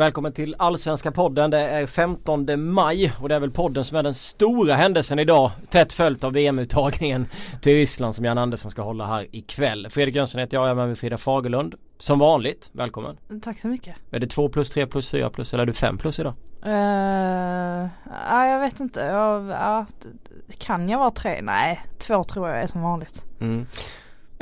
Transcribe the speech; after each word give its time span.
Välkommen 0.00 0.32
till 0.32 0.54
Allsvenska 0.58 1.12
podden. 1.12 1.50
Det 1.50 1.58
är 1.58 1.86
15 1.86 2.72
maj 2.72 3.12
och 3.20 3.28
det 3.28 3.34
är 3.34 3.40
väl 3.40 3.50
podden 3.50 3.84
som 3.84 3.96
är 3.96 4.02
den 4.02 4.14
stora 4.14 4.74
händelsen 4.74 5.18
idag. 5.18 5.50
Tätt 5.70 5.92
följt 5.92 6.24
av 6.24 6.32
VM-uttagningen 6.32 7.26
till 7.62 7.72
Ryssland 7.72 8.14
som 8.14 8.24
Jan 8.24 8.38
Andersson 8.38 8.70
ska 8.70 8.82
hålla 8.82 9.06
här 9.06 9.26
ikväll. 9.30 9.86
Fredrik 9.90 10.14
Jönsson 10.14 10.40
heter 10.40 10.56
jag, 10.56 10.64
jag 10.64 10.70
är 10.70 10.74
med 10.74 10.86
mig 10.86 10.96
Frida 10.96 11.18
Fagerlund. 11.18 11.74
Som 11.98 12.18
vanligt, 12.18 12.70
välkommen. 12.72 13.16
Tack 13.42 13.60
så 13.60 13.68
mycket. 13.68 13.96
Är 14.10 14.18
det 14.18 14.26
2 14.26 14.48
plus, 14.48 14.70
3 14.70 14.86
plus, 14.86 15.10
4 15.10 15.30
plus 15.30 15.54
eller 15.54 15.62
är 15.62 15.66
du 15.66 15.72
5 15.72 15.98
plus 15.98 16.20
idag? 16.20 16.34
Uh, 16.66 16.72
ja, 18.28 18.46
jag 18.46 18.60
vet 18.60 18.80
inte. 18.80 19.00
Jag, 19.00 19.48
ja, 19.48 19.86
kan 20.58 20.88
jag 20.88 20.98
vara 20.98 21.10
3? 21.10 21.42
Nej, 21.42 21.80
2 21.98 22.24
tror 22.24 22.48
jag 22.48 22.62
är 22.62 22.66
som 22.66 22.82
vanligt. 22.82 23.24
Mm. 23.40 23.66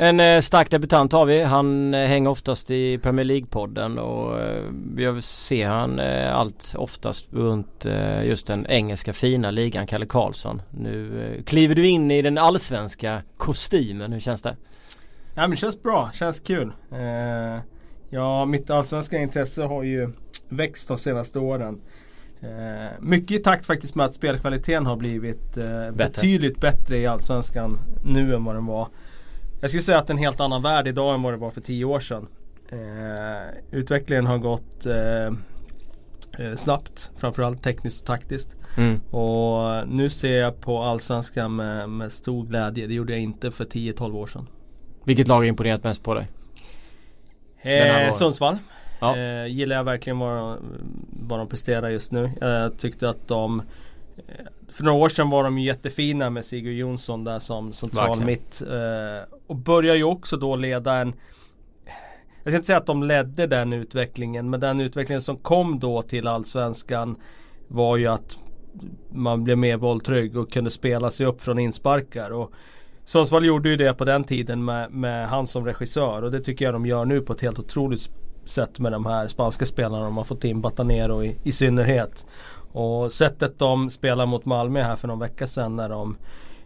En 0.01 0.21
eh, 0.21 0.41
stark 0.41 0.71
debutant 0.71 1.13
har 1.13 1.27
vi. 1.27 1.43
Han 1.43 1.95
eh, 1.95 2.07
hänger 2.07 2.31
oftast 2.31 2.71
i 2.71 2.99
Premier 2.99 3.25
League-podden 3.25 3.99
och 3.99 4.41
eh, 4.41 4.65
jag 4.97 5.25
ser 5.25 5.69
han 5.69 5.99
eh, 5.99 6.37
allt 6.37 6.75
oftast 6.77 7.27
runt 7.31 7.87
eh, 7.87 8.25
just 8.25 8.47
den 8.47 8.67
engelska 8.67 9.13
fina 9.13 9.51
ligan, 9.51 9.87
Kalle 9.87 10.07
Karlsson. 10.07 10.63
Nu 10.71 11.25
eh, 11.37 11.43
kliver 11.45 11.75
du 11.75 11.87
in 11.87 12.11
i 12.11 12.23
den 12.23 12.39
allsvenska 12.39 13.23
kostymen. 13.37 14.13
Hur 14.13 14.21
känns 14.21 14.43
det? 14.43 14.57
Ja 15.35 15.41
men 15.43 15.51
det 15.51 15.57
känns 15.57 15.83
bra, 15.83 16.11
känns 16.15 16.41
kul. 16.41 16.73
Eh, 16.93 17.61
ja, 18.11 18.45
mitt 18.45 18.71
allsvenska 18.71 19.19
intresse 19.19 19.63
har 19.63 19.83
ju 19.83 20.11
växt 20.49 20.89
de 20.89 20.99
senaste 20.99 21.39
åren. 21.39 21.81
Eh, 22.41 22.91
mycket 23.01 23.41
i 23.41 23.43
takt 23.43 23.67
faktiskt 23.67 23.95
med 23.95 24.07
att 24.07 24.15
spelkvaliteten 24.15 24.87
har 24.87 24.97
blivit 24.97 25.57
eh, 25.57 25.65
bättre. 25.65 25.93
betydligt 25.93 26.61
bättre 26.61 26.99
i 26.99 27.07
Allsvenskan 27.07 27.79
nu 28.05 28.35
än 28.35 28.45
vad 28.45 28.55
den 28.55 28.67
var 28.67 28.89
jag 29.61 29.71
skulle 29.71 29.83
säga 29.83 29.99
att 29.99 30.07
det 30.07 30.11
är 30.11 30.15
en 30.15 30.23
helt 30.23 30.41
annan 30.41 30.63
värld 30.63 30.87
idag 30.87 31.15
än 31.15 31.23
vad 31.23 31.33
det 31.33 31.37
var 31.37 31.51
för 31.51 31.61
tio 31.61 31.85
år 31.85 32.01
sedan. 32.01 32.29
Eh, 32.69 33.59
utvecklingen 33.71 34.27
har 34.27 34.39
gått 34.39 34.87
eh, 34.87 35.27
eh, 36.47 36.55
snabbt, 36.57 37.11
framförallt 37.17 37.63
tekniskt 37.63 38.01
och 38.01 38.07
taktiskt. 38.07 38.57
Mm. 38.77 39.01
Och 39.01 39.89
nu 39.89 40.11
ser 40.11 40.39
jag 40.39 40.61
på 40.61 40.83
Allsvenskan 40.83 41.57
med, 41.57 41.91
med 41.91 42.13
stor 42.13 42.47
glädje. 42.47 42.87
Det 42.87 42.95
gjorde 42.95 43.13
jag 43.13 43.23
inte 43.23 43.51
för 43.51 43.65
10-12 43.65 44.17
år 44.17 44.27
sedan. 44.27 44.47
Vilket 45.05 45.29
lag 45.29 45.37
har 45.37 45.45
imponerat 45.45 45.85
mest 45.85 46.03
på 46.03 46.15
dig? 46.15 46.29
Eh, 47.63 48.13
Sundsvall. 48.13 48.59
Ja. 49.01 49.17
Eh, 49.17 49.47
gillar 49.47 49.77
jag 49.77 49.85
verkligen 49.85 50.19
vad, 50.19 50.59
vad 51.11 51.39
de 51.39 51.49
presterar 51.49 51.89
just 51.89 52.13
nu. 52.13 52.31
Jag 52.41 52.79
tyckte 52.79 53.09
att 53.09 53.29
de 53.29 53.63
för 54.69 54.85
några 54.85 54.99
år 54.99 55.09
sedan 55.09 55.31
var 55.31 55.45
de 55.45 55.59
jättefina 55.59 56.31
med 56.31 56.45
Sigurd 56.45 56.75
Jonsson 56.75 57.25
där 57.25 57.39
som 57.39 57.73
central 57.73 58.21
mitt. 58.21 58.63
Eh, 58.63 59.35
och 59.47 59.57
börjar 59.57 59.95
ju 59.95 60.05
också 60.05 60.37
då 60.37 60.57
leda 60.57 60.95
en 60.95 61.15
Jag 62.45 62.53
ska 62.53 62.57
inte 62.57 62.67
säga 62.67 62.79
att 62.79 62.87
de 62.87 63.03
ledde 63.03 63.47
den 63.47 63.73
utvecklingen 63.73 64.51
men 64.51 64.61
den 64.61 64.81
utvecklingen 64.81 65.23
som 65.23 65.37
kom 65.37 65.79
då 65.79 66.03
till 66.03 66.27
Allsvenskan 66.27 67.17
var 67.69 67.97
ju 67.97 68.07
att 68.07 68.39
man 69.13 69.45
blev 69.45 69.59
mer 69.59 69.77
bolltrygg 69.77 70.37
och 70.37 70.53
kunde 70.53 70.71
spela 70.71 71.11
sig 71.11 71.27
upp 71.27 71.43
från 71.43 71.59
insparkar. 71.59 72.31
Och 72.31 72.53
Sundsvall 73.05 73.47
gjorde 73.47 73.69
ju 73.69 73.77
det 73.77 73.95
på 73.95 74.05
den 74.05 74.25
tiden 74.25 74.65
med, 74.65 74.91
med 74.91 75.29
han 75.29 75.47
som 75.47 75.65
regissör 75.65 76.23
och 76.23 76.31
det 76.31 76.41
tycker 76.41 76.65
jag 76.65 76.75
de 76.75 76.87
gör 76.87 77.05
nu 77.05 77.21
på 77.21 77.33
ett 77.33 77.41
helt 77.41 77.59
otroligt 77.59 78.11
sätt 78.45 78.79
med 78.79 78.93
de 78.93 79.07
här 79.07 79.29
spanska 79.29 79.67
spelarna 79.67 80.05
de 80.05 80.17
har 80.17 80.25
fått 80.25 80.45
in, 80.45 80.61
Batanero 80.61 81.25
i, 81.25 81.37
i 81.43 81.53
synnerhet. 81.53 82.27
Och 82.79 83.13
sättet 83.13 83.59
de 83.59 83.91
spelar 83.91 84.27
mot 84.27 84.45
Malmö 84.45 84.83
här 84.83 84.97
för 84.97 85.09
någon 85.09 85.19
vecka 85.19 85.47
sedan 85.47 85.77
när 85.77 85.89
de 85.89 86.17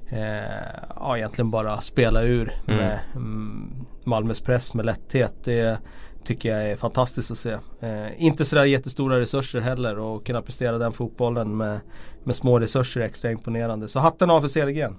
eh, 0.09 0.89
ja, 0.97 1.17
egentligen 1.17 1.51
bara 1.51 1.81
spelar 1.81 2.25
ur 2.25 2.53
mm. 2.67 2.77
med 2.77 2.99
mm, 3.15 3.87
Malmös 4.05 4.41
press 4.41 4.75
med 4.75 4.87
lätthet. 4.87 5.33
Det 5.45 5.79
tycker 6.25 6.49
jag 6.49 6.71
är 6.71 6.77
fantastiskt 6.77 7.31
att 7.31 7.39
se. 7.39 7.57
Eh, 7.81 8.23
inte 8.23 8.45
sådär 8.45 8.65
jättestora 8.65 9.21
resurser 9.21 9.61
heller 9.61 9.99
och 9.99 10.27
kunna 10.27 10.43
prestera 10.43 10.79
den 10.79 10.93
fotbollen 10.93 11.57
med, 11.57 11.81
med 12.25 12.37
små 12.37 12.59
resurser 12.61 13.01
är 13.01 13.05
extra 13.05 13.31
imponerande. 13.31 13.89
Så 13.89 13.99
hatten 13.99 14.31
av 14.31 14.41
för 14.41 14.49
Cedergren. 14.49 14.97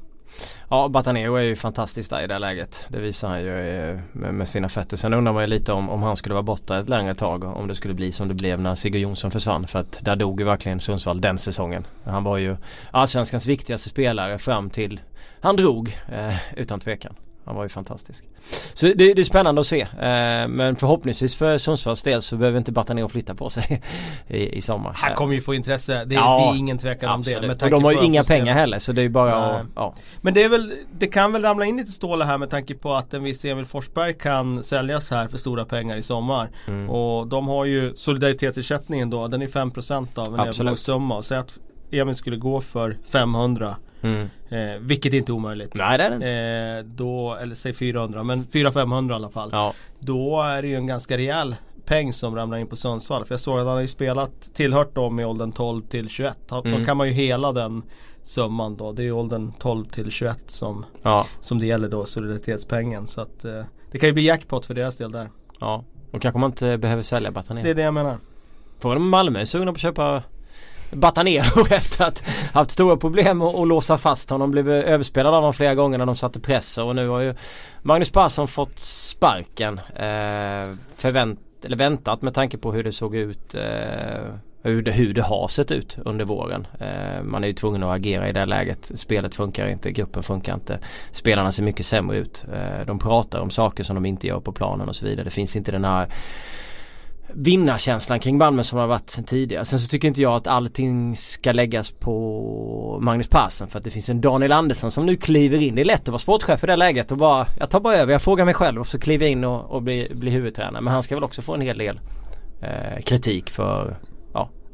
Ja, 0.69 0.87
Batanero 0.87 1.35
är 1.35 1.41
ju 1.41 1.55
fantastisk 1.55 2.09
där 2.09 2.23
i 2.23 2.27
det 2.27 2.39
läget. 2.39 2.85
Det 2.89 2.99
visar 2.99 3.27
han 3.27 3.41
ju 3.41 3.89
eh, 3.89 3.99
med, 4.11 4.33
med 4.33 4.47
sina 4.47 4.69
fötter. 4.69 4.97
Sen 4.97 5.13
undrar 5.13 5.33
man 5.33 5.43
ju 5.43 5.47
lite 5.47 5.73
om, 5.73 5.89
om 5.89 6.03
han 6.03 6.17
skulle 6.17 6.33
vara 6.33 6.43
borta 6.43 6.79
ett 6.79 6.89
längre 6.89 7.15
tag. 7.15 7.43
Om 7.43 7.67
det 7.67 7.75
skulle 7.75 7.93
bli 7.93 8.11
som 8.11 8.27
det 8.27 8.33
blev 8.33 8.59
när 8.59 8.75
Sigurd 8.75 9.01
Jonsson 9.01 9.31
försvann. 9.31 9.67
För 9.67 9.79
att 9.79 9.99
där 10.01 10.15
dog 10.15 10.39
ju 10.39 10.45
verkligen 10.45 10.79
Sundsvall 10.79 11.21
den 11.21 11.37
säsongen. 11.37 11.87
Han 12.03 12.23
var 12.23 12.37
ju 12.37 12.57
allsvenskans 12.91 13.45
viktigaste 13.45 13.89
spelare 13.89 14.37
fram 14.39 14.69
till 14.69 15.01
han 15.41 15.55
drog 15.55 15.97
eh, 16.11 16.35
utan 16.55 16.79
tvekan. 16.79 17.15
Han 17.45 17.55
var 17.55 17.63
ju 17.63 17.69
fantastisk. 17.69 18.23
Så 18.73 18.85
det, 18.85 18.93
det 18.93 19.19
är 19.21 19.23
spännande 19.23 19.61
att 19.61 19.67
se. 19.67 19.81
Eh, 19.81 20.47
men 20.47 20.75
förhoppningsvis 20.75 21.35
för 21.35 21.57
Sundsvalls 21.57 22.01
del 22.01 22.21
så 22.21 22.37
behöver 22.37 22.57
inte 22.57 22.71
Batanero 22.71 23.09
flytta 23.09 23.35
på 23.35 23.49
sig 23.49 23.81
i, 24.27 24.57
i 24.57 24.61
sommar. 24.61 24.93
Han 24.95 25.15
kommer 25.15 25.33
ju 25.33 25.41
få 25.41 25.53
intresse. 25.53 26.05
Det, 26.05 26.15
ja, 26.15 26.37
det 26.39 26.57
är 26.57 26.59
ingen 26.59 26.77
tvekan 26.77 27.09
absolut. 27.09 27.51
om 27.51 27.57
det. 27.57 27.65
och 27.65 27.71
de 27.71 27.83
har 27.83 27.91
ju 27.91 28.03
inga 28.03 28.23
pengar 28.23 28.53
heller 28.53 28.79
så 28.79 28.91
det 28.91 29.01
är 29.01 29.03
ju 29.03 29.09
bara 29.09 29.35
att, 29.35 29.65
ja. 29.75 29.95
Men 30.21 30.33
det 30.33 30.43
är 30.43 30.49
väl, 30.49 30.73
det 30.91 31.07
kan 31.07 31.33
väl 31.33 31.41
ramla 31.41 31.65
in 31.65 31.77
lite 31.77 31.91
stålar 31.91 32.25
här 32.25 32.37
med 32.37 32.49
tanke 32.49 32.73
på 32.73 32.93
att 32.93 33.13
en 33.13 33.23
viss 33.23 33.45
Emil 33.45 33.65
Forsberg 33.65 34.13
kan 34.13 34.63
säljas 34.63 35.11
här 35.11 35.27
för 35.27 35.37
stora 35.37 35.65
pengar 35.65 35.97
i 35.97 36.03
sommar. 36.03 36.49
Mm. 36.67 36.89
Och 36.89 37.27
de 37.27 37.47
har 37.47 37.65
ju 37.65 37.95
solidaritetsersättningen 37.95 39.09
då, 39.09 39.27
den 39.27 39.41
är 39.41 39.47
5% 39.47 40.19
av 40.19 40.33
en 40.33 40.47
övergångssumma. 40.47 41.23
Säg 41.23 41.37
att 41.37 41.57
Emil 41.91 42.15
skulle 42.15 42.37
gå 42.37 42.61
för 42.61 42.97
500 43.09 43.75
Mm. 44.03 44.29
Eh, 44.49 44.79
vilket 44.79 45.13
inte 45.13 45.31
är 45.31 45.33
omöjligt. 45.33 45.73
Nej 45.75 45.97
det 45.97 46.03
är 46.03 46.09
det 46.09 46.15
inte. 46.15 46.31
Eh, 46.31 46.95
då, 46.95 47.35
eller 47.35 47.55
säg 47.55 47.73
400 47.73 48.23
men 48.23 48.43
400-500 48.43 49.11
i 49.11 49.13
alla 49.13 49.29
fall. 49.29 49.49
Ja. 49.51 49.73
Då 49.99 50.41
är 50.41 50.61
det 50.61 50.67
ju 50.67 50.75
en 50.75 50.87
ganska 50.87 51.17
rejäl 51.17 51.55
peng 51.85 52.13
som 52.13 52.35
ramlar 52.35 52.57
in 52.57 52.67
på 52.67 52.75
Sundsvall. 52.75 53.25
För 53.25 53.33
jag 53.33 53.39
såg 53.39 53.59
att 53.59 53.65
han 53.65 53.73
har 53.73 53.81
ju 53.81 53.87
spelat, 53.87 54.53
tillhört 54.53 54.95
dem 54.95 55.19
i 55.19 55.25
åldern 55.25 55.51
12 55.51 55.81
till 55.81 56.09
21. 56.09 56.51
Mm. 56.51 56.79
Då 56.79 56.85
kan 56.85 56.97
man 56.97 57.07
ju 57.07 57.13
hela 57.13 57.51
den 57.51 57.83
summan 58.23 58.77
då. 58.77 58.91
Det 58.91 59.01
är 59.01 59.05
ju 59.05 59.11
åldern 59.11 59.51
12 59.59 59.85
till 59.85 60.11
21 60.11 60.51
som, 60.51 60.85
ja. 61.01 61.25
som 61.39 61.59
det 61.59 61.65
gäller 61.65 61.89
då, 61.89 62.05
solidaritetspengen. 62.05 63.07
Så 63.07 63.21
att 63.21 63.45
eh, 63.45 63.63
det 63.91 63.99
kan 63.99 64.09
ju 64.09 64.13
bli 64.13 64.25
jackpot 64.25 64.65
för 64.65 64.73
deras 64.73 64.95
del 64.95 65.11
där. 65.11 65.29
Ja, 65.59 65.83
och 66.11 66.21
kanske 66.21 66.39
man 66.39 66.51
inte 66.51 66.77
behöver 66.77 67.03
sälja 67.03 67.31
Batanero. 67.31 67.63
Det 67.63 67.69
är 67.69 67.75
det 67.75 67.81
jag 67.81 67.93
menar. 67.93 68.17
Frågan 68.79 68.97
om 68.97 69.09
Malmö 69.09 69.45
sugna 69.45 69.71
på 69.71 69.75
att 69.75 69.81
köpa 69.81 70.23
Batanero 70.95 71.65
efter 71.69 72.05
att 72.05 72.23
haft 72.53 72.71
stora 72.71 72.97
problem 72.97 73.41
att, 73.41 73.55
att 73.55 73.67
låsa 73.67 73.97
fast 73.97 74.29
honom. 74.29 74.51
Blev 74.51 74.69
överspelad 74.69 75.33
av 75.33 75.39
honom 75.39 75.53
flera 75.53 75.75
gånger 75.75 75.97
när 75.97 76.05
de 76.05 76.15
satte 76.15 76.39
press 76.39 76.77
och 76.77 76.95
nu 76.95 77.07
har 77.07 77.19
ju 77.19 77.35
Magnus 77.81 78.11
Persson 78.11 78.47
fått 78.47 78.79
sparken. 78.79 79.77
Eh, 79.95 80.75
förvänt, 80.95 81.39
eller 81.65 81.77
väntat 81.77 82.21
med 82.21 82.33
tanke 82.33 82.57
på 82.57 82.71
hur 82.71 82.83
det 82.83 82.91
såg 82.91 83.15
ut 83.15 83.55
eh, 83.55 83.61
hur 84.63 84.81
det, 84.81 84.91
hur 84.91 85.13
det 85.13 85.21
har 85.21 85.47
sett 85.47 85.71
ut 85.71 85.97
under 86.05 86.25
våren. 86.25 86.67
Eh, 86.79 87.23
man 87.23 87.43
är 87.43 87.47
ju 87.47 87.53
tvungen 87.53 87.83
att 87.83 87.95
agera 87.95 88.29
i 88.29 88.31
det 88.31 88.45
läget. 88.45 88.91
Spelet 88.95 89.35
funkar 89.35 89.67
inte, 89.67 89.91
gruppen 89.91 90.23
funkar 90.23 90.53
inte. 90.53 90.79
Spelarna 91.11 91.51
ser 91.51 91.63
mycket 91.63 91.85
sämre 91.85 92.17
ut. 92.17 92.45
Eh, 92.53 92.85
de 92.85 92.99
pratar 92.99 93.39
om 93.39 93.49
saker 93.49 93.83
som 93.83 93.95
de 93.95 94.05
inte 94.05 94.27
gör 94.27 94.39
på 94.39 94.51
planen 94.51 94.89
och 94.89 94.95
så 94.95 95.05
vidare. 95.05 95.23
Det 95.23 95.31
finns 95.31 95.55
inte 95.55 95.71
den 95.71 95.85
här 95.85 96.07
vinnarkänslan 97.33 98.19
kring 98.19 98.37
Malmö 98.37 98.63
som 98.63 98.79
har 98.79 98.87
varit 98.87 99.09
sen 99.09 99.23
tidigare. 99.23 99.65
Sen 99.65 99.79
så 99.79 99.87
tycker 99.87 100.07
inte 100.07 100.21
jag 100.21 100.33
att 100.33 100.47
allting 100.47 101.15
ska 101.15 101.51
läggas 101.51 101.91
på 101.91 102.99
Magnus 103.01 103.27
Persson 103.27 103.67
för 103.67 103.77
att 103.77 103.83
det 103.83 103.91
finns 103.91 104.09
en 104.09 104.21
Daniel 104.21 104.51
Andersson 104.51 104.91
som 104.91 105.05
nu 105.05 105.15
kliver 105.15 105.57
in. 105.57 105.75
Det 105.75 105.81
är 105.81 105.85
lätt 105.85 106.01
att 106.01 106.07
vara 106.07 106.19
sportchef 106.19 106.63
i 106.63 106.67
det 106.67 106.75
läget 106.75 107.11
och 107.11 107.17
bara 107.17 107.47
Jag 107.59 107.69
tar 107.69 107.79
bara 107.79 107.95
över, 107.95 108.11
jag 108.11 108.21
frågar 108.21 108.45
mig 108.45 108.53
själv 108.53 108.79
och 108.79 108.87
så 108.87 108.99
kliver 108.99 109.25
jag 109.25 109.31
in 109.31 109.43
och, 109.43 109.71
och 109.71 109.81
blir, 109.81 110.15
blir 110.15 110.31
huvudtränare. 110.31 110.81
Men 110.81 110.93
han 110.93 111.03
ska 111.03 111.15
väl 111.15 111.23
också 111.23 111.41
få 111.41 111.53
en 111.53 111.61
hel 111.61 111.77
del 111.77 111.99
eh, 112.61 113.01
kritik 113.03 113.49
för 113.49 113.97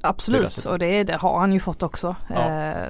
Absolut 0.02 0.66
och 0.66 0.80
det, 0.80 1.04
det, 1.04 1.14
har 1.14 1.40
han 1.40 1.54
ju 1.54 1.60
fått 1.60 1.84
också. 1.84 2.16
Ja. 2.28 2.50
Eh, 2.50 2.90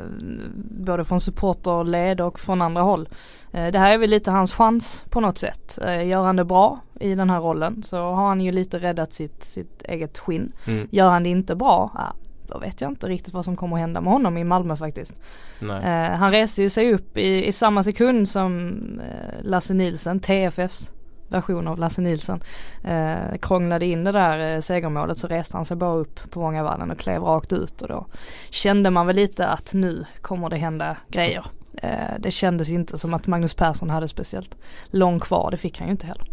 både 0.56 1.04
från 1.04 1.20
supporterled 1.20 2.22
och 2.22 2.40
från 2.40 2.62
andra 2.62 2.82
håll. 2.82 3.10
Eh, 3.52 3.68
det 3.68 3.80
här 3.80 3.94
är 3.94 3.98
väl 3.98 4.10
lite 4.10 4.32
hans 4.32 4.54
chans 4.54 5.06
på 5.10 5.20
något 5.20 5.38
sätt. 5.38 5.80
Eh, 5.86 6.08
gör 6.08 6.24
han 6.24 6.36
det 6.36 6.46
bra 6.46 6.80
i 7.00 7.16
den 7.16 7.30
här 7.30 7.40
rollen 7.40 7.84
så 7.84 7.98
har 7.98 8.28
han 8.28 8.42
ju 8.42 8.52
lite 8.52 8.80
räddat 8.80 9.14
sitt, 9.14 9.44
sitt 9.44 9.82
eget 9.82 10.18
skinn. 10.18 10.52
Mm. 10.68 10.88
Gör 10.92 11.10
han 11.10 11.24
det 11.24 11.30
inte 11.30 11.56
bra, 11.56 11.92
ja, 11.96 12.16
då 12.48 12.60
vet 12.60 12.82
jag 12.82 12.92
inte 12.92 13.08
riktigt 13.08 13.34
vad 13.34 13.46
som 13.46 13.56
kommer 13.56 13.76
att 13.76 13.82
hända 13.82 14.02
med 14.02 14.14
honom 14.14 14.38
i 14.38 14.44
Malmö 14.44 14.76
faktiskt. 14.76 15.16
Eh, 15.62 16.12
han 16.12 16.32
reser 16.32 16.64
ju 16.64 16.70
sig 16.70 16.94
upp 16.94 17.18
i, 17.18 17.48
i 17.48 17.52
samma 17.52 17.84
sekund 17.84 18.30
som 18.30 18.70
eh, 19.00 19.44
Lasse 19.44 19.74
Nilsen, 19.74 20.20
TFFs 20.20 20.92
version 21.30 21.68
av 21.68 21.80
Lasse 21.80 22.02
Nilsson 22.02 22.40
eh, 22.84 23.38
krånglade 23.42 23.86
in 23.86 24.04
det 24.04 24.12
där 24.12 24.56
eh, 24.56 24.60
segermålet 24.60 25.18
så 25.18 25.28
reste 25.28 25.58
han 25.58 25.66
sig 25.66 25.78
bara 25.78 25.94
upp 25.94 26.32
på 26.32 26.40
Vångavallen 26.40 26.92
och 26.92 26.98
klev 26.98 27.22
rakt 27.22 27.54
ut 27.54 27.82
och 27.82 27.88
då 27.88 28.06
kände 28.50 28.90
man 28.90 29.08
väl 29.08 29.16
lite 29.16 29.48
att 29.48 29.74
nu 29.74 30.06
kommer 30.22 30.50
det 30.50 30.58
hända 30.58 30.98
grejer. 31.08 31.46
Eh, 31.82 32.20
det 32.20 32.32
kändes 32.32 32.70
inte 32.70 32.98
som 32.98 33.14
att 33.14 33.28
Magnus 33.28 33.54
Persson 33.54 33.90
hade 33.90 34.08
speciellt 34.08 34.58
långt 34.92 35.24
kvar, 35.24 35.52
det 35.52 35.58
fick 35.58 35.80
han 35.80 35.88
ju 35.88 35.92
inte 35.92 36.08
heller. 36.08 36.26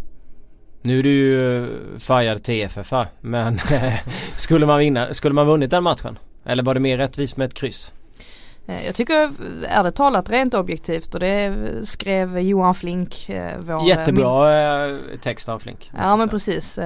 Nu 0.82 0.98
är 0.98 1.02
du 1.02 1.10
ju 1.10 1.64
eh, 1.64 1.98
färgad 1.98 2.42
TFF 2.42 2.92
men 3.20 3.54
eh, 3.72 3.94
skulle 4.36 4.66
man 4.66 4.78
vinna, 4.78 5.14
skulle 5.14 5.34
man 5.34 5.46
vunnit 5.46 5.70
den 5.70 5.82
matchen? 5.82 6.18
Eller 6.44 6.62
var 6.62 6.74
det 6.74 6.80
mer 6.80 6.96
rättvist 6.96 7.36
med 7.36 7.46
ett 7.46 7.54
kryss? 7.54 7.92
Eh, 8.66 8.86
jag 8.86 8.94
tycker 8.94 9.30
ärligt 9.68 9.94
talat 9.94 10.30
rent 10.30 10.54
objektivt 10.54 11.14
och 11.14 11.20
det 11.20 11.54
skrev 11.82 12.38
Johan 12.38 12.74
Flink. 12.74 13.28
Eh, 13.28 13.58
vår, 13.58 13.88
Jättebra 13.88 14.88
min... 14.88 15.18
text 15.18 15.48
av 15.48 15.58
Flink. 15.58 15.90
Ja 15.96 16.16
men 16.16 16.28
precis. 16.28 16.78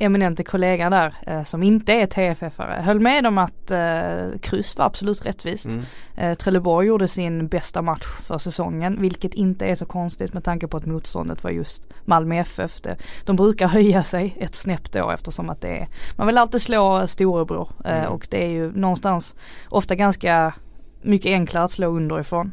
eminente 0.00 0.44
kollegan 0.44 0.92
där 0.92 1.14
eh, 1.26 1.42
som 1.42 1.62
inte 1.62 1.92
är 1.92 2.06
TFF-are 2.06 2.82
höll 2.82 3.00
med 3.00 3.26
om 3.26 3.38
att 3.38 3.70
eh, 3.70 4.38
kryss 4.40 4.78
var 4.78 4.86
absolut 4.86 5.26
rättvist. 5.26 5.66
Mm. 5.66 5.84
Eh, 6.16 6.34
Trelleborg 6.34 6.86
gjorde 6.86 7.08
sin 7.08 7.48
bästa 7.48 7.82
match 7.82 8.06
för 8.26 8.38
säsongen 8.38 9.00
vilket 9.00 9.34
inte 9.34 9.66
är 9.66 9.74
så 9.74 9.86
konstigt 9.86 10.32
med 10.32 10.44
tanke 10.44 10.68
på 10.68 10.76
att 10.76 10.86
motståndet 10.86 11.44
var 11.44 11.50
just 11.50 11.86
Malmö 12.04 12.36
FF. 12.36 12.80
De 13.24 13.36
brukar 13.36 13.68
höja 13.68 14.02
sig 14.02 14.36
ett 14.40 14.54
snäpp 14.54 14.92
då 14.92 15.10
eftersom 15.10 15.50
att 15.50 15.60
det 15.60 15.78
är, 15.78 15.88
man 16.16 16.26
vill 16.26 16.38
alltid 16.38 16.62
slå 16.62 17.06
storebror 17.06 17.68
eh, 17.84 17.98
mm. 17.98 18.12
och 18.12 18.26
det 18.30 18.44
är 18.44 18.48
ju 18.48 18.72
någonstans 18.72 19.36
ofta 19.68 19.94
ganska 19.94 20.54
mycket 21.02 21.30
enklare 21.30 21.64
att 21.64 21.70
slå 21.70 21.86
underifrån. 21.86 22.52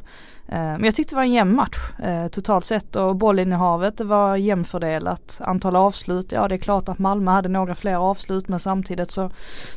Eh, 0.49 0.57
men 0.57 0.83
jag 0.83 0.95
tyckte 0.95 1.11
det 1.11 1.15
var 1.15 1.23
en 1.23 1.31
jämn 1.31 1.55
match 1.55 1.99
eh, 2.03 2.27
totalt 2.27 2.65
sett 2.65 2.95
och 2.95 3.15
bollinnehavet 3.15 4.01
var 4.01 4.35
jämnfördelat. 4.35 5.41
Antal 5.44 5.75
avslut, 5.75 6.31
ja 6.31 6.47
det 6.47 6.55
är 6.55 6.59
klart 6.59 6.89
att 6.89 6.99
Malmö 6.99 7.31
hade 7.31 7.49
några 7.49 7.75
fler 7.75 7.95
avslut 7.95 8.47
men 8.47 8.59
samtidigt 8.59 9.11
så 9.11 9.29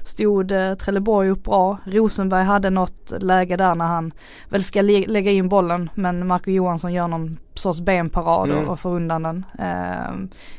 stod 0.02 0.52
eh, 0.52 0.74
Trelleborg 0.74 1.28
upp 1.28 1.44
bra. 1.44 1.78
Rosenberg 1.84 2.44
hade 2.44 2.70
något 2.70 3.12
läge 3.20 3.56
där 3.56 3.74
när 3.74 3.86
han 3.86 4.12
väl 4.48 4.64
ska 4.64 4.82
lägga 4.82 5.30
in 5.30 5.48
bollen 5.48 5.90
men 5.94 6.26
Marco 6.26 6.50
Johansson 6.50 6.92
gör 6.92 7.08
någon 7.08 7.38
sorts 7.54 7.80
benparad 7.80 8.50
mm. 8.50 8.68
och 8.68 8.80
får 8.80 8.90
undan 8.90 9.22
den. 9.22 9.44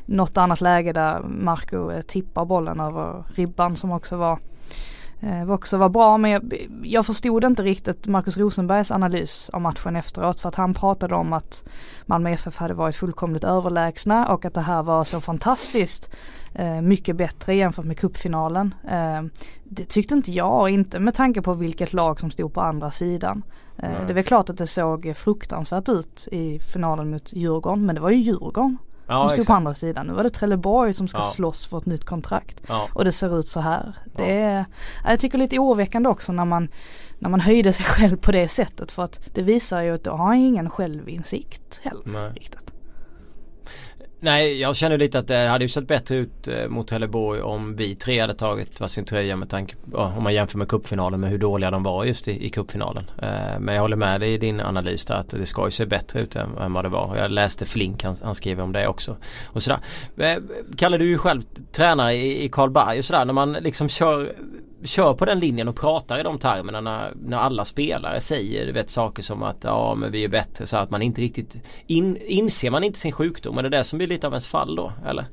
något 0.05 0.37
annat 0.37 0.61
läge 0.61 0.93
där 0.93 1.19
Marco 1.19 2.01
tippar 2.07 2.45
bollen 2.45 2.79
över 2.79 3.23
ribban 3.35 3.75
som 3.75 3.91
också 3.91 4.17
var 4.17 4.39
eh, 5.21 5.51
också 5.51 5.77
var 5.77 5.89
bra 5.89 6.17
men 6.17 6.31
jag, 6.31 6.67
jag 6.83 7.05
förstod 7.05 7.43
inte 7.43 7.63
riktigt 7.63 8.07
Markus 8.07 8.37
Rosenbergs 8.37 8.91
analys 8.91 9.49
av 9.49 9.61
matchen 9.61 9.95
efteråt 9.95 10.39
för 10.39 10.49
att 10.49 10.55
han 10.55 10.73
pratade 10.73 11.15
om 11.15 11.33
att 11.33 11.63
Malmö 12.05 12.29
FF 12.29 12.57
hade 12.57 12.73
varit 12.73 12.95
fullkomligt 12.95 13.43
överlägsna 13.43 14.27
och 14.27 14.45
att 14.45 14.53
det 14.53 14.61
här 14.61 14.83
var 14.83 15.03
så 15.03 15.21
fantastiskt 15.21 16.09
eh, 16.53 16.81
mycket 16.81 17.15
bättre 17.15 17.55
jämfört 17.55 17.85
med 17.85 17.97
cupfinalen. 17.97 18.75
Eh, 18.89 19.21
det 19.63 19.85
tyckte 19.85 20.13
inte 20.13 20.31
jag, 20.31 20.69
inte 20.69 20.99
med 20.99 21.13
tanke 21.13 21.41
på 21.41 21.53
vilket 21.53 21.93
lag 21.93 22.19
som 22.19 22.31
stod 22.31 22.53
på 22.53 22.61
andra 22.61 22.91
sidan. 22.91 23.43
Eh, 23.77 24.05
det 24.07 24.13
väl 24.13 24.23
klart 24.23 24.49
att 24.49 24.57
det 24.57 24.67
såg 24.67 25.13
fruktansvärt 25.15 25.89
ut 25.89 26.27
i 26.31 26.59
finalen 26.59 27.09
mot 27.09 27.33
Djurgården 27.33 27.85
men 27.85 27.95
det 27.95 28.01
var 28.01 28.09
ju 28.09 28.17
Djurgården 28.17 28.77
ja, 29.11 29.19
som 29.19 29.29
stod 29.29 29.47
på 29.47 29.53
andra 29.53 29.73
sidan. 29.73 30.07
Nu 30.07 30.13
var 30.13 30.23
det 30.23 30.29
Trelleborg 30.29 30.93
som 30.93 31.07
ska 31.07 31.17
ja. 31.17 31.23
slåss 31.23 31.65
för 31.65 31.77
ett 31.77 31.85
nytt 31.85 32.05
kontrakt. 32.05 32.61
Ja. 32.67 32.87
Och 32.93 33.05
det 33.05 33.11
ser 33.11 33.39
ut 33.39 33.47
så 33.47 33.59
här. 33.59 33.95
Det 34.17 34.41
är, 34.41 34.65
jag 35.05 35.19
tycker 35.19 35.37
lite 35.37 35.59
oroväckande 35.59 36.09
också 36.09 36.31
när 36.31 36.45
man, 36.45 36.69
när 37.19 37.29
man 37.29 37.39
höjde 37.39 37.73
sig 37.73 37.85
själv 37.89 38.17
på 38.17 38.31
det 38.31 38.47
sättet. 38.47 38.91
För 38.91 39.03
att 39.03 39.29
det 39.33 39.41
visar 39.41 39.81
ju 39.81 39.93
att 39.93 40.03
då 40.03 40.11
har 40.11 40.25
han 40.25 40.35
ingen 40.35 40.69
självinsikt 40.69 41.81
heller 41.83 42.03
Nej. 42.05 42.31
riktigt. 42.31 42.73
Nej, 44.23 44.59
jag 44.59 44.75
känner 44.75 44.97
lite 44.97 45.19
att 45.19 45.27
det 45.27 45.47
hade 45.47 45.63
ju 45.63 45.69
sett 45.69 45.87
bättre 45.87 46.15
ut 46.15 46.47
eh, 46.47 46.67
mot 46.67 46.87
Trelleborg 46.87 47.41
om 47.41 47.75
vi 47.75 47.95
tre 47.95 48.19
hade 48.19 48.33
tagit 48.33 48.79
varsin 48.79 49.05
tröja 49.05 49.35
med 49.35 49.49
tanke 49.49 49.75
på, 49.91 49.97
om 49.97 50.23
man 50.23 50.33
jämför 50.33 50.57
med 50.57 50.67
kuppfinalen 50.67 51.19
med 51.19 51.29
hur 51.29 51.37
dåliga 51.37 51.71
de 51.71 51.83
var 51.83 52.05
just 52.05 52.27
i, 52.27 52.45
i 52.45 52.49
cupfinalen. 52.49 53.03
Eh, 53.21 53.59
men 53.59 53.75
jag 53.75 53.81
håller 53.81 53.95
med 53.95 54.21
dig 54.21 54.33
i 54.33 54.37
din 54.37 54.61
analys 54.61 55.05
där 55.05 55.15
att 55.15 55.29
det 55.29 55.45
ska 55.45 55.65
ju 55.65 55.71
se 55.71 55.85
bättre 55.85 56.19
ut 56.19 56.35
än, 56.35 56.57
än 56.57 56.73
vad 56.73 56.85
det 56.85 56.89
var. 56.89 57.17
Jag 57.17 57.31
läste 57.31 57.65
Flink, 57.65 58.03
han, 58.03 58.15
han 58.23 58.35
skrev 58.35 58.61
om 58.61 58.71
det 58.71 58.87
också. 58.87 59.17
Och 59.45 59.63
sådär. 59.63 59.79
Eh, 60.17 60.37
Kalle 60.77 60.97
du 60.97 61.05
är 61.05 61.09
ju 61.09 61.17
själv 61.17 61.41
tränare 61.71 62.13
i, 62.13 62.43
i 62.43 62.49
Karlberg 62.49 62.99
och 62.99 63.05
sådär 63.05 63.25
när 63.25 63.33
man 63.33 63.53
liksom 63.53 63.89
kör 63.89 64.33
kör 64.83 65.13
på 65.13 65.25
den 65.25 65.39
linjen 65.39 65.67
och 65.67 65.75
pratar 65.75 66.19
i 66.19 66.23
de 66.23 66.39
termerna 66.39 66.81
när, 66.81 67.13
när 67.25 67.37
alla 67.37 67.65
spelare 67.65 68.21
säger 68.21 68.73
vet, 68.73 68.89
saker 68.89 69.23
som 69.23 69.43
att 69.43 69.63
ja 69.63 69.95
men 69.95 70.11
vi 70.11 70.23
är 70.23 70.27
bättre 70.27 70.67
så 70.67 70.77
att 70.77 70.89
man 70.89 71.01
inte 71.01 71.21
riktigt 71.21 71.57
in, 71.87 72.17
inser 72.17 72.69
man 72.69 72.83
inte 72.83 72.99
sin 72.99 73.11
sjukdom. 73.11 73.57
Är 73.57 73.63
det 73.63 73.69
det 73.69 73.83
som 73.83 73.97
blir 73.97 74.07
lite 74.07 74.27
av 74.27 74.33
ens 74.33 74.47
fall 74.47 74.75
då 74.75 74.93
eller? 75.05 75.25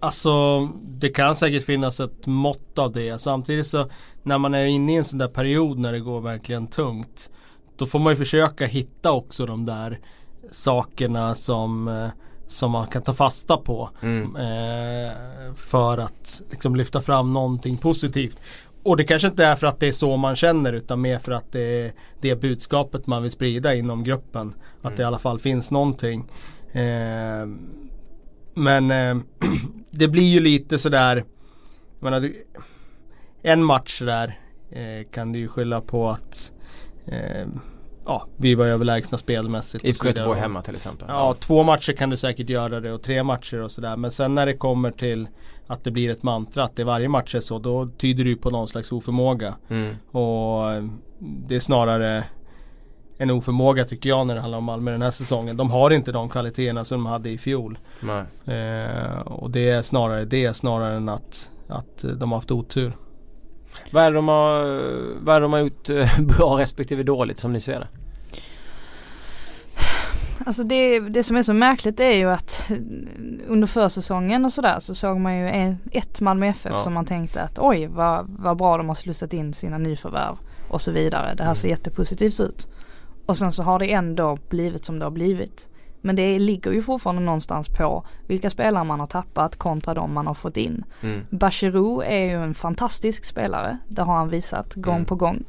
Alltså 0.00 0.66
det 0.82 1.08
kan 1.08 1.36
säkert 1.36 1.64
finnas 1.64 2.00
ett 2.00 2.26
mått 2.26 2.78
av 2.78 2.92
det. 2.92 3.20
Samtidigt 3.20 3.66
så 3.66 3.88
när 4.22 4.38
man 4.38 4.54
är 4.54 4.64
inne 4.64 4.92
i 4.92 4.96
en 4.96 5.04
sån 5.04 5.18
där 5.18 5.28
period 5.28 5.78
när 5.78 5.92
det 5.92 6.00
går 6.00 6.20
verkligen 6.20 6.66
tungt. 6.66 7.30
Då 7.76 7.86
får 7.86 7.98
man 7.98 8.12
ju 8.12 8.16
försöka 8.16 8.66
hitta 8.66 9.12
också 9.12 9.46
de 9.46 9.66
där 9.66 9.98
sakerna 10.50 11.34
som 11.34 11.88
eh, 11.88 12.08
som 12.50 12.70
man 12.70 12.86
kan 12.86 13.02
ta 13.02 13.14
fasta 13.14 13.56
på. 13.56 13.90
Mm. 14.02 14.36
Eh, 14.36 15.12
för 15.56 15.98
att 15.98 16.42
liksom 16.50 16.76
lyfta 16.76 17.02
fram 17.02 17.32
någonting 17.32 17.76
positivt. 17.76 18.40
Och 18.82 18.96
det 18.96 19.04
kanske 19.04 19.28
inte 19.28 19.44
är 19.44 19.56
för 19.56 19.66
att 19.66 19.80
det 19.80 19.88
är 19.88 19.92
så 19.92 20.16
man 20.16 20.36
känner 20.36 20.72
utan 20.72 21.00
mer 21.00 21.18
för 21.18 21.32
att 21.32 21.52
det 21.52 21.60
är 21.60 21.92
det 22.20 22.40
budskapet 22.40 23.06
man 23.06 23.22
vill 23.22 23.30
sprida 23.30 23.74
inom 23.74 24.04
gruppen. 24.04 24.54
Att 24.78 24.84
mm. 24.84 24.96
det 24.96 25.02
i 25.02 25.06
alla 25.06 25.18
fall 25.18 25.38
finns 25.38 25.70
någonting. 25.70 26.24
Eh, 26.72 27.46
men 28.54 28.90
eh, 28.90 29.16
det 29.90 30.08
blir 30.08 30.28
ju 30.28 30.40
lite 30.40 30.78
sådär 30.78 31.24
menar, 32.00 32.32
En 33.42 33.64
match 33.64 34.02
där 34.02 34.38
eh, 34.70 35.06
kan 35.10 35.32
du 35.32 35.38
ju 35.38 35.48
skylla 35.48 35.80
på 35.80 36.08
att 36.08 36.52
eh, 37.06 37.46
ja, 38.10 38.26
vi 38.36 38.54
var 38.54 38.66
överlägsna 38.66 39.18
spelmässigt. 39.18 39.84
I 39.84 40.06
Göteborg 40.06 40.40
hemma 40.40 40.62
till 40.62 40.74
exempel. 40.74 41.08
Ja, 41.10 41.34
två 41.38 41.62
matcher 41.62 41.92
kan 41.92 42.10
du 42.10 42.16
säkert 42.16 42.48
göra 42.48 42.80
det 42.80 42.92
och 42.92 43.02
tre 43.02 43.22
matcher 43.22 43.60
och 43.60 43.70
sådär. 43.70 43.96
Men 43.96 44.10
sen 44.10 44.34
när 44.34 44.46
det 44.46 44.54
kommer 44.54 44.90
till 44.90 45.28
att 45.66 45.84
det 45.84 45.90
blir 45.90 46.10
ett 46.10 46.22
mantra 46.22 46.64
att 46.64 46.76
det 46.76 46.84
varje 46.84 47.08
match 47.08 47.34
är 47.34 47.40
så. 47.40 47.58
Då 47.58 47.88
tyder 47.98 48.24
det 48.24 48.30
ju 48.30 48.36
på 48.36 48.50
någon 48.50 48.68
slags 48.68 48.92
oförmåga. 48.92 49.54
Mm. 49.68 49.96
Och 50.10 50.72
eh, 50.72 50.84
det 51.18 51.56
är 51.56 51.60
snarare 51.60 52.24
en 53.18 53.30
oförmåga 53.30 53.84
tycker 53.84 54.08
jag 54.08 54.26
när 54.26 54.34
det 54.34 54.40
handlar 54.40 54.58
om 54.58 54.64
Malmö 54.64 54.90
den 54.90 55.02
här 55.02 55.10
säsongen. 55.10 55.56
De 55.56 55.70
har 55.70 55.90
inte 55.90 56.12
de 56.12 56.28
kvaliteterna 56.28 56.84
som 56.84 57.04
de 57.04 57.06
hade 57.06 57.30
i 57.30 57.38
fjol. 57.38 57.78
Eh, 58.44 59.20
och 59.20 59.50
det 59.50 59.70
är 59.70 59.82
snarare 59.82 60.24
det 60.24 60.54
snarare 60.54 60.96
än 60.96 61.08
att, 61.08 61.50
att 61.68 62.04
de 62.16 62.32
har 62.32 62.38
haft 62.38 62.50
otur. 62.50 62.92
Vad 63.90 64.04
är 64.04 64.10
det 64.10 64.16
de 64.16 64.28
har, 64.28 64.64
vad 65.20 65.36
är 65.36 65.40
de 65.40 65.52
har 65.52 65.60
gjort 65.60 65.90
eh, 65.90 66.20
bra 66.38 66.58
respektive 66.58 67.02
dåligt 67.02 67.38
som 67.38 67.52
ni 67.52 67.60
ser 67.60 67.80
det? 67.80 67.88
Alltså 70.46 70.64
det, 70.64 71.00
det 71.00 71.22
som 71.22 71.36
är 71.36 71.42
så 71.42 71.52
märkligt 71.52 72.00
är 72.00 72.12
ju 72.12 72.30
att 72.30 72.72
under 73.46 73.66
försäsongen 73.66 74.44
och 74.44 74.52
sådär 74.52 74.76
så 74.78 74.94
såg 74.94 75.20
man 75.20 75.38
ju 75.38 75.76
ett 75.92 76.20
Malmö 76.20 76.46
FF 76.46 76.72
ja. 76.74 76.80
som 76.80 76.94
man 76.94 77.04
tänkte 77.04 77.42
att 77.42 77.58
oj 77.58 77.86
vad, 77.86 78.26
vad 78.38 78.56
bra 78.56 78.76
de 78.76 78.88
har 78.88 78.94
slussat 78.94 79.32
in 79.32 79.54
sina 79.54 79.78
nyförvärv 79.78 80.36
och 80.68 80.80
så 80.80 80.90
vidare. 80.90 81.34
Det 81.34 81.44
här 81.44 81.54
ser 81.54 81.68
mm. 81.68 81.76
jättepositivt 81.76 82.40
ut. 82.40 82.68
Och 83.26 83.36
sen 83.36 83.52
så 83.52 83.62
har 83.62 83.78
det 83.78 83.92
ändå 83.92 84.38
blivit 84.48 84.84
som 84.84 84.98
det 84.98 85.04
har 85.04 85.10
blivit. 85.10 85.68
Men 86.00 86.16
det 86.16 86.38
ligger 86.38 86.72
ju 86.72 86.82
fortfarande 86.82 87.22
någonstans 87.22 87.68
på 87.68 88.04
vilka 88.26 88.50
spelare 88.50 88.84
man 88.84 89.00
har 89.00 89.06
tappat 89.06 89.56
kontra 89.56 89.94
de 89.94 90.12
man 90.14 90.26
har 90.26 90.34
fått 90.34 90.56
in. 90.56 90.84
Mm. 91.02 91.26
Bachirou 91.30 92.02
är 92.02 92.24
ju 92.24 92.44
en 92.44 92.54
fantastisk 92.54 93.24
spelare, 93.24 93.78
det 93.88 94.02
har 94.02 94.16
han 94.16 94.28
visat 94.28 94.74
gång 94.74 94.96
mm. 94.96 95.06
på 95.06 95.14
gång. 95.14 95.44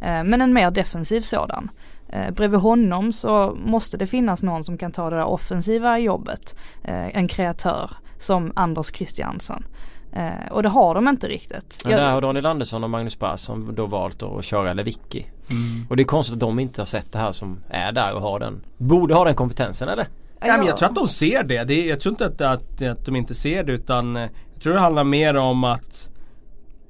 Eh, 0.00 0.24
men 0.24 0.42
en 0.42 0.52
mer 0.52 0.70
defensiv 0.70 1.20
sådan. 1.20 1.70
Eh, 2.08 2.30
bredvid 2.30 2.60
honom 2.60 3.12
så 3.12 3.56
måste 3.64 3.96
det 3.96 4.06
finnas 4.06 4.42
någon 4.42 4.64
som 4.64 4.78
kan 4.78 4.92
ta 4.92 5.10
det 5.10 5.16
där 5.16 5.24
offensiva 5.24 5.98
jobbet. 5.98 6.56
Eh, 6.84 7.16
en 7.16 7.28
kreatör 7.28 7.90
som 8.18 8.52
Anders 8.56 8.94
Christiansen. 8.94 9.64
Eh, 10.12 10.52
och 10.52 10.62
det 10.62 10.68
har 10.68 10.94
de 10.94 11.08
inte 11.08 11.28
riktigt. 11.28 11.82
Men 11.84 11.92
där 11.92 12.10
har 12.10 12.20
Daniel 12.20 12.46
Andersson 12.46 12.84
och 12.84 12.90
Magnus 12.90 13.18
som 13.36 13.74
då 13.74 13.86
valt 13.86 14.22
att 14.22 14.44
köra 14.44 14.72
Lewicki. 14.72 15.26
Mm. 15.50 15.86
Och 15.90 15.96
det 15.96 16.02
är 16.02 16.04
konstigt 16.04 16.34
att 16.34 16.40
de 16.40 16.58
inte 16.58 16.80
har 16.80 16.86
sett 16.86 17.12
det 17.12 17.18
här 17.18 17.32
som 17.32 17.60
är 17.68 17.92
där 17.92 18.14
och 18.14 18.22
har 18.22 18.40
den, 18.40 18.64
borde 18.76 19.14
ha 19.14 19.24
den 19.24 19.34
kompetensen 19.34 19.88
eller? 19.88 20.08
Ja, 20.40 20.54
men 20.58 20.66
jag 20.66 20.76
tror 20.76 20.88
att 20.88 20.94
de 20.94 21.08
ser 21.08 21.44
det. 21.44 21.64
det 21.64 21.74
är, 21.74 21.88
jag 21.88 22.00
tror 22.00 22.12
inte 22.12 22.26
att, 22.26 22.40
att, 22.40 22.82
att 22.82 23.04
de 23.04 23.16
inte 23.16 23.34
ser 23.34 23.64
det 23.64 23.72
utan 23.72 24.16
eh, 24.16 24.28
jag 24.54 24.62
tror 24.62 24.74
det 24.74 24.80
handlar 24.80 25.04
mer 25.04 25.36
om 25.36 25.64
att 25.64 26.08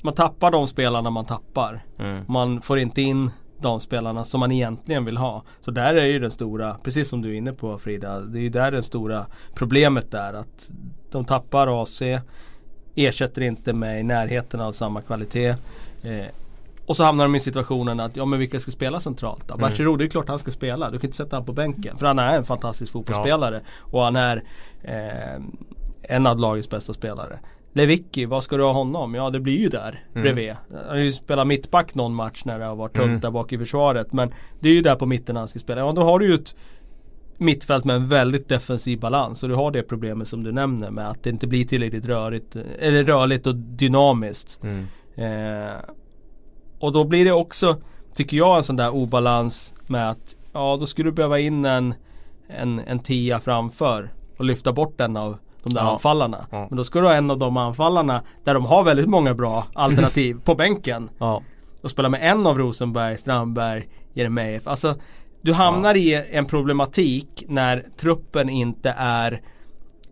man 0.03 0.15
tappar 0.15 0.51
de 0.51 0.69
spelarna 0.69 1.11
man 1.11 1.25
tappar. 1.25 1.85
Mm. 1.99 2.25
Man 2.29 2.61
får 2.61 2.79
inte 2.79 3.03
in 3.03 3.31
de 3.61 3.81
spelarna 3.81 4.25
som 4.25 4.41
man 4.41 4.53
egentligen 4.53 5.05
vill 5.05 5.17
ha. 5.17 5.43
Så 5.61 5.71
där 5.71 5.95
är 5.95 6.05
ju 6.05 6.19
den 6.19 6.31
stora, 6.31 6.77
precis 6.83 7.09
som 7.09 7.23
du 7.23 7.31
är 7.31 7.35
inne 7.35 7.53
på 7.53 7.79
Frida, 7.79 8.21
det 8.21 8.39
är 8.39 8.43
ju 8.43 8.49
där 8.49 8.71
det 8.71 8.83
stora 8.83 9.27
problemet 9.55 10.15
är 10.15 10.33
att 10.33 10.71
de 11.11 11.25
tappar 11.25 11.83
AC 11.83 12.03
ersätter 12.97 13.43
inte 13.43 13.73
med 13.73 14.01
i 14.01 14.03
närheten 14.03 14.61
av 14.61 14.73
samma 14.73 15.03
kvalitet. 15.03 15.55
Eh, 16.03 16.27
och 16.87 16.97
så 16.97 17.05
hamnar 17.05 17.25
de 17.25 17.35
i 17.35 17.41
situationen 17.41 18.01
att, 18.01 18.17
ja 18.17 18.25
men 18.25 18.39
vilka 18.39 18.61
ska 18.61 18.71
spela 18.71 19.01
centralt 19.01 19.49
då? 19.49 19.55
Mm. 19.55 19.71
Bachirou, 19.71 19.97
det 19.97 20.05
är 20.05 20.09
klart 20.09 20.29
han 20.29 20.39
ska 20.39 20.51
spela. 20.51 20.91
Du 20.91 20.99
kan 20.99 21.09
inte 21.09 21.17
sätta 21.17 21.37
honom 21.37 21.47
på 21.47 21.53
bänken. 21.53 21.97
För 21.97 22.07
han 22.07 22.19
är 22.19 22.37
en 22.37 22.45
fantastisk 22.45 22.93
fotbollsspelare. 22.93 23.61
Ja. 23.65 23.99
Och 23.99 24.03
han 24.03 24.17
är 24.17 24.43
eh, 24.83 25.43
en 26.03 26.27
av 26.27 26.39
lagets 26.39 26.71
bästa 26.71 26.93
spelare. 26.93 27.39
Lewicki, 27.73 28.25
vad 28.25 28.45
ska 28.45 28.57
du 28.57 28.63
ha 28.63 28.73
honom? 28.73 29.15
Ja 29.15 29.31
det 29.31 29.41
blir 29.41 29.59
ju 29.59 29.69
där 29.69 30.05
mm. 30.13 30.23
bredvid. 30.23 30.55
Han 30.73 30.89
har 30.89 30.97
ju 30.97 31.13
spelat 31.13 31.47
mittback 31.47 31.95
någon 31.95 32.15
match 32.15 32.43
när 32.45 32.59
det 32.59 32.65
har 32.65 32.77
varit 32.77 32.93
tungt 32.93 33.09
mm. 33.09 33.21
där 33.21 33.31
bak 33.31 33.53
i 33.53 33.59
försvaret. 33.59 34.13
Men 34.13 34.35
det 34.61 34.69
är 34.69 34.73
ju 34.73 34.81
där 34.81 34.97
på 34.97 35.07
mitten 35.07 35.37
han 35.37 35.49
ska 35.49 35.59
spela. 35.59 35.81
Ja 35.81 35.93
då 35.93 36.03
har 36.03 36.19
du 36.19 36.27
ju 36.27 36.35
ett 36.35 36.55
mittfält 37.39 37.85
med 37.85 37.97
en 37.97 38.07
väldigt 38.07 38.49
defensiv 38.49 39.01
balans. 39.01 39.43
Och 39.43 39.49
du 39.49 39.55
har 39.55 39.71
det 39.71 39.83
problemet 39.83 40.29
som 40.29 40.45
du 40.45 40.53
nämner 40.53 40.91
med 40.91 41.09
att 41.09 41.23
det 41.23 41.31
inte 41.31 41.47
blir 41.47 41.65
tillräckligt 41.65 42.07
rörigt, 42.07 42.57
eller 42.79 43.05
rörligt 43.05 43.47
och 43.47 43.55
dynamiskt. 43.55 44.61
Mm. 44.63 44.87
Eh, 45.15 45.77
och 46.79 46.93
då 46.93 47.05
blir 47.05 47.25
det 47.25 47.33
också, 47.33 47.77
tycker 48.15 48.37
jag, 48.37 48.57
en 48.57 48.65
sån 48.65 48.77
där 48.77 48.95
obalans 48.95 49.75
med 49.87 50.11
att 50.11 50.37
ja, 50.53 50.77
då 50.81 50.87
skulle 50.87 51.11
du 51.11 51.15
behöva 51.15 51.39
in 51.39 51.65
en, 51.65 51.95
en, 52.49 52.79
en 52.79 52.99
tia 52.99 53.41
framför 53.41 54.11
och 54.37 54.45
lyfta 54.45 54.73
bort 54.73 55.01
en 55.01 55.17
av 55.17 55.37
De 55.63 55.75
där 55.75 55.83
ja. 55.83 55.93
anfallarna. 55.93 56.47
Ja. 56.51 56.67
Men 56.69 56.77
då 56.77 56.85
ska 56.85 57.01
du 57.01 57.07
ha 57.07 57.15
en 57.15 57.31
av 57.31 57.39
de 57.39 57.57
anfallarna 57.57 58.23
där 58.45 58.55
de 58.55 58.65
har 58.65 58.85
väldigt 58.85 59.07
många 59.07 59.35
bra 59.35 59.67
alternativ 59.75 60.41
på 60.45 60.55
bänken. 60.55 61.09
Ja. 61.19 61.43
Och 61.83 61.91
spela 61.91 62.09
med 62.09 62.31
en 62.31 62.47
av 62.47 62.59
Rosenberg, 62.59 63.19
Strandberg, 63.19 63.89
Jeremejeff. 64.13 64.67
Alltså 64.67 64.95
du 65.47 65.53
hamnar 65.53 65.95
i 65.95 66.23
en 66.31 66.47
problematik 66.47 67.45
när 67.49 67.87
truppen 67.97 68.49
inte 68.49 68.95
är 68.97 69.43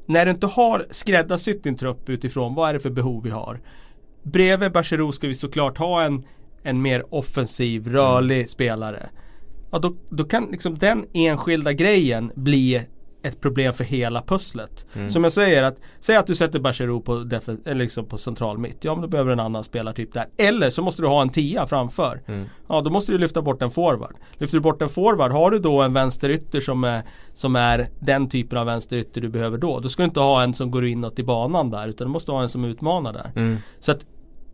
när 0.07 0.25
du 0.27 0.31
inte 0.31 0.47
har 0.47 0.87
skräddarsytt 0.91 1.65
din 1.65 1.77
trupp 1.77 2.09
utifrån 2.09 2.55
vad 2.55 2.69
är 2.69 2.73
det 2.73 2.81
för 2.81 2.91
behov 2.91 3.23
vi 3.23 3.31
har. 3.31 3.61
Bredvid 4.23 4.73
Bachirou 4.73 5.13
ska 5.13 5.29
vi 5.29 5.35
såklart 5.35 5.79
ha 5.79 6.03
en, 6.03 6.25
en 6.63 6.83
mer 6.83 7.15
offensiv, 7.15 7.89
rörlig 7.89 8.37
mm. 8.37 8.49
spelare. 8.49 9.09
Ja, 9.71 9.79
då, 9.79 9.97
då 10.09 10.25
kan 10.25 10.49
liksom 10.51 10.79
den 10.79 11.07
enskilda 11.13 11.73
grejen 11.73 12.33
bli 12.35 12.83
ett 13.25 13.41
problem 13.41 13.75
för 13.75 13.85
hela 13.85 14.23
pusslet. 14.23 14.87
Mm. 14.95 15.11
Som 15.11 15.25
jag 15.25 15.33
säger 15.33 15.63
att, 15.63 15.81
säg 16.01 16.17
att 16.17 16.27
du 16.27 16.35
sätter 16.35 16.61
Bachirou 16.61 17.01
på, 17.01 17.27
liksom 17.65 18.07
på 18.07 18.19
central 18.19 18.59
mitt. 18.59 18.85
Ja 18.85 18.95
men 18.95 19.03
då 19.03 19.09
behöver 19.09 19.33
en 19.33 19.41
annan 19.41 19.65
spelartyp 19.65 20.13
där. 20.13 20.27
Eller 20.37 20.71
så 20.71 20.83
måste 20.83 21.03
du 21.03 21.09
ha 21.09 21.23
en 21.23 21.29
tia 21.29 21.67
framför. 21.67 22.23
Mm. 22.27 22.47
Ja 22.69 22.81
då 22.81 22.91
måste 22.91 23.13
du 23.13 23.19
lyfta 23.19 23.43
bort 23.43 23.63
en 23.63 23.71
forward. 23.71 24.17
Lyfter 24.33 24.57
du 24.57 24.61
bort 24.61 24.83
en 24.83 24.89
forward, 24.89 25.33
har 25.33 25.51
du 25.51 25.59
då 25.59 25.83
en 25.83 25.93
vänsterytter 25.93 26.61
som 26.61 26.85
är, 26.85 27.03
som 27.35 27.57
är 27.57 27.89
den 28.01 28.29
typen 28.29 28.59
av 28.59 28.67
vänsterytter 28.67 29.21
du 29.21 29.29
behöver 29.29 29.59
då. 29.59 29.81
Då 29.81 29.89
ska 29.89 30.03
du 30.03 30.05
inte 30.05 30.21
ha 30.21 30.43
en 30.43 30.55
som 30.55 30.71
går 30.71 30.87
inåt 30.87 31.19
i 31.19 31.25
banan 31.25 31.71
där 31.71 31.89
utan 31.89 32.07
du 32.07 32.13
måste 32.13 32.33
ha 32.33 32.43
en 32.43 32.49
som 32.49 32.65
utmanar 32.65 33.13
där. 33.13 33.33
Mm. 33.37 33.59
Så 33.81 33.93
att 33.93 34.07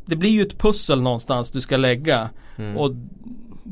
det 0.07 0.17
blir 0.17 0.31
ju 0.31 0.43
ett 0.43 0.59
pussel 0.59 1.03
någonstans 1.03 1.51
du 1.51 1.61
ska 1.61 1.77
lägga. 1.77 2.31
Mm. 2.57 2.77
Och 2.77 2.91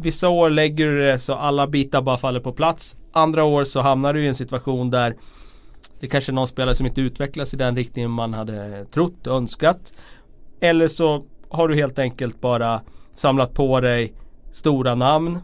Vissa 0.01 0.29
år 0.29 0.51
lägger 0.51 0.87
du 0.87 1.01
det 1.01 1.19
så 1.19 1.35
alla 1.35 1.67
bitar 1.67 2.03
bara 2.03 2.17
faller 2.17 2.41
på 2.41 2.53
plats. 2.53 2.97
Andra 3.13 3.45
år 3.45 3.65
så 3.65 3.81
hamnar 3.81 4.15
du 4.15 4.25
i 4.25 4.29
en 4.29 4.35
situation 4.35 4.91
där 4.91 5.17
det 6.01 6.07
kanske 6.07 6.33
är 6.33 6.35
någon 6.35 6.49
spelare 6.49 6.75
som 6.75 6.87
inte 6.87 7.01
utvecklas 7.01 7.55
i 7.55 7.57
den 7.57 7.77
riktningen 7.77 8.11
man 8.11 8.35
hade 8.35 8.85
trott 8.85 9.27
och 9.27 9.37
önskat. 9.37 9.93
Eller 10.61 10.89
så 10.89 11.25
har 11.49 11.69
du 11.69 11.75
helt 11.75 11.99
enkelt 11.99 12.41
bara 12.41 12.81
samlat 13.13 13.55
på 13.55 13.81
dig 13.81 14.13
stora 14.53 14.95
namn. 14.95 15.39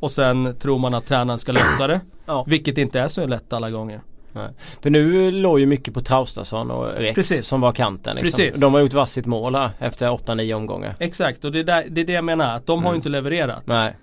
Och 0.00 0.10
sen 0.10 0.56
tror 0.58 0.78
man 0.78 0.94
att 0.94 1.06
tränaren 1.06 1.38
ska 1.38 1.52
lösa 1.52 1.86
det. 1.86 2.00
Ja. 2.26 2.44
Vilket 2.48 2.78
inte 2.78 3.00
är 3.00 3.08
så 3.08 3.26
lätt 3.26 3.52
alla 3.52 3.70
gånger. 3.70 4.00
Nej. 4.38 4.50
För 4.82 4.90
nu 4.90 5.30
låg 5.30 5.60
ju 5.60 5.66
mycket 5.66 5.94
på 5.94 6.00
Traustason 6.00 6.70
och 6.70 6.88
Rex 6.88 7.14
Precis. 7.14 7.46
som 7.46 7.60
var 7.60 7.72
kanten. 7.72 8.16
Liksom. 8.16 8.44
Precis. 8.44 8.60
De 8.60 8.74
har 8.74 8.80
gjort 8.80 8.92
varsitt 8.92 9.26
mål 9.26 9.54
här 9.54 9.70
efter 9.78 10.08
8-9 10.08 10.52
omgångar. 10.52 10.94
Exakt 10.98 11.44
och 11.44 11.52
det 11.52 11.58
är, 11.58 11.64
där, 11.64 11.84
det 11.88 12.00
är 12.00 12.04
det 12.04 12.12
jag 12.12 12.24
menar 12.24 12.56
att 12.56 12.66
de 12.66 12.78
mm. 12.78 12.86
har 12.86 12.94
inte 12.94 13.08
levererat. 13.08 13.62
Nej. 13.66 13.94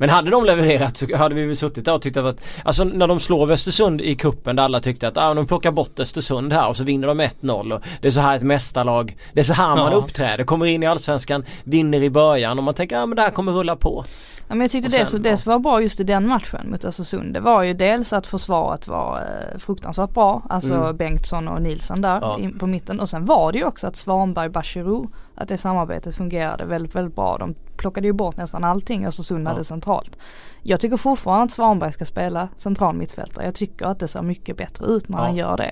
Men 0.00 0.10
hade 0.10 0.30
de 0.30 0.44
levererat 0.44 0.96
så 0.96 1.16
hade 1.16 1.34
vi 1.34 1.46
väl 1.46 1.56
suttit 1.56 1.84
där 1.84 1.94
och 1.94 2.02
tyckt 2.02 2.16
att 2.16 2.40
Alltså 2.62 2.84
när 2.84 3.06
de 3.06 3.20
slår 3.20 3.52
Östersund 3.52 4.00
i 4.00 4.14
kuppen 4.14 4.56
där 4.56 4.62
alla 4.62 4.80
tyckte 4.80 5.08
att 5.08 5.16
ah, 5.16 5.34
de 5.34 5.46
plockar 5.46 5.70
bort 5.70 6.00
Östersund 6.00 6.52
här 6.52 6.68
och 6.68 6.76
så 6.76 6.84
vinner 6.84 7.08
de 7.08 7.20
1-0 7.20 7.72
och 7.72 7.82
Det 8.00 8.08
är 8.08 8.12
så 8.12 8.20
här 8.20 8.36
ett 8.36 8.42
mästarlag 8.42 9.16
Det 9.32 9.40
är 9.40 9.44
så 9.44 9.52
här 9.52 9.76
man 9.76 9.92
uppträder, 9.92 10.44
kommer 10.44 10.66
in 10.66 10.82
i 10.82 10.86
Allsvenskan, 10.86 11.44
vinner 11.64 12.02
i 12.02 12.10
början 12.10 12.58
och 12.58 12.64
man 12.64 12.74
tänker 12.74 12.96
att 12.96 13.08
ah, 13.08 13.14
det 13.14 13.22
här 13.22 13.30
kommer 13.30 13.52
rulla 13.52 13.76
på. 13.76 14.04
Ja, 14.50 14.54
men 14.54 14.60
jag 14.60 14.70
tyckte 14.70 14.98
det, 14.98 15.06
som, 15.06 15.22
det 15.22 15.36
som 15.36 15.52
var 15.52 15.58
bra 15.58 15.82
just 15.82 16.00
i 16.00 16.04
den 16.04 16.26
matchen 16.26 16.70
mot 16.70 16.84
Östersund 16.84 17.34
det 17.34 17.40
var 17.40 17.62
ju 17.62 17.74
dels 17.74 18.12
att 18.12 18.26
försvaret 18.26 18.88
var 18.88 19.18
eh, 19.18 19.58
fruktansvärt 19.58 20.14
bra. 20.14 20.42
Alltså 20.48 20.74
mm. 20.74 20.96
Bengtsson 20.96 21.48
och 21.48 21.62
Nilsson 21.62 22.00
där 22.00 22.18
ja. 22.20 22.38
in, 22.38 22.58
på 22.58 22.66
mitten. 22.66 23.00
Och 23.00 23.08
sen 23.08 23.24
var 23.24 23.52
det 23.52 23.58
ju 23.58 23.64
också 23.64 23.86
att 23.86 23.96
Svanberg, 23.96 24.48
Bachirou, 24.48 25.08
att 25.34 25.48
det 25.48 25.56
samarbetet 25.56 26.16
fungerade 26.16 26.64
väldigt, 26.64 26.94
väldigt 26.94 27.14
bra. 27.14 27.36
De 27.38 27.54
plockade 27.76 28.06
ju 28.06 28.12
bort 28.12 28.36
nästan 28.36 28.64
allting 28.64 29.06
Östersund 29.06 29.46
ja. 29.46 29.50
hade 29.50 29.64
centralt. 29.64 30.18
Jag 30.62 30.80
tycker 30.80 30.96
fortfarande 30.96 31.44
att 31.44 31.50
Svanberg 31.50 31.92
ska 31.92 32.04
spela 32.04 32.48
central 32.56 32.94
mittfältare. 32.96 33.44
Jag 33.44 33.54
tycker 33.54 33.86
att 33.86 33.98
det 33.98 34.08
ser 34.08 34.22
mycket 34.22 34.56
bättre 34.56 34.86
ut 34.86 35.08
när 35.08 35.18
ja. 35.18 35.24
han 35.24 35.36
gör 35.36 35.56
det. 35.56 35.70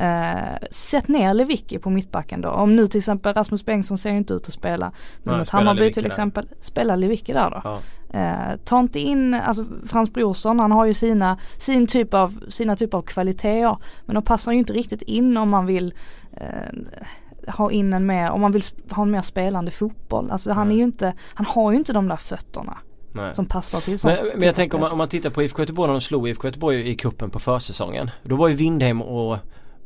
Eh, 0.00 0.68
sätt 0.70 1.08
ner 1.08 1.34
Lewicki 1.34 1.78
på 1.78 1.90
mittbacken 1.90 2.40
då. 2.40 2.48
Om 2.48 2.76
nu 2.76 2.86
till 2.86 2.98
exempel 2.98 3.34
Rasmus 3.34 3.64
Bengtsson 3.64 3.98
ser 3.98 4.10
inte 4.10 4.34
ut 4.34 4.48
att 4.48 4.54
spela. 4.54 4.92
Nu 5.22 5.38
mot 5.38 5.48
Hammarby 5.48 5.92
till 5.92 6.06
exempel. 6.06 6.46
Där. 6.46 6.56
Spela 6.60 6.96
Lewicki 6.96 7.32
där 7.32 7.50
då. 7.50 7.60
Ja. 7.64 7.80
Eh, 8.18 8.56
ta 8.64 8.80
inte 8.80 9.00
in, 9.00 9.34
alltså 9.34 9.64
Frans 9.86 10.12
Brorsson 10.12 10.60
han 10.60 10.72
har 10.72 10.84
ju 10.84 10.94
sina, 10.94 11.38
sin 11.56 11.86
typ 11.86 12.14
av, 12.14 12.40
sina 12.48 12.76
typer 12.76 12.98
av 12.98 13.02
kvaliteter. 13.02 13.76
Men 14.06 14.14
de 14.14 14.22
passar 14.22 14.52
ju 14.52 14.58
inte 14.58 14.72
riktigt 14.72 15.02
in 15.02 15.36
om 15.36 15.48
man 15.48 15.66
vill 15.66 15.94
eh, 16.32 17.52
ha 17.52 17.70
in 17.70 17.92
en 17.92 18.06
mer, 18.06 18.30
om 18.30 18.40
man 18.40 18.52
vill 18.52 18.62
ha 18.90 19.02
en 19.02 19.10
mer 19.10 19.22
spelande 19.22 19.70
fotboll. 19.70 20.30
Alltså 20.30 20.52
han 20.52 20.70
är 20.70 20.76
ju 20.76 20.82
inte, 20.82 21.14
han 21.34 21.46
har 21.46 21.72
ju 21.72 21.78
inte 21.78 21.92
de 21.92 22.08
där 22.08 22.16
fötterna. 22.16 22.78
Nej. 23.12 23.34
Som 23.34 23.46
passar 23.46 23.80
till 23.80 23.98
sånt. 23.98 24.18
Men, 24.20 24.30
men 24.34 24.46
jag 24.46 24.54
tänker 24.54 24.74
om 24.74 24.80
man, 24.80 24.92
om 24.92 24.98
man, 24.98 25.08
tittar 25.08 25.30
på 25.30 25.42
IFK 25.42 25.62
Göteborg 25.62 25.88
när 25.88 25.94
de 25.94 26.00
slog 26.00 26.28
IFK 26.28 26.48
Göteborg 26.48 26.90
i 26.90 26.94
kuppen 26.94 27.30
på 27.30 27.38
försäsongen. 27.38 28.10
Då 28.22 28.36
var 28.36 28.48
ju 28.48 28.54
Windheim 28.54 29.02
och 29.02 29.38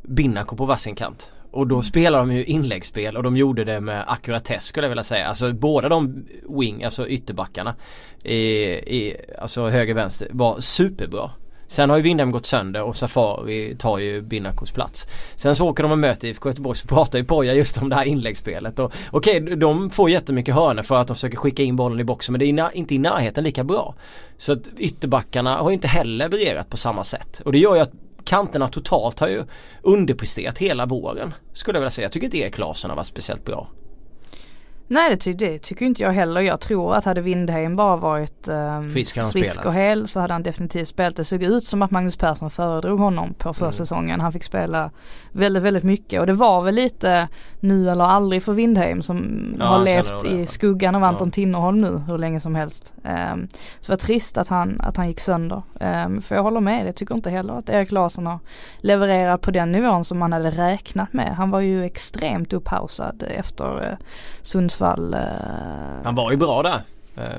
Binnako 0.03 0.55
på 0.55 0.65
varsin 0.65 0.95
kant. 0.95 1.31
Och 1.51 1.67
då 1.67 1.75
mm. 1.75 1.83
spelar 1.83 2.19
de 2.19 2.31
ju 2.31 2.43
inläggsspel 2.43 3.17
och 3.17 3.23
de 3.23 3.37
gjorde 3.37 3.63
det 3.63 3.79
med 3.79 4.03
ackuratess 4.07 4.63
skulle 4.63 4.85
jag 4.85 4.89
vilja 4.89 5.03
säga. 5.03 5.27
Alltså 5.27 5.53
båda 5.53 5.89
de 5.89 6.25
wing, 6.59 6.83
alltså 6.83 7.07
ytterbackarna 7.07 7.75
i, 8.23 8.37
i 8.37 9.15
alltså 9.39 9.67
höger 9.67 9.93
vänster 9.93 10.27
var 10.31 10.59
superbra. 10.59 11.29
Sen 11.67 11.89
har 11.89 11.97
ju 11.97 12.03
Windhem 12.03 12.31
gått 12.31 12.45
sönder 12.45 12.83
och 12.83 12.95
Safari 12.95 13.75
tar 13.79 13.97
ju 13.97 14.21
Binnakos 14.21 14.71
plats. 14.71 15.07
Sen 15.35 15.55
så 15.55 15.69
åker 15.69 15.83
de 15.83 15.91
och 15.91 15.97
möter 15.97 16.27
IFK 16.27 16.49
Göteborg 16.49 16.77
så 16.77 16.87
pratar 16.87 17.19
ju 17.19 17.25
Poja 17.25 17.53
just 17.53 17.81
om 17.81 17.89
det 17.89 17.95
här 17.95 18.03
inläggsspelet. 18.03 18.79
Okej, 18.79 18.93
okay, 19.11 19.39
de 19.55 19.89
får 19.89 20.09
jättemycket 20.09 20.55
hörnor 20.55 20.83
för 20.83 20.95
att 20.95 21.07
de 21.07 21.15
försöker 21.15 21.37
skicka 21.37 21.63
in 21.63 21.75
bollen 21.75 21.99
i 21.99 22.03
boxen 22.03 22.33
men 22.33 22.39
det 22.39 22.45
är 22.45 22.75
inte 22.77 22.95
i 22.95 22.97
närheten 22.97 23.43
lika 23.43 23.63
bra. 23.63 23.95
Så 24.37 24.53
att 24.53 24.59
ytterbackarna 24.77 25.57
har 25.57 25.71
inte 25.71 25.87
heller 25.87 26.29
levererat 26.29 26.69
på 26.69 26.77
samma 26.77 27.03
sätt. 27.03 27.41
Och 27.45 27.51
det 27.51 27.57
gör 27.57 27.75
ju 27.75 27.81
att 27.81 27.93
kanterna 28.25 28.67
totalt 28.67 29.19
har 29.19 29.27
ju 29.27 29.43
underpresterat 29.81 30.57
hela 30.57 30.85
våren. 30.85 31.33
Skulle 31.53 31.75
jag 31.77 31.81
vilja 31.81 31.91
säga. 31.91 32.05
Jag 32.05 32.11
tycker 32.11 32.25
inte 32.25 32.37
Erik 32.37 32.57
Larsson 32.57 32.89
har 32.89 32.97
varit 32.97 33.07
speciellt 33.07 33.45
bra. 33.45 33.69
Nej 34.87 35.09
det, 35.09 35.17
ty 35.17 35.33
det 35.33 35.59
tycker 35.59 35.85
inte 35.85 36.03
jag 36.03 36.11
heller. 36.11 36.41
Jag 36.41 36.59
tror 36.59 36.95
att 36.95 37.05
hade 37.05 37.21
Windheim 37.21 37.75
bara 37.75 37.97
varit 37.97 38.47
um, 38.47 38.91
frisk, 38.91 39.31
frisk 39.31 39.65
och 39.65 39.73
hel 39.73 40.07
så 40.07 40.19
hade 40.19 40.33
han 40.33 40.43
definitivt 40.43 40.87
spelat. 40.87 41.15
Det 41.15 41.23
såg 41.23 41.43
ut 41.43 41.65
som 41.65 41.81
att 41.81 41.91
Magnus 41.91 42.15
Persson 42.15 42.49
föredrog 42.49 42.99
honom 42.99 43.33
på 43.33 43.53
försäsongen. 43.53 44.09
Mm. 44.09 44.19
Han 44.19 44.33
fick 44.33 44.43
spela 44.43 44.91
väldigt, 45.31 45.63
väldigt 45.63 45.83
mycket 45.83 46.19
och 46.19 46.27
det 46.27 46.33
var 46.33 46.61
väl 46.61 46.75
lite 46.75 47.27
nu 47.59 47.89
eller 47.89 48.03
aldrig 48.03 48.43
för 48.43 48.53
Windheim 48.53 49.01
som 49.01 49.45
ja, 49.59 49.65
har 49.65 49.83
levt 49.83 50.25
i 50.25 50.45
skuggan 50.45 50.95
av 50.95 51.03
Anton 51.03 51.27
ja. 51.27 51.31
Tinnerholm 51.31 51.81
nu 51.81 52.01
hur 52.07 52.17
länge 52.17 52.39
som 52.39 52.55
helst. 52.55 52.93
Um, 53.03 53.47
så 53.79 53.87
det 53.87 53.89
var 53.89 53.95
trist 53.95 54.37
att 54.37 54.47
han, 54.47 54.81
att 54.81 54.97
han 54.97 55.07
gick 55.07 55.19
sönder. 55.19 55.63
Um, 55.79 56.21
för 56.21 56.35
jag 56.35 56.43
håller 56.43 56.61
med, 56.61 56.87
jag 56.87 56.95
tycker 56.95 57.15
inte 57.15 57.29
heller 57.29 57.53
att 57.53 57.69
Erik 57.69 57.91
Larsson 57.91 58.25
har 58.25 58.39
levererat 58.77 59.41
på 59.41 59.51
den 59.51 59.71
nivån 59.71 60.03
som 60.03 60.17
man 60.19 60.33
hade 60.33 60.51
räknat 60.51 61.13
med. 61.13 61.35
Han 61.35 61.51
var 61.51 61.59
ju 61.59 61.85
extremt 61.85 62.53
upphausad 62.53 63.23
efter 63.27 63.91
uh, 63.91 63.97
Sundsvall. 64.73 65.13
Eh, 65.13 65.19
han 66.03 66.15
var 66.15 66.31
ju 66.31 66.37
bra 66.37 66.63
där. 66.63 66.81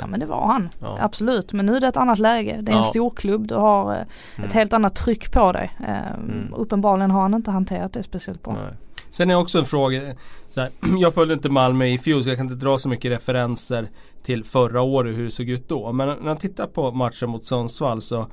Ja 0.01 0.07
men 0.07 0.21
det 0.21 0.27
var 0.27 0.47
han. 0.47 0.69
Ja. 0.81 0.97
Absolut. 1.01 1.53
Men 1.53 1.67
nu 1.67 1.77
är 1.77 1.81
det 1.81 1.87
ett 1.87 1.97
annat 1.97 2.19
läge. 2.19 2.59
Det 2.63 2.73
är 2.73 2.75
ja. 2.77 2.79
en 2.79 2.85
stor 2.85 3.11
klubb. 3.11 3.49
Du 3.49 3.55
har 3.55 3.93
eh, 3.93 4.03
mm. 4.37 4.47
ett 4.47 4.53
helt 4.53 4.73
annat 4.73 4.97
tryck 4.97 5.33
på 5.33 5.53
dig. 5.53 5.77
Eh, 5.81 6.13
mm. 6.13 6.55
Uppenbarligen 6.57 7.11
har 7.11 7.23
han 7.23 7.35
inte 7.35 7.51
hanterat 7.51 7.93
det 7.93 8.03
speciellt 8.03 8.43
bra. 8.43 8.53
Nej. 8.53 8.73
Sen 9.11 9.31
är 9.31 9.35
också 9.35 9.59
en 9.59 9.65
fråga. 9.65 10.15
Här, 10.57 10.71
jag 10.99 11.15
följde 11.15 11.35
inte 11.35 11.49
Malmö 11.49 11.87
i 11.87 11.99
fjol 11.99 12.23
så 12.23 12.29
jag 12.29 12.37
kan 12.37 12.47
inte 12.47 12.67
dra 12.67 12.79
så 12.79 12.89
mycket 12.89 13.11
referenser 13.11 13.89
till 14.23 14.45
förra 14.45 14.83
året 14.83 15.17
hur 15.17 15.25
det 15.25 15.31
såg 15.31 15.49
ut 15.49 15.69
då. 15.69 15.93
Men 15.93 16.09
när 16.09 16.29
jag 16.29 16.41
tittar 16.41 16.67
på 16.67 16.91
matchen 16.91 17.31
mot 17.31 17.45
Sundsvall 17.45 18.01
så 18.01 18.27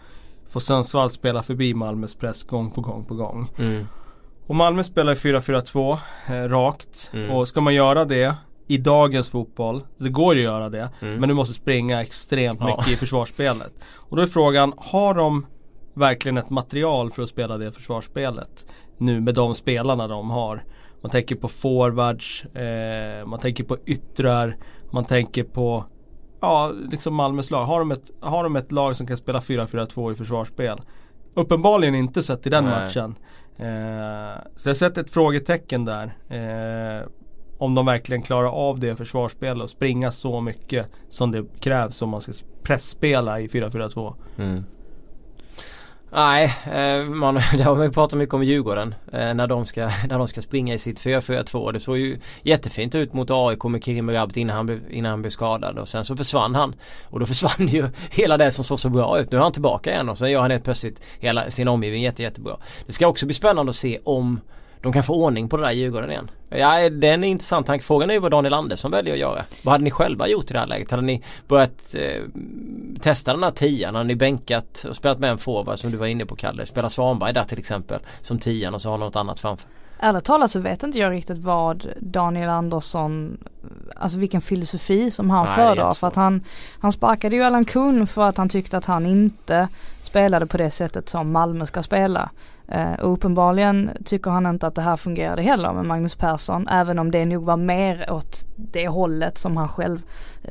får 0.50 0.60
Sundsvall 0.60 1.12
spela 1.12 1.43
förbi 1.43 1.74
Malmös 1.74 2.15
press 2.15 2.43
gång 2.43 2.72
på 2.72 2.81
gång 2.81 3.05
på 3.05 3.15
gång. 3.15 3.51
Mm. 3.60 3.88
Och 4.48 4.55
Malmö 4.55 4.84
spelar 4.84 5.15
4-4-2 5.15 5.98
eh, 6.27 6.50
rakt. 6.50 7.12
Mm. 7.13 7.31
Och 7.31 7.48
ska 7.48 7.62
man 7.62 7.74
göra 7.74 8.05
det 8.05 8.36
i 8.71 8.77
dagens 8.77 9.29
fotboll, 9.29 9.83
det 9.97 10.09
går 10.09 10.35
ju 10.35 10.41
att 10.41 10.53
göra 10.53 10.69
det, 10.69 10.89
mm. 11.01 11.19
men 11.19 11.29
du 11.29 11.35
måste 11.35 11.53
springa 11.53 12.01
extremt 12.01 12.59
mycket 12.59 12.87
ja. 12.87 12.93
i 12.93 12.95
försvarsspelet. 12.95 13.73
Och 13.95 14.17
då 14.17 14.23
är 14.23 14.27
frågan, 14.27 14.73
har 14.77 15.13
de 15.13 15.45
verkligen 15.93 16.37
ett 16.37 16.49
material 16.49 17.11
för 17.11 17.21
att 17.23 17.29
spela 17.29 17.57
det 17.57 17.71
försvarsspelet? 17.71 18.65
Nu 18.97 19.21
med 19.21 19.35
de 19.35 19.55
spelarna 19.55 20.07
de 20.07 20.29
har. 20.29 20.63
Man 21.01 21.11
tänker 21.11 21.35
på 21.35 21.47
forwards, 21.47 22.45
eh, 22.45 23.25
man 23.25 23.39
tänker 23.39 23.63
på 23.63 23.77
yttrar, 23.85 24.57
man 24.91 25.05
tänker 25.05 25.43
på 25.43 25.85
Ja, 26.41 26.71
liksom 26.91 27.15
Malmös 27.15 27.51
lag. 27.51 27.65
Har 27.65 27.79
de 27.79 27.91
ett, 27.91 28.11
har 28.19 28.43
de 28.43 28.55
ett 28.55 28.71
lag 28.71 28.95
som 28.95 29.07
kan 29.07 29.17
spela 29.17 29.39
4-4-2 29.39 30.11
i 30.11 30.15
försvarsspel? 30.15 30.81
Uppenbarligen 31.33 31.95
inte 31.95 32.23
sett 32.23 32.47
i 32.47 32.49
den 32.49 32.65
Nej. 32.65 32.73
matchen. 32.73 33.15
Eh, 33.57 34.43
så 34.55 34.69
jag 34.69 34.77
sätter 34.77 35.01
ett 35.01 35.11
frågetecken 35.11 35.85
där. 35.85 36.13
Eh, 36.29 37.07
om 37.62 37.75
de 37.75 37.86
verkligen 37.86 38.22
klarar 38.22 38.48
av 38.48 38.80
det 38.80 38.96
försvarsspelet 38.96 39.63
och 39.63 39.70
springa 39.70 40.12
så 40.12 40.41
mycket 40.41 40.88
som 41.10 41.32
det 41.32 41.46
krävs 41.60 42.01
om 42.01 42.10
man 42.10 42.22
ska 42.22 42.32
pressspela 42.63 43.39
i 43.39 43.48
4-4-2. 43.48 44.13
Mm. 44.38 44.63
Nej, 46.12 46.53
eh, 46.74 47.03
man, 47.03 47.36
det 47.58 47.63
har 47.63 47.75
man 47.75 47.86
ju 47.86 47.91
pratat 47.91 48.20
mycket 48.20 48.34
om 48.34 48.44
i 48.44 48.46
Djurgården. 48.46 48.96
Eh, 49.12 49.34
när, 49.34 49.48
de 49.48 49.65
ska, 49.65 49.82
när 50.10 50.18
de 50.18 50.27
ska 50.27 50.41
springa 50.41 50.74
i 50.74 50.80
sitt 50.80 51.00
4-4-2. 51.00 51.72
Det 51.72 51.80
såg 51.80 51.98
ju 51.98 52.20
jättefint 52.44 52.96
ut 52.96 53.13
mot 53.13 53.32
AIK 53.32 53.63
med 53.63 53.84
Kirim 53.84 54.12
Rabt 54.12 54.38
innan 54.38 54.56
han, 54.56 54.65
blev, 54.65 54.91
innan 54.91 55.12
han 55.12 55.22
blev 55.22 55.32
skadad. 55.32 55.77
Och 55.77 55.89
sen 55.89 56.06
så 56.06 56.15
försvann 56.15 56.56
han. 56.56 56.75
Och 57.03 57.20
då 57.20 57.25
försvann 57.34 57.68
ju 57.68 57.89
hela 58.12 58.38
det 58.38 58.51
som 58.51 58.65
såg 58.65 58.80
så 58.80 58.89
bra 58.89 59.20
ut. 59.20 59.32
Nu 59.32 59.38
är 59.38 59.41
han 59.41 59.51
tillbaka 59.51 59.91
igen 59.91 60.10
och 60.10 60.18
sen 60.18 60.32
gör 60.32 60.41
han 60.41 60.51
helt 60.51 60.63
plötsligt 60.63 61.03
hela 61.20 61.51
sin 61.51 61.68
omgivning 61.68 62.03
jätte, 62.03 62.24
jättebra. 62.24 62.58
Det 62.86 62.91
ska 62.91 63.08
också 63.08 63.25
bli 63.25 63.34
spännande 63.34 63.70
att 63.70 63.75
se 63.75 64.00
om 64.03 64.39
de 64.81 64.93
kan 64.93 65.03
få 65.03 65.13
ordning 65.13 65.50
på 65.50 65.57
det 65.57 65.63
där 65.63 65.71
Djurgården 65.71 66.11
igen. 66.11 66.31
Ja, 66.50 66.89
det 66.89 67.07
är 67.07 67.13
en 67.13 67.23
intressant 67.23 67.67
tanke. 67.67 67.85
Frågan 67.85 68.09
är 68.09 68.13
ju 68.13 68.19
vad 68.19 68.31
Daniel 68.31 68.53
Andersson 68.53 68.91
väljer 68.91 69.13
att 69.13 69.19
göra. 69.19 69.45
Vad 69.63 69.71
hade 69.71 69.83
ni 69.83 69.91
själva 69.91 70.27
gjort 70.27 70.50
i 70.51 70.53
det 70.53 70.59
här 70.59 70.67
läget? 70.67 70.91
Hade 70.91 71.03
ni 71.03 71.23
börjat 71.47 71.95
eh, 71.95 72.21
testa 73.01 73.33
den 73.33 73.43
här 73.43 73.51
tian? 73.51 73.95
Hade 73.95 74.07
ni 74.07 74.15
bänkat 74.15 74.85
och 74.89 74.95
spelat 74.95 75.19
med 75.19 75.31
en 75.31 75.38
forward 75.38 75.79
som 75.79 75.91
du 75.91 75.97
var 75.97 76.07
inne 76.07 76.25
på 76.25 76.35
Kalle? 76.35 76.65
Spela 76.65 76.89
Svanberg 76.89 77.33
där 77.33 77.43
till 77.43 77.59
exempel 77.59 78.00
som 78.21 78.39
tian 78.39 78.73
och 78.73 78.81
så 78.81 78.89
har 78.89 78.97
något 78.97 79.15
annat 79.15 79.39
framför. 79.39 79.69
Ärligt 80.03 80.23
talat 80.23 80.51
så 80.51 80.59
vet 80.59 80.83
inte 80.83 81.00
jag 81.00 81.11
riktigt 81.11 81.38
vad 81.38 81.88
Daniel 82.00 82.50
Andersson, 82.50 83.38
alltså 83.95 84.17
vilken 84.17 84.41
filosofi 84.41 85.11
som 85.11 85.29
han 85.29 85.47
föredrar. 85.47 85.93
För 85.93 86.07
att 86.07 86.15
han, 86.15 86.43
han 86.79 86.91
sparkade 86.91 87.35
ju 87.35 87.43
Allan 87.43 87.65
Kuhn 87.65 88.07
för 88.07 88.27
att 88.27 88.38
han 88.38 88.50
tyckte 88.50 88.77
att 88.77 88.85
han 88.85 89.05
inte 89.05 89.67
spelade 90.01 90.45
på 90.45 90.57
det 90.57 90.69
sättet 90.69 91.09
som 91.09 91.31
Malmö 91.31 91.65
ska 91.65 91.83
spela. 91.83 92.29
Uh, 92.75 92.93
och 92.93 93.13
uppenbarligen 93.13 93.91
tycker 94.05 94.31
han 94.31 94.45
inte 94.45 94.67
att 94.67 94.75
det 94.75 94.81
här 94.81 94.95
fungerade 94.95 95.41
heller 95.41 95.73
med 95.73 95.85
Magnus 95.85 96.15
Persson. 96.15 96.67
Även 96.67 96.99
om 96.99 97.11
det 97.11 97.25
nog 97.25 97.45
var 97.45 97.57
mer 97.57 98.11
åt 98.11 98.47
det 98.55 98.87
hållet 98.87 99.37
som 99.37 99.57
han 99.57 99.69
själv 99.69 100.01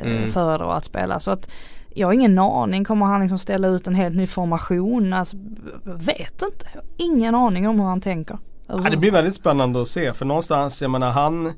uh, 0.04 0.16
mm. 0.16 0.28
föredrar 0.28 0.76
att 0.76 0.84
spela. 0.84 1.20
Så 1.20 1.30
att 1.30 1.50
jag 1.94 2.08
har 2.08 2.12
ingen 2.12 2.38
aning. 2.38 2.84
Kommer 2.84 3.06
han 3.06 3.20
liksom 3.20 3.38
ställa 3.38 3.68
ut 3.68 3.86
en 3.86 3.94
helt 3.94 4.16
ny 4.16 4.26
formation? 4.26 5.12
Alltså, 5.12 5.36
vet 5.84 6.42
inte. 6.42 6.66
Jag 6.72 6.80
har 6.80 6.86
ingen 6.96 7.34
aning 7.34 7.68
om 7.68 7.80
hur 7.80 7.86
han 7.86 8.00
tänker. 8.00 8.38
Ja, 8.66 8.76
det 8.90 8.96
blir 8.96 9.12
väldigt 9.12 9.34
spännande 9.34 9.82
att 9.82 9.88
se 9.88 10.12
för 10.12 10.24
någonstans, 10.24 10.82
jag 10.82 10.90
menar 10.90 11.10
han 11.10 11.52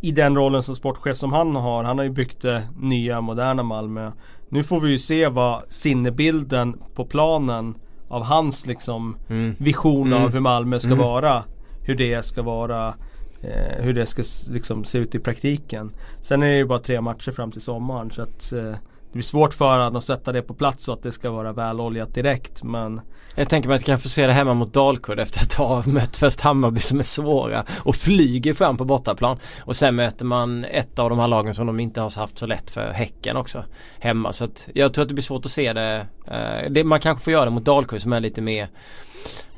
i 0.00 0.12
den 0.12 0.36
rollen 0.36 0.62
som 0.62 0.74
sportchef 0.74 1.16
som 1.16 1.32
han 1.32 1.56
har, 1.56 1.84
han 1.84 1.98
har 1.98 2.04
ju 2.04 2.10
byggt 2.10 2.42
det 2.42 2.62
nya 2.80 3.20
moderna 3.20 3.62
Malmö. 3.62 4.12
Nu 4.48 4.64
får 4.64 4.80
vi 4.80 4.90
ju 4.90 4.98
se 4.98 5.28
vad 5.28 5.62
sinnebilden 5.68 6.80
på 6.94 7.04
planen 7.04 7.74
av 8.10 8.24
hans 8.24 8.66
liksom 8.66 9.16
mm. 9.28 9.54
vision 9.58 10.06
mm. 10.06 10.22
av 10.22 10.32
hur 10.32 10.40
Malmö 10.40 10.80
ska 10.80 10.92
mm. 10.92 10.98
vara. 10.98 11.44
Hur 11.82 11.94
det 11.94 12.24
ska 12.24 12.42
vara 12.42 12.94
eh, 13.42 13.84
hur 13.84 13.94
det 13.94 14.06
ska 14.06 14.22
liksom 14.52 14.84
se 14.84 14.98
ut 14.98 15.14
i 15.14 15.18
praktiken. 15.18 15.92
Sen 16.22 16.42
är 16.42 16.46
det 16.46 16.56
ju 16.56 16.64
bara 16.64 16.78
tre 16.78 17.00
matcher 17.00 17.32
fram 17.32 17.50
till 17.50 17.60
sommaren 17.60 18.10
så 18.10 18.22
att 18.22 18.52
eh, 18.52 18.74
det 19.10 19.12
blir 19.12 19.22
svårt 19.22 19.54
för 19.54 19.78
honom 19.78 19.96
att 19.96 20.04
sätta 20.04 20.32
det 20.32 20.42
på 20.42 20.54
plats 20.54 20.84
så 20.84 20.92
att 20.92 21.02
det 21.02 21.12
ska 21.12 21.30
vara 21.30 21.52
väloljat 21.52 22.14
direkt 22.14 22.62
men 22.62 23.00
Jag 23.34 23.48
tänker 23.48 23.68
mig 23.68 23.76
att 23.76 23.84
kan 23.84 23.98
få 23.98 24.08
se 24.08 24.26
det 24.26 24.32
hemma 24.32 24.54
mot 24.54 24.72
Dalkurd 24.72 25.20
efter 25.20 25.42
att 25.42 25.52
ha 25.52 25.82
mött 25.86 26.16
först 26.16 26.40
Hammarby 26.40 26.80
som 26.80 26.98
är 26.98 27.04
svåra 27.04 27.64
och 27.78 27.96
flyger 27.96 28.54
fram 28.54 28.76
på 28.76 28.84
bortaplan. 28.84 29.38
Och 29.60 29.76
sen 29.76 29.96
möter 29.96 30.24
man 30.24 30.64
ett 30.64 30.98
av 30.98 31.10
de 31.10 31.18
här 31.18 31.28
lagen 31.28 31.54
som 31.54 31.66
de 31.66 31.80
inte 31.80 32.00
har 32.00 32.18
haft 32.20 32.38
så 32.38 32.46
lätt 32.46 32.70
för 32.70 32.92
Häcken 32.92 33.36
också 33.36 33.64
hemma. 33.98 34.32
Så 34.32 34.44
att 34.44 34.68
jag 34.74 34.94
tror 34.94 35.02
att 35.02 35.08
det 35.08 35.14
blir 35.14 35.22
svårt 35.22 35.44
att 35.44 35.50
se 35.50 35.72
det. 35.72 36.06
Eh, 36.26 36.70
det 36.70 36.84
man 36.84 37.00
kanske 37.00 37.24
får 37.24 37.32
göra 37.32 37.44
det 37.44 37.50
mot 37.50 37.64
Dalkurd 37.64 38.02
som 38.02 38.12
är 38.12 38.20
lite 38.20 38.40
mer 38.40 38.68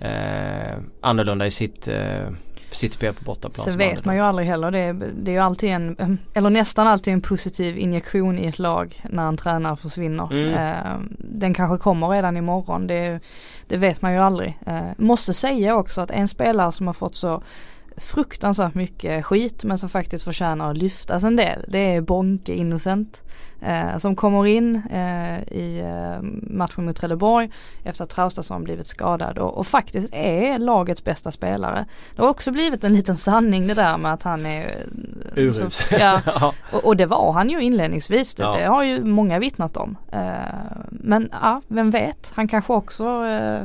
eh, 0.00 0.78
annorlunda 1.00 1.46
i 1.46 1.50
sitt 1.50 1.88
eh, 1.88 2.28
sitt 2.74 2.94
spel 2.94 3.14
på 3.14 3.24
bortaplan. 3.24 3.64
Sen 3.64 3.78
vet 3.78 4.04
man 4.04 4.14
ju 4.14 4.20
aldrig 4.20 4.48
heller. 4.48 4.70
Det 4.70 4.78
är, 4.78 4.92
det 4.92 5.30
är 5.30 5.32
ju 5.32 5.40
alltid 5.40 5.70
en, 5.70 6.18
eller 6.34 6.50
nästan 6.50 6.86
alltid 6.86 7.14
en 7.14 7.20
positiv 7.20 7.78
injektion 7.78 8.38
i 8.38 8.46
ett 8.46 8.58
lag 8.58 9.02
när 9.10 9.28
en 9.28 9.36
tränare 9.36 9.76
försvinner. 9.76 10.32
Mm. 10.32 10.54
Eh, 10.54 11.16
den 11.18 11.54
kanske 11.54 11.78
kommer 11.78 12.08
redan 12.08 12.36
imorgon. 12.36 12.86
Det, 12.86 13.20
det 13.66 13.76
vet 13.76 14.02
man 14.02 14.12
ju 14.12 14.18
aldrig. 14.18 14.58
Eh, 14.66 14.80
måste 14.96 15.32
säga 15.34 15.76
också 15.76 16.00
att 16.00 16.10
en 16.10 16.28
spelare 16.28 16.72
som 16.72 16.86
har 16.86 16.94
fått 16.94 17.16
så 17.16 17.42
fruktansvärt 17.96 18.74
mycket 18.74 19.24
skit 19.24 19.64
men 19.64 19.78
som 19.78 19.88
faktiskt 19.88 20.24
förtjänar 20.24 20.70
att 20.70 20.76
lyftas 20.76 21.24
en 21.24 21.36
del. 21.36 21.64
Det 21.68 21.94
är 21.94 22.00
Bonke 22.00 22.54
Innocent 22.54 23.22
eh, 23.60 23.96
som 23.98 24.16
kommer 24.16 24.46
in 24.46 24.82
eh, 24.90 25.42
i 25.42 25.80
eh, 25.84 26.22
matchen 26.42 26.84
mot 26.84 26.96
Trelleborg 26.96 27.50
efter 27.84 28.04
att 28.04 28.10
Traustason 28.10 28.64
blivit 28.64 28.86
skadad 28.86 29.38
och, 29.38 29.58
och, 29.58 29.66
faktiskt 29.66 30.14
är 30.14 30.58
lagets 30.58 31.04
bästa 31.04 31.30
spelare. 31.30 31.86
Det 32.16 32.22
har 32.22 32.28
också 32.28 32.52
blivit 32.52 32.84
en 32.84 32.92
liten 32.92 33.16
sanning 33.16 33.66
det 33.66 33.74
där 33.74 33.98
med 33.98 34.12
att 34.12 34.22
han 34.22 34.46
är 34.46 34.86
eh, 35.36 35.42
Urus. 35.42 35.92
Ja, 36.00 36.20
och, 36.72 36.84
och, 36.84 36.96
det 36.96 37.06
var 37.06 37.32
han 37.32 37.50
ju 37.50 37.60
inledningsvis. 37.60 38.34
Det, 38.34 38.42
ja. 38.42 38.52
det 38.52 38.64
har 38.64 38.82
ju 38.82 39.04
många 39.04 39.38
vittnat 39.38 39.76
om. 39.76 39.96
Eh, 40.12 40.20
men 40.90 41.28
ja, 41.32 41.62
vem 41.68 41.90
vet, 41.90 42.32
han 42.34 42.48
kanske 42.48 42.72
också 42.72 43.26
eh, 43.26 43.62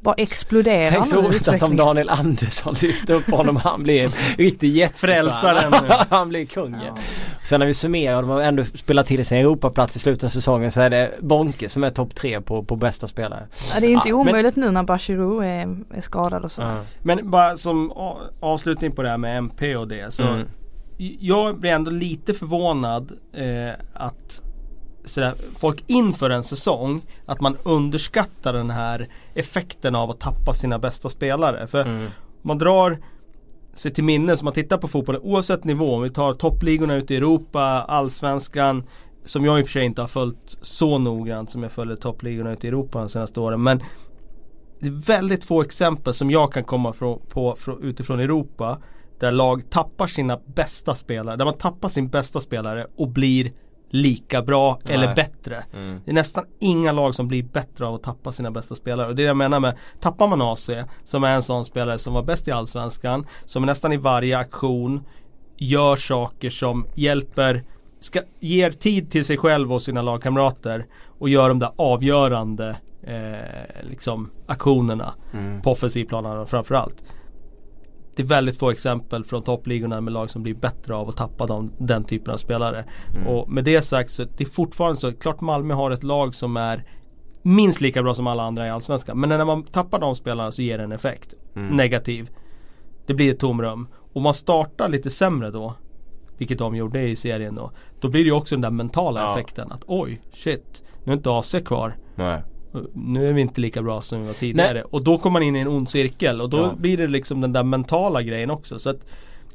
bara 0.00 0.14
exploderar 0.14 0.90
Tänk 0.90 1.06
så 1.06 1.22
roligt 1.22 1.48
att 1.48 1.62
om 1.62 1.76
Daniel 1.76 2.08
Andersson 2.08 2.74
lyfter 2.82 3.14
upp 3.14 3.30
honom 3.30 3.56
han 3.56 3.82
blir 3.82 4.04
en 4.04 4.12
riktig 4.38 4.70
jättefrälsare. 4.70 5.80
han 6.08 6.28
blir 6.28 6.46
kungen. 6.46 6.80
Ja. 6.86 6.98
Sen 7.44 7.60
när 7.60 7.66
vi 7.66 7.74
summerar 7.74 8.16
och 8.16 8.22
de 8.22 8.30
har 8.30 8.42
ändå 8.42 8.64
spelat 8.64 9.06
till 9.06 9.24
sig 9.24 9.38
en 9.38 9.44
Europaplats 9.44 9.96
i 9.96 9.98
slutet 9.98 10.24
av 10.24 10.28
säsongen 10.28 10.70
så 10.70 10.80
är 10.80 10.90
det 10.90 11.10
Bonke 11.20 11.68
som 11.68 11.84
är 11.84 11.90
topp 11.90 12.14
tre 12.14 12.40
på, 12.40 12.64
på 12.64 12.76
bästa 12.76 13.06
spelare. 13.06 13.48
Ja, 13.74 13.80
det 13.80 13.86
är 13.86 13.90
inte 13.90 14.08
ja, 14.08 14.14
omöjligt 14.14 14.56
men... 14.56 14.66
nu 14.66 14.70
när 14.72 14.82
Bachirou 14.82 15.40
är, 15.40 15.76
är 15.94 16.00
skadad 16.00 16.44
och 16.44 16.52
så. 16.52 16.62
Ja. 16.62 16.80
Men 17.02 17.30
bara 17.30 17.56
som 17.56 17.92
avslutning 18.40 18.92
på 18.92 19.02
det 19.02 19.08
här 19.08 19.18
med 19.18 19.38
MP 19.38 19.76
och 19.76 19.88
det 19.88 20.12
så 20.12 20.22
mm. 20.22 20.46
Jag 21.20 21.60
blir 21.60 21.70
ändå 21.70 21.90
lite 21.90 22.34
förvånad 22.34 23.12
eh, 23.34 23.72
att 23.94 24.42
sådär, 25.10 25.34
folk 25.58 25.84
inför 25.86 26.30
en 26.30 26.44
säsong 26.44 27.02
att 27.26 27.40
man 27.40 27.56
underskattar 27.62 28.52
den 28.52 28.70
här 28.70 29.08
effekten 29.34 29.94
av 29.94 30.10
att 30.10 30.20
tappa 30.20 30.54
sina 30.54 30.78
bästa 30.78 31.08
spelare. 31.08 31.66
För 31.66 31.84
mm. 31.84 32.06
man 32.42 32.58
drar 32.58 32.98
sig 33.74 33.94
till 33.94 34.04
minne, 34.04 34.36
som 34.36 34.44
man 34.44 34.54
tittar 34.54 34.78
på 34.78 34.88
fotbollen 34.88 35.20
oavsett 35.24 35.64
nivå, 35.64 35.94
om 35.94 36.02
vi 36.02 36.10
tar 36.10 36.34
toppligorna 36.34 36.94
ute 36.94 37.14
i 37.14 37.16
Europa, 37.16 37.62
allsvenskan 37.88 38.84
som 39.24 39.44
jag 39.44 39.60
i 39.60 39.62
och 39.62 39.66
för 39.66 39.72
sig 39.72 39.84
inte 39.84 40.00
har 40.00 40.08
följt 40.08 40.58
så 40.60 40.98
noggrant 40.98 41.50
som 41.50 41.62
jag 41.62 41.72
följer 41.72 41.96
toppligorna 41.96 42.52
ute 42.52 42.66
i 42.66 42.68
Europa 42.68 42.98
de 42.98 43.08
senaste 43.08 43.40
åren. 43.40 43.62
Men 43.62 43.82
det 44.80 44.86
är 44.86 45.06
väldigt 45.06 45.44
få 45.44 45.62
exempel 45.62 46.14
som 46.14 46.30
jag 46.30 46.52
kan 46.52 46.64
komma 46.64 46.92
från, 46.92 47.20
på, 47.28 47.56
från, 47.56 47.82
utifrån 47.82 48.20
Europa 48.20 48.78
där 49.18 49.32
lag 49.32 49.70
tappar 49.70 50.06
sina 50.06 50.38
bästa 50.46 50.94
spelare, 50.94 51.36
där 51.36 51.44
man 51.44 51.58
tappar 51.58 51.88
sin 51.88 52.08
bästa 52.08 52.40
spelare 52.40 52.86
och 52.96 53.08
blir 53.08 53.52
lika 53.90 54.42
bra 54.42 54.78
Nej. 54.84 54.94
eller 54.94 55.14
bättre. 55.14 55.64
Mm. 55.72 56.00
Det 56.04 56.10
är 56.10 56.14
nästan 56.14 56.44
inga 56.58 56.92
lag 56.92 57.14
som 57.14 57.28
blir 57.28 57.42
bättre 57.42 57.86
av 57.86 57.94
att 57.94 58.02
tappa 58.02 58.32
sina 58.32 58.50
bästa 58.50 58.74
spelare. 58.74 59.08
Och 59.08 59.16
det 59.16 59.22
jag 59.22 59.36
menar 59.36 59.60
med, 59.60 59.76
tappar 60.00 60.28
man 60.28 60.42
AC 60.42 60.70
som 61.04 61.24
är 61.24 61.34
en 61.34 61.42
sån 61.42 61.64
spelare 61.64 61.98
som 61.98 62.12
var 62.12 62.22
bäst 62.22 62.48
i 62.48 62.50
Allsvenskan, 62.50 63.26
som 63.44 63.66
nästan 63.66 63.92
i 63.92 63.96
varje 63.96 64.38
aktion 64.38 65.00
gör 65.56 65.96
saker 65.96 66.50
som 66.50 66.86
hjälper, 66.94 67.64
ska, 68.00 68.20
ger 68.40 68.70
tid 68.70 69.10
till 69.10 69.24
sig 69.24 69.36
själv 69.36 69.72
och 69.72 69.82
sina 69.82 70.02
lagkamrater 70.02 70.86
och 71.18 71.28
gör 71.28 71.48
de 71.48 71.58
där 71.58 71.70
avgörande 71.76 72.76
eh, 73.02 73.88
liksom 73.90 74.30
aktionerna 74.46 75.14
mm. 75.32 75.62
på 75.62 75.70
offensivplanen 75.70 76.46
framförallt 76.46 77.04
det 78.16 78.22
är 78.22 78.26
väldigt 78.26 78.58
få 78.58 78.70
exempel 78.70 79.24
från 79.24 79.42
toppligorna 79.42 80.00
med 80.00 80.12
lag 80.12 80.30
som 80.30 80.42
blir 80.42 80.54
bättre 80.54 80.94
av 80.94 81.08
att 81.08 81.16
tappa 81.16 81.46
dem, 81.46 81.72
den 81.78 82.04
typen 82.04 82.34
av 82.34 82.38
spelare. 82.38 82.84
Mm. 83.16 83.28
Och 83.28 83.50
med 83.50 83.64
det 83.64 83.82
sagt 83.82 84.10
så 84.10 84.24
det 84.24 84.44
är 84.44 84.48
fortfarande 84.48 85.00
så, 85.00 85.12
klart 85.12 85.40
Malmö 85.40 85.74
har 85.74 85.90
ett 85.90 86.02
lag 86.02 86.34
som 86.34 86.56
är 86.56 86.84
minst 87.42 87.80
lika 87.80 88.02
bra 88.02 88.14
som 88.14 88.26
alla 88.26 88.42
andra 88.42 88.66
i 88.66 88.70
Allsvenskan. 88.70 89.20
Men 89.20 89.28
när 89.28 89.44
man 89.44 89.62
tappar 89.62 89.98
de 89.98 90.14
spelarna 90.14 90.52
så 90.52 90.62
ger 90.62 90.78
det 90.78 90.84
en 90.84 90.92
effekt. 90.92 91.34
Mm. 91.56 91.76
Negativ. 91.76 92.30
Det 93.06 93.14
blir 93.14 93.30
ett 93.30 93.40
tomrum. 93.40 93.88
Och 94.12 94.22
man 94.22 94.34
startar 94.34 94.88
lite 94.88 95.10
sämre 95.10 95.50
då. 95.50 95.74
Vilket 96.38 96.58
de 96.58 96.74
gjorde 96.74 97.02
i 97.02 97.16
serien 97.16 97.54
då. 97.54 97.70
Då 98.00 98.08
blir 98.08 98.20
det 98.20 98.26
ju 98.26 98.34
också 98.34 98.54
den 98.54 98.60
där 98.60 98.70
mentala 98.70 99.20
ja. 99.20 99.32
effekten. 99.32 99.72
Att 99.72 99.82
oj, 99.86 100.22
shit. 100.32 100.82
Nu 101.04 101.12
är 101.12 101.16
inte 101.16 101.30
AC 101.30 101.54
kvar. 101.64 101.96
Nej 102.14 102.42
nu 102.92 103.28
är 103.28 103.32
vi 103.32 103.40
inte 103.40 103.60
lika 103.60 103.82
bra 103.82 104.00
som 104.00 104.20
vi 104.20 104.26
var 104.26 104.34
tidigare. 104.34 104.72
Nej. 104.72 104.82
Och 104.90 105.04
då 105.04 105.18
kommer 105.18 105.32
man 105.32 105.42
in 105.42 105.56
i 105.56 105.58
en 105.58 105.68
ond 105.68 105.88
cirkel 105.88 106.40
och 106.40 106.50
då 106.50 106.58
ja. 106.58 106.72
blir 106.76 106.96
det 106.96 107.06
liksom 107.06 107.40
den 107.40 107.52
där 107.52 107.62
mentala 107.62 108.22
grejen 108.22 108.50
också. 108.50 108.78
Så 108.78 108.90
att 108.90 109.06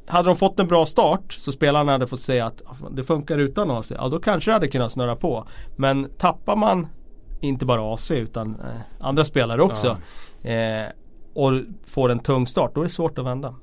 hade 0.08 0.30
de 0.30 0.36
fått 0.36 0.60
en 0.60 0.67
bra 0.67 0.86
start 0.86 1.34
så 1.34 1.51
spelarna 1.51 1.91
hade 1.91 2.08
fått 2.08 2.21
säga 2.21 2.45
att 2.45 2.62
det 2.91 3.04
funkar 3.04 3.38
utan 3.38 3.71
AC. 3.71 3.91
Ja 3.91 4.08
då 4.10 4.19
kanske 4.19 4.51
det 4.51 4.54
hade 4.54 4.67
kunnat 4.67 4.91
snurra 4.91 5.15
på. 5.15 5.47
Men 5.75 6.10
tappar 6.17 6.56
man 6.56 6.88
inte 7.41 7.65
bara 7.65 7.93
AC 7.93 8.12
utan 8.12 8.56
eh, 8.56 8.82
andra 8.99 9.25
spelare 9.25 9.62
också. 9.62 9.97
Ja. 10.41 10.49
Eh, 10.49 10.89
och 11.34 11.51
får 11.86 12.10
en 12.10 12.19
tung 12.19 12.47
start 12.47 12.71
då 12.75 12.82
är 12.82 12.86
det 12.86 12.89
svårt 12.89 13.19
att 13.19 13.25
vända. 13.25 13.56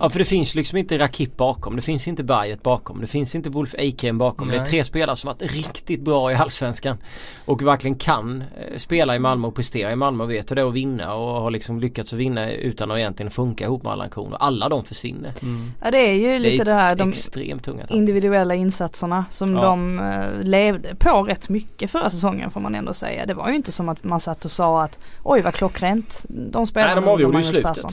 Ja 0.00 0.10
för 0.10 0.18
det 0.18 0.24
finns 0.24 0.54
liksom 0.54 0.78
inte 0.78 0.98
Rakip 0.98 1.36
bakom. 1.36 1.76
Det 1.76 1.82
finns 1.82 2.08
inte 2.08 2.22
Bayet 2.22 2.62
bakom. 2.62 3.00
Det 3.00 3.06
finns 3.06 3.34
inte 3.34 3.50
Wolf 3.50 3.74
Eikrem 3.74 4.18
bakom. 4.18 4.48
Nej. 4.48 4.58
Det 4.58 4.64
är 4.64 4.66
tre 4.66 4.84
spelare 4.84 5.16
som 5.16 5.28
varit 5.28 5.52
riktigt 5.52 6.00
bra 6.00 6.32
i 6.32 6.34
Allsvenskan. 6.34 6.96
Och 7.44 7.62
verkligen 7.62 7.94
kan 7.94 8.40
eh, 8.40 8.76
spela 8.76 9.16
i 9.16 9.18
Malmö 9.18 9.48
och 9.48 9.54
prestera 9.54 9.92
i 9.92 9.96
Malmö 9.96 10.24
och 10.24 10.30
vet 10.30 10.50
hur 10.50 10.56
det 10.56 10.62
är 10.62 10.66
att 10.66 10.74
vinna 10.74 11.14
och 11.14 11.42
har 11.42 11.50
liksom 11.50 11.80
lyckats 11.80 12.12
att 12.12 12.18
vinna 12.18 12.50
utan 12.52 12.90
att 12.90 12.98
egentligen 12.98 13.30
funka 13.30 13.64
ihop 13.64 13.82
med 13.82 13.92
Allan 13.92 14.10
Kron. 14.10 14.32
Och 14.32 14.44
alla 14.44 14.68
de 14.68 14.84
försvinner. 14.84 15.32
Mm. 15.42 15.72
Ja 15.82 15.90
det 15.90 15.98
är 15.98 16.14
ju 16.14 16.38
lite 16.38 16.64
det, 16.64 16.70
det 16.70 16.76
här 16.76 16.96
de 16.96 17.08
extremt 17.08 17.64
tunga 17.64 17.86
individuella 17.88 18.54
insatserna 18.54 19.24
som 19.30 19.54
ja. 19.54 19.62
de 19.62 19.98
uh, 19.98 20.42
levde 20.42 20.94
på 20.94 21.22
rätt 21.22 21.48
mycket 21.48 21.90
förra 21.90 22.10
säsongen 22.10 22.50
får 22.50 22.60
man 22.60 22.74
ändå 22.74 22.94
säga. 22.94 23.26
Det 23.26 23.34
var 23.34 23.48
ju 23.48 23.56
inte 23.56 23.72
som 23.72 23.88
att 23.88 24.04
man 24.04 24.20
satt 24.20 24.44
och 24.44 24.50
sa 24.50 24.82
att 24.82 24.98
oj 25.22 25.40
vad 25.40 25.54
klockrent 25.54 26.26
de 26.28 26.66
spelar 26.66 26.86
Nej 26.86 26.96
de 26.96 27.08
avgjorde 27.08 27.38
ju 27.38 27.44
slutet. 27.44 27.62
Persson. 27.62 27.90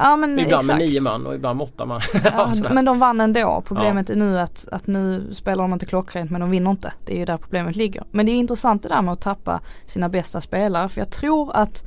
Ja 0.00 0.16
men 0.16 0.38
Ibland 0.38 0.62
exakt. 0.62 0.78
med 0.78 0.88
nio 0.88 1.00
man 1.00 1.26
och 1.26 1.34
ibland 1.34 1.56
med 1.56 1.64
åtta 1.64 1.86
man. 1.86 2.00
ja, 2.24 2.52
men 2.70 2.84
de 2.84 2.98
vann 2.98 3.20
ändå. 3.20 3.62
Problemet 3.66 4.08
ja. 4.08 4.14
är 4.14 4.18
nu 4.18 4.38
att, 4.38 4.68
att 4.72 4.86
nu 4.86 5.28
spelar 5.32 5.64
de 5.64 5.72
inte 5.72 5.86
klockrent 5.86 6.30
men 6.30 6.40
de 6.40 6.50
vinner 6.50 6.70
inte. 6.70 6.92
Det 7.04 7.14
är 7.14 7.18
ju 7.18 7.24
där 7.24 7.36
problemet 7.36 7.76
ligger. 7.76 8.04
Men 8.10 8.26
det 8.26 8.32
är 8.32 8.36
intressant 8.36 8.82
det 8.82 8.88
där 8.88 9.02
med 9.02 9.12
att 9.12 9.20
tappa 9.20 9.60
sina 9.86 10.08
bästa 10.08 10.40
spelare 10.40 10.88
för 10.88 11.00
jag 11.00 11.10
tror 11.10 11.56
att 11.56 11.84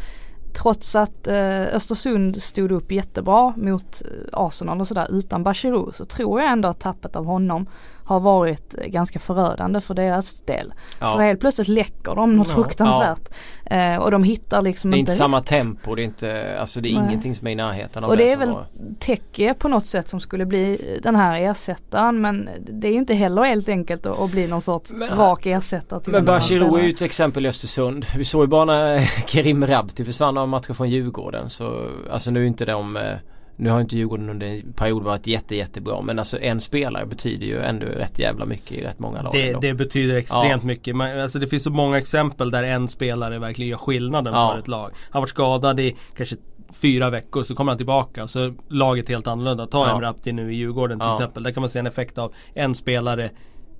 trots 0.53 0.95
att 0.95 1.27
eh, 1.27 1.61
Östersund 1.61 2.41
stod 2.41 2.71
upp 2.71 2.91
jättebra 2.91 3.53
mot 3.57 4.01
eh, 4.01 4.29
Arsenal 4.33 4.81
och 4.81 4.87
sådär 4.87 5.07
utan 5.09 5.43
Bachirou 5.43 5.91
så 5.91 6.05
tror 6.05 6.41
jag 6.41 6.51
ändå 6.51 6.69
att 6.69 6.79
tappet 6.79 7.15
av 7.15 7.25
honom 7.25 7.67
har 8.11 8.19
varit 8.19 8.73
ganska 8.73 9.19
förödande 9.19 9.81
för 9.81 9.93
deras 9.93 10.41
del. 10.41 10.73
Ja. 10.99 11.15
För 11.15 11.23
helt 11.23 11.39
plötsligt 11.39 11.67
läcker 11.67 12.15
de 12.15 12.37
något 12.37 12.47
ja. 12.47 12.55
fruktansvärt. 12.55 13.29
Ja. 13.63 13.75
Eh, 13.75 13.97
och 13.97 14.11
de 14.11 14.23
hittar 14.23 14.61
liksom 14.61 14.93
inte 14.93 14.97
Det 14.97 14.99
är 14.99 15.13
inte, 15.13 15.17
samma 15.17 15.39
rätt. 15.39 15.45
tempo, 15.45 15.95
det 15.95 16.01
är 16.01 16.03
inte, 16.03 16.57
alltså 16.59 16.81
det 16.81 16.89
är 16.89 16.93
Nej. 16.93 17.03
ingenting 17.05 17.35
som 17.35 17.47
är 17.47 17.51
i 17.51 17.55
närheten 17.55 18.03
av 18.03 18.09
Och 18.09 18.17
det, 18.17 18.23
det 18.23 18.31
är 18.31 18.37
väl. 18.37 18.55
Teke 18.99 19.53
på 19.53 19.67
något 19.67 19.85
sätt 19.85 20.09
som 20.09 20.19
skulle 20.19 20.45
bli 20.45 20.99
den 21.03 21.15
här 21.15 21.41
ersättaren 21.41 22.21
men 22.21 22.49
det 22.59 22.87
är 22.87 22.91
ju 22.91 22.97
inte 22.97 23.13
heller 23.13 23.43
helt 23.43 23.69
enkelt 23.69 24.05
att, 24.05 24.19
att 24.19 24.31
bli 24.31 24.47
någon 24.47 24.61
sorts 24.61 24.93
men, 24.93 25.09
rak 25.09 25.45
ersättare. 25.45 26.01
Till 26.01 26.13
men 26.13 26.25
Bachirou 26.25 26.77
är 26.77 26.83
ju 26.83 26.89
ett 26.89 27.01
exempel 27.01 27.45
i 27.45 27.49
Östersund. 27.49 28.05
Vi 28.17 28.25
såg 28.25 28.43
ju 28.43 28.47
bara 28.47 28.65
när 28.65 28.99
Kerim 29.27 29.67
Rabti 29.67 30.05
försvann 30.05 30.37
av 30.37 30.47
matchen 30.47 30.75
från 30.75 30.89
Djurgården 30.89 31.49
så 31.49 31.87
alltså 32.11 32.31
nu 32.31 32.41
är 32.41 32.47
inte 32.47 32.65
de 32.65 32.97
eh, 32.97 33.03
nu 33.61 33.69
har 33.69 33.81
inte 33.81 33.97
Djurgården 33.97 34.29
under 34.29 34.47
en 34.47 34.73
period 34.73 35.03
varit 35.03 35.27
jätte, 35.27 35.55
jättebra 35.55 36.01
men 36.01 36.19
alltså 36.19 36.39
en 36.39 36.61
spelare 36.61 37.05
betyder 37.05 37.45
ju 37.45 37.61
ändå 37.61 37.85
rätt 37.85 38.19
jävla 38.19 38.45
mycket 38.45 38.71
i 38.71 38.81
rätt 38.81 38.99
många 38.99 39.21
lag. 39.21 39.31
Det, 39.33 39.61
det 39.61 39.73
betyder 39.73 40.15
extremt 40.15 40.63
ja. 40.63 40.67
mycket. 40.67 40.95
Man, 40.95 41.19
alltså 41.19 41.39
det 41.39 41.47
finns 41.47 41.63
så 41.63 41.69
många 41.69 41.97
exempel 41.97 42.51
där 42.51 42.63
en 42.63 42.87
spelare 42.87 43.39
verkligen 43.39 43.69
gör 43.69 43.77
skillnaden 43.77 44.33
ja. 44.33 44.51
för 44.51 44.59
ett 44.59 44.67
lag. 44.67 44.83
Han 44.83 44.93
har 45.11 45.21
varit 45.21 45.29
skadad 45.29 45.79
i 45.79 45.95
kanske 46.17 46.35
fyra 46.81 47.09
veckor 47.09 47.43
så 47.43 47.55
kommer 47.55 47.71
han 47.71 47.77
tillbaka 47.77 48.23
och 48.23 48.29
så 48.29 48.39
är 48.39 48.53
laget 48.67 49.09
helt 49.09 49.27
annorlunda. 49.27 49.67
Ta 49.67 49.87
ja. 49.87 50.01
Rapti 50.01 50.31
nu 50.31 50.53
i 50.53 50.55
Djurgården 50.55 50.99
till 50.99 51.07
ja. 51.07 51.13
exempel. 51.13 51.43
Där 51.43 51.51
kan 51.51 51.61
man 51.61 51.69
se 51.69 51.79
en 51.79 51.87
effekt 51.87 52.17
av 52.17 52.33
en 52.53 52.75
spelare 52.75 53.29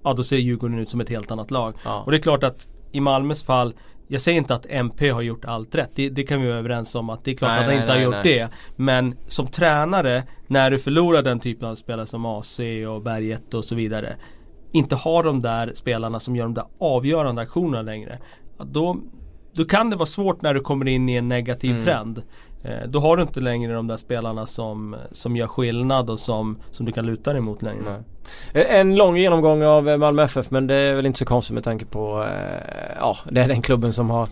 Ja 0.04 0.14
då 0.14 0.24
ser 0.24 0.38
Djurgården 0.38 0.80
ut 0.80 0.90
som 0.90 1.02
ett 1.02 1.10
helt 1.10 1.32
annat 1.32 1.52
lag. 1.52 1.76
Ja. 1.86 2.02
Och 2.06 2.12
det 2.12 2.18
är 2.18 2.22
klart 2.22 2.44
att 2.44 2.68
i 2.92 3.00
Malmös 3.00 3.44
fall 3.44 3.74
jag 4.12 4.22
säger 4.22 4.38
inte 4.38 4.56
att 4.56 4.66
MP 4.70 5.10
har 5.10 5.22
gjort 5.22 5.46
allt 5.46 5.76
rätt. 5.76 5.92
Det, 5.96 6.10
det 6.10 6.24
kan 6.24 6.42
vi 6.42 6.48
vara 6.48 6.58
överens 6.58 6.96
om 6.96 7.10
att 7.10 7.24
det 7.24 7.32
är 7.32 7.36
klart 7.36 7.52
nej, 7.52 7.60
att 7.60 7.66
han 7.66 7.74
inte 7.74 7.88
nej, 7.88 7.96
har 7.96 8.04
gjort 8.04 8.26
nej. 8.26 8.38
det. 8.38 8.50
Men 8.76 9.16
som 9.28 9.48
tränare, 9.48 10.24
när 10.48 10.72
du 10.72 10.80
förlorar 10.80 11.22
den 11.22 11.40
typen 11.40 11.68
av 11.68 11.76
spelare 11.76 12.06
som 12.06 12.26
AC 12.26 12.60
och 12.90 13.02
Berget 13.02 13.54
och 13.54 13.66
så 13.66 13.76
vidare. 13.76 14.16
Inte 14.72 14.96
har 14.96 15.24
de 15.24 15.42
där 15.42 15.72
spelarna 15.76 16.20
som 16.20 16.36
gör 16.36 16.44
de 16.44 16.54
där 16.54 16.66
avgörande 16.80 17.42
aktionerna 17.42 17.82
längre. 17.82 18.20
Då, 18.58 18.98
då 19.54 19.66
kan 19.66 19.90
det 19.90 19.96
vara 19.96 20.06
svårt 20.06 20.42
när 20.42 20.54
du 20.54 20.60
kommer 20.60 20.88
in 20.88 21.10
i 21.10 21.16
en 21.16 21.28
negativ 21.28 21.72
mm. 21.72 21.84
trend. 21.84 22.22
Eh, 22.64 22.88
då 22.88 23.00
har 23.00 23.18
du 23.18 23.24
inte 23.24 23.40
längre 23.40 23.74
de 23.74 23.88
där 23.88 23.98
spelarna 23.98 24.46
som, 24.46 24.96
som 25.12 25.36
gör 25.36 25.48
skillnad 25.48 26.10
och 26.10 26.20
som, 26.20 26.58
som 26.72 26.86
du 26.86 26.92
kan 26.92 27.06
luta 27.06 27.34
dig 27.34 27.42
mot 27.42 27.62
längre. 27.62 28.04
Nej. 28.54 28.64
Eh, 28.64 28.80
en 28.80 28.96
lång 28.96 29.18
genomgång 29.18 29.64
av 29.64 29.90
eh, 29.90 29.98
Malmö 29.98 30.24
FF 30.24 30.52
men 30.52 30.68
det 30.68 30.76
är 30.76 30.96
väl 30.96 31.06
inte 31.06 31.20
så 31.20 31.26
konstigt 31.26 31.54
med 31.54 31.64
tanke 31.64 31.86
på 31.86 32.28
Ja 33.00 33.16
det 33.30 33.42
är 33.42 33.48
den 33.48 33.62
klubben 33.62 33.94
som 33.94 34.10
har 34.10 34.30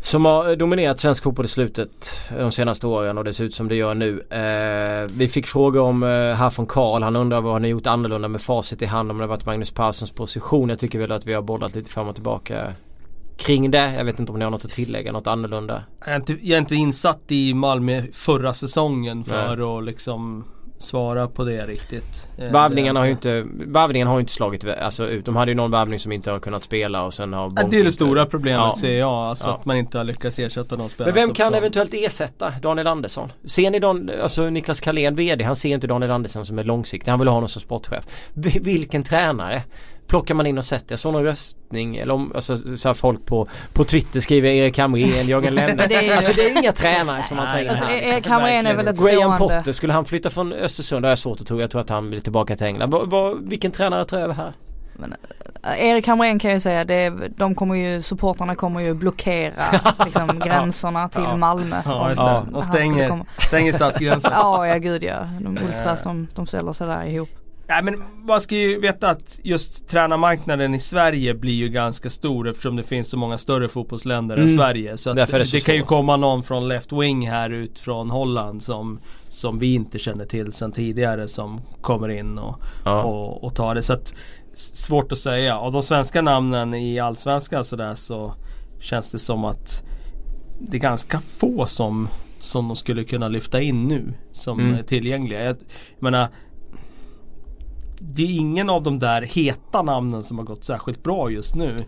som 0.00 0.24
har 0.24 0.56
dominerat 0.56 0.98
svensk 0.98 1.24
fotboll 1.24 1.44
i 1.44 1.48
slutet 1.48 2.20
de 2.38 2.52
senaste 2.52 2.86
åren 2.86 3.18
och 3.18 3.24
det 3.24 3.32
ser 3.32 3.44
ut 3.44 3.54
som 3.54 3.68
det 3.68 3.74
gör 3.74 3.94
nu. 3.94 4.20
Eh, 4.20 5.10
vi 5.18 5.28
fick 5.28 5.46
frågor 5.46 5.80
om 5.80 6.02
eh, 6.02 6.08
här 6.08 6.50
från 6.50 6.66
Karl. 6.66 7.02
Han 7.02 7.16
undrar 7.16 7.40
vad 7.40 7.52
har 7.52 7.60
ni 7.60 7.68
gjort 7.68 7.86
annorlunda 7.86 8.28
med 8.28 8.40
facit 8.40 8.82
i 8.82 8.86
hand 8.86 9.10
om 9.10 9.18
det 9.18 9.26
varit 9.26 9.46
Magnus 9.46 9.70
Perssons 9.70 10.10
position. 10.10 10.68
Jag 10.68 10.78
tycker 10.78 10.98
väl 10.98 11.12
att 11.12 11.26
vi 11.26 11.34
har 11.34 11.42
bollat 11.42 11.74
lite 11.74 11.90
fram 11.90 12.08
och 12.08 12.14
tillbaka 12.14 12.72
kring 13.38 13.70
det. 13.70 13.94
Jag 13.94 14.04
vet 14.04 14.18
inte 14.18 14.32
om 14.32 14.38
ni 14.38 14.44
har 14.44 14.50
något 14.50 14.64
att 14.64 14.70
tillägga, 14.70 15.12
något 15.12 15.26
annorlunda? 15.26 15.82
Jag 16.00 16.08
är 16.08 16.16
inte, 16.16 16.32
jag 16.32 16.56
är 16.56 16.58
inte 16.58 16.74
insatt 16.74 17.22
i 17.28 17.54
Malmö 17.54 18.02
förra 18.12 18.54
säsongen 18.54 19.24
för 19.24 19.56
Nej. 19.56 19.78
att 19.78 19.84
liksom 19.84 20.44
svara 20.78 21.28
på 21.28 21.44
det 21.44 21.66
riktigt. 21.66 22.28
Eh, 22.38 22.52
Varvningarna 22.52 23.00
har 23.00 23.06
ju 23.06 23.12
inte, 23.12 23.46
varvningen 23.66 24.08
har 24.08 24.20
inte 24.20 24.32
slagit 24.32 24.64
alltså, 24.64 25.08
ut. 25.08 25.24
De 25.24 25.36
hade 25.36 25.50
ju 25.50 25.54
någon 25.54 25.70
varvning 25.70 25.98
som 25.98 26.12
inte 26.12 26.30
har 26.30 26.38
kunnat 26.38 26.64
spela 26.64 27.02
och 27.02 27.14
sen 27.14 27.32
har 27.32 27.70
Det 27.70 27.78
är 27.78 27.84
det 27.84 27.92
stora 27.92 28.26
problemet 28.26 28.60
ja. 28.60 28.76
ser 28.80 28.98
jag. 28.98 29.10
Alltså 29.10 29.48
ja. 29.48 29.54
att 29.54 29.64
man 29.64 29.76
inte 29.76 29.98
har 29.98 30.04
lyckats 30.04 30.38
ersätta 30.38 30.76
någon 30.76 30.88
spelare. 30.88 31.14
Men 31.14 31.26
vem 31.26 31.34
kan 31.34 31.54
eventuellt 31.54 31.94
ersätta 31.94 32.52
Daniel 32.62 32.86
Andersson? 32.86 33.32
Ser 33.44 33.70
ni 33.70 33.78
Don, 33.78 34.10
alltså 34.22 34.50
Niklas 34.50 34.80
Carlén 34.80 35.14
VD, 35.14 35.44
han 35.44 35.56
ser 35.56 35.74
inte 35.74 35.86
Daniel 35.86 36.10
Andersson 36.10 36.46
som 36.46 36.58
är 36.58 36.64
långsiktig. 36.64 37.10
Han 37.10 37.18
vill 37.18 37.28
ha 37.28 37.34
honom 37.34 37.48
som 37.48 37.62
sportchef. 37.62 38.04
Vilken 38.60 39.02
tränare 39.02 39.62
plockar 40.08 40.34
man 40.34 40.46
in 40.46 40.58
och 40.58 40.64
sätter. 40.64 40.92
Jag 40.92 40.98
såg 40.98 41.12
någon 41.12 41.24
röstning 41.24 41.96
eller 41.96 42.14
om, 42.14 42.32
alltså, 42.34 42.76
så 42.76 42.94
folk 42.94 43.26
på, 43.26 43.48
på 43.72 43.84
Twitter 43.84 44.20
skriver 44.20 44.48
Erik 44.48 44.78
Hamrén, 44.78 45.26
Jörgen 45.26 45.54
Lennart. 45.54 45.92
alltså 46.16 46.32
det 46.32 46.50
är 46.50 46.58
inga 46.58 46.72
tränare 46.72 47.22
som 47.22 47.36
man 47.36 47.46
tänker 47.54 47.70
alltså, 47.70 47.90
Erik 47.90 48.26
Hamrén 48.26 48.66
är 48.66 48.74
väl 48.74 48.88
ett 48.88 49.00
Graham 49.00 49.36
stående. 49.36 49.38
Potter, 49.38 49.72
skulle 49.72 49.92
han 49.92 50.04
flytta 50.04 50.30
från 50.30 50.52
Östersund? 50.52 51.02
Det 51.02 51.06
har 51.06 51.10
jag 51.10 51.18
svårt 51.18 51.40
att 51.40 51.46
tro. 51.46 51.60
Jag 51.60 51.70
tror 51.70 51.80
att 51.80 51.90
han 51.90 52.10
vill 52.10 52.22
tillbaka 52.22 52.56
till 52.56 52.66
England. 52.66 52.90
Va, 52.90 53.04
va, 53.04 53.34
vilken 53.40 53.72
tränare 53.72 54.04
tar 54.04 54.18
över 54.18 54.34
här? 54.34 54.52
Men, 54.94 55.14
äh, 55.62 55.88
Erik 55.88 56.06
Hamrén 56.06 56.38
kan 56.38 56.50
jag 56.50 56.62
säga, 56.62 56.84
det, 56.84 57.12
de 57.36 57.54
kommer 57.54 57.74
ju, 57.74 58.00
supporterna 58.00 58.54
kommer 58.54 58.80
ju 58.80 58.94
blockera 58.94 59.52
liksom, 60.04 60.38
gränserna 60.44 61.08
till 61.08 61.22
ja. 61.22 61.36
Malmö. 61.36 61.76
Ja, 61.84 62.08
just 62.08 62.20
det. 62.20 62.44
Och 62.54 62.64
stänger, 62.64 63.24
stänger 63.38 63.72
stadsgränsen. 63.72 64.32
ja, 64.34 64.66
ja 64.66 64.78
gud 64.78 65.04
ja. 65.04 65.28
De 65.40 65.58
ultras 65.58 66.02
de, 66.02 66.28
de 66.34 66.46
ställer 66.46 66.72
sig 66.72 66.86
där 66.86 67.04
ihop. 67.04 67.28
Nej 67.68 67.82
men 67.82 67.94
man 68.26 68.40
ska 68.40 68.56
ju 68.56 68.80
veta 68.80 69.10
att 69.10 69.40
just 69.42 69.88
tränarmarknaden 69.88 70.74
i 70.74 70.80
Sverige 70.80 71.34
blir 71.34 71.52
ju 71.52 71.68
ganska 71.68 72.10
stor 72.10 72.48
eftersom 72.48 72.76
det 72.76 72.82
finns 72.82 73.10
så 73.10 73.16
många 73.16 73.38
större 73.38 73.68
fotbollsländer 73.68 74.36
mm. 74.36 74.48
än 74.48 74.54
Sverige. 74.54 74.96
Så, 74.96 75.12
det, 75.12 75.24
det, 75.24 75.52
det 75.52 75.60
kan 75.60 75.74
ju 75.74 75.82
komma 75.82 76.16
någon 76.16 76.42
från 76.42 76.68
Left 76.68 76.92
Wing 76.92 77.28
här 77.28 77.50
ut 77.50 77.78
från 77.78 78.10
Holland 78.10 78.62
som, 78.62 79.00
som 79.28 79.58
vi 79.58 79.74
inte 79.74 79.98
känner 79.98 80.24
till 80.24 80.52
sedan 80.52 80.72
tidigare 80.72 81.28
som 81.28 81.60
kommer 81.80 82.08
in 82.08 82.38
och, 82.38 82.60
ja. 82.84 83.02
och, 83.02 83.44
och, 83.44 83.54
tar 83.54 83.74
det. 83.74 83.82
Så 83.82 83.92
att, 83.92 84.14
svårt 84.54 85.12
att 85.12 85.18
säga. 85.18 85.58
Av 85.58 85.72
de 85.72 85.82
svenska 85.82 86.22
namnen 86.22 86.74
i 86.74 86.98
Allsvenskan 86.98 87.64
sådär 87.64 87.94
så 87.94 88.34
känns 88.80 89.12
det 89.12 89.18
som 89.18 89.44
att 89.44 89.82
det 90.60 90.76
är 90.76 90.80
ganska 90.80 91.20
få 91.20 91.66
som, 91.66 92.08
som 92.40 92.68
de 92.68 92.76
skulle 92.76 93.04
kunna 93.04 93.28
lyfta 93.28 93.60
in 93.60 93.88
nu 93.88 94.14
som 94.32 94.60
mm. 94.60 94.74
är 94.74 94.82
tillgängliga. 94.82 95.44
Jag, 95.44 95.56
jag 95.94 96.02
menar 96.02 96.28
det 98.00 98.22
är 98.22 98.38
ingen 98.38 98.70
av 98.70 98.82
de 98.82 98.98
där 98.98 99.22
heta 99.22 99.82
namnen 99.82 100.24
som 100.24 100.38
har 100.38 100.44
gått 100.44 100.64
särskilt 100.64 101.02
bra 101.02 101.30
just 101.30 101.54
nu. 101.54 101.84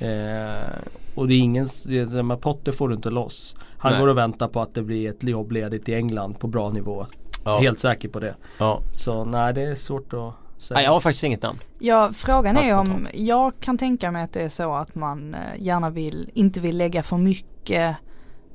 Eh, 0.00 0.68
och 1.14 1.28
det 1.28 1.34
är 1.34 1.38
ingen, 1.38 1.66
det, 1.86 2.22
med 2.22 2.40
Potter 2.40 2.72
får 2.72 2.88
du 2.88 2.94
inte 2.94 3.10
loss. 3.10 3.56
Han 3.78 3.92
Nej. 3.92 4.00
går 4.00 4.08
och 4.08 4.18
väntar 4.18 4.48
på 4.48 4.60
att 4.60 4.74
det 4.74 4.82
blir 4.82 5.10
ett 5.10 5.24
jobb 5.24 5.52
ledigt 5.52 5.88
i 5.88 5.94
England 5.94 6.38
på 6.38 6.46
bra 6.46 6.70
nivå. 6.70 7.06
Ja. 7.44 7.58
Helt 7.58 7.80
säker 7.80 8.08
på 8.08 8.20
det. 8.20 8.34
Ja. 8.58 8.80
Så 8.92 9.24
nej 9.24 9.54
det 9.54 9.62
är 9.62 9.74
svårt 9.74 10.12
att 10.12 10.62
säga. 10.62 10.76
Nej, 10.76 10.84
jag 10.84 10.92
har 10.92 11.00
faktiskt 11.00 11.24
inget 11.24 11.42
namn. 11.42 11.58
Ja 11.78 12.10
frågan 12.14 12.56
är 12.56 12.76
om, 12.76 13.06
jag 13.14 13.52
kan 13.60 13.78
tänka 13.78 14.10
mig 14.10 14.22
att 14.22 14.32
det 14.32 14.40
är 14.40 14.48
så 14.48 14.74
att 14.74 14.94
man 14.94 15.34
eh, 15.34 15.40
gärna 15.58 15.90
vill, 15.90 16.30
inte 16.34 16.60
vill 16.60 16.76
lägga 16.76 17.02
för 17.02 17.16
mycket 17.16 17.96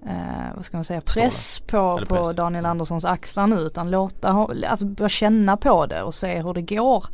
eh, 0.05 0.55
vad 0.55 0.65
ska 0.65 0.77
man 0.77 0.83
säga, 0.83 1.01
press 1.01 1.59
på, 1.59 1.97
press. 1.97 2.07
på 2.07 2.33
Daniel 2.33 2.65
Anderssons 2.65 3.05
axlar 3.05 3.47
nu 3.47 3.55
utan 3.55 3.91
låta, 3.91 4.29
alltså 4.69 4.85
börja 4.85 5.09
känna 5.09 5.57
på 5.57 5.85
det 5.85 6.03
och 6.03 6.15
se 6.15 6.41
hur 6.41 6.53
det 6.53 6.61
går. 6.61 7.05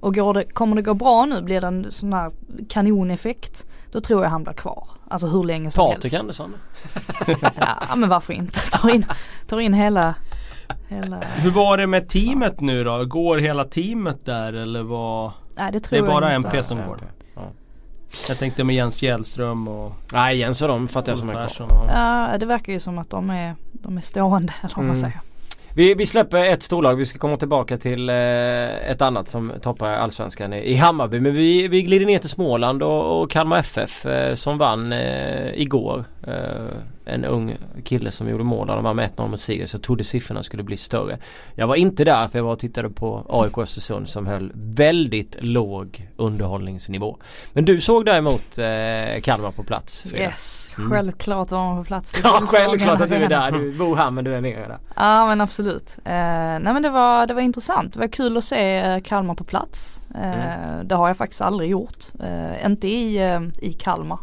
Och 0.00 0.14
går 0.14 0.34
det, 0.34 0.44
kommer 0.44 0.76
det 0.76 0.82
gå 0.82 0.94
bra 0.94 1.24
nu, 1.24 1.42
blir 1.42 1.60
det 1.60 1.66
en 1.66 1.86
sån 1.90 2.12
här 2.12 2.30
kanoneffekt, 2.68 3.66
då 3.92 4.00
tror 4.00 4.22
jag 4.22 4.30
han 4.30 4.42
blir 4.44 4.52
kvar. 4.52 4.88
Alltså 5.08 5.26
hur 5.26 5.44
länge 5.44 5.70
som 5.70 5.92
Patrik 5.92 6.12
helst. 6.12 6.22
Andersson? 6.22 6.54
ja 7.88 7.96
men 7.96 8.08
varför 8.08 8.32
inte, 8.32 8.60
ta 8.70 8.90
in, 8.90 9.06
ta 9.46 9.60
in 9.60 9.74
hela 9.74 10.14
Hela... 10.88 11.20
Hur 11.20 11.50
var 11.50 11.78
det 11.78 11.86
med 11.86 12.08
teamet 12.08 12.60
nu 12.60 12.84
då? 12.84 13.04
Går 13.04 13.38
hela 13.38 13.64
teamet 13.64 14.24
där 14.24 14.52
eller 14.52 14.82
vad? 14.82 15.32
Nej 15.56 15.72
det 15.72 15.80
tror 15.80 15.98
det 15.98 16.06
är 16.06 16.10
bara 16.10 16.32
MP 16.32 16.62
som 16.62 16.78
går? 16.78 17.00
Jag 18.28 18.38
tänkte 18.38 18.64
med 18.64 18.76
Jens 18.76 18.96
Fjällström 18.96 19.68
och 19.68 19.92
Nej 20.12 20.36
Jens 20.38 20.62
och 20.62 20.68
de 20.68 20.88
fattar 20.88 21.12
jag 21.12 21.18
som 21.18 21.28
är 21.28 21.48
kvar. 21.48 21.88
Ja 21.88 22.38
det 22.38 22.46
verkar 22.46 22.72
ju 22.72 22.80
som 22.80 22.98
att 22.98 23.10
de 23.10 23.30
är, 23.30 23.54
de 23.72 23.96
är 23.96 24.00
stående 24.00 24.52
eller 24.62 24.74
vad 24.76 24.84
man 24.84 24.96
mm. 24.96 25.00
säger. 25.00 25.20
Vi, 25.76 25.94
vi 25.94 26.06
släpper 26.06 26.44
ett 26.44 26.62
storlag. 26.62 26.94
Vi 26.94 27.06
ska 27.06 27.18
komma 27.18 27.36
tillbaka 27.36 27.78
till 27.78 28.08
eh, 28.08 28.90
ett 28.90 29.02
annat 29.02 29.28
som 29.28 29.52
toppar 29.62 29.92
allsvenskan 29.92 30.52
i, 30.52 30.58
i 30.58 30.74
Hammarby. 30.74 31.20
Men 31.20 31.34
vi, 31.34 31.68
vi 31.68 31.82
glider 31.82 32.06
ner 32.06 32.18
till 32.18 32.28
Småland 32.28 32.82
och, 32.82 33.22
och 33.22 33.30
Kalmar 33.30 33.58
FF 33.58 34.06
eh, 34.06 34.34
som 34.34 34.58
vann 34.58 34.92
eh, 34.92 35.60
igår. 35.60 36.04
En 37.06 37.24
ung 37.24 37.56
kille 37.84 38.10
som 38.10 38.28
gjorde 38.28 38.44
mål. 38.44 38.66
De 38.66 38.84
var 38.84 38.94
med 38.94 39.10
1-0 39.16 39.28
mot 39.28 39.40
Sirius. 39.40 39.72
Jag 39.72 39.82
trodde 39.82 40.04
siffrorna 40.04 40.42
skulle 40.42 40.62
bli 40.62 40.76
större. 40.76 41.18
Jag 41.54 41.66
var 41.66 41.76
inte 41.76 42.04
där 42.04 42.28
för 42.28 42.38
jag 42.38 42.44
var 42.44 42.52
och 42.52 42.58
tittade 42.58 42.90
på 42.90 43.26
AIK 43.28 43.58
Östersund 43.58 44.08
som 44.08 44.26
höll 44.26 44.52
väldigt 44.54 45.36
låg 45.40 46.08
underhållningsnivå. 46.16 47.16
Men 47.52 47.64
du 47.64 47.80
såg 47.80 48.04
däremot 48.04 48.58
eh, 48.58 49.20
Kalmar 49.22 49.50
på 49.50 49.62
plats? 49.62 50.02
Frida. 50.02 50.18
Yes, 50.18 50.70
mm. 50.78 50.90
självklart 50.90 51.50
var 51.50 51.64
man 51.64 51.76
på 51.76 51.84
plats. 51.84 52.12
Ja, 52.22 52.42
självklart 52.46 53.00
att 53.00 53.10
du 53.10 53.16
är 53.16 53.28
där. 53.28 53.50
Du 53.52 53.72
bor 53.72 53.96
här 53.96 54.10
men 54.10 54.24
du 54.24 54.34
är 54.34 54.40
nere 54.40 54.68
där. 54.68 54.78
Ja 54.96 55.26
men 55.26 55.40
absolut. 55.40 55.98
Eh, 56.04 56.12
nej 56.12 56.72
men 56.72 56.82
det 56.82 56.90
var, 56.90 57.26
det 57.26 57.34
var 57.34 57.42
intressant. 57.42 57.94
Det 57.94 58.00
var 58.00 58.08
kul 58.08 58.36
att 58.36 58.44
se 58.44 58.78
eh, 58.78 59.00
Kalmar 59.00 59.34
på 59.34 59.44
plats. 59.44 60.00
Eh, 60.14 60.72
mm. 60.72 60.88
Det 60.88 60.94
har 60.94 61.06
jag 61.08 61.16
faktiskt 61.16 61.40
aldrig 61.40 61.70
gjort. 61.70 62.04
Eh, 62.20 62.66
inte 62.66 62.88
i, 62.88 63.32
eh, 63.32 63.40
i 63.68 63.72
Kalmar 63.72 64.18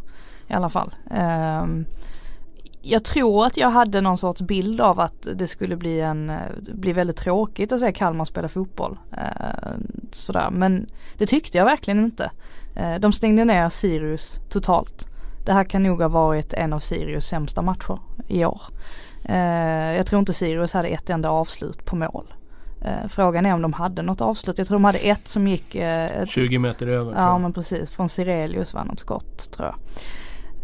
i 0.47 0.53
alla 0.53 0.69
fall. 0.69 0.95
Ehm, 1.11 1.85
jag 2.85 3.03
tror 3.03 3.45
att 3.45 3.57
jag 3.57 3.69
hade 3.69 4.01
någon 4.01 4.17
sorts 4.17 4.41
bild 4.41 4.81
av 4.81 4.99
att 4.99 5.27
det 5.35 5.47
skulle 5.47 5.75
bli 5.75 6.01
en, 6.01 6.31
bli 6.73 6.93
väldigt 6.93 7.17
tråkigt 7.17 7.71
att 7.71 7.79
se 7.79 7.91
Kalmar 7.91 8.25
spela 8.25 8.47
fotboll. 8.47 8.99
sådär. 10.11 10.49
Men 10.51 10.87
det 11.17 11.25
tyckte 11.25 11.57
jag 11.57 11.65
verkligen 11.65 11.99
inte. 11.99 12.31
de 12.99 13.13
stängde 13.13 13.45
ner 13.45 13.69
Sirius 13.69 14.39
totalt. 14.49 15.07
Det 15.45 15.53
här 15.53 15.63
kan 15.63 15.83
nog 15.83 16.01
ha 16.01 16.07
varit 16.07 16.53
en 16.53 16.73
av 16.73 16.79
Sirius 16.79 17.25
sämsta 17.27 17.61
matcher 17.61 17.99
i 18.27 18.45
år. 18.45 18.61
jag 19.95 20.05
tror 20.05 20.19
inte 20.19 20.33
Sirius 20.33 20.73
hade 20.73 20.87
ett 20.87 21.09
enda 21.09 21.29
avslut 21.29 21.85
på 21.85 21.95
mål. 21.95 22.33
Eh, 22.83 23.07
frågan 23.07 23.45
är 23.45 23.53
om 23.53 23.61
de 23.61 23.73
hade 23.73 24.01
något 24.01 24.21
avslut. 24.21 24.57
Jag 24.57 24.67
tror 24.67 24.75
de 24.75 24.83
hade 24.83 24.97
ett 24.97 25.27
som 25.27 25.47
gick 25.47 25.75
eh, 25.75 26.21
ett, 26.21 26.29
20 26.29 26.59
meter 26.59 26.87
över. 26.87 27.13
Ja 27.15 27.37
men 27.37 27.53
precis. 27.53 27.89
Från 27.89 28.09
Sirelius 28.09 28.73
var 28.73 28.85
något 28.85 28.99
skott 28.99 29.51
tror 29.51 29.67
jag. 29.67 29.75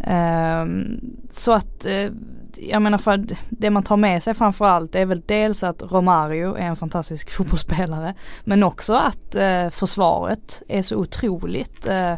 Um, 0.08 1.02
så 1.32 1.52
att 1.52 1.86
uh, 1.86 2.12
jag 2.58 2.82
menar 2.82 2.98
för 2.98 3.26
det 3.50 3.70
man 3.70 3.84
tar 3.84 3.98
med 3.98 4.24
sig 4.24 4.34
framförallt 4.34 4.96
är 4.96 5.06
väl 5.06 5.22
dels 5.26 5.64
att 5.64 5.84
Romario 5.92 6.56
är 6.56 6.66
en 6.66 6.76
fantastisk 6.76 7.32
fotbollsspelare. 7.38 8.14
Men 8.44 8.64
också 8.64 8.94
att 8.94 9.36
uh, 9.36 9.70
försvaret 9.70 10.64
är 10.68 10.82
så 10.82 10.96
otroligt 10.96 11.90
uh, 11.90 12.16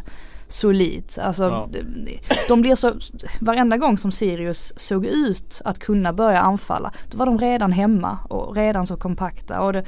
solidt. 0.52 1.18
Alltså 1.18 1.44
ja. 1.44 1.68
de, 1.70 2.18
de 2.48 2.60
blir 2.60 2.74
så, 2.74 2.92
varenda 3.40 3.76
gång 3.76 3.98
som 3.98 4.12
Sirius 4.12 4.72
såg 4.76 5.06
ut 5.06 5.60
att 5.64 5.78
kunna 5.78 6.12
börja 6.12 6.40
anfalla, 6.40 6.92
då 7.10 7.18
var 7.18 7.26
de 7.26 7.38
redan 7.38 7.72
hemma 7.72 8.18
och 8.28 8.56
redan 8.56 8.86
så 8.86 8.96
kompakta. 8.96 9.60
Och 9.60 9.72
det, 9.72 9.84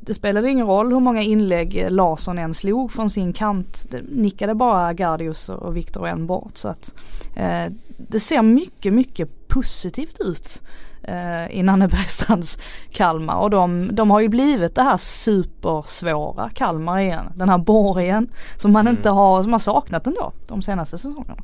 det, 0.00 0.14
spelade 0.14 0.50
ingen 0.50 0.66
roll 0.66 0.92
hur 0.92 1.00
många 1.00 1.22
inlägg 1.22 1.86
Larsson 1.90 2.38
än 2.38 2.54
slog 2.54 2.92
från 2.92 3.10
sin 3.10 3.32
kant. 3.32 3.86
Det 3.90 4.02
nickade 4.02 4.54
bara 4.54 4.92
Gardius 4.92 5.48
och 5.48 5.76
Viktor 5.76 6.06
en 6.06 6.26
bort. 6.26 6.56
Så 6.56 6.68
att 6.68 6.94
eh, 7.36 7.72
det 7.96 8.20
ser 8.20 8.42
mycket, 8.42 8.92
mycket 8.92 9.48
positivt 9.48 10.20
ut 10.20 10.62
eh, 11.02 11.58
i 11.58 11.62
Nanne 11.62 11.88
Bergstrands 11.88 12.58
Kalmar 12.90 13.36
och 13.36 13.50
de, 13.50 13.88
de 13.92 14.10
har 14.10 14.20
ju 14.20 14.28
blivit 14.28 14.74
det 14.74 14.82
här 14.82 14.96
supersvåra 14.96 16.50
Kalmar 16.50 16.98
igen. 16.98 17.32
Den 17.34 17.48
här 17.48 17.58
borgen 17.58 18.28
som 18.56 18.72
man 18.72 18.86
mm. 18.86 18.96
inte 18.96 19.10
har, 19.10 19.42
som 19.42 19.52
har 19.52 19.58
saknat 19.58 20.06
ändå 20.06 20.32
de 20.46 20.62
senaste 20.62 20.98
säsongerna. 20.98 21.42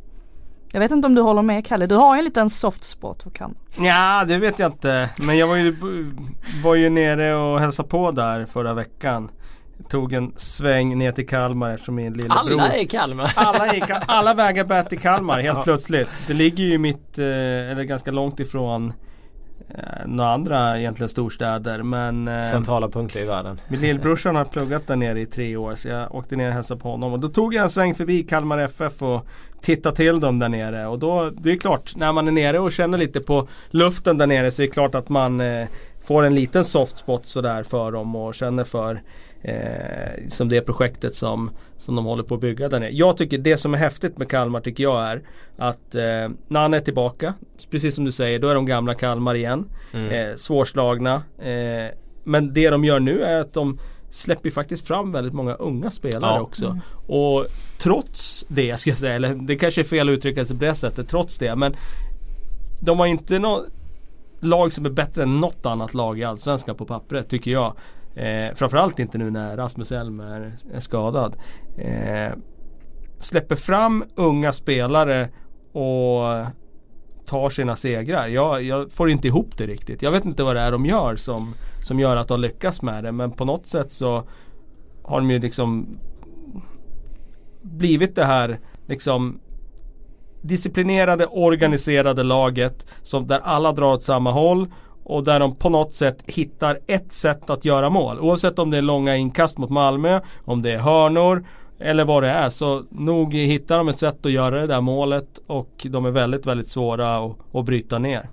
Jag 0.73 0.81
vet 0.81 0.91
inte 0.91 1.07
om 1.07 1.15
du 1.15 1.23
håller 1.23 1.43
med 1.43 1.67
Kalle, 1.67 1.87
du 1.87 1.95
har 1.95 2.15
ju 2.15 2.19
en 2.19 2.25
liten 2.25 2.51
soft 2.51 2.85
spot 2.85 3.23
för 3.23 3.31
Kalmar. 3.31 3.57
Ja 3.79 4.25
det 4.25 4.39
vet 4.39 4.59
jag 4.59 4.69
inte. 4.73 5.11
Men 5.17 5.39
jag 5.39 5.47
var 5.47 5.57
ju, 5.57 5.77
var 6.63 6.75
ju 6.75 6.91
nere 6.91 7.35
och 7.35 7.61
hälsade 7.61 7.89
på 7.89 8.11
där 8.11 8.47
förra 8.47 8.75
veckan. 8.75 9.31
Tog 9.89 10.13
en 10.13 10.33
sväng 10.37 10.99
ner 10.99 11.13
till 11.13 11.29
Kalmar 11.29 11.71
eftersom 11.71 11.95
min 11.95 12.13
lillebror 12.13 12.39
Alla 12.39 12.73
är 12.73 12.83
i 12.83 12.87
Kalmar! 12.87 13.33
Alla, 13.37 13.67
är, 13.67 14.03
alla 14.07 14.35
vägar 14.35 14.65
bär 14.65 14.83
till 14.83 14.99
Kalmar 14.99 15.41
helt 15.41 15.65
plötsligt. 15.65 16.09
Det 16.27 16.35
ligger 16.35 16.65
ju 16.65 16.79
mitt, 16.79 17.19
eh, 17.19 17.25
eller 17.71 17.83
ganska 17.83 18.11
långt 18.11 18.41
ifrån 18.41 18.93
några 20.07 20.31
andra 20.31 20.79
egentligen 20.79 21.09
storstäder 21.09 21.83
men 21.83 22.29
eh, 22.29 22.43
Centrala 22.43 22.89
punkter 22.89 23.21
i 23.21 23.25
världen. 23.25 23.61
Min 23.69 23.81
lillbrorsan 23.81 24.37
har 24.37 24.45
pluggat 24.45 24.87
där 24.87 24.97
nere 24.97 25.21
i 25.21 25.27
tre 25.27 25.57
år 25.57 25.75
så 25.75 25.89
jag 25.89 26.15
åkte 26.15 26.37
ner 26.37 26.49
och 26.49 26.55
hälsade 26.55 26.81
på 26.81 26.91
honom. 26.91 27.13
Och 27.13 27.21
då 27.21 27.29
tog 27.29 27.55
jag 27.55 27.63
en 27.63 27.71
sväng 27.71 27.95
förbi 27.95 28.23
Kalmar 28.23 28.59
FF 28.59 29.03
och 29.03 29.27
tittade 29.61 29.97
till 29.97 30.21
dem 30.21 30.39
där 30.39 30.49
nere. 30.49 30.87
Och 30.87 30.99
då 30.99 31.31
det 31.31 31.53
är 31.53 31.57
klart 31.57 31.97
när 31.97 32.13
man 32.13 32.29
är 32.29 32.33
nere 32.33 32.59
och 32.59 32.73
känner 32.73 32.99
lite 32.99 33.21
på 33.21 33.49
luften 33.71 34.19
där 34.19 34.27
nere 34.27 34.51
så 34.51 34.63
är 34.63 34.67
det 34.67 34.73
klart 34.73 34.95
att 34.95 35.09
man 35.09 35.41
eh, 35.41 35.67
får 36.05 36.23
en 36.23 36.35
liten 36.35 36.65
soft 36.65 36.97
spot 36.97 37.27
sådär 37.27 37.63
för 37.63 37.93
dem 37.93 38.17
och 38.17 38.35
känner 38.35 38.65
för 38.65 39.03
eh, 39.43 40.29
som 40.29 40.49
det 40.49 40.61
projektet 40.61 41.15
som, 41.15 41.51
som 41.79 41.97
de 41.97 42.05
håller 42.05 42.23
på 42.23 42.35
att 42.35 42.41
bygga 42.41 42.69
där 42.69 42.81
nere. 42.81 42.91
Jag 42.91 43.17
tycker 43.17 43.39
det 43.39 43.57
som 43.57 43.75
är 43.75 43.79
häftigt 43.79 44.19
med 44.19 44.29
Kalmar 44.29 44.61
tycker 44.61 44.83
jag 44.83 45.03
är 45.03 45.23
att 45.57 45.95
eh, 45.95 46.03
när 46.49 46.61
han 46.61 46.75
är 46.75 46.81
tillbaka, 46.81 47.35
precis 47.71 47.95
som 47.95 48.05
du 48.05 48.13
säger, 48.13 48.39
då 48.39 48.49
är 48.49 48.55
de 48.55 48.67
gamla 48.67 48.95
Kalmar 48.95 49.35
igen. 49.35 49.69
Mm. 49.93 50.11
Eh, 50.31 50.37
svårslagna. 50.37 51.15
Eh, 51.39 51.95
men 52.25 52.53
det 52.53 52.71
de 52.71 52.85
gör 52.85 53.01
nu 53.01 53.23
är 53.23 53.41
att 53.41 53.53
de 53.53 53.79
släpper 54.11 54.51
faktiskt 54.51 54.87
fram 54.87 55.13
väldigt 55.13 55.33
många 55.33 55.55
unga 55.55 55.91
spelare 55.91 56.37
ja. 56.37 56.41
också. 56.41 56.67
Mm. 56.67 56.81
Och 57.07 57.47
trots 57.79 58.45
det 58.49 58.81
ska 58.81 58.91
jag 58.91 58.99
säga, 58.99 59.15
eller 59.15 59.35
det 59.35 59.57
kanske 59.57 59.81
är 59.81 59.85
fel 59.85 60.09
att 60.09 60.13
uttrycka 60.13 60.45
sig 60.45 60.59
på 60.59 60.65
det 60.65 60.75
sättet, 60.75 61.09
trots 61.09 61.39
det. 61.39 61.57
Men 61.57 61.77
de 62.81 62.99
har 62.99 63.07
inte 63.07 63.39
något 63.39 63.67
lag 64.41 64.73
som 64.73 64.87
är 64.87 64.91
bättre 64.91 65.23
än 65.23 65.41
något 65.41 65.67
annat 65.67 65.95
lag 65.95 66.19
i 66.19 66.25
Allsvenskan 66.25 66.77
på 66.77 66.85
pappret 66.85 67.29
tycker 67.29 67.51
jag. 67.51 67.75
Eh, 68.15 68.55
framförallt 68.55 68.99
inte 68.99 69.19
nu 69.19 69.31
när 69.31 69.57
Rasmus 69.57 69.93
Elm 69.93 70.21
är, 70.21 70.53
är 70.75 70.81
skadad. 70.81 71.37
Eh, 71.79 72.33
släpper 73.19 73.57
fram 73.57 74.05
unga 74.15 74.53
spelare 74.53 75.29
och 75.73 76.47
tar 77.27 77.51
sina 77.51 77.77
segrar. 77.77 78.29
Jag, 78.29 78.63
jag, 78.63 78.93
får 78.93 79.11
inte 79.11 79.29
ihop 79.29 79.57
det 79.57 79.67
riktigt. 79.67 80.03
Jag 80.03 80.11
vet 80.11 80.25
inte 80.25 80.43
vad 80.43 80.57
det 80.57 80.61
är 80.61 80.73
de 80.73 80.87
gör 80.87 81.17
som, 81.17 81.55
som 81.83 82.01
gör 82.01 82.17
att 82.17 82.29
de 82.29 82.41
lyckas 82.41 82.83
med 82.83 83.05
det. 83.05 83.13
Men 83.13 83.31
på 83.31 83.45
något 83.45 83.67
sätt 83.67 83.91
så 83.91 84.25
har 85.03 85.21
de 85.21 85.31
ju 85.31 85.39
liksom 85.39 85.99
blivit 87.63 88.15
det 88.15 88.25
här 88.25 88.61
liksom 88.87 89.41
disciplinerade, 90.43 91.27
organiserade 91.27 92.23
laget 92.23 92.87
som 93.03 93.27
där 93.27 93.41
alla 93.43 93.73
drar 93.73 93.93
åt 93.93 94.03
samma 94.03 94.31
håll 94.31 94.69
och 95.05 95.25
där 95.25 95.41
de 95.41 95.55
på 95.55 95.69
något 95.69 95.95
sätt 95.95 96.25
hittar 96.27 96.79
ett 96.87 97.13
sätt 97.13 97.51
att 97.51 97.65
göra 97.65 97.91
mål. 97.91 98.21
Oavsett 98.21 98.59
om 98.59 98.71
det 98.71 98.79
är 98.79 98.83
långa 98.83 99.17
inkast 99.17 99.59
mot 99.59 99.71
Malmö, 99.71 100.21
om 100.45 100.63
det 100.63 100.73
är 100.73 100.79
hörnor 100.79 101.47
eller 101.79 102.05
vad 102.05 102.23
det 102.23 102.31
är. 102.31 102.51
Så 102.51 102.85
nog 102.91 103.35
hittar 103.35 103.79
de 103.79 103.89
ett 103.89 103.99
sätt 103.99 104.27
att 104.27 104.33
göra 104.33 104.61
det 104.61 104.67
där 104.67 104.81
målet 104.81 105.41
och 105.47 105.87
de 105.91 106.07
är 106.07 106.11
väldigt, 106.11 106.47
väldigt 106.47 106.69
svåra 106.69 107.17
att, 107.17 107.37
att 107.53 107.65
bryta 107.65 107.99
ner 107.99 108.29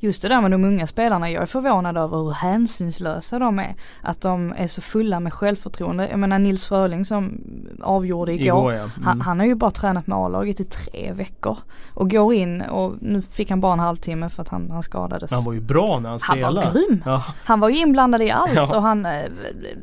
just 0.00 0.22
det 0.22 0.28
där 0.28 0.40
med 0.40 0.50
de 0.50 0.64
unga 0.64 0.86
spelarna, 0.86 1.30
jag 1.30 1.42
är 1.42 1.46
förvånad 1.46 1.96
över 1.96 2.16
hur 2.16 2.30
hänsynslösa 2.30 3.38
de 3.38 3.58
är. 3.58 3.74
Att 4.02 4.20
de 4.20 4.54
är 4.56 4.66
så 4.66 4.80
fulla 4.80 5.20
med 5.20 5.32
självförtroende. 5.32 6.08
Jag 6.10 6.18
menar 6.18 6.38
Nils 6.38 6.64
Fröling 6.64 7.04
som 7.04 7.40
avgjorde 7.82 8.32
igår. 8.32 8.44
igår 8.44 8.72
ja. 8.72 8.80
mm. 8.80 8.90
han, 9.04 9.20
han, 9.20 9.38
har 9.38 9.46
ju 9.46 9.54
bara 9.54 9.70
tränat 9.70 10.06
med 10.06 10.18
A-laget 10.18 10.60
i 10.60 10.64
tre 10.64 11.12
veckor. 11.12 11.58
Och 11.94 12.10
går 12.10 12.34
in 12.34 12.62
och 12.62 12.94
nu 13.00 13.22
fick 13.22 13.50
han 13.50 13.60
bara 13.60 13.72
en 13.72 13.80
halvtimme 13.80 14.28
för 14.28 14.42
att 14.42 14.48
han, 14.48 14.70
han 14.70 14.82
skadades. 14.82 15.30
Han 15.30 15.44
var 15.44 15.52
ju 15.52 15.60
bra 15.60 15.98
när 15.98 16.10
han 16.10 16.18
spelade. 16.18 16.60
Han 16.60 16.72
var 16.74 16.80
grym. 16.88 17.02
Ja. 17.04 17.24
Han 17.44 17.60
var 17.60 17.68
ju 17.68 17.76
inblandad 17.76 18.22
i 18.22 18.30
allt 18.30 18.54
ja. 18.54 18.76
och 18.76 18.82
han, 18.82 19.06
eh, 19.06 19.22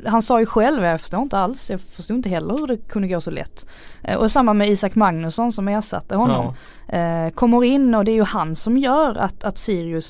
han 0.06 0.22
sa 0.22 0.40
ju 0.40 0.46
själv, 0.46 0.84
jag 0.84 1.00
förstår 1.00 1.22
inte 1.22 1.38
alls, 1.38 1.70
jag 1.70 1.80
förstod 1.80 2.16
inte 2.16 2.28
heller 2.28 2.58
hur 2.58 2.66
det 2.66 2.76
kunde 2.76 3.08
gå 3.08 3.20
så 3.20 3.30
lätt. 3.30 3.66
Eh, 4.02 4.16
och 4.16 4.30
samma 4.30 4.54
med 4.54 4.68
Isak 4.68 4.94
Magnusson 4.94 5.52
som 5.52 5.68
ersatte 5.68 6.16
honom. 6.16 6.54
Eh, 6.88 7.30
kommer 7.34 7.64
in 7.64 7.94
och 7.94 8.04
det 8.04 8.10
är 8.10 8.14
ju 8.14 8.24
han 8.24 8.54
som 8.54 8.76
gör 8.78 9.14
att, 9.14 9.44
att 9.44 9.58
Sirius 9.58 10.07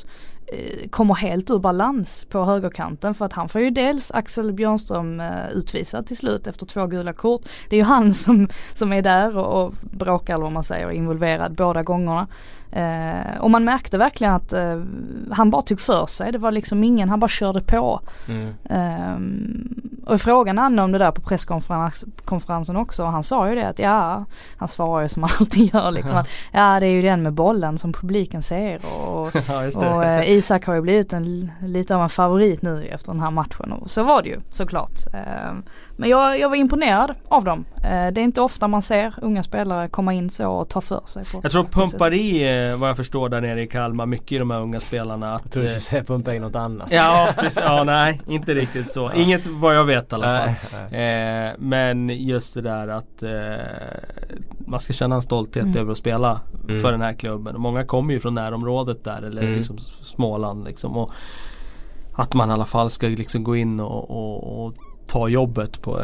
Eh, 0.53 0.89
kommer 0.89 1.15
helt 1.15 1.51
ur 1.51 1.59
balans 1.59 2.27
på 2.31 2.45
högerkanten 2.45 3.15
för 3.15 3.25
att 3.25 3.33
han 3.33 3.49
får 3.49 3.61
ju 3.61 3.71
dels 3.71 4.11
Axel 4.11 4.53
Björnström 4.53 5.21
eh, 5.21 5.49
utvisad 5.53 6.07
till 6.07 6.17
slut 6.17 6.47
efter 6.47 6.67
två 6.67 6.87
gula 6.87 7.13
kort. 7.13 7.43
Det 7.69 7.77
är 7.77 7.81
ju 7.81 7.85
han 7.85 8.15
som, 8.15 8.49
som 8.75 8.93
är 8.93 9.03
där 9.03 9.37
och, 9.37 9.65
och 9.65 9.75
bråkar 9.81 10.35
eller 10.35 10.45
vad 10.45 10.53
man 10.53 10.65
säger, 10.65 10.91
involverad 10.91 11.57
båda 11.57 11.83
gångerna. 11.83 12.29
Eh, 12.73 13.41
och 13.41 13.51
man 13.51 13.65
märkte 13.65 13.99
verkligen 13.99 14.35
att 14.35 14.53
eh, 14.53 14.83
han 15.31 15.51
bara 15.51 15.63
tog 15.63 15.81
för 15.81 16.07
sig. 16.07 16.33
Det 16.33 16.39
var 16.39 16.53
liksom 16.53 16.85
ingen, 16.85 17.09
han 17.09 17.21
bara 17.21 17.29
körde 17.29 17.61
på. 17.61 18.01
Mm. 18.29 18.55
Eh, 18.65 20.13
och 20.13 20.21
frågan 20.21 20.59
Anne 20.59 20.83
om 20.83 20.93
det 20.93 20.99
där 20.99 21.11
på 21.11 21.21
presskonferensen 21.21 22.77
också 22.77 23.05
och 23.05 23.13
han 23.13 23.23
sa 23.23 23.49
ju 23.49 23.55
det 23.55 23.69
att 23.69 23.79
ja, 23.79 24.25
han 24.57 24.69
svarar 24.69 25.03
ju 25.03 25.09
som 25.09 25.23
han 25.23 25.33
alltid 25.41 25.75
gör 25.75 25.91
liksom. 25.91 26.17
Att, 26.17 26.29
ja 26.53 26.81
det 26.81 26.87
är 26.87 26.91
ju 26.91 27.03
den 27.03 27.23
med 27.23 27.33
bollen 27.33 27.79
som 27.79 27.93
publiken 27.93 28.43
ser 28.43 28.77
och, 28.77 29.31
ja, 29.49 29.67
och 29.77 30.05
eh, 30.05 30.31
Isak 30.31 30.67
har 30.67 30.75
ju 30.75 30.81
blivit 30.81 31.13
en, 31.13 31.51
lite 31.63 31.97
av 31.97 32.03
en 32.03 32.09
favorit 32.09 32.63
nu 32.63 32.85
efter 32.85 33.13
den 33.13 33.21
här 33.21 33.31
matchen 33.31 33.73
och 33.73 33.91
så 33.91 34.03
var 34.03 34.23
det 34.23 34.29
ju 34.29 34.41
såklart. 34.51 35.15
Eh, 35.15 35.53
men 35.97 36.09
jag, 36.09 36.41
jag 36.41 36.49
var 36.49 36.57
imponerad 36.57 37.15
av 37.29 37.45
dem. 37.45 37.65
Eh, 37.77 38.13
det 38.13 38.21
är 38.21 38.25
inte 38.25 38.41
ofta 38.41 38.69
man 38.69 38.83
ser 38.83 39.15
unga 39.23 39.43
spelare 39.43 39.89
komma 39.89 40.13
in 40.13 40.31
så 40.31 40.51
och 40.51 40.69
ta 40.69 40.81
för 40.81 41.03
sig. 41.07 41.25
På 41.25 41.41
jag 41.43 41.53
tror 41.53 41.65
pumpar 41.65 42.13
i 42.13 42.45
vad 42.77 42.89
jag 42.89 42.97
förstår 42.97 43.29
där 43.29 43.41
nere 43.41 43.63
i 43.63 43.67
Kalmar 43.67 44.07
mycket 44.07 44.33
i 44.33 44.39
de 44.39 44.51
här 44.51 44.61
unga 44.61 44.81
spelarna. 44.81 45.35
Att, 45.35 45.43
jag 45.45 45.53
tror 45.53 45.63
du 45.63 45.69
skulle 45.69 45.81
säga 45.81 46.05
pumpa 46.05 46.35
in 46.35 46.43
något 46.43 46.57
annat. 46.57 46.89
Ja, 46.91 47.29
precis, 47.37 47.59
ja 47.63 47.85
nej 47.85 48.21
inte 48.29 48.55
riktigt 48.55 48.93
så. 48.93 49.13
Inget 49.13 49.47
vad 49.47 49.77
jag 49.77 49.85
vet 49.85 50.13
i 50.13 50.15
alla 50.15 50.25
fall. 50.25 50.55
Nej, 50.73 50.89
nej. 50.91 51.49
Eh, 51.49 51.55
men 51.59 52.09
just 52.09 52.55
det 52.55 52.63
där 52.63 52.89
att 52.89 53.23
eh, 53.23 53.31
man 54.59 54.81
ska 54.81 54.93
känna 54.93 55.15
en 55.15 55.23
stolthet 55.23 55.65
mm. 55.65 55.77
över 55.77 55.93
att 55.93 55.99
spela 55.99 56.41
mm. 56.69 56.83
för 56.83 56.93
den 56.93 57.01
här 57.03 57.13
klubben. 57.13 57.55
Och 57.55 57.61
många 57.61 57.85
kommer 57.85 58.15
ju 58.15 58.21
från 58.21 58.35
närområdet 58.35 59.05
där 59.05 59.23
eller 59.23 59.43
mm. 59.43 59.55
liksom 59.55 59.79
Småland 60.03 60.65
liksom. 60.65 60.97
Och 60.97 61.13
att 62.13 62.35
man 62.35 62.51
i 62.51 62.53
alla 62.53 62.65
fall 62.65 62.91
ska 62.91 63.07
liksom 63.07 63.45
gå 63.45 63.57
in 63.57 63.81
och, 63.81 64.11
och, 64.11 64.67
och 64.67 64.75
ta 65.07 65.29
jobbet 65.29 65.83
på, 65.83 66.01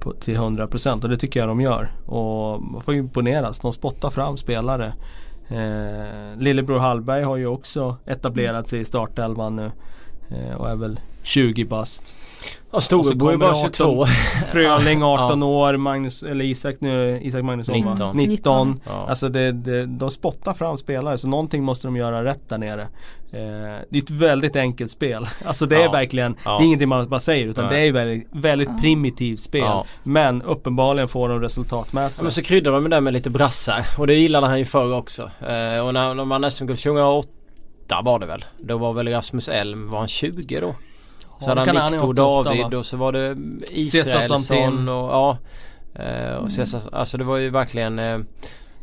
på, 0.00 0.12
till 0.12 0.36
100% 0.36 1.02
och 1.02 1.08
det 1.08 1.16
tycker 1.16 1.40
jag 1.40 1.48
de 1.48 1.60
gör. 1.60 1.92
Och 2.06 2.62
man 2.62 2.82
får 2.82 2.94
imponeras. 2.94 3.58
De 3.58 3.72
spottar 3.72 4.10
fram 4.10 4.36
spelare. 4.36 4.92
Eh, 5.52 6.38
Lillebror 6.38 6.78
Hallberg 6.78 7.22
har 7.22 7.36
ju 7.36 7.46
också 7.46 7.96
etablerat 8.06 8.68
sig 8.68 8.80
i 8.80 8.84
startelvan 8.84 9.56
nu. 9.56 9.70
Eh, 10.34 10.54
och 10.56 10.70
är 10.70 10.76
väl 10.76 11.00
20 11.22 11.64
bast. 11.64 12.14
Ja 12.72 12.80
Storebror 12.80 13.32
är 13.32 13.36
bara 13.36 13.54
22. 13.54 14.06
Fröling 14.52 15.02
18 15.02 15.40
ja. 15.40 15.46
år, 15.46 15.76
Magnus, 15.76 16.22
eller 16.22 16.44
Isak 16.44 16.76
nu, 16.78 17.20
Isak 17.22 17.42
Magnusson 17.42 17.74
19. 17.74 17.98
Va? 17.98 18.12
19. 18.12 18.16
19. 18.16 18.80
Ja. 18.86 19.06
Alltså 19.08 19.28
det, 19.28 19.52
det, 19.52 19.86
de 19.86 20.10
spottar 20.10 20.54
fram 20.54 20.76
spelare 20.76 21.18
så 21.18 21.28
någonting 21.28 21.64
måste 21.64 21.86
de 21.86 21.96
göra 21.96 22.24
rätt 22.24 22.48
där 22.48 22.58
nere. 22.58 22.82
Eh, 22.82 23.80
det 23.90 23.98
är 23.98 24.02
ett 24.02 24.10
väldigt 24.10 24.56
enkelt 24.56 24.90
spel. 24.90 25.26
Alltså 25.44 25.66
det 25.66 25.76
är 25.76 25.84
ja. 25.84 25.92
verkligen, 25.92 26.34
det 26.44 26.50
är 26.50 26.62
ingenting 26.62 26.88
man 26.88 27.08
bara 27.08 27.20
säger 27.20 27.46
utan 27.46 27.66
Nej. 27.66 27.80
det 27.80 27.88
är 27.88 27.92
väldigt, 27.92 28.28
väldigt 28.30 28.80
primitivt 28.80 29.40
spel. 29.40 29.82
Men 30.02 30.42
uppenbarligen 30.42 31.08
får 31.08 31.28
de 31.28 31.40
resultat 31.40 31.92
med 31.92 32.12
sig. 32.12 32.24
men 32.24 32.32
så 32.32 32.42
kryddar 32.42 32.72
de 32.72 32.90
det 32.90 33.00
med 33.00 33.12
lite 33.12 33.30
brassar 33.30 33.86
och 33.98 34.06
det 34.06 34.14
gillade 34.14 34.46
han 34.46 34.58
ju 34.58 34.64
förr 34.64 34.94
också. 34.94 35.22
Eh, 35.22 35.78
och 35.78 35.94
när, 35.94 36.14
när 36.14 36.24
man 36.24 36.50
SM-guld 36.50 36.78
2008 36.78 37.28
var 37.88 38.18
det 38.18 38.26
väl. 38.26 38.44
Då 38.58 38.78
var 38.78 38.92
väl 38.92 39.08
Rasmus 39.08 39.48
Elm, 39.48 39.90
var 39.90 39.98
han 39.98 40.08
20 40.08 40.60
då? 40.60 40.74
Så 41.40 41.48
hade 41.48 41.80
han 41.80 41.92
Viktor 41.92 42.14
David 42.14 42.74
och 42.74 42.86
så 42.86 42.96
var 42.96 43.12
det 43.12 43.36
Israelsson 43.70 44.88
och 44.88 45.10
ja. 45.10 45.38
Eh, 45.94 46.34
och 46.34 46.52
Cesar, 46.52 46.82
alltså 46.92 47.18
det 47.18 47.24
var 47.24 47.36
ju 47.36 47.50
verkligen 47.50 47.98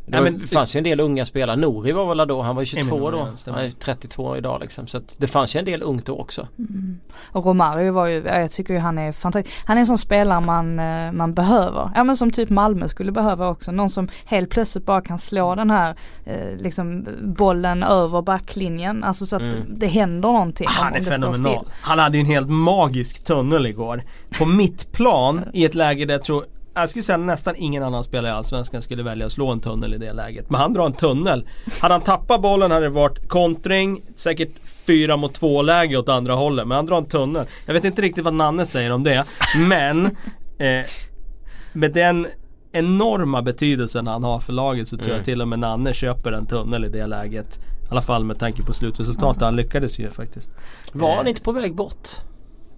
det, 0.10 0.18
ja, 0.18 0.24
men, 0.24 0.40
det 0.40 0.48
fanns 0.48 0.76
ju 0.76 0.78
en 0.78 0.84
del 0.84 1.00
unga 1.00 1.26
spelare. 1.26 1.56
Nori 1.56 1.92
var 1.92 2.16
väl 2.16 2.28
då, 2.28 2.42
han 2.42 2.56
var 2.56 2.62
ju 2.62 2.66
22 2.66 3.12
då. 3.12 3.28
Han 3.46 3.56
är 3.56 3.72
32 3.72 4.38
idag 4.38 4.62
liksom. 4.62 4.88
Så 4.88 4.98
att 4.98 5.16
det 5.18 5.28
fanns 5.28 5.56
ju 5.56 5.60
en 5.60 5.66
del 5.66 5.84
ungt 5.84 6.06
då 6.06 6.20
också. 6.20 6.48
Mm. 6.58 7.00
Och 7.32 7.46
Romario 7.46 7.92
var 7.94 8.08
ju, 8.08 8.24
jag 8.26 8.52
tycker 8.52 8.74
ju 8.74 8.80
han 8.80 8.98
är 8.98 9.12
fantastisk. 9.12 9.56
Han 9.66 9.78
är 9.78 9.80
en 9.80 9.88
sån 9.88 9.98
spelare 9.98 10.42
man, 10.42 10.80
eh, 10.80 11.12
man 11.12 11.34
behöver. 11.34 11.92
Ja 11.96 12.04
men 12.04 12.18
som 12.18 12.32
typ 12.32 12.50
Malmö 12.50 12.88
skulle 12.88 13.12
behöva 13.12 13.50
också. 13.50 13.72
Någon 13.72 13.90
som 13.90 14.08
helt 14.26 14.50
plötsligt 14.50 14.86
bara 14.86 15.02
kan 15.02 15.20
slå 15.20 15.56
den 15.56 15.72
här 15.72 15.96
eh, 16.26 16.58
liksom 16.58 17.08
bollen 17.22 17.84
över 17.84 18.22
backlinjen. 18.22 19.04
Alltså 19.04 19.26
så 19.26 19.36
att 19.36 19.42
mm. 19.42 19.80
det 19.80 19.88
händer 19.88 20.30
någonting. 20.30 20.68
Han 20.70 20.96
är 20.96 21.02
fenomenal. 21.02 21.66
Han 21.82 22.00
hade 22.00 22.18
ju 22.18 22.22
en 22.22 22.28
helt 22.28 22.50
magisk 22.50 23.24
tunnel 23.24 23.66
igår. 23.66 24.04
På 24.38 24.46
mitt 24.46 24.92
plan 24.92 25.44
i 25.54 25.66
ett 25.66 25.76
läge 25.76 26.06
där 26.06 26.14
jag 26.14 26.24
tror 26.24 26.46
jag 26.74 26.90
skulle 26.90 27.04
säga 27.04 27.18
nästan 27.18 27.54
ingen 27.58 27.84
annan 27.84 28.04
spelare 28.04 28.32
i 28.32 28.36
Allsvenskan 28.36 28.82
skulle 28.82 29.04
välja 29.04 29.26
att 29.26 29.32
slå 29.32 29.52
en 29.52 29.60
tunnel 29.60 29.94
i 29.94 29.98
det 29.98 30.14
läget. 30.14 30.50
Men 30.50 30.62
han 30.62 30.74
drar 30.74 30.86
en 30.86 30.94
tunnel. 30.94 31.48
Hade 31.80 31.94
han 31.94 32.02
tappat 32.02 32.42
bollen 32.42 32.72
hade 32.72 32.86
det 32.86 32.90
varit 32.90 33.28
kontring, 33.28 34.02
säkert 34.16 34.50
fyra 34.86 35.18
mot 35.18 35.34
två 35.34 35.62
läge 35.62 35.98
åt 35.98 36.10
andra 36.10 36.34
hållet. 36.34 36.68
Men 36.68 36.76
han 36.76 36.86
drar 36.86 36.98
en 36.98 37.06
tunnel. 37.06 37.46
Jag 37.66 37.74
vet 37.74 37.84
inte 37.84 38.02
riktigt 38.02 38.24
vad 38.24 38.34
Nanne 38.34 38.66
säger 38.66 38.92
om 38.92 39.04
det. 39.04 39.26
Men 39.68 40.06
eh, 40.58 40.86
med 41.74 41.94
den 41.94 42.28
enorma 42.72 43.42
betydelsen 43.42 44.08
han 44.08 44.24
har 44.24 44.40
för 44.40 44.54
laget 44.54 44.88
så 44.88 44.98
tror 44.98 45.08
mm. 45.08 45.18
jag 45.18 45.26
till 45.26 45.42
och 45.42 45.48
med 45.48 45.60
Nanne 45.60 45.94
köper 45.94 46.32
en 46.32 46.46
tunnel 46.46 46.86
i 46.86 46.90
det 46.90 47.08
läget. 47.08 47.58
I 47.58 47.92
alla 47.92 48.02
fall 48.02 48.24
med 48.24 48.40
tanke 48.40 48.62
på 48.62 48.74
slutresultatet. 48.74 49.42
Han 49.42 49.56
lyckades 49.56 50.00
ju 50.00 50.10
faktiskt. 50.10 50.52
Var 50.92 51.16
han 51.16 51.28
inte 51.28 51.42
på 51.42 51.52
väg 51.52 51.76
bort? 51.76 52.10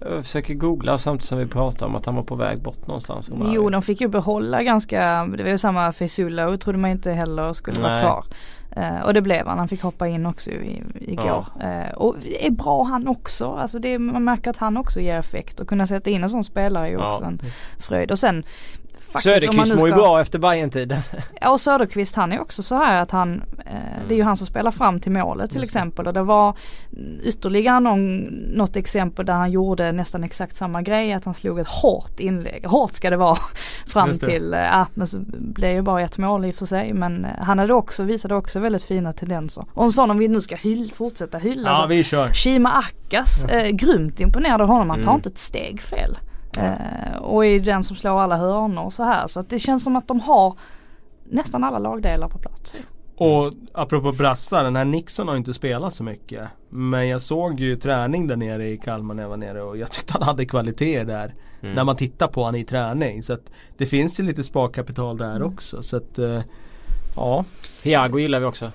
Jag 0.02 0.26
försöker 0.26 0.54
googla 0.54 0.98
samtidigt 0.98 1.28
som 1.28 1.38
vi 1.38 1.46
pratar 1.46 1.86
om 1.86 1.96
att 1.96 2.06
han 2.06 2.16
var 2.16 2.24
på 2.24 2.36
väg 2.36 2.62
bort 2.62 2.88
någonstans. 2.88 3.32
Jo 3.44 3.70
de 3.70 3.82
fick 3.82 4.02
ju 4.02 4.08
behålla 4.08 4.64
ganska, 4.64 5.26
det 5.38 5.44
var 5.44 5.50
ju 5.50 5.58
samma 5.58 5.92
Fisulo 5.92 6.58
trodde 6.58 6.78
man 6.78 6.92
inte 6.92 7.12
heller 7.12 7.54
skulle 7.54 7.82
Nej. 7.82 7.92
vara 7.92 8.00
kvar. 8.00 8.26
Uh, 8.78 9.06
och 9.06 9.14
det 9.14 9.22
blev 9.22 9.48
han, 9.48 9.58
han 9.58 9.68
fick 9.68 9.82
hoppa 9.82 10.08
in 10.08 10.26
också 10.26 10.52
i, 10.52 10.84
igår. 11.00 11.46
Ja. 11.60 11.86
Uh, 11.88 11.94
och 11.94 12.16
är 12.40 12.52
bra 12.52 12.84
han 12.84 13.08
också, 13.08 13.52
alltså 13.52 13.80
det, 13.80 14.00
man 14.00 14.24
märker 14.24 14.50
att 14.50 14.58
han 14.58 14.78
också 14.78 15.00
ger 15.00 15.20
effekt 15.20 15.60
och 15.60 15.68
kunna 15.68 15.88
sätta 15.88 16.10
in 16.10 16.24
en 16.24 16.30
sån 16.30 16.44
spelare 16.44 16.88
är 16.88 16.90
ju 16.90 16.98
också 16.98 17.22
ja. 17.22 17.28
en 17.28 17.42
fröjd. 17.80 18.12
Och 18.12 18.20
sen 18.20 18.44
faktiskt. 19.12 19.24
Söderqvist 19.24 19.76
mår 19.76 19.90
ju 19.90 19.96
bra 19.96 20.22
efter 20.22 20.40
Bayern-tiden. 20.40 21.00
Ja 21.42 21.50
och 21.50 21.62
Söderqvist 21.62 22.16
han 22.16 22.32
är 22.32 22.42
också 22.42 22.64
så 22.64 22.76
här 22.76 23.02
att 23.02 23.12
han, 23.12 23.44
eh, 23.66 23.76
mm. 23.76 24.08
det 24.08 24.14
är 24.14 24.18
ju 24.18 24.24
han 24.24 24.38
som 24.38 24.48
spelar 24.48 24.72
fram 24.72 25.00
till 25.00 25.12
målet 25.12 25.52
till 25.52 25.62
Just 25.62 25.76
exempel. 25.76 26.08
Och 26.08 26.14
det 26.14 26.24
var 26.24 26.58
ytterligare 27.24 27.80
någon, 27.80 28.18
något 28.56 28.76
exempel 28.76 29.26
där 29.26 29.34
han 29.34 29.52
gjorde 29.52 29.92
nästan 29.92 30.24
exakt 30.24 30.56
samma 30.56 30.82
grej. 30.82 31.14
Att 31.14 31.26
han 31.26 31.34
slog 31.34 31.60
ett 31.60 31.68
hårt 31.68 32.20
inlägg. 32.20 32.66
Hårt 32.66 32.94
ska 32.94 33.10
det 33.10 33.18
vara 33.18 33.38
fram 33.88 34.18
till, 34.18 34.54
eh, 34.54 34.60
ja 34.60 34.88
men 34.94 35.08
så 35.08 35.18
blev 35.30 35.76
ju 35.76 35.82
bara 35.82 36.02
ett 36.02 36.18
mål 36.18 36.46
i 36.46 36.52
och 36.52 36.56
för 36.56 36.66
sig. 36.66 36.94
Men 36.94 37.26
eh, 37.26 37.32
han 37.40 37.60
hade 37.60 37.74
också, 37.74 38.04
visade 38.04 38.36
också 38.36 38.60
väldigt 38.60 38.84
fina 38.84 39.14
tendenser. 39.14 39.66
Och 39.74 39.84
en 39.84 39.92
sån 39.92 40.12
om 40.12 40.18
vi 40.18 40.28
nu 40.28 40.42
ska 40.42 40.56
hyll, 40.56 40.92
fortsätta 40.92 41.38
hylla. 41.38 41.70
Ja 41.70 41.86
vi 41.90 42.04
kör. 42.04 42.34
Shima 42.34 42.70
Akkas, 42.70 43.44
eh, 43.44 43.70
grymt 43.70 44.20
imponerad 44.20 44.62
av 44.62 44.68
honom. 44.68 44.90
Han 44.90 45.02
tar 45.02 45.12
mm. 45.12 45.20
inte 45.20 45.30
ett 45.30 45.38
steg 45.38 45.82
fel. 45.82 46.18
Eh, 46.58 47.18
och 47.22 47.46
är 47.46 47.60
den 47.60 47.84
som 47.84 47.96
slår 47.96 48.22
alla 48.22 48.38
hörnor 48.38 48.84
och 48.84 48.94
så 48.94 49.04
här. 49.04 49.28
Så 49.28 49.40
att 49.40 49.50
det 49.50 49.60
känns 49.60 49.84
som 49.84 49.96
att 49.96 50.08
de 50.08 50.20
har 50.20 50.58
nästan 51.24 51.64
alla 51.64 51.80
lagdelar 51.80 52.28
på 52.28 52.38
plats. 52.38 52.74
Och 53.16 53.54
apropå 53.74 54.12
brassar, 54.12 54.64
den 54.64 54.76
här 54.76 54.86
Nixon 54.86 55.28
har 55.28 55.36
inte 55.36 55.54
spelat 55.54 55.94
så 55.94 56.04
mycket. 56.04 56.48
Men 56.70 57.08
jag 57.08 57.22
såg 57.22 57.60
ju 57.60 57.76
träning 57.76 58.28
där 58.28 58.36
nere 58.36 58.70
i 58.70 58.78
Kalmar 58.78 59.16
när 59.16 59.24
jag 59.24 59.30
var 59.30 59.38
nere 59.38 59.62
och 59.62 59.78
jag 59.78 59.92
tyckte 59.92 60.14
han 60.14 60.22
hade 60.22 60.46
kvaliteter 60.46 61.06
där. 61.06 61.34
Mm. 61.62 61.76
När 61.76 61.84
man 61.84 61.96
tittar 61.96 62.28
på 62.28 62.44
han 62.44 62.56
i 62.56 62.64
träning. 62.64 63.24
Så 63.24 63.34
att 63.34 63.52
det 63.78 63.86
finns 63.86 64.20
ju 64.20 64.24
lite 64.24 64.44
sparkapital 64.44 65.18
där 65.18 65.36
mm. 65.36 65.54
också. 65.54 65.84
Så 65.84 65.98
att 65.98 66.20
uh, 66.20 66.42
ja. 67.16 67.46
Hiago 67.82 68.20
gillar 68.20 68.40
vi 68.40 68.46
också. 68.46 68.72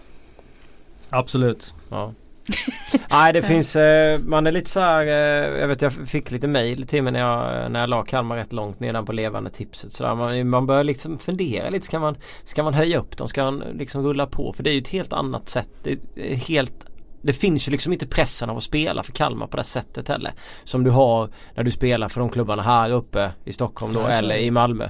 Absolut. 1.11 1.75
Ja. 1.91 2.13
Nej 3.11 3.33
det 3.33 3.43
finns, 3.43 3.77
eh, 3.77 4.21
man 4.21 4.47
är 4.47 4.53
lite 4.53 4.71
så 4.71 4.81
här, 4.81 5.07
eh, 5.07 5.61
jag 5.61 5.69
vet 5.69 5.83
jag 5.83 5.93
fick 5.93 6.31
lite 6.31 6.49
mail 6.49 6.87
till 6.87 7.03
mig 7.03 7.13
när 7.13 7.21
jag, 7.21 7.71
när 7.71 7.81
jag 7.81 7.91
la 7.91 8.05
Kalmar 8.05 8.37
rätt 8.37 8.53
långt 8.53 8.81
nedan 8.81 9.07
på 9.07 9.13
levande 9.13 9.51
tipset. 9.51 9.93
Så 9.93 10.05
där, 10.05 10.15
man, 10.15 10.49
man 10.49 10.67
börjar 10.67 10.85
liksom 10.85 11.19
fundera 11.19 11.71
lite, 11.71 11.87
ska 11.87 11.99
man, 11.99 12.17
ska 12.45 12.63
man 12.63 12.75
höja 12.75 12.99
upp 12.99 13.17
dem? 13.17 13.29
Ska 13.29 13.45
man 13.45 13.59
liksom 13.59 14.03
rulla 14.03 14.27
på? 14.27 14.53
För 14.53 14.63
det 14.63 14.71
är 14.71 14.75
ju 14.75 14.81
ett 14.81 14.89
helt 14.89 15.13
annat 15.13 15.49
sätt. 15.49 15.69
Det 15.83 15.99
helt 16.35 16.87
det 17.27 17.33
finns 17.33 17.69
ju 17.69 17.73
liksom 17.73 17.93
inte 17.93 18.07
pressen 18.07 18.51
av 18.51 18.57
att 18.57 18.63
spela 18.63 19.03
för 19.03 19.13
Kalmar 19.13 19.47
på 19.47 19.57
det 19.57 19.65
sättet 19.65 20.09
heller. 20.09 20.33
Som 20.65 20.85
du 20.85 20.91
har 20.91 21.29
när 21.55 21.65
du 21.65 21.71
spelar 21.71 22.09
för 22.09 22.21
de 22.21 22.31
klubbarna 22.31 22.63
här 22.63 22.93
uppe 22.93 23.31
i 23.45 23.53
Stockholm 23.53 23.93
då 23.93 24.07
eller 24.07 24.37
i 24.37 24.51
Malmö. 24.51 24.89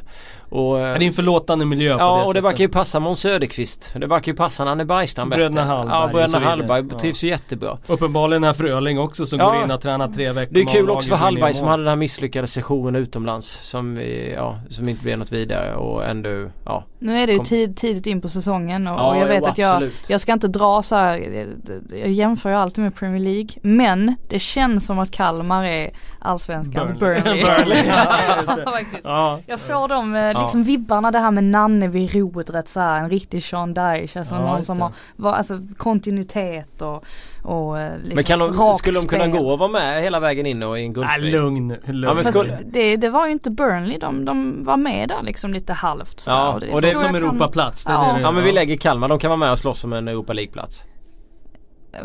Och, 0.49 0.79
Men 0.79 0.99
det 0.99 1.05
är 1.05 1.07
en 1.07 1.13
förlåtande 1.13 1.67
miljö 1.67 1.95
på 1.95 2.01
Ja 2.01 2.19
det 2.19 2.25
och 2.25 2.35
det 2.35 2.41
verkar 2.41 2.61
ju 2.65 2.69
passa 2.69 3.01
Måns 3.01 3.21
Söderqvist. 3.21 3.93
Det 3.95 4.07
verkar 4.07 4.33
ju 4.33 4.37
passa 4.37 4.65
Nanne 4.65 4.85
Bergstrand 4.85 5.31
bättre. 5.31 5.41
Bröderna 5.41 5.65
Hallberg. 5.65 5.97
Ja, 5.97 6.09
Bröderna 6.13 6.47
Hallberg 6.47 6.85
ja. 6.91 6.99
trivs 6.99 7.25
ju 7.25 7.29
jättebra. 7.29 7.79
Uppenbarligen 7.87 8.45
är 8.45 8.53
Fröling 8.53 8.99
också 8.99 9.27
som 9.27 9.39
ja. 9.39 9.51
går 9.51 9.65
in 9.65 9.71
och 9.71 9.81
tränar 9.81 10.09
tre 10.09 10.33
veckor. 10.33 10.55
Det 10.55 10.61
är 10.61 10.65
kul 10.65 10.91
också 10.91 11.09
för 11.09 11.17
Hallberg 11.17 11.55
som 11.55 11.69
hade 11.69 11.83
den 11.83 11.89
här 11.89 11.97
misslyckade 11.97 12.47
sessionen 12.47 12.97
utomlands. 12.97 13.69
Som, 13.71 14.01
ja, 14.35 14.59
som 14.71 14.89
inte 14.89 15.03
blev 15.03 15.19
något 15.19 15.33
vidare 15.33 15.75
och 15.75 16.05
ändå, 16.05 16.49
ja. 16.65 16.85
Nu 16.99 17.19
är 17.19 17.27
det 17.27 17.33
ju 17.33 17.39
tid, 17.39 17.77
tidigt 17.77 18.07
in 18.07 18.21
på 18.21 18.29
säsongen 18.29 18.87
och, 18.87 18.99
ja, 18.99 19.11
och 19.11 19.17
jag 19.17 19.27
vet 19.27 19.43
jo, 19.43 19.51
att 19.51 19.59
jag, 19.59 19.91
jag 20.09 20.21
ska 20.21 20.33
inte 20.33 20.49
dra 20.49 20.83
så 20.83 20.97
här, 20.97 21.47
jag 21.91 22.13
jämför 22.13 22.51
ju 22.51 22.57
alltid 22.57 22.85
med 22.85 22.95
Premier 22.95 23.21
League. 23.21 23.49
Men 23.63 24.17
det 24.29 24.39
känns 24.39 24.87
som 24.87 24.99
att 24.99 25.11
Kalmar 25.11 25.65
är 25.65 25.91
allsvenskans 26.27 26.99
Burnley. 26.99 27.45
Burnley. 27.45 27.87
ja, 27.87 28.81
ja. 29.05 29.41
Jag 29.47 29.61
får 29.61 29.89
de 29.89 30.15
eh, 30.15 30.43
liksom 30.43 30.63
vibbarna 30.63 31.11
det 31.11 31.19
här 31.19 31.31
med 31.31 31.45
Nanne 31.45 31.89
vid 31.89 32.15
rodret 32.15 32.69
så 32.69 32.81
här, 32.81 33.01
en 33.01 33.11
riktig 33.11 33.45
Sean 33.45 33.75
Dyche. 33.75 34.19
Alltså 34.19 34.35
någon 34.35 34.63
som 34.63 34.81
har, 34.81 34.93
var, 35.17 35.33
alltså 35.33 35.61
kontinuitet 35.77 36.83
och 36.83 37.05
och 37.47 37.81
eh, 37.81 37.99
liksom 37.99 38.15
Men 38.15 38.25
kan 38.25 38.39
de, 38.39 38.75
skulle 38.79 39.01
de 39.01 39.07
kunna 39.07 39.27
gå 39.27 39.53
och 39.53 39.59
vara 39.59 39.71
med 39.71 40.03
hela 40.03 40.21
vägen 40.21 40.47
in 40.47 40.63
och 40.63 40.79
i 40.79 40.83
en 40.83 40.93
guldstrid? 40.93 41.23
Nej 41.23 41.33
lugn, 41.33 41.77
lugn. 41.85 42.17
Ja, 42.17 42.25
skulle... 42.25 42.59
det, 42.65 42.97
det 42.97 43.09
var 43.09 43.27
ju 43.27 43.33
inte 43.33 43.51
Burnley, 43.51 43.99
de, 43.99 44.25
de 44.25 44.65
var 44.65 44.77
med 44.77 45.09
där 45.09 45.23
liksom 45.23 45.53
lite 45.53 45.73
halvt 45.73 46.21
så 46.21 46.31
Ja, 46.31 46.53
och 46.53 46.61
det, 46.61 46.73
och 46.73 46.81
det 46.83 46.91
är 46.91 46.95
som 46.95 47.15
Europaplats. 47.15 47.85
Ja. 47.89 48.21
ja 48.21 48.33
men 48.33 48.45
vi 48.45 48.53
lägger 48.53 48.77
Kalmar, 48.77 49.09
de 49.09 49.19
kan 49.19 49.29
vara 49.29 49.39
med 49.39 49.53
och 49.53 49.59
slåss 49.59 49.85
om 49.85 49.93
en 49.93 50.09
Europa 50.09 50.33
League-plats. 50.33 50.85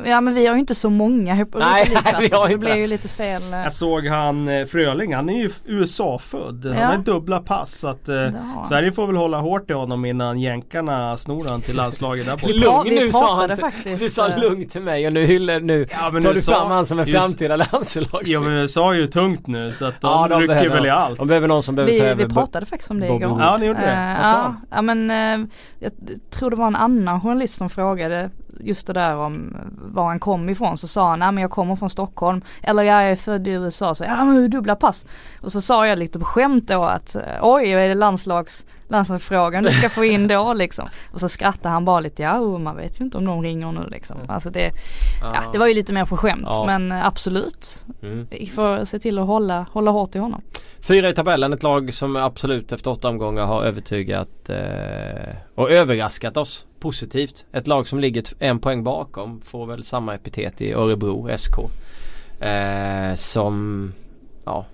Ja 0.05 0.21
men 0.21 0.33
vi 0.33 0.47
har 0.47 0.55
ju 0.55 0.59
inte 0.59 0.75
så 0.75 0.89
många 0.89 1.35
Nej, 1.35 1.45
nej 1.55 2.15
vi 2.19 2.35
har 2.35 2.47
ju 2.47 2.53
det 2.53 2.57
blir 2.57 2.75
ju 2.75 2.87
lite 2.87 3.07
fel. 3.07 3.53
Eh. 3.53 3.59
Jag 3.59 3.73
såg 3.73 4.05
han 4.05 4.47
eh, 4.47 4.65
Fröling, 4.65 5.15
han 5.15 5.29
är 5.29 5.37
ju 5.37 5.49
USA-född. 5.65 6.65
Han 6.65 6.77
ja. 6.77 6.87
har 6.87 6.97
dubbla 6.97 7.39
pass. 7.39 7.79
Så 7.79 7.87
att, 7.87 8.09
eh, 8.09 8.27
Sverige 8.67 8.91
får 8.91 9.07
väl 9.07 9.15
hålla 9.15 9.39
hårt 9.39 9.69
i 9.69 9.73
honom 9.73 10.05
innan 10.05 10.39
jänkarna 10.39 11.17
snor 11.17 11.45
han 11.49 11.61
till 11.61 11.75
landslaget 11.75 12.25
där 12.25 12.35
borta. 12.63 12.83
Lugn 12.83 12.95
nu 12.95 13.11
sa 13.11 13.35
han. 13.35 13.57
Faktiskt. 13.57 13.99
Du 13.99 14.09
sa 14.09 14.37
lugn 14.37 14.69
till 14.69 14.81
mig 14.81 15.07
och 15.07 15.13
nu, 15.13 15.25
hyllar, 15.25 15.59
nu 15.59 15.85
ja, 15.91 16.21
tar 16.21 16.33
du 16.33 16.41
fram 16.41 16.71
han 16.71 16.85
som 16.85 16.99
en 16.99 17.05
framtida 17.05 17.55
landslagsspelare. 17.55 18.23
Ja 18.25 18.39
men 18.39 18.51
USA 18.51 18.93
är 18.93 18.97
ju 18.97 19.07
tungt 19.07 19.47
nu 19.47 19.71
så 19.71 19.85
att 19.85 20.01
de, 20.01 20.07
ja, 20.07 20.27
de 20.27 20.41
rycker 20.41 20.55
behöver, 20.55 20.75
väl 20.75 20.85
i 20.85 20.89
allt. 20.89 21.17
De 21.17 21.27
behöver 21.27 21.47
någon 21.47 21.63
som 21.63 21.75
behöver 21.75 21.93
vi, 21.93 21.99
ta 21.99 22.05
över. 22.05 22.27
Vi 22.27 22.33
pratade 22.33 22.65
faktiskt 22.65 22.91
om 22.91 22.99
det 22.99 23.05
igår. 23.07 23.41
Ja 23.41 23.57
ni 23.57 23.65
gjorde 23.65 23.79
det. 23.79 23.85
Uh, 23.85 24.21
ja, 24.21 24.55
ja 24.71 24.81
men 24.81 25.11
uh, 25.11 25.47
jag 25.79 25.91
tror 26.29 26.49
det 26.49 26.55
var 26.55 26.67
en 26.67 26.75
annan 26.75 27.21
journalist 27.21 27.57
som 27.57 27.69
frågade 27.69 28.29
just 28.63 28.87
det 28.87 28.93
där 28.93 29.15
om 29.15 29.57
var 29.93 30.07
han 30.07 30.19
kom 30.19 30.49
ifrån 30.49 30.77
så 30.77 30.87
sa 30.87 31.09
han, 31.09 31.19
nej 31.19 31.31
men 31.31 31.41
jag 31.41 31.51
kommer 31.51 31.75
från 31.75 31.89
Stockholm. 31.89 32.41
Eller 32.63 32.83
jag 32.83 33.03
är 33.03 33.15
född 33.15 33.47
i 33.47 33.51
USA, 33.51 33.95
så 33.95 34.03
ja 34.03 34.25
men 34.25 34.49
dubbla 34.49 34.75
pass. 34.75 35.05
Och 35.41 35.51
så 35.51 35.61
sa 35.61 35.87
jag 35.87 35.99
lite 35.99 36.19
på 36.19 36.25
skämt 36.25 36.67
då 36.67 36.83
att 36.83 37.15
oj 37.41 37.71
är 37.71 37.87
det 37.87 37.93
landslags 37.93 38.65
landslagsfrågan 38.91 39.63
du 39.63 39.71
ska 39.71 39.89
få 39.89 40.05
in 40.05 40.27
då 40.27 40.53
liksom. 40.53 40.89
Och 41.11 41.19
så 41.19 41.29
skrattar 41.29 41.69
han 41.69 41.85
bara 41.85 41.99
lite, 41.99 42.23
ja 42.23 42.39
oh, 42.39 42.59
man 42.59 42.77
vet 42.77 42.99
ju 42.99 43.05
inte 43.05 43.17
om 43.17 43.25
de 43.25 43.41
ringer 43.41 43.71
nu 43.71 43.87
liksom. 43.91 44.17
Alltså 44.27 44.49
det, 44.49 44.71
ja, 45.21 45.43
det 45.51 45.57
var 45.57 45.67
ju 45.67 45.73
lite 45.73 45.93
mer 45.93 46.05
på 46.05 46.17
skämt 46.17 46.43
ja. 46.45 46.65
men 46.65 46.91
absolut. 46.91 47.85
Mm. 48.03 48.27
Vi 48.31 48.47
får 48.47 48.85
se 48.85 48.99
till 48.99 49.19
att 49.19 49.27
hålla, 49.27 49.65
hålla 49.71 49.91
hårt 49.91 50.15
i 50.15 50.19
honom. 50.19 50.41
Fyra 50.79 51.09
i 51.09 51.13
tabellen, 51.13 51.53
ett 51.53 51.63
lag 51.63 51.93
som 51.93 52.15
absolut 52.15 52.71
efter 52.71 52.91
åtta 52.91 53.09
omgångar 53.09 53.45
har 53.45 53.63
övertygat 53.63 54.49
eh, 54.49 55.35
och 55.55 55.71
överraskat 55.71 56.37
oss 56.37 56.65
positivt. 56.79 57.45
Ett 57.51 57.67
lag 57.67 57.87
som 57.87 57.99
ligger 57.99 58.23
en 58.39 58.59
poäng 58.59 58.83
bakom 58.83 59.41
får 59.41 59.65
väl 59.65 59.83
samma 59.83 60.15
epitet 60.15 60.61
i 60.61 60.73
Örebro 60.73 61.29
SK. 61.37 61.57
Eh, 62.43 63.15
som 63.15 63.93
ja, 64.45 64.65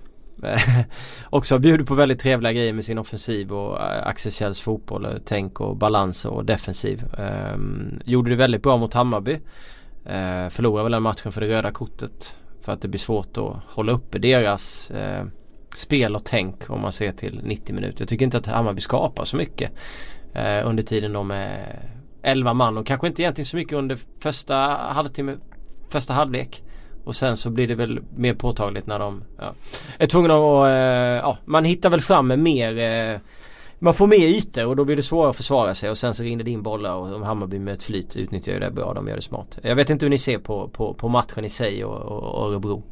Eh, 0.42 0.80
också 1.30 1.58
bjuder 1.58 1.84
på 1.84 1.94
väldigt 1.94 2.20
trevliga 2.20 2.52
grejer 2.52 2.72
med 2.72 2.84
sin 2.84 2.98
offensiv 2.98 3.52
och 3.52 3.80
eh, 3.80 4.06
Axel 4.06 4.32
Kjells 4.32 4.60
fotboll, 4.60 5.04
eh, 5.04 5.12
tänk 5.24 5.60
och 5.60 5.76
balans 5.76 6.24
och 6.24 6.44
defensiv. 6.44 7.04
Eh, 7.18 7.58
gjorde 8.04 8.30
det 8.30 8.36
väldigt 8.36 8.62
bra 8.62 8.76
mot 8.76 8.94
Hammarby. 8.94 9.32
Eh, 10.04 10.48
förlorade 10.48 10.82
väl 10.82 10.92
den 10.92 11.02
matchen 11.02 11.32
för 11.32 11.40
det 11.40 11.48
röda 11.48 11.70
kortet. 11.72 12.38
För 12.60 12.72
att 12.72 12.82
det 12.82 12.88
blir 12.88 13.00
svårt 13.00 13.38
att 13.38 13.56
hålla 13.74 13.92
uppe 13.92 14.18
deras 14.18 14.90
eh, 14.90 15.24
spel 15.76 16.16
och 16.16 16.24
tänk 16.24 16.70
om 16.70 16.80
man 16.80 16.92
ser 16.92 17.12
till 17.12 17.40
90 17.44 17.74
minuter. 17.74 18.02
Jag 18.02 18.08
tycker 18.08 18.24
inte 18.24 18.38
att 18.38 18.46
Hammarby 18.46 18.80
skapar 18.80 19.24
så 19.24 19.36
mycket 19.36 19.72
eh, 20.34 20.68
under 20.68 20.82
tiden 20.82 21.12
de 21.12 21.30
är 21.30 21.90
11 22.22 22.54
man 22.54 22.78
och 22.78 22.86
kanske 22.86 23.06
inte 23.06 23.22
egentligen 23.22 23.46
så 23.46 23.56
mycket 23.56 23.72
under 23.72 23.98
första 24.20 24.54
halvtimme, 24.80 25.36
första 25.88 26.14
halvlek. 26.14 26.62
Och 27.08 27.16
sen 27.16 27.36
så 27.36 27.50
blir 27.50 27.68
det 27.68 27.74
väl 27.74 28.00
mer 28.16 28.34
påtagligt 28.34 28.86
när 28.86 28.98
de 28.98 29.22
ja, 29.38 29.52
är 29.98 30.06
tvungna 30.06 30.34
att, 30.34 30.66
eh, 30.66 31.28
ja 31.28 31.38
man 31.44 31.64
hittar 31.64 31.90
väl 31.90 32.00
fram 32.00 32.26
med 32.26 32.38
mer 32.38 32.78
eh, 32.78 33.20
man 33.78 33.94
får 33.94 34.06
mer 34.06 34.26
ytor 34.26 34.66
och 34.66 34.76
då 34.76 34.84
blir 34.84 34.96
det 34.96 35.02
svårare 35.02 35.30
att 35.30 35.36
försvara 35.36 35.74
sig 35.74 35.90
och 35.90 35.98
sen 35.98 36.14
så 36.14 36.22
rinner 36.22 36.44
det 36.44 36.50
in 36.50 36.62
bollar 36.62 36.94
och 36.94 37.26
Hammarby 37.26 37.58
med 37.58 37.74
ett 37.74 37.82
flyt 37.82 38.16
utnyttjar 38.16 38.52
ju 38.52 38.58
det 38.58 38.70
bra. 38.70 38.94
De 38.94 39.08
gör 39.08 39.16
det 39.16 39.22
smart. 39.22 39.58
Jag 39.62 39.76
vet 39.76 39.90
inte 39.90 40.04
hur 40.04 40.10
ni 40.10 40.18
ser 40.18 40.38
på, 40.38 40.68
på, 40.68 40.94
på 40.94 41.08
matchen 41.08 41.44
i 41.44 41.50
sig 41.50 41.84
och, 41.84 41.98
och 42.02 42.50
Örebro. 42.50 42.82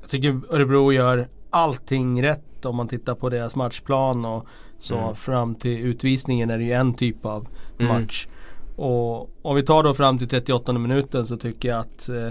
Jag 0.00 0.10
tycker 0.10 0.40
Örebro 0.50 0.92
gör 0.92 1.28
allting 1.50 2.22
rätt 2.22 2.64
om 2.64 2.76
man 2.76 2.88
tittar 2.88 3.14
på 3.14 3.28
deras 3.28 3.56
matchplan 3.56 4.24
och 4.24 4.46
så 4.78 4.98
mm. 4.98 5.14
fram 5.14 5.54
till 5.54 5.78
utvisningen 5.78 6.50
är 6.50 6.58
det 6.58 6.64
ju 6.64 6.72
en 6.72 6.94
typ 6.94 7.26
av 7.26 7.48
mm. 7.78 7.92
match. 7.92 8.26
Mm. 8.26 8.90
Och 8.90 9.30
om 9.42 9.56
vi 9.56 9.62
tar 9.62 9.82
då 9.82 9.94
fram 9.94 10.18
till 10.18 10.28
38 10.28 10.72
minuten 10.72 11.26
så 11.26 11.36
tycker 11.36 11.68
jag 11.68 11.78
att 11.78 12.08
eh, 12.08 12.28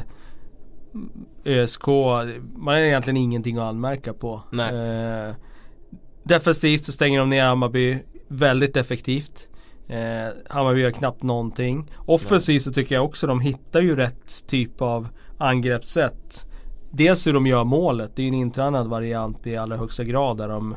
ÖSK, 1.46 1.88
man 2.56 2.74
har 2.74 2.82
egentligen 2.82 3.18
ingenting 3.18 3.58
att 3.58 3.64
anmärka 3.64 4.14
på. 4.14 4.42
Eh, 4.54 5.36
defensivt 6.24 6.86
så 6.86 6.92
stänger 6.92 7.20
de 7.20 7.30
ner 7.30 7.46
Hammarby 7.46 8.00
väldigt 8.28 8.78
effektivt. 8.78 9.50
Eh, 9.88 10.28
Hammarby 10.50 10.82
gör 10.82 10.92
knappt 10.92 11.24
någonting. 11.24 11.92
Offensivt 11.98 12.64
så 12.64 12.72
tycker 12.72 12.96
jag 12.96 13.06
också 13.06 13.28
de 13.28 13.40
hittar 13.40 13.82
ju 13.82 13.96
rätt 13.96 14.48
typ 14.48 14.82
av 14.82 15.08
angreppssätt. 15.38 16.46
Dels 16.92 17.28
hur 17.28 17.34
de 17.34 17.48
gör 17.48 17.64
målet, 17.64 18.16
det 18.16 18.22
är 18.22 18.24
ju 18.24 18.28
en 18.28 18.34
intränad 18.34 18.88
variant 18.88 19.48
i 19.48 19.58
allra 19.58 19.78
högsta 19.78 20.04
grad 20.04 20.38
där 20.38 20.48
de 20.48 20.76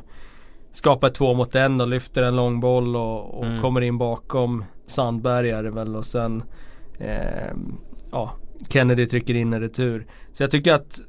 skapar 0.73 1.11
två 1.11 1.35
mot 1.35 1.55
en 1.55 1.81
och 1.81 1.89
lyfter 1.89 2.23
en 2.23 2.37
lång 2.37 2.61
boll 2.61 2.97
och, 2.97 3.39
och 3.39 3.47
mm. 3.47 3.61
kommer 3.61 3.81
in 3.81 3.99
bakom 3.99 4.65
Sandberg 4.87 5.51
är 5.51 5.63
det 5.63 5.71
väl 5.71 5.97
och 5.97 6.05
sen 6.05 6.43
eh, 6.99 7.53
ja, 8.13 8.33
Kennedy 8.69 9.07
trycker 9.07 9.35
in 9.35 9.53
en 9.53 9.61
retur. 9.61 10.07
Så 10.33 10.43
jag 10.43 10.51
tycker 10.51 10.73
att 10.73 11.01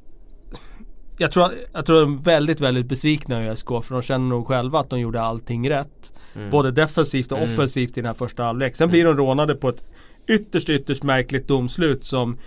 jag 1.18 1.32
tror, 1.32 1.46
jag 1.72 1.86
tror 1.86 2.00
de 2.00 2.14
är 2.18 2.22
väldigt, 2.22 2.60
väldigt 2.60 2.86
besvikna 2.86 3.44
i 3.44 3.48
ÖSK 3.48 3.66
för 3.66 3.92
de 3.92 4.02
känner 4.02 4.28
nog 4.28 4.46
själva 4.46 4.80
att 4.80 4.90
de 4.90 5.00
gjorde 5.00 5.20
allting 5.20 5.70
rätt. 5.70 6.12
Mm. 6.34 6.50
Både 6.50 6.70
defensivt 6.70 7.32
och 7.32 7.38
mm. 7.38 7.52
offensivt 7.52 7.90
i 7.90 8.00
den 8.00 8.06
här 8.06 8.14
första 8.14 8.42
halvlek. 8.42 8.76
Sen 8.76 8.84
mm. 8.84 8.90
blir 8.90 9.04
de 9.04 9.16
rånade 9.16 9.54
på 9.54 9.68
ett 9.68 9.84
ytterst, 10.26 10.68
ytterst 10.68 11.02
märkligt 11.02 11.48
domslut 11.48 12.04
som 12.04 12.38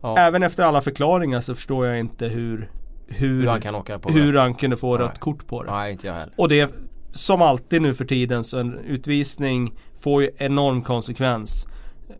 ja. 0.00 0.18
Även 0.18 0.42
efter 0.42 0.62
alla 0.62 0.80
förklaringar 0.80 1.40
så 1.40 1.54
förstår 1.54 1.86
jag 1.86 1.98
inte 1.98 2.28
hur 2.28 2.70
Hur, 3.06 3.40
hur 3.40 3.46
han, 3.46 3.60
kan 3.60 3.74
åka 3.74 3.98
på 3.98 4.10
hur 4.10 4.34
han 4.34 4.54
kunde 4.54 4.76
få 4.76 4.96
Nej. 4.96 5.06
rött 5.06 5.18
kort 5.20 5.46
på 5.46 5.62
det. 5.62 5.70
Nej, 5.70 5.92
inte 5.92 6.06
jag 6.06 6.14
heller. 6.14 6.34
Och 6.36 6.48
det 6.48 6.74
Som 7.12 7.42
alltid 7.42 7.82
nu 7.82 7.94
för 7.94 8.04
tiden 8.04 8.44
så 8.44 8.58
en 8.58 8.78
utvisning 8.78 9.74
får 10.00 10.22
ju 10.22 10.30
enorm 10.36 10.82
konsekvens 10.82 11.66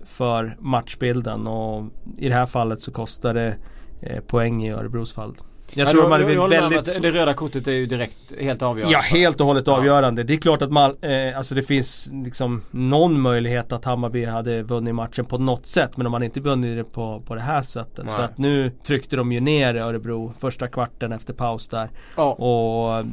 för 0.05 0.57
matchbilden 0.61 1.47
och 1.47 1.85
i 2.19 2.29
det 2.29 2.35
här 2.35 2.47
fallet 2.47 2.81
så 2.81 2.93
kostar 2.93 3.35
det 3.35 3.57
eh, 4.01 4.21
poäng 4.21 4.65
i 4.65 4.73
Örebros 4.73 5.13
fall. 5.13 5.37
Jag 5.75 5.91
tror 5.91 6.09
man 6.09 6.27
vill 6.27 6.39
väldigt... 6.39 7.03
Det 7.03 7.11
röda 7.11 7.35
kortet 7.35 7.69
är 7.69 7.73
ju 7.73 7.87
direkt 7.87 8.17
helt 8.41 8.63
avgörande. 8.63 8.93
Ja, 8.93 8.99
helt 9.01 9.41
och 9.41 9.47
hållet 9.47 9.69
avgörande. 9.69 10.23
Ja. 10.23 10.27
Det 10.27 10.35
är 10.35 10.39
klart 10.39 10.63
att 10.63 10.73
man, 10.73 10.97
eh, 11.01 11.39
alltså 11.39 11.55
det 11.55 11.63
finns 11.63 12.11
liksom 12.13 12.63
någon 12.71 13.21
möjlighet 13.21 13.73
att 13.73 13.85
Hammarby 13.85 14.25
hade 14.25 14.63
vunnit 14.63 14.95
matchen 14.95 15.25
på 15.25 15.39
något 15.39 15.67
sätt. 15.67 15.97
Men 15.97 16.05
de 16.05 16.13
hade 16.13 16.25
inte 16.25 16.41
vunnit 16.41 16.77
det 16.77 16.85
på, 16.85 17.23
på 17.27 17.35
det 17.35 17.41
här 17.41 17.63
sättet. 17.63 18.05
Nej. 18.05 18.15
För 18.15 18.23
att 18.23 18.39
nu 18.39 18.71
tryckte 18.71 19.17
de 19.17 19.33
ju 19.33 19.41
ner 19.41 19.75
Örebro 19.75 20.33
första 20.39 20.69
kvarten 20.69 21.13
efter 21.13 21.33
paus 21.33 21.69
där. 21.69 21.91
Ja. 22.17 22.33
Och 22.33 22.97
mm, 22.97 23.11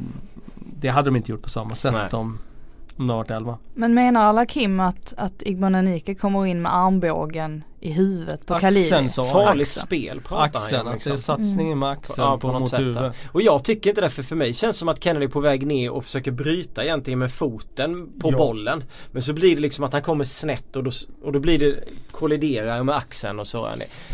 det 0.54 0.88
hade 0.88 1.08
de 1.08 1.16
inte 1.16 1.30
gjort 1.32 1.42
på 1.42 1.50
samma 1.50 1.74
sätt 1.74 1.92
Nej. 1.92 2.08
om 2.12 2.38
om 3.00 3.06
det 3.06 3.12
har 3.12 3.18
varit 3.18 3.30
11. 3.30 3.58
Men 3.74 3.94
menar 3.94 4.24
alla 4.24 4.46
Kim 4.46 4.80
att, 4.80 5.14
att 5.16 5.42
Igman 5.42 5.74
Anike 5.74 6.14
kommer 6.14 6.46
in 6.46 6.62
med 6.62 6.76
armbågen 6.76 7.64
i 7.80 7.92
huvudet 7.92 8.46
på 8.46 8.54
Khalili. 8.54 9.08
Farligt 9.10 9.68
spel 9.68 10.20
pratar 10.20 10.44
axeln, 10.44 10.78
han 10.78 10.86
om. 10.86 10.92
Liksom. 10.92 11.12
Det 11.12 11.16
är 11.16 11.20
satsningen 11.20 11.78
med 11.78 11.88
axeln 11.88 12.28
ja, 12.28 12.38
på, 12.38 12.52
på 12.52 12.58
mot 12.58 12.78
huvudet. 12.78 13.12
Och 13.32 13.42
jag 13.42 13.64
tycker 13.64 13.90
inte 13.90 14.00
det 14.00 14.10
för 14.10 14.22
för 14.22 14.36
mig 14.36 14.54
känns 14.54 14.76
som 14.76 14.88
att 14.88 15.04
Kennedy 15.04 15.26
är 15.26 15.30
på 15.30 15.40
väg 15.40 15.66
ner 15.66 15.90
och 15.90 16.04
försöker 16.04 16.30
bryta 16.30 16.84
egentligen 16.84 17.18
med 17.18 17.32
foten 17.32 18.08
på 18.20 18.32
ja. 18.32 18.36
bollen. 18.36 18.84
Men 19.12 19.22
så 19.22 19.32
blir 19.32 19.54
det 19.54 19.62
liksom 19.62 19.84
att 19.84 19.92
han 19.92 20.02
kommer 20.02 20.24
snett 20.24 20.76
och 20.76 20.84
då, 20.84 20.90
och 21.22 21.32
då 21.32 21.38
blir 21.38 21.58
det 21.58 21.84
kolliderar 22.10 22.82
med 22.82 22.96
axeln 22.96 23.40
och 23.40 23.46
så. 23.46 23.68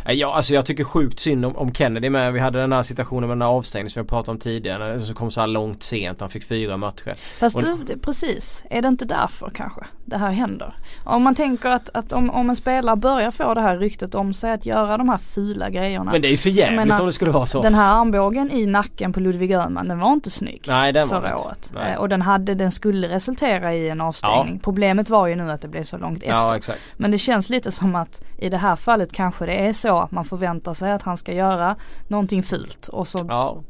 Ja, 0.06 0.34
alltså 0.34 0.54
jag 0.54 0.66
tycker 0.66 0.84
sjukt 0.84 1.20
synd 1.20 1.44
om, 1.44 1.56
om 1.56 1.74
Kennedy 1.74 2.10
med. 2.10 2.32
Vi 2.32 2.40
hade 2.40 2.58
den 2.58 2.72
här 2.72 2.82
situationen 2.82 3.28
med 3.28 3.36
den 3.36 3.42
här 3.42 3.48
avstängningen 3.48 3.90
som 3.90 4.02
vi 4.02 4.08
pratade 4.08 4.30
om 4.30 4.38
tidigare. 4.38 5.00
Som 5.00 5.14
kom 5.14 5.30
så 5.30 5.40
här 5.40 5.46
långt 5.46 5.82
sent. 5.82 6.20
Han 6.20 6.30
fick 6.30 6.44
fyra 6.44 6.76
matcher. 6.76 7.14
Fast 7.38 7.56
och, 7.56 7.62
du, 7.62 7.98
precis. 7.98 8.64
Är 8.70 8.82
det 8.82 8.88
inte 8.88 9.04
därför 9.04 9.50
kanske 9.54 9.80
det 10.04 10.16
här 10.16 10.30
händer? 10.30 10.74
Om 11.04 11.22
man 11.22 11.34
tänker 11.34 11.70
att, 11.70 11.90
att 11.94 12.12
om, 12.12 12.30
om 12.30 12.50
en 12.50 12.56
spelare 12.56 12.96
börjar 12.96 13.30
få 13.30 13.54
det 13.57 13.62
här 13.62 13.78
ryktet 13.78 14.14
om 14.14 14.34
sig 14.34 14.52
att 14.52 14.66
göra 14.66 14.96
de 14.96 15.09
här 15.09 15.16
fula 15.16 15.70
grejerna. 15.70 16.12
Men 16.12 16.22
det 16.22 16.28
är 16.28 16.30
ju 16.30 16.36
för 16.36 16.50
jävligt 16.50 17.00
om 17.00 17.07
det 17.07 17.12
skulle 17.12 17.30
vara 17.30 17.46
så. 17.46 17.62
Den 17.62 17.74
här 17.74 18.00
armbågen 18.00 18.50
i 18.50 18.66
nacken 18.66 19.12
på 19.12 19.20
Ludvig 19.20 19.52
Öhman 19.52 19.88
den 19.88 19.98
var 19.98 20.12
inte 20.12 20.30
snygg. 20.30 20.64
Nej 20.68 20.92
den 20.92 21.09
förra 21.09 21.20
var 21.20 21.46
året. 21.46 21.70
Nej. 21.74 21.92
Eh, 21.92 21.98
och 21.98 22.09
den 22.09 22.22
hade, 22.22 22.54
den 22.54 22.70
skulle 22.70 23.09
resultera 23.09 23.74
i 23.74 23.88
en 23.88 24.00
avstängning. 24.00 24.54
Ja. 24.54 24.61
Problemet 24.62 25.11
var 25.11 25.26
ju 25.26 25.34
nu 25.36 25.50
att 25.50 25.61
det 25.61 25.68
blev 25.68 25.82
så 25.82 25.98
långt 25.98 26.22
efter. 26.22 26.30
Ja, 26.30 26.57
exakt. 26.57 26.80
Men 26.96 27.11
det 27.11 27.18
känns 27.18 27.50
lite 27.50 27.70
som 27.70 27.94
att 27.94 28.22
i 28.38 28.48
det 28.48 28.57
här 28.57 28.76
fallet 28.76 29.12
kanske 29.12 29.46
det 29.46 29.66
är 29.66 29.72
så 29.72 29.98
att 29.98 30.11
man 30.11 30.24
förväntar 30.24 30.74
sig 30.74 30.92
att 30.92 31.02
han 31.02 31.16
ska 31.16 31.32
göra 31.32 31.76
någonting 32.09 32.42
fult 32.42 32.88
och 32.88 33.09
så 33.09 33.18
ja. 33.28 33.62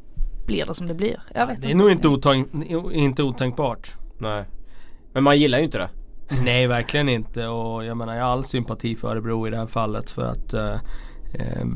blir 0.47 0.67
det 0.67 0.75
som 0.75 0.87
det 0.87 0.95
blir. 0.95 1.21
Jag 1.35 1.47
vet 1.47 1.63
det 1.63 1.67
är 1.67 1.71
inte. 1.71 1.83
nog 1.83 1.91
inte, 1.91 2.09
otänk, 2.09 2.49
inte 2.93 3.23
otänkbart. 3.23 3.95
Nej. 4.19 4.45
Men 5.13 5.25
man 5.25 5.39
gillar 5.39 5.59
ju 5.59 5.65
inte 5.65 5.79
det. 5.79 5.89
Nej 6.29 6.67
verkligen 6.67 7.09
inte 7.09 7.47
och 7.47 7.85
jag 7.85 7.97
menar 7.97 8.17
jag 8.17 8.25
har 8.25 8.31
all 8.31 8.45
sympati 8.45 8.97
för 8.97 9.09
Örebro 9.09 9.47
i 9.47 9.51
det 9.51 9.57
här 9.57 9.67
fallet 9.67 10.11
för 10.11 10.23
att 10.23 10.55
eh, 10.55 10.75
eh, 11.35 11.67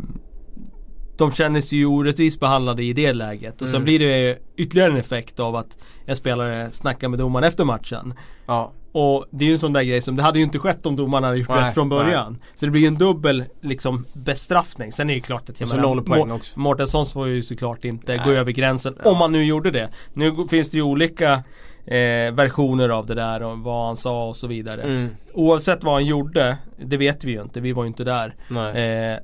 de 1.19 1.31
känner 1.31 1.61
sig 1.61 1.79
ju 1.79 1.87
orättvist 1.87 2.41
behandlade 2.41 2.83
i 2.83 2.93
det 2.93 3.13
läget 3.13 3.55
och 3.55 3.69
mm. 3.69 3.73
sen 3.73 3.85
blir 3.85 3.99
det 3.99 4.39
ytterligare 4.57 4.91
en 4.91 4.97
effekt 4.97 5.41
av 5.41 5.57
att 5.57 5.79
en 6.07 6.17
spelare 6.17 6.71
snackar 6.73 7.09
med 7.09 7.19
domaren 7.19 7.45
efter 7.45 7.65
matchen. 7.65 8.15
Ja. 8.47 8.73
Och 8.93 9.27
det 9.31 9.45
är 9.45 9.47
ju 9.47 9.53
en 9.53 9.59
sån 9.59 9.73
där 9.73 9.83
grej 9.83 10.01
som, 10.01 10.17
det 10.17 10.23
hade 10.23 10.39
ju 10.39 10.45
inte 10.45 10.59
skett 10.59 10.87
om 10.87 10.97
domarna 10.97 11.27
hade 11.27 11.39
gjort 11.39 11.49
nej, 11.49 11.67
rätt 11.67 11.75
från 11.75 11.89
början. 11.89 12.33
Nej. 12.33 12.43
Så 12.55 12.65
det 12.65 12.71
blir 12.71 12.81
ju 12.81 12.87
en 12.87 12.95
dubbel 12.95 13.45
liksom 13.61 14.05
bestraffning. 14.13 14.93
Sen 14.93 15.11
är 15.11 15.15
det 15.15 15.17
ju 15.17 15.23
klart 15.23 15.49
att 15.49 15.61
jag 15.61 15.69
menar. 15.69 16.59
Mårtenssons 16.59 17.13
får 17.13 17.29
ju 17.29 17.43
såklart 17.43 17.85
inte 17.85 18.17
nej. 18.17 18.25
gå 18.25 18.31
över 18.31 18.53
gränsen. 18.53 18.95
Om 19.05 19.19
man 19.19 19.33
nu 19.33 19.45
gjorde 19.45 19.71
det. 19.71 19.89
Nu 20.13 20.47
finns 20.51 20.71
det 20.71 20.77
ju 20.77 20.83
olika 20.83 21.43
eh, 21.85 22.35
versioner 22.35 22.89
av 22.89 23.07
det 23.07 23.15
där 23.15 23.43
och 23.43 23.59
vad 23.59 23.87
han 23.87 23.97
sa 23.97 24.29
och 24.29 24.37
så 24.37 24.47
vidare. 24.47 24.83
Mm. 24.83 25.09
Oavsett 25.35 25.85
vad 25.85 25.95
han 25.95 26.07
gjorde, 26.07 26.57
det 26.77 26.97
vet 26.97 27.25
vi 27.25 27.33
ju 27.33 27.43
inte, 27.43 27.61
vi 27.61 27.73
var 27.73 27.83
ju 27.83 27.89
inte 27.89 28.05
där. 28.05 28.35
Eh, 28.77 29.19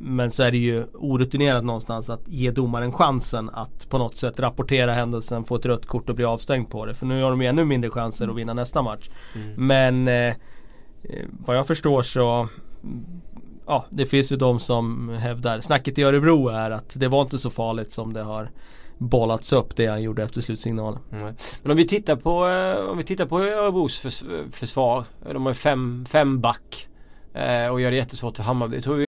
men 0.00 0.32
så 0.32 0.42
är 0.42 0.50
det 0.50 0.58
ju 0.58 0.84
orutinerat 0.94 1.64
någonstans 1.64 2.10
att 2.10 2.28
ge 2.28 2.50
domaren 2.50 2.92
chansen 2.92 3.50
att 3.52 3.88
på 3.88 3.98
något 3.98 4.16
sätt 4.16 4.40
rapportera 4.40 4.92
händelsen, 4.92 5.44
få 5.44 5.56
ett 5.56 5.66
rött 5.66 5.86
kort 5.86 6.08
och 6.08 6.14
bli 6.14 6.24
avstängd 6.24 6.70
på 6.70 6.86
det. 6.86 6.94
För 6.94 7.06
nu 7.06 7.22
har 7.22 7.30
de 7.30 7.42
ju 7.42 7.48
ännu 7.48 7.64
mindre 7.64 7.90
chanser 7.90 8.28
att 8.28 8.36
vinna 8.36 8.54
nästa 8.54 8.82
match. 8.82 9.08
Mm. 9.34 9.66
Men 9.66 10.08
eh, 10.08 10.14
eh 10.24 10.34
vad 11.46 11.56
jag 11.56 11.66
förstår 11.66 12.02
så 12.02 12.48
Ja, 13.70 13.86
det 13.90 14.06
finns 14.06 14.32
ju 14.32 14.36
de 14.36 14.60
som 14.60 15.08
hävdar, 15.08 15.60
snacket 15.60 15.98
i 15.98 16.02
Örebro 16.02 16.48
är 16.48 16.70
att 16.70 17.00
det 17.00 17.08
var 17.08 17.22
inte 17.22 17.38
så 17.38 17.50
farligt 17.50 17.92
som 17.92 18.12
det 18.12 18.22
har 18.22 18.50
bollats 18.98 19.52
upp 19.52 19.76
det 19.76 19.86
han 19.86 20.02
gjorde 20.02 20.22
efter 20.22 20.40
slutsignalen. 20.40 21.00
Mm. 21.12 21.34
Men 21.62 21.70
om 21.70 21.76
vi 21.76 21.86
tittar 21.88 22.16
på, 22.16 22.48
eh, 22.48 22.90
om 22.90 22.98
vi 22.98 23.04
tittar 23.04 23.26
på 23.26 23.40
Örebros 23.40 23.98
försvar. 24.52 25.04
De 25.32 25.46
har 25.46 25.52
fem, 25.52 26.06
fem 26.08 26.40
back. 26.40 26.88
Eh, 27.34 27.66
och 27.66 27.80
gör 27.80 27.90
det 27.90 27.96
jättesvårt 27.96 28.36
för 28.36 28.44
Hammarby. 28.44 28.82
Tror 28.82 28.96
vi 28.96 29.07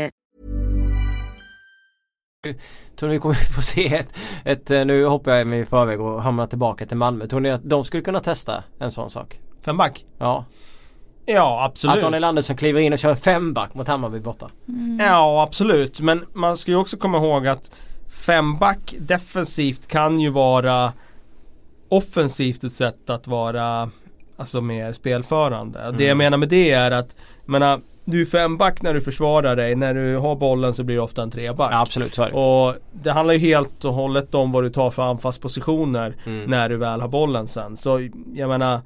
Tror 2.95 3.09
ni 3.09 3.15
vi 3.15 3.19
kommer 3.19 3.35
få 3.55 3.61
se 3.61 3.95
ett, 3.95 4.13
ett, 4.45 4.71
eh, 4.71 4.85
nu 4.85 5.05
hoppar 5.05 5.31
jag 5.31 5.47
mig 5.47 5.59
i 5.59 5.65
förväg 5.65 6.01
och 6.01 6.23
hamnar 6.23 6.47
tillbaka 6.47 6.85
till 6.85 6.97
Malmö. 6.97 7.27
Tror 7.27 7.39
ni 7.39 7.49
att 7.49 7.61
de 7.63 7.85
skulle 7.85 8.03
kunna 8.03 8.19
testa 8.19 8.63
en 8.79 8.91
sån 8.91 9.09
sak? 9.09 9.39
Femback? 9.61 10.05
Ja. 10.17 10.45
Ja 11.25 11.63
absolut. 11.65 11.95
Att 11.95 12.01
Daniel 12.01 12.23
Andersson 12.23 12.55
kliver 12.55 12.79
in 12.79 12.93
och 12.93 12.99
kör 12.99 13.15
femback 13.15 13.73
mot 13.73 13.87
Hammarby 13.87 14.19
borta. 14.19 14.49
Mm. 14.67 14.97
Ja 15.01 15.43
absolut 15.43 16.01
men 16.01 16.25
man 16.33 16.57
ska 16.57 16.71
ju 16.71 16.77
också 16.77 16.97
komma 16.97 17.17
ihåg 17.17 17.47
att 17.47 17.71
femback 18.25 18.95
defensivt 18.99 19.87
kan 19.87 20.19
ju 20.19 20.29
vara 20.29 20.93
offensivt 21.89 22.63
ett 22.63 22.73
sätt 22.73 23.09
att 23.09 23.27
vara 23.27 23.89
alltså 24.37 24.61
mer 24.61 24.93
spelförande. 24.93 25.79
Mm. 25.79 25.97
Det 25.97 26.03
jag 26.03 26.17
menar 26.17 26.37
med 26.37 26.49
det 26.49 26.71
är 26.71 26.91
att, 26.91 27.15
menar, 27.45 27.81
du 28.05 28.21
är 28.21 28.25
femback 28.25 28.81
när 28.81 28.93
du 28.93 29.01
försvarar 29.01 29.55
dig. 29.55 29.75
När 29.75 29.93
du 29.93 30.17
har 30.17 30.35
bollen 30.35 30.73
så 30.73 30.83
blir 30.83 30.95
det 30.95 31.01
ofta 31.01 31.23
en 31.23 31.31
treback. 31.31 31.69
Ja, 31.71 31.81
absolut, 31.81 32.15
så 32.15 32.23
är 32.23 32.29
det. 32.29 32.35
Och 32.35 32.75
det 33.03 33.11
handlar 33.11 33.33
ju 33.33 33.39
helt 33.39 33.85
och 33.85 33.93
hållet 33.93 34.35
om 34.35 34.51
vad 34.51 34.63
du 34.63 34.69
tar 34.69 34.89
för 34.89 35.03
anfallspositioner 35.03 36.15
mm. 36.25 36.49
när 36.49 36.69
du 36.69 36.77
väl 36.77 37.01
har 37.01 37.07
bollen 37.07 37.47
sen. 37.47 37.77
Så 37.77 38.09
jag 38.33 38.49
menar 38.49 38.81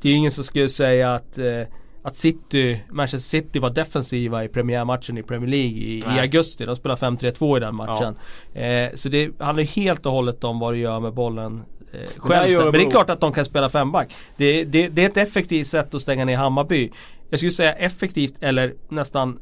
Det 0.00 0.08
är 0.08 0.14
ingen 0.14 0.32
som 0.32 0.44
skulle 0.44 0.68
säga 0.68 1.14
att 1.14 1.38
eh, 1.38 1.62
att 2.04 2.16
City, 2.16 2.80
Manchester 2.90 3.38
City 3.38 3.58
var 3.58 3.70
defensiva 3.70 4.44
i 4.44 4.48
premiärmatchen 4.48 5.18
i 5.18 5.22
Premier 5.22 5.50
League 5.50 5.78
i, 5.78 5.98
i 5.98 6.20
augusti. 6.20 6.64
De 6.64 6.76
spelade 6.76 7.00
5-3-2 7.00 7.56
i 7.56 7.60
den 7.60 7.74
matchen. 7.74 8.16
Ja. 8.52 8.60
Eh, 8.60 8.90
så 8.94 9.08
det 9.08 9.40
handlar 9.40 9.64
helt 9.64 10.06
och 10.06 10.12
hållet 10.12 10.44
om 10.44 10.58
vad 10.58 10.74
du 10.74 10.78
gör 10.78 11.00
med 11.00 11.14
bollen 11.14 11.62
eh, 11.92 12.00
själv. 12.16 12.58
Men 12.58 12.72
det 12.72 12.86
är 12.86 12.90
klart 12.90 13.10
att 13.10 13.20
de 13.20 13.32
kan 13.32 13.44
spela 13.44 13.68
femback. 13.68 14.14
Det, 14.36 14.64
det, 14.64 14.88
det 14.88 15.04
är 15.04 15.08
ett 15.08 15.16
effektivt 15.16 15.66
sätt 15.66 15.94
att 15.94 16.02
stänga 16.02 16.24
ner 16.24 16.36
Hammarby. 16.36 16.92
Jag 17.30 17.38
skulle 17.38 17.52
säga 17.52 17.72
effektivt 17.72 18.34
eller 18.40 18.74
nästan 18.88 19.38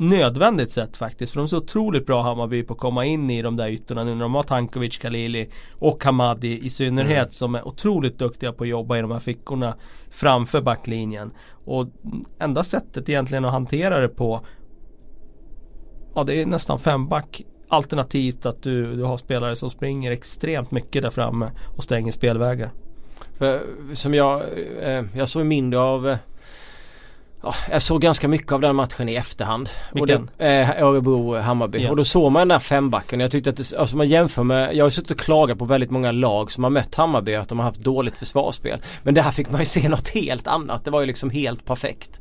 nödvändigt 0.00 0.72
sätt 0.72 0.96
faktiskt. 0.96 1.32
För 1.32 1.40
de 1.40 1.44
är 1.44 1.48
så 1.48 1.56
otroligt 1.56 2.06
bra 2.06 2.22
Hammarby 2.22 2.62
på 2.62 2.72
att 2.72 2.78
komma 2.78 3.04
in 3.04 3.30
i 3.30 3.42
de 3.42 3.56
där 3.56 3.68
ytorna 3.68 4.04
nu 4.04 4.14
när 4.14 4.22
de 4.22 4.34
har 4.34 4.42
Tankovic, 4.42 4.98
Khalili 4.98 5.48
och 5.72 6.04
Hamadi 6.04 6.66
i 6.66 6.70
synnerhet 6.70 7.18
mm. 7.18 7.30
som 7.30 7.54
är 7.54 7.68
otroligt 7.68 8.18
duktiga 8.18 8.52
på 8.52 8.64
att 8.64 8.70
jobba 8.70 8.98
i 8.98 9.00
de 9.00 9.10
här 9.10 9.18
fickorna 9.18 9.76
framför 10.10 10.60
backlinjen. 10.60 11.32
Och 11.64 11.86
enda 12.38 12.64
sättet 12.64 13.08
egentligen 13.08 13.44
att 13.44 13.52
hantera 13.52 14.00
det 14.00 14.08
på 14.08 14.40
Ja 16.14 16.24
det 16.24 16.42
är 16.42 16.46
nästan 16.46 16.78
femback 16.78 17.42
Alternativt 17.72 18.46
att 18.46 18.62
du, 18.62 18.96
du 18.96 19.02
har 19.02 19.16
spelare 19.16 19.56
som 19.56 19.70
springer 19.70 20.12
extremt 20.12 20.70
mycket 20.70 21.02
där 21.02 21.10
framme 21.10 21.50
och 21.76 21.84
stänger 21.84 22.12
spelvägar. 22.12 22.70
För, 23.38 23.62
som 23.92 24.14
jag, 24.14 24.42
eh, 24.82 25.04
jag 25.14 25.28
såg 25.28 25.46
mindre 25.46 25.80
av 25.80 26.08
eh, 26.08 26.16
Ja, 27.42 27.54
jag 27.70 27.82
såg 27.82 28.00
ganska 28.00 28.28
mycket 28.28 28.52
av 28.52 28.60
den 28.60 28.76
matchen 28.76 29.08
i 29.08 29.14
efterhand. 29.14 29.68
Vilken? 29.92 30.30
Eh, 30.38 30.82
Örebro-Hammarby. 30.82 31.78
Yeah. 31.78 31.90
Och 31.90 31.96
då 31.96 32.04
såg 32.04 32.32
man 32.32 32.40
den 32.40 32.48
där 32.48 32.58
fembacken. 32.58 33.20
Jag 33.20 33.30
tyckte 33.30 33.50
att 33.50 33.56
det, 33.56 33.76
alltså 33.76 33.96
man 33.96 34.06
jämför 34.06 34.42
med, 34.42 34.76
jag 34.76 34.84
har 34.84 34.90
suttit 34.90 35.10
och 35.10 35.18
klagat 35.18 35.58
på 35.58 35.64
väldigt 35.64 35.90
många 35.90 36.12
lag 36.12 36.52
som 36.52 36.64
har 36.64 36.70
mött 36.70 36.94
Hammarby 36.94 37.34
att 37.34 37.48
de 37.48 37.58
har 37.58 37.66
haft 37.66 37.80
dåligt 37.80 38.16
försvarsspel. 38.16 38.82
Men 39.02 39.14
där 39.14 39.30
fick 39.30 39.50
man 39.50 39.60
ju 39.60 39.66
se 39.66 39.88
något 39.88 40.08
helt 40.08 40.46
annat. 40.46 40.84
Det 40.84 40.90
var 40.90 41.00
ju 41.00 41.06
liksom 41.06 41.30
helt 41.30 41.64
perfekt 41.64 42.20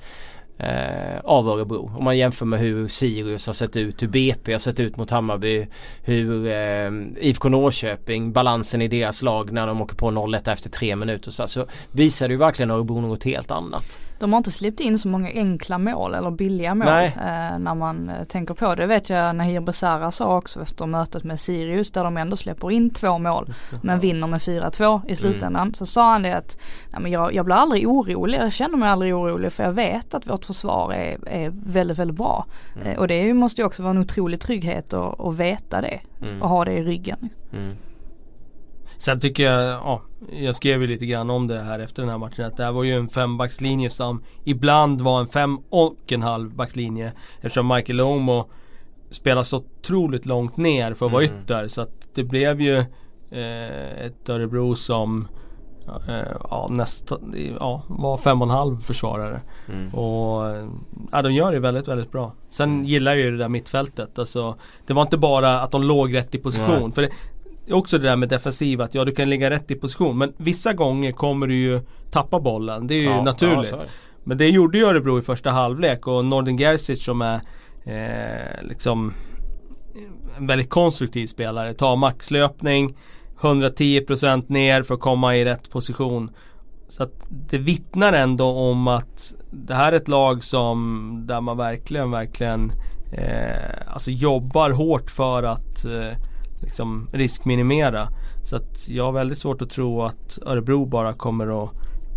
eh, 0.59 1.19
av 1.23 1.49
Örebro. 1.49 1.91
Om 1.97 2.03
man 2.03 2.17
jämför 2.17 2.45
med 2.45 2.59
hur 2.59 2.87
Sirius 2.87 3.47
har 3.47 3.53
sett 3.53 3.75
ut, 3.75 4.03
hur 4.03 4.07
BP 4.07 4.51
har 4.51 4.59
sett 4.59 4.79
ut 4.79 4.97
mot 4.97 5.11
Hammarby. 5.11 5.67
Hur 6.01 6.47
eh, 6.47 6.91
IFK 7.19 7.49
Norrköping, 7.49 8.33
balansen 8.33 8.81
i 8.81 8.87
deras 8.87 9.21
lag 9.21 9.51
när 9.51 9.67
de 9.67 9.81
åker 9.81 9.95
på 9.95 10.11
0-1 10.11 10.51
efter 10.51 10.69
tre 10.69 10.95
minuter. 10.95 11.31
Så, 11.31 11.47
så 11.47 11.65
visar 11.91 12.27
det 12.27 12.31
ju 12.31 12.37
verkligen 12.37 12.71
Örebro 12.71 13.01
något 13.01 13.23
helt 13.23 13.51
annat. 13.51 13.99
De 14.19 14.33
har 14.33 14.37
inte 14.37 14.51
släppt 14.51 14.79
in 14.79 14.99
så 14.99 15.07
många 15.07 15.29
enkla 15.29 15.77
mål 15.77 16.13
eller 16.13 16.31
billiga 16.31 16.75
mål 16.75 16.87
eh, 16.87 17.59
när 17.59 17.75
man 17.75 18.09
eh, 18.09 18.23
tänker 18.23 18.53
på 18.53 18.75
det. 18.75 18.85
vet 18.85 19.09
jag 19.09 19.35
Nahir 19.35 19.59
Besara 19.59 20.11
sa 20.11 20.37
också 20.37 20.61
efter 20.61 20.85
mötet 20.85 21.23
med 21.23 21.39
Sirius 21.39 21.91
där 21.91 22.03
de 22.03 22.17
ändå 22.17 22.35
släpper 22.35 22.71
in 22.71 22.89
två 22.89 23.17
mål 23.17 23.53
men 23.81 23.99
vinner 23.99 24.27
med 24.27 24.39
4-2 24.39 25.01
i 25.07 25.15
slutändan. 25.15 25.61
Mm. 25.61 25.73
Så 25.73 25.85
sa 25.85 26.11
han 26.11 26.21
det 26.21 26.37
att 26.37 26.57
nej, 26.91 27.01
men 27.01 27.11
jag, 27.11 27.33
jag 27.33 27.45
blir 27.45 27.55
aldrig 27.55 27.87
orolig, 27.87 28.37
jag 28.37 28.53
känner 28.53 28.77
mig 28.77 28.89
aldrig 28.89 29.15
orolig 29.15 29.53
för 29.53 29.63
jag 29.63 29.71
vet 29.71 30.13
att 30.13 30.27
vårt 30.27 30.45
försvar 30.45 30.93
är, 30.93 31.17
är 31.27 31.51
väldigt, 31.65 31.99
väldigt 31.99 32.17
bra. 32.17 32.45
Mm. 32.75 32.87
Eh, 32.87 32.99
och 32.99 33.07
det 33.07 33.33
måste 33.33 33.61
ju 33.61 33.65
också 33.65 33.83
vara 33.83 33.91
en 33.91 33.97
otrolig 33.97 34.39
trygghet 34.39 34.93
att, 34.93 35.19
att 35.19 35.35
veta 35.35 35.81
det 35.81 35.99
mm. 36.21 36.41
och 36.41 36.49
ha 36.49 36.65
det 36.65 36.73
i 36.73 36.83
ryggen. 36.83 37.29
Mm. 37.53 37.75
Sen 38.99 39.19
tycker 39.19 39.43
jag, 39.43 39.63
ja, 39.63 40.01
jag 40.31 40.55
skrev 40.55 40.81
ju 40.81 40.87
lite 40.87 41.05
grann 41.05 41.29
om 41.29 41.47
det 41.47 41.59
här 41.59 41.79
efter 41.79 42.01
den 42.01 42.09
här 42.09 42.17
matchen 42.17 42.45
att 42.45 42.57
det 42.57 42.63
här 42.63 42.71
var 42.71 42.83
ju 42.83 42.93
en 42.93 43.09
fembackslinje 43.09 43.89
som 43.89 44.23
ibland 44.43 45.01
var 45.01 45.19
en 45.19 45.27
fem 45.27 45.57
och 45.69 45.97
en 46.07 46.21
halv 46.21 46.55
backslinje. 46.55 47.13
Eftersom 47.35 47.67
Michael 47.67 48.01
Omo 48.01 48.49
spelar 49.09 49.43
så 49.43 49.57
otroligt 49.57 50.25
långt 50.25 50.57
ner 50.57 50.93
för 50.93 51.05
att 51.05 51.11
vara 51.11 51.23
mm. 51.23 51.35
ytter. 51.35 51.67
Så 51.67 51.81
att 51.81 52.07
det 52.13 52.23
blev 52.23 52.61
ju 52.61 52.77
eh, 53.31 54.05
ett 54.05 54.29
Örebro 54.29 54.75
som 54.75 55.27
eh, 56.07 56.37
ja, 56.49 56.67
nästan, 56.69 57.35
ja, 57.59 57.83
var 57.87 58.17
fem 58.17 58.41
och 58.41 58.47
en 58.47 58.53
halv 58.53 58.79
försvarare. 58.79 59.41
Mm. 59.69 59.93
Och 59.93 60.43
ja, 61.11 61.21
de 61.21 61.33
gör 61.33 61.51
det 61.51 61.59
väldigt, 61.59 61.87
väldigt 61.87 62.11
bra. 62.11 62.33
Sen 62.49 62.69
mm. 62.69 62.85
gillar 62.85 63.11
jag 63.11 63.21
ju 63.21 63.31
det 63.31 63.37
där 63.37 63.49
mittfältet. 63.49 64.19
Alltså, 64.19 64.55
det 64.87 64.93
var 64.93 65.01
inte 65.01 65.17
bara 65.17 65.59
att 65.59 65.71
de 65.71 65.83
låg 65.83 66.15
rätt 66.15 66.35
i 66.35 66.37
position. 66.37 66.81
Nej. 66.83 66.91
För 66.91 67.01
det, 67.01 67.09
också 67.71 67.97
det 67.97 68.07
där 68.07 68.15
med 68.15 68.29
defensiv 68.29 68.81
att 68.81 68.95
ja 68.95 69.05
du 69.05 69.11
kan 69.11 69.29
ligga 69.29 69.49
rätt 69.49 69.71
i 69.71 69.75
position 69.75 70.17
men 70.17 70.33
vissa 70.37 70.73
gånger 70.73 71.11
kommer 71.11 71.47
du 71.47 71.55
ju 71.55 71.81
tappa 72.11 72.39
bollen. 72.39 72.87
Det 72.87 72.93
är 72.93 73.01
ju 73.01 73.03
ja, 73.03 73.23
naturligt. 73.23 73.71
Ja, 73.71 73.79
men 74.23 74.37
det 74.37 74.49
gjorde 74.49 74.77
ju 74.77 74.85
Örebro 74.85 75.19
i 75.19 75.21
första 75.21 75.49
halvlek 75.49 76.07
och 76.07 76.25
Nordin 76.25 76.57
Gerzic 76.57 77.03
som 77.03 77.21
är 77.21 77.39
eh, 77.83 78.67
liksom 78.67 79.13
en 80.37 80.47
väldigt 80.47 80.69
konstruktiv 80.69 81.27
spelare. 81.27 81.73
Tar 81.73 81.95
maxlöpning 81.95 82.97
110% 83.39 84.43
ner 84.47 84.83
för 84.83 84.93
att 84.93 84.99
komma 84.99 85.35
i 85.35 85.45
rätt 85.45 85.69
position. 85.69 86.31
Så 86.87 87.03
att 87.03 87.27
det 87.29 87.57
vittnar 87.57 88.13
ändå 88.13 88.45
om 88.45 88.87
att 88.87 89.33
det 89.51 89.73
här 89.73 89.91
är 89.91 89.95
ett 89.95 90.07
lag 90.07 90.43
som 90.43 91.23
där 91.27 91.41
man 91.41 91.57
verkligen, 91.57 92.11
verkligen 92.11 92.71
eh, 93.11 93.93
alltså 93.93 94.11
jobbar 94.11 94.71
hårt 94.71 95.11
för 95.11 95.43
att 95.43 95.85
eh, 95.85 96.17
liksom 96.61 97.09
riskminimera. 97.11 98.07
Så 98.43 98.55
att 98.55 98.89
jag 98.89 99.03
har 99.03 99.11
väldigt 99.11 99.37
svårt 99.37 99.61
att 99.61 99.69
tro 99.69 100.01
att 100.01 100.39
Örebro 100.45 100.85
bara 100.85 101.13
kommer 101.13 101.63
att 101.63 101.73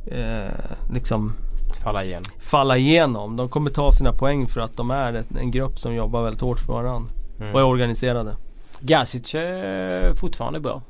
eh, 0.06 0.92
liksom 0.92 1.32
falla, 1.82 2.04
igen. 2.04 2.22
falla 2.40 2.76
igenom. 2.76 3.36
De 3.36 3.48
kommer 3.48 3.70
ta 3.70 3.92
sina 3.92 4.12
poäng 4.12 4.46
för 4.46 4.60
att 4.60 4.76
de 4.76 4.90
är 4.90 5.12
ett, 5.12 5.36
en 5.36 5.50
grupp 5.50 5.78
som 5.78 5.94
jobbar 5.94 6.22
väldigt 6.22 6.40
hårt 6.40 6.58
för 6.58 6.72
varandra. 6.72 7.10
Mm. 7.40 7.54
Och 7.54 7.60
är 7.60 7.64
organiserade. 7.64 8.36
Gasic 8.80 9.34
är 9.34 10.14
fortfarande 10.14 10.60
bra. 10.60 10.82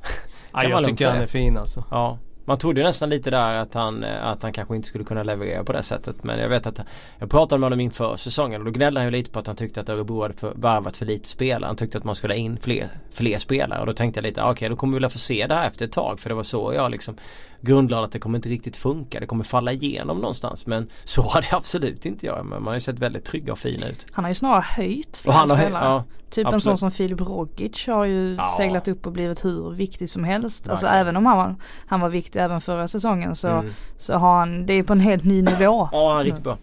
ja, 0.53 0.65
jag 0.65 0.85
tycker 0.85 1.09
han 1.09 1.21
är 1.21 1.27
fin 1.27 1.57
alltså. 1.57 1.85
Ja. 1.91 2.19
Man 2.45 2.59
trodde 2.59 2.83
nästan 2.83 3.11
lite 3.11 3.31
där 3.31 3.55
att 3.55 3.75
han, 3.75 4.05
eh, 4.05 4.27
att 4.27 4.43
han 4.43 4.53
kanske 4.53 4.77
inte 4.77 4.89
skulle 4.89 5.05
kunna 5.05 5.23
leverera 5.23 5.65
på 5.65 5.73
det 5.73 5.83
sättet. 5.83 6.25
Men 6.25 6.39
jag 6.39 6.49
vet 6.49 6.67
att 6.67 6.81
jag 7.19 7.31
pratade 7.31 7.59
med 7.59 7.67
honom 7.67 7.81
inför 7.81 8.17
säsongen 8.17 8.61
och 8.61 8.65
då 8.65 8.71
gnällde 8.71 9.01
han 9.01 9.07
ju 9.07 9.11
lite 9.11 9.31
på 9.31 9.39
att 9.39 9.47
han 9.47 9.57
tyckte 9.57 9.81
att 9.81 9.89
Örebro 9.89 10.23
hade 10.23 10.35
för, 10.35 10.53
varvat 10.57 10.97
för 10.97 11.07
lite 11.07 11.29
spelare. 11.29 11.69
Han 11.69 11.77
tyckte 11.77 11.99
att 11.99 12.05
man 12.05 12.15
skulle 12.15 12.35
ha 12.35 12.39
in 12.39 12.59
fler, 12.63 12.89
fler 13.11 13.39
spelare. 13.39 13.81
Och 13.81 13.87
då 13.87 13.93
tänkte 13.93 14.19
jag 14.19 14.23
lite, 14.23 14.43
ah, 14.43 14.45
okej 14.45 14.53
okay, 14.53 14.69
då 14.69 14.77
kommer 14.77 14.97
vi 14.97 15.01
väl 15.01 15.11
få 15.11 15.19
se 15.19 15.47
det 15.47 15.55
här 15.55 15.67
efter 15.67 15.85
ett 15.85 15.93
tag. 15.93 16.21
För 16.21 16.29
det 16.29 16.35
var 16.35 16.43
så 16.43 16.73
jag 16.75 16.91
liksom 16.91 17.17
grundlade 17.63 18.05
att 18.05 18.13
det 18.13 18.19
kommer 18.19 18.39
inte 18.39 18.49
riktigt 18.49 18.77
funka. 18.77 19.21
Det 19.21 19.27
kommer 19.27 19.45
falla 19.45 19.73
igenom 19.73 20.19
någonstans. 20.19 20.67
Men 20.67 20.89
så 21.05 21.23
har 21.23 21.41
det 21.41 21.57
absolut 21.57 22.07
inte 22.07 22.27
jag. 22.27 22.47
Men 22.47 22.49
man 22.49 22.67
har 22.67 22.75
ju 22.75 22.81
sett 22.81 22.99
väldigt 22.99 23.25
trygga 23.25 23.53
och 23.53 23.59
fina 23.59 23.89
ut. 23.89 24.07
Han 24.13 24.25
har 24.25 24.31
ju 24.31 24.35
snarare 24.35 24.65
höjt 24.77 25.17
fler 25.17 25.33
han 25.33 25.51
har, 25.51 25.57
spelare. 25.57 25.85
Ja, 25.85 26.05
Typ 26.33 26.47
Absolut. 26.47 26.55
en 26.55 26.61
sån 26.61 26.77
som 26.77 26.91
Filip 26.91 27.21
Rogic 27.21 27.87
har 27.87 28.05
ju 28.05 28.35
ja. 28.35 28.55
seglat 28.57 28.89
upp 28.89 29.07
och 29.07 29.13
blivit 29.13 29.45
hur 29.45 29.71
viktig 29.71 30.11
som 30.11 30.25
helst. 30.25 30.69
Alltså 30.69 30.87
även 30.87 31.17
om 31.17 31.27
han 31.27 31.37
var, 31.37 31.55
han 31.87 32.01
var 32.01 32.09
viktig 32.09 32.41
även 32.41 32.61
förra 32.61 32.89
säsongen 32.89 33.35
så, 33.35 33.49
mm. 33.49 33.73
så 33.97 34.15
har 34.15 34.39
han, 34.39 34.67
det 34.67 34.73
är 34.73 34.83
på 34.83 34.93
en 34.93 35.01
helt 35.01 35.25
ny 35.25 35.43
nivå. 35.43 35.89
ja 35.93 36.11
han 36.11 36.21
är 36.21 36.25
riktigt 36.25 36.45
bra. 36.45 36.57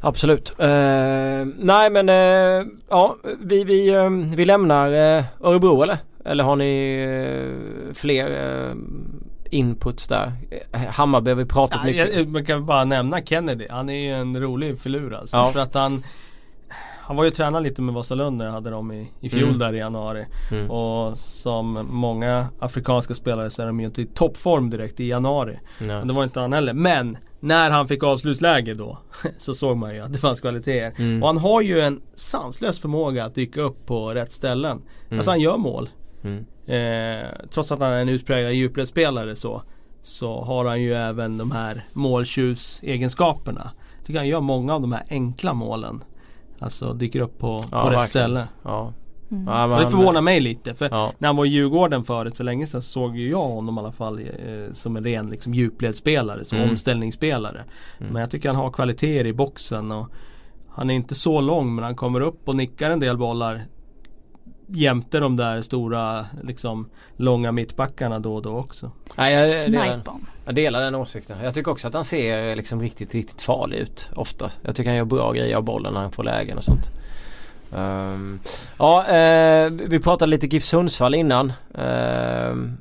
Absolut. 0.00 0.52
Uh, 0.60 0.66
nej 1.58 1.90
men 1.90 2.08
uh, 2.08 2.66
ja 2.88 3.16
vi, 3.40 3.64
vi, 3.64 3.96
uh, 3.96 4.10
vi 4.10 4.44
lämnar 4.44 4.88
Örebro 5.40 5.82
eller? 5.82 5.98
Eller 6.26 6.44
har 6.44 6.56
ni 6.56 7.94
fler 7.94 8.74
inputs 9.50 10.08
där? 10.08 10.32
Hammarby 10.90 11.30
har 11.30 11.36
vi 11.36 11.44
pratat 11.44 11.80
ja, 11.82 11.86
mycket 11.86 12.16
jag, 12.16 12.28
Man 12.28 12.44
kan 12.44 12.66
bara 12.66 12.84
nämna 12.84 13.22
Kennedy. 13.22 13.66
Han 13.70 13.88
är 13.88 13.98
ju 13.98 14.12
en 14.12 14.40
rolig 14.40 14.78
filur 14.78 15.14
alltså. 15.14 15.36
Ja. 15.36 15.52
För 15.52 15.60
att 15.60 15.74
han 15.74 16.02
han 17.06 17.16
var 17.16 17.24
ju 17.24 17.30
tränad 17.30 17.62
lite 17.62 17.82
med 17.82 17.94
Vasalund 17.94 18.36
när 18.36 18.44
jag 18.44 18.52
hade 18.52 18.70
dem 18.70 18.92
i, 18.92 19.12
i 19.20 19.30
fjol 19.30 19.42
mm. 19.42 19.58
där 19.58 19.72
i 19.72 19.78
januari. 19.78 20.26
Mm. 20.50 20.70
Och 20.70 21.18
som 21.18 21.86
många 21.90 22.46
afrikanska 22.58 23.14
spelare 23.14 23.50
så 23.50 23.62
är 23.62 23.66
de 23.66 23.80
ju 23.80 23.86
inte 23.86 24.02
i 24.02 24.06
toppform 24.06 24.70
direkt 24.70 25.00
i 25.00 25.08
januari. 25.08 25.58
Men 25.78 26.08
det 26.08 26.14
var 26.14 26.24
inte 26.24 26.40
han 26.40 26.52
heller. 26.52 26.72
Men 26.72 27.18
när 27.40 27.70
han 27.70 27.88
fick 27.88 28.02
avslutsläge 28.02 28.74
då 28.74 28.98
så 29.38 29.54
såg 29.54 29.76
man 29.76 29.94
ju 29.94 30.00
att 30.00 30.12
det 30.12 30.18
fanns 30.18 30.40
kvaliteter. 30.40 31.02
Mm. 31.02 31.22
Och 31.22 31.28
han 31.28 31.38
har 31.38 31.60
ju 31.60 31.80
en 31.80 32.00
sanslös 32.14 32.80
förmåga 32.80 33.24
att 33.24 33.34
dyka 33.34 33.60
upp 33.60 33.86
på 33.86 34.14
rätt 34.14 34.32
ställen. 34.32 34.82
Mm. 35.06 35.18
Alltså 35.18 35.30
han 35.30 35.40
gör 35.40 35.56
mål. 35.56 35.88
Mm. 36.26 36.46
Eh, 36.66 37.30
trots 37.50 37.72
att 37.72 37.80
han 37.80 37.92
är 37.92 38.02
en 38.02 38.08
utpräglad 38.08 38.52
djupledsspelare 38.52 39.36
så 39.36 39.62
så 40.06 40.44
har 40.44 40.64
han 40.64 40.82
ju 40.82 40.94
även 40.94 41.38
de 41.38 41.50
här 41.50 41.82
måltjuvsegenskaperna. 41.92 43.70
Jag 43.98 44.06
tycker 44.06 44.18
han 44.18 44.28
gör 44.28 44.40
många 44.40 44.74
av 44.74 44.80
de 44.80 44.92
här 44.92 45.04
enkla 45.10 45.54
målen. 45.54 46.04
Alltså 46.58 46.92
dyker 46.92 47.20
upp 47.20 47.38
på, 47.38 47.64
ja, 47.70 47.82
på 47.82 47.90
rätt 47.90 48.08
ställe. 48.08 48.48
Ja. 48.62 48.92
Mm. 49.30 49.46
Ja, 49.46 49.66
det 49.66 49.90
förvånar 49.90 50.20
mig 50.20 50.40
lite 50.40 50.74
för 50.74 50.88
ja. 50.90 51.12
när 51.18 51.28
han 51.28 51.36
var 51.36 51.44
i 51.44 51.48
Djurgården 51.48 52.04
förut 52.04 52.36
för 52.36 52.44
länge 52.44 52.66
sedan 52.66 52.82
såg 52.82 53.16
ju 53.16 53.30
jag 53.30 53.48
honom 53.48 53.76
i 53.76 53.80
alla 53.80 53.92
fall 53.92 54.18
eh, 54.18 54.72
som 54.72 54.96
en 54.96 55.04
ren 55.04 55.30
liksom, 55.30 55.54
djupledsspelare, 55.54 56.44
som 56.44 56.58
mm. 56.58 56.70
omställningsspelare. 56.70 57.64
Mm. 57.98 58.12
Men 58.12 58.20
jag 58.20 58.30
tycker 58.30 58.48
han 58.48 58.56
har 58.56 58.70
kvaliteter 58.70 59.26
i 59.26 59.32
boxen 59.32 59.92
och 59.92 60.08
han 60.68 60.90
är 60.90 60.94
inte 60.94 61.14
så 61.14 61.40
lång 61.40 61.74
men 61.74 61.84
han 61.84 61.96
kommer 61.96 62.20
upp 62.20 62.48
och 62.48 62.56
nickar 62.56 62.90
en 62.90 63.00
del 63.00 63.16
bollar 63.16 63.64
jämte 64.66 65.20
de 65.20 65.36
där 65.36 65.62
stora 65.62 66.26
liksom 66.42 66.88
långa 67.16 67.52
mittbackarna 67.52 68.18
då 68.18 68.34
och 68.34 68.42
då 68.42 68.56
också. 68.56 68.90
Nej, 69.16 69.34
jag, 69.34 69.72
delar, 69.72 70.02
jag 70.44 70.54
delar 70.54 70.80
den 70.80 70.94
åsikten. 70.94 71.38
Jag 71.42 71.54
tycker 71.54 71.70
också 71.70 71.88
att 71.88 71.94
han 71.94 72.04
ser 72.04 72.56
liksom 72.56 72.80
riktigt, 72.82 73.14
riktigt 73.14 73.42
farlig 73.42 73.78
ut 73.78 74.10
ofta. 74.14 74.50
Jag 74.62 74.76
tycker 74.76 74.90
han 74.90 74.96
gör 74.96 75.04
bra 75.04 75.32
grejer 75.32 75.56
av 75.56 75.62
bollen 75.62 75.94
när 75.94 76.00
han 76.00 76.12
får 76.12 76.24
lägen 76.24 76.58
och 76.58 76.64
sånt. 76.64 76.90
Um, 77.74 78.40
ja, 78.78 79.06
eh, 79.06 79.70
vi 79.70 80.00
pratade 80.00 80.30
lite 80.30 80.46
GIF 80.46 80.64
Sundsvall 80.64 81.14
innan. 81.14 81.52
Uh, 81.78 82.72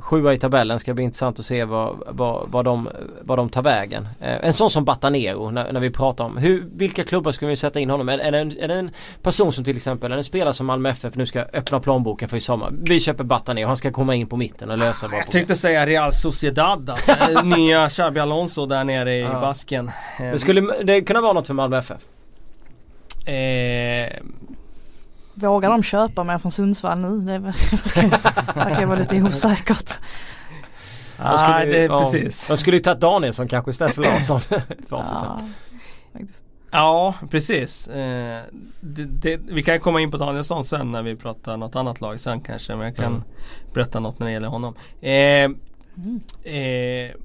sjua 0.00 0.34
i 0.34 0.38
tabellen 0.38 0.78
ska 0.78 0.94
bli 0.94 1.04
intressant 1.04 1.38
att 1.38 1.44
se 1.44 1.64
vad, 1.64 1.96
vad, 2.06 2.48
vad, 2.48 2.64
de, 2.64 2.88
vad 3.20 3.38
de 3.38 3.48
tar 3.48 3.62
vägen. 3.62 4.08
Eh, 4.20 4.44
en 4.44 4.52
sån 4.52 4.70
som 4.70 4.84
Batanero 4.84 5.50
när, 5.50 5.72
när 5.72 5.80
vi 5.80 5.90
pratar 5.90 6.24
om 6.24 6.36
hur, 6.36 6.68
vilka 6.72 7.04
klubbar 7.04 7.32
ska 7.32 7.46
vi 7.46 7.56
sätta 7.56 7.80
in 7.80 7.90
honom? 7.90 8.08
Är, 8.08 8.18
är, 8.18 8.32
det 8.32 8.38
en, 8.38 8.58
är 8.58 8.68
det 8.68 8.74
en 8.74 8.90
person 9.22 9.52
som 9.52 9.64
till 9.64 9.76
exempel, 9.76 10.12
är 10.12 10.16
det 10.16 10.20
en 10.20 10.24
spelare 10.24 10.54
som 10.54 10.66
Malmö 10.66 10.88
FF 10.88 11.14
nu 11.14 11.26
ska 11.26 11.40
öppna 11.40 11.80
plånboken 11.80 12.28
för 12.28 12.36
i 12.36 12.40
sommar? 12.40 12.72
Vi 12.72 13.00
köper 13.00 13.24
Batanero, 13.24 13.66
han 13.66 13.76
ska 13.76 13.92
komma 13.92 14.14
in 14.14 14.26
på 14.26 14.36
mitten 14.36 14.70
och 14.70 14.78
lösa 14.78 15.06
ah, 15.06 15.10
Jag 15.12 15.30
tänkte 15.30 15.56
säga 15.56 15.86
Real 15.86 16.12
Sociedad 16.12 16.90
alltså. 16.90 17.12
Nya 17.44 17.88
Xabi 17.88 18.20
Alonso 18.20 18.66
där 18.66 18.84
nere 18.84 19.14
i 19.14 19.20
ja. 19.20 19.40
Basken. 19.40 19.90
Men 20.18 20.38
skulle 20.38 20.82
det 20.82 21.00
kunna 21.00 21.20
vara 21.20 21.32
något 21.32 21.46
för 21.46 21.54
Malmö 21.54 21.78
FF? 21.78 22.00
Eh, 23.28 24.22
Vågar 25.46 25.70
de 25.70 25.82
köpa 25.82 26.24
mer 26.24 26.38
från 26.38 26.52
Sundsvall 26.52 26.98
nu? 26.98 27.20
Det 27.20 27.38
verkar 28.54 28.86
vara 28.86 28.98
lite 28.98 29.22
osäkert. 29.22 30.00
Ah, 31.18 31.64
det 31.64 31.78
är 31.78 31.88
ja, 31.88 31.98
precis. 31.98 32.48
De 32.48 32.58
skulle 32.58 32.76
ju 32.76 32.82
tagit 32.82 33.00
Danielsson 33.00 33.48
kanske 33.48 33.70
istället 33.70 33.94
för 33.94 34.02
Larsson. 34.02 34.40
ja, 34.88 35.40
ja, 36.70 37.14
precis. 37.30 37.88
Eh, 37.88 38.42
det, 38.80 39.04
det, 39.04 39.40
vi 39.48 39.62
kan 39.62 39.80
komma 39.80 40.00
in 40.00 40.10
på 40.10 40.16
Danielsson 40.16 40.64
sen 40.64 40.92
när 40.92 41.02
vi 41.02 41.16
pratar 41.16 41.56
något 41.56 41.76
annat 41.76 42.00
lag 42.00 42.20
sen 42.20 42.40
kanske. 42.40 42.76
Men 42.76 42.86
jag 42.86 42.96
kan 42.96 43.12
mm. 43.12 43.22
berätta 43.74 44.00
något 44.00 44.18
när 44.18 44.26
det 44.26 44.32
gäller 44.32 44.48
honom. 44.48 44.74
Eh, 45.00 45.10
mm. 45.10 46.20
eh, 46.42 47.16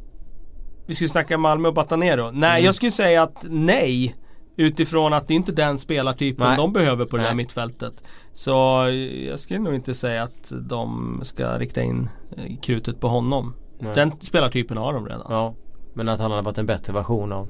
vi 0.86 0.95
skulle 0.95 1.09
snacka 1.09 1.38
Malmö 1.38 1.68
och 1.68 1.74
Batanero. 1.74 2.32
Nej, 2.32 2.49
mm. 2.49 2.66
jag 2.66 2.76
skulle 2.76 2.91
säga 2.91 3.24
att 3.24 3.45
nej. 3.49 4.16
Utifrån 4.56 5.14
att 5.14 5.28
det 5.28 5.34
inte 5.34 5.51
är 5.51 5.56
den 5.56 5.78
spelartypen 5.78 6.47
Nej. 6.47 6.58
de 6.58 6.74
behöver 6.74 7.06
på 7.06 7.18
det 7.18 7.24
här 7.24 7.34
mittfältet. 7.36 8.04
Så 8.34 8.51
jag 9.28 9.39
skulle 9.39 9.60
nog 9.60 9.76
inte 9.76 9.93
säga 9.93 10.24
att 10.24 10.54
de 10.62 11.20
ska 11.24 11.58
rikta 11.58 11.82
in 11.82 12.10
eh, 12.38 12.58
krutet 12.62 12.99
på 12.99 13.08
honom. 13.08 13.56
Nej. 13.80 13.95
Den 13.95 14.12
spelartypen 14.20 14.78
har 14.78 14.93
de 14.93 15.08
redan. 15.08 15.28
Ja. 15.30 15.54
Men 15.93 16.10
att 16.10 16.20
han 16.20 16.32
hade 16.32 16.43
varit 16.43 16.58
en 16.58 16.66
bättre 16.66 16.93
version 16.93 17.32
av 17.32 17.47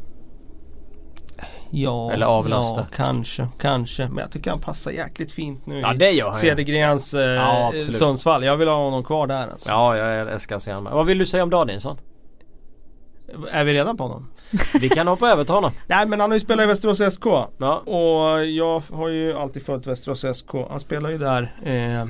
Ja, 1.75 2.11
Eller 2.11 2.25
avlasta. 2.25 2.81
ja 2.81 2.87
kanske, 2.95 3.47
kanske. 3.59 4.07
Men 4.07 4.17
jag 4.17 4.31
tycker 4.31 4.49
han 4.51 4.59
passar 4.59 4.91
jäkligt 4.91 5.31
fint 5.31 5.65
nu 5.65 5.79
ja, 5.79 5.93
det 5.93 6.11
gör 6.11 6.25
han 6.25 6.35
Cedergrens 6.35 7.13
eh, 7.13 7.21
ja, 7.21 7.73
Sundsvall. 7.91 8.43
Jag 8.43 8.57
vill 8.57 8.67
ha 8.67 8.75
honom 8.75 9.03
kvar 9.03 9.27
där 9.27 9.47
alltså. 9.47 9.71
Ja, 9.71 9.97
jag 9.97 10.31
älskar 10.33 10.55
att 10.55 10.63
se 10.63 10.73
honom. 10.73 10.93
Vad 10.93 11.05
vill 11.05 11.17
du 11.17 11.25
säga 11.25 11.43
om 11.43 11.49
Danielsson? 11.49 11.97
Är 13.51 13.63
vi 13.63 13.73
redan 13.73 13.97
på 13.97 14.03
honom? 14.03 14.27
Vi 14.81 14.89
kan 14.89 15.07
hoppa 15.07 15.29
över 15.29 15.43
till 15.43 15.53
honom. 15.53 15.71
Nej 15.87 16.07
men 16.07 16.19
han 16.19 16.29
har 16.29 16.35
ju 16.35 16.39
spelat 16.39 16.63
i 16.63 16.67
Västerås 16.67 17.13
SK. 17.13 17.25
Ja. 17.57 17.77
Och 17.77 18.45
jag 18.45 18.83
har 18.91 19.09
ju 19.09 19.33
alltid 19.33 19.65
följt 19.65 19.87
Västerås 19.87 20.25
SK. 20.37 20.51
Han 20.69 20.79
spelar 20.79 21.09
ju 21.09 21.17
där 21.17 21.41
eh, 21.63 22.05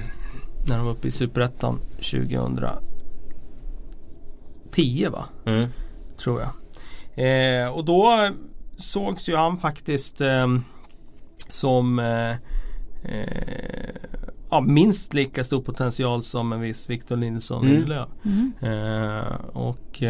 när 0.68 0.78
de 0.78 0.86
var 0.86 0.92
uppe 0.92 1.08
i 1.08 1.12
Superettan 1.12 1.80
2010 1.80 2.78
va? 5.12 5.26
Mm. 5.46 5.70
Tror 6.18 6.42
jag. 6.42 6.50
Eh, 7.16 7.70
och 7.70 7.86
då 7.86 8.30
sågs 8.78 9.30
ju 9.30 9.36
han 9.36 9.58
faktiskt 9.58 10.22
eh, 10.22 10.48
som 11.50 12.00
eh, 12.00 12.32
eh, 13.04 13.96
ja, 14.50 14.62
minst 14.62 15.14
lika 15.14 15.44
stor 15.44 15.62
potential 15.62 16.24
som 16.24 16.54
en 16.54 16.62
viss 16.62 16.90
Victor 16.90 17.18
Lindsson 17.18 17.68
mm. 17.68 17.92
mm. 18.24 18.54
Eh, 18.62 19.34
och 19.54 20.04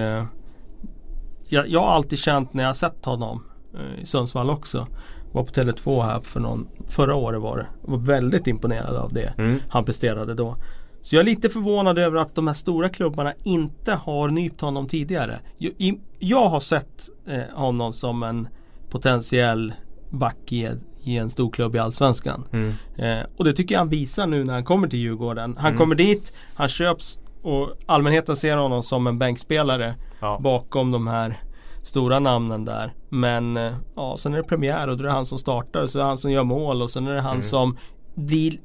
jag, 1.48 1.70
jag 1.70 1.80
har 1.80 1.92
alltid 1.92 2.20
känt 2.20 2.54
när 2.54 2.64
jag 2.64 2.78
sett 2.78 3.06
honom 3.06 3.44
eh, 3.74 4.02
i 4.02 4.06
Sundsvall 4.06 4.50
också. 4.50 4.88
Var 5.32 5.44
på 5.44 5.52
Tele2 5.52 6.04
här 6.04 6.20
för 6.20 6.40
någon, 6.40 6.68
förra 6.88 7.16
året 7.16 7.42
var 7.42 7.58
det. 7.58 7.68
Jag 7.86 7.92
var 7.92 7.98
väldigt 7.98 8.48
imponerad 8.48 8.96
av 8.96 9.14
det 9.14 9.34
mm. 9.38 9.60
han 9.70 9.86
presterade 9.86 10.34
då. 10.34 10.56
Så 11.02 11.16
jag 11.16 11.22
är 11.22 11.26
lite 11.26 11.50
förvånad 11.50 12.00
över 12.00 12.18
att 12.18 12.36
de 12.36 12.48
här 12.48 12.54
stora 12.54 12.90
klubbarna 12.90 13.34
inte 13.44 13.94
har 13.94 14.30
nypt 14.30 14.62
honom 14.62 14.88
tidigare. 14.88 15.40
Jag, 15.58 16.00
jag 16.20 16.50
har 16.50 16.60
sett 16.60 17.10
eh, 17.28 17.42
honom 17.54 17.94
som 17.94 18.24
en 18.24 18.48
potentiell 18.90 19.74
back 20.10 20.52
i, 20.52 20.70
i 21.04 21.18
en 21.18 21.30
stor 21.30 21.52
klubb 21.52 21.76
i 21.76 21.80
Allsvenskan. 21.80 22.48
Mm. 22.52 22.74
Eh, 22.96 23.26
och 23.38 23.46
det 23.46 23.54
tycker 23.54 23.76
jag 23.76 23.80
han 23.80 23.90
visar 23.90 24.28
nu 24.28 24.44
när 24.44 24.54
han 24.54 24.64
kommer 24.64 24.88
till 24.88 25.00
Djurgården. 25.00 25.56
Han 25.60 25.72
mm. 25.72 25.80
kommer 25.80 25.96
dit, 25.96 26.34
han 26.56 26.70
köps 26.70 27.20
och 27.42 27.70
allmänheten 27.86 28.36
ser 28.36 28.58
honom 28.58 28.84
som 28.84 29.08
en 29.08 29.20
bänkspelare 29.20 29.96
ja. 30.24 30.40
bakom 30.42 30.92
de 30.92 31.08
här 31.08 31.42
stora 31.82 32.20
namnen 32.20 32.66
där. 32.66 32.94
Men 33.10 33.58
eh, 33.58 33.74
ja, 33.96 34.18
sen 34.18 34.34
är 34.34 34.38
det 34.38 34.44
premiär 34.44 34.88
och 34.88 34.98
då 34.98 35.04
är 35.04 35.08
det 35.08 35.14
han 35.14 35.26
som 35.26 35.38
startar 35.38 35.88
så 35.88 36.00
är 36.00 36.04
det 36.04 36.08
han 36.08 36.18
som 36.18 36.32
gör 36.32 36.44
mål 36.44 36.82
och 36.82 36.92
sen 36.92 37.08
är 37.08 37.14
det 37.14 37.22
han 37.22 37.32
mm. 37.32 37.42
som 37.42 37.78
blir 38.16 38.60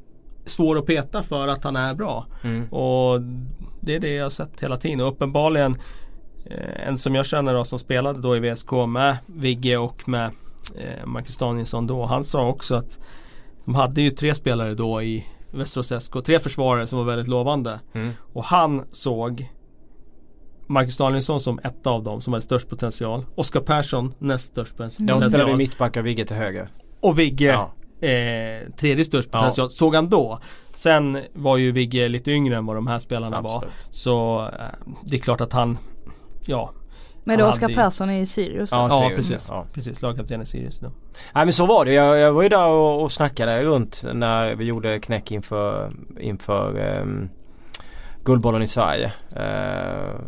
svår 0.46 0.78
att 0.78 0.86
peta 0.86 1.22
för 1.22 1.48
att 1.48 1.64
han 1.64 1.76
är 1.76 1.94
bra. 1.94 2.26
Mm. 2.42 2.68
Och 2.68 3.20
det 3.80 3.94
är 3.94 4.00
det 4.00 4.14
jag 4.14 4.24
har 4.24 4.30
sett 4.30 4.60
hela 4.60 4.76
tiden 4.76 5.00
och 5.00 5.08
uppenbarligen 5.08 5.76
eh, 6.44 6.88
en 6.88 6.98
som 6.98 7.14
jag 7.14 7.26
känner 7.26 7.54
då 7.54 7.64
som 7.64 7.78
spelade 7.78 8.20
då 8.20 8.36
i 8.36 8.40
VSK 8.40 8.72
med 8.88 9.16
Vigge 9.26 9.76
och 9.76 10.08
med 10.08 10.30
eh, 10.76 11.06
Marcus 11.06 11.36
Danielsson 11.36 11.86
då. 11.86 12.04
Han 12.06 12.24
sa 12.24 12.48
också 12.48 12.74
att 12.74 12.98
de 13.64 13.74
hade 13.74 14.02
ju 14.02 14.10
tre 14.10 14.34
spelare 14.34 14.74
då 14.74 15.02
i 15.02 15.26
Västerås 15.50 16.04
SK. 16.04 16.24
Tre 16.26 16.38
försvarare 16.38 16.86
som 16.86 16.98
var 16.98 17.06
väldigt 17.06 17.28
lovande. 17.28 17.80
Mm. 17.92 18.12
Och 18.32 18.44
han 18.44 18.84
såg 18.90 19.50
Marcus 20.68 20.96
Danielsson 20.96 21.40
som 21.40 21.58
ett 21.58 21.86
av 21.86 22.02
dem 22.02 22.20
som 22.20 22.32
hade 22.32 22.44
störst 22.44 22.68
potential. 22.68 23.24
Oskar 23.34 23.60
Persson 23.60 24.14
näst 24.18 24.44
störst 24.44 24.76
potential. 24.76 25.08
Ja, 25.08 25.20
de 25.20 25.30
spelade 25.30 25.56
mittback 25.56 25.96
och 25.96 26.06
Vigge 26.06 26.24
till 26.24 26.36
höger. 26.36 26.68
Och 27.00 27.18
Vigge 27.18 27.46
ja. 27.46 27.72
eh, 28.08 28.72
tredje 28.76 29.04
störst 29.04 29.30
potential. 29.30 29.68
Ja. 29.70 29.76
Såg 29.76 29.94
han 29.94 30.08
då. 30.08 30.38
Sen 30.74 31.18
var 31.32 31.56
ju 31.56 31.72
Vigge 31.72 32.08
lite 32.08 32.30
yngre 32.30 32.56
än 32.56 32.66
vad 32.66 32.76
de 32.76 32.86
här 32.86 32.98
spelarna 32.98 33.36
Absolut. 33.36 33.62
var. 33.62 33.70
Så 33.90 34.46
eh, 34.46 34.92
det 35.04 35.16
är 35.16 35.20
klart 35.20 35.40
att 35.40 35.52
han 35.52 35.78
Ja 36.46 36.72
men 37.28 37.38
det 37.38 37.44
är 37.44 37.48
Oskar 37.48 37.68
Persson 37.68 38.10
i 38.10 38.26
Sirius? 38.26 38.70
Ja, 38.72 38.88
ja, 38.90 39.10
precis. 39.16 39.46
Ja. 39.48 39.66
precis. 39.72 40.02
Lagkapten 40.02 40.42
i 40.42 40.46
Sirius. 40.46 40.78
Då. 40.78 40.90
Nej 41.34 41.44
men 41.44 41.52
så 41.52 41.66
var 41.66 41.84
det. 41.84 41.92
Jag, 41.92 42.18
jag 42.18 42.32
var 42.32 42.42
ju 42.42 42.48
där 42.48 42.68
och, 42.68 43.02
och 43.02 43.12
snackade 43.12 43.62
runt 43.62 44.04
när 44.14 44.54
vi 44.54 44.64
gjorde 44.64 45.00
knäck 45.00 45.32
inför, 45.32 45.90
inför 46.20 46.98
um, 47.00 47.28
Guldbollen 48.28 48.62
i 48.62 48.66
Sverige. 48.66 49.12
Uh, 49.36 50.20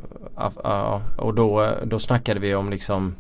uh, 0.64 1.01
och 1.16 1.34
då, 1.34 1.62
eh, 1.62 1.84
då 1.84 1.98
snackade 1.98 2.40
vi 2.40 2.55
om 2.55 2.70
liksom 2.70 3.14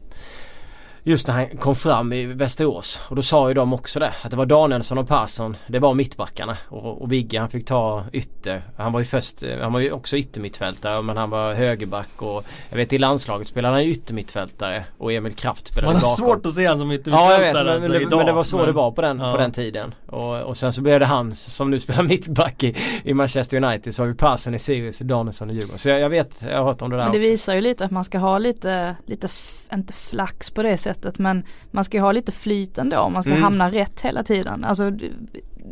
Just 1.02 1.26
när 1.26 1.34
han 1.34 1.46
kom 1.46 1.74
fram 1.74 2.12
i 2.12 2.26
Västerås 2.26 3.00
och 3.08 3.16
då 3.16 3.22
sa 3.22 3.48
ju 3.48 3.54
de 3.54 3.72
också 3.72 4.00
det 4.00 4.12
att 4.22 4.30
det 4.30 4.36
var 4.36 4.46
Danielsson 4.46 4.98
och 4.98 5.08
Persson 5.08 5.56
Det 5.66 5.78
var 5.78 5.94
mittbackarna 5.94 6.56
och, 6.68 7.02
och 7.02 7.12
Vigge 7.12 7.40
han 7.40 7.48
fick 7.50 7.66
ta 7.66 8.04
ytter 8.12 8.62
Han 8.76 8.92
var 8.92 9.00
ju 9.00 9.06
först 9.06 9.44
Han 9.60 9.72
var 9.72 9.80
ju 9.80 9.92
också 9.92 10.16
yttermittfältare 10.16 11.02
men 11.02 11.16
han 11.16 11.30
var 11.30 11.54
högerback 11.54 12.22
och 12.22 12.44
Jag 12.70 12.76
vet 12.76 12.92
i 12.92 12.98
landslaget 12.98 13.48
spelade 13.48 13.74
han 13.74 13.84
yttermittfältare 13.84 14.84
och 14.98 15.12
Emil 15.12 15.32
Kraft 15.32 15.68
spelade 15.68 15.92
Man 15.92 16.02
har 16.02 16.10
bakom. 16.10 16.24
svårt 16.26 16.46
att 16.46 16.54
se 16.54 16.68
honom 16.68 16.78
som 16.78 16.92
yttermittfältare 16.92 17.26
Ja 17.26 17.32
jag 17.32 17.40
vet 17.40 17.54
men, 17.54 17.68
alltså, 17.68 17.88
men, 17.88 18.08
men, 18.18 18.26
det 18.26 18.32
var 18.32 18.44
så 18.44 18.56
men, 18.56 18.66
det 18.66 18.72
var 18.72 18.90
på 18.90 19.00
den, 19.02 19.18
ja. 19.18 19.32
på 19.32 19.38
den 19.38 19.52
tiden 19.52 19.94
och, 20.06 20.40
och 20.40 20.56
sen 20.56 20.72
så 20.72 20.82
blev 20.82 21.00
det 21.00 21.06
han 21.06 21.34
som 21.34 21.70
nu 21.70 21.80
spelar 21.80 22.02
mittback 22.08 22.64
i, 22.64 22.76
i 23.04 23.14
Manchester 23.14 23.64
United 23.64 23.94
Så 23.94 24.02
har 24.02 24.08
vi 24.08 24.14
Persson 24.14 24.54
i 24.54 24.58
Sirius, 24.58 24.98
Danielsson 24.98 25.50
i 25.50 25.54
Djurgården 25.54 25.78
Så 25.78 25.88
jag, 25.88 26.00
jag 26.00 26.08
vet, 26.08 26.42
jag 26.42 26.58
har 26.58 26.64
hört 26.64 26.82
om 26.82 26.90
det 26.90 26.96
där 26.96 27.04
Men 27.04 27.12
det 27.12 27.18
också. 27.18 27.30
visar 27.30 27.54
ju 27.54 27.60
lite 27.60 27.84
att 27.84 27.90
man 27.90 28.04
ska 28.04 28.18
ha 28.18 28.38
lite, 28.38 28.96
lite 29.06 29.28
inte 29.72 29.92
flax 29.92 30.50
på 30.50 30.62
det 30.62 30.76
sättet 30.76 30.89
sättet 30.94 31.18
men 31.18 31.44
man 31.70 31.84
ska 31.84 31.96
ju 31.96 32.02
ha 32.02 32.12
lite 32.12 32.32
flyt 32.32 32.78
ändå, 32.78 33.08
man 33.08 33.22
ska 33.22 33.30
mm. 33.30 33.42
hamna 33.42 33.70
rätt 33.70 34.00
hela 34.00 34.22
tiden. 34.22 34.64
Alltså 34.64 34.92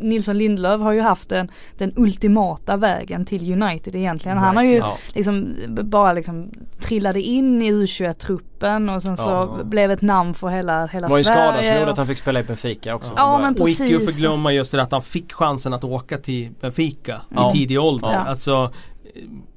Nilsson 0.01 0.37
Lindlöf 0.37 0.81
har 0.81 0.91
ju 0.91 1.01
haft 1.01 1.29
den, 1.29 1.51
den 1.77 1.93
ultimata 1.95 2.77
vägen 2.77 3.25
till 3.25 3.61
United 3.61 3.95
egentligen. 3.95 4.37
Han 4.37 4.55
har 4.55 4.63
ju 4.63 4.75
ja. 4.75 4.97
liksom 5.13 5.55
bara 5.67 6.13
liksom 6.13 6.51
trillade 6.79 7.21
in 7.21 7.61
i 7.61 7.71
U21-truppen 7.71 8.89
och 8.89 9.03
sen 9.03 9.17
så 9.17 9.29
ja. 9.29 9.63
blev 9.63 9.91
ett 9.91 10.01
namn 10.01 10.33
för 10.33 10.49
hela, 10.49 10.85
hela 10.85 10.87
Sverige. 10.87 11.01
Det 11.07 11.09
var 11.09 11.17
ju 11.17 11.23
skada 11.23 11.63
som 11.63 11.79
gjorde 11.79 11.91
att 11.91 11.97
han 11.97 12.07
fick 12.07 12.17
spela 12.17 12.39
i 12.39 12.43
Benfica 12.43 12.95
också. 12.95 13.13
Ja, 13.15 13.39
men 13.39 13.55
precis. 13.55 13.81
Och 13.81 13.85
icke 13.85 13.97
att 13.97 14.13
förglömma 14.13 14.53
just 14.53 14.71
det 14.71 14.81
att 14.81 14.91
han 14.91 15.01
fick 15.01 15.33
chansen 15.33 15.73
att 15.73 15.83
åka 15.83 16.17
till 16.17 16.51
Benfica 16.61 17.21
ja. 17.35 17.49
i 17.49 17.53
tidig 17.53 17.79
ålder. 17.79 18.11
Ja. 18.13 18.19
Alltså 18.19 18.71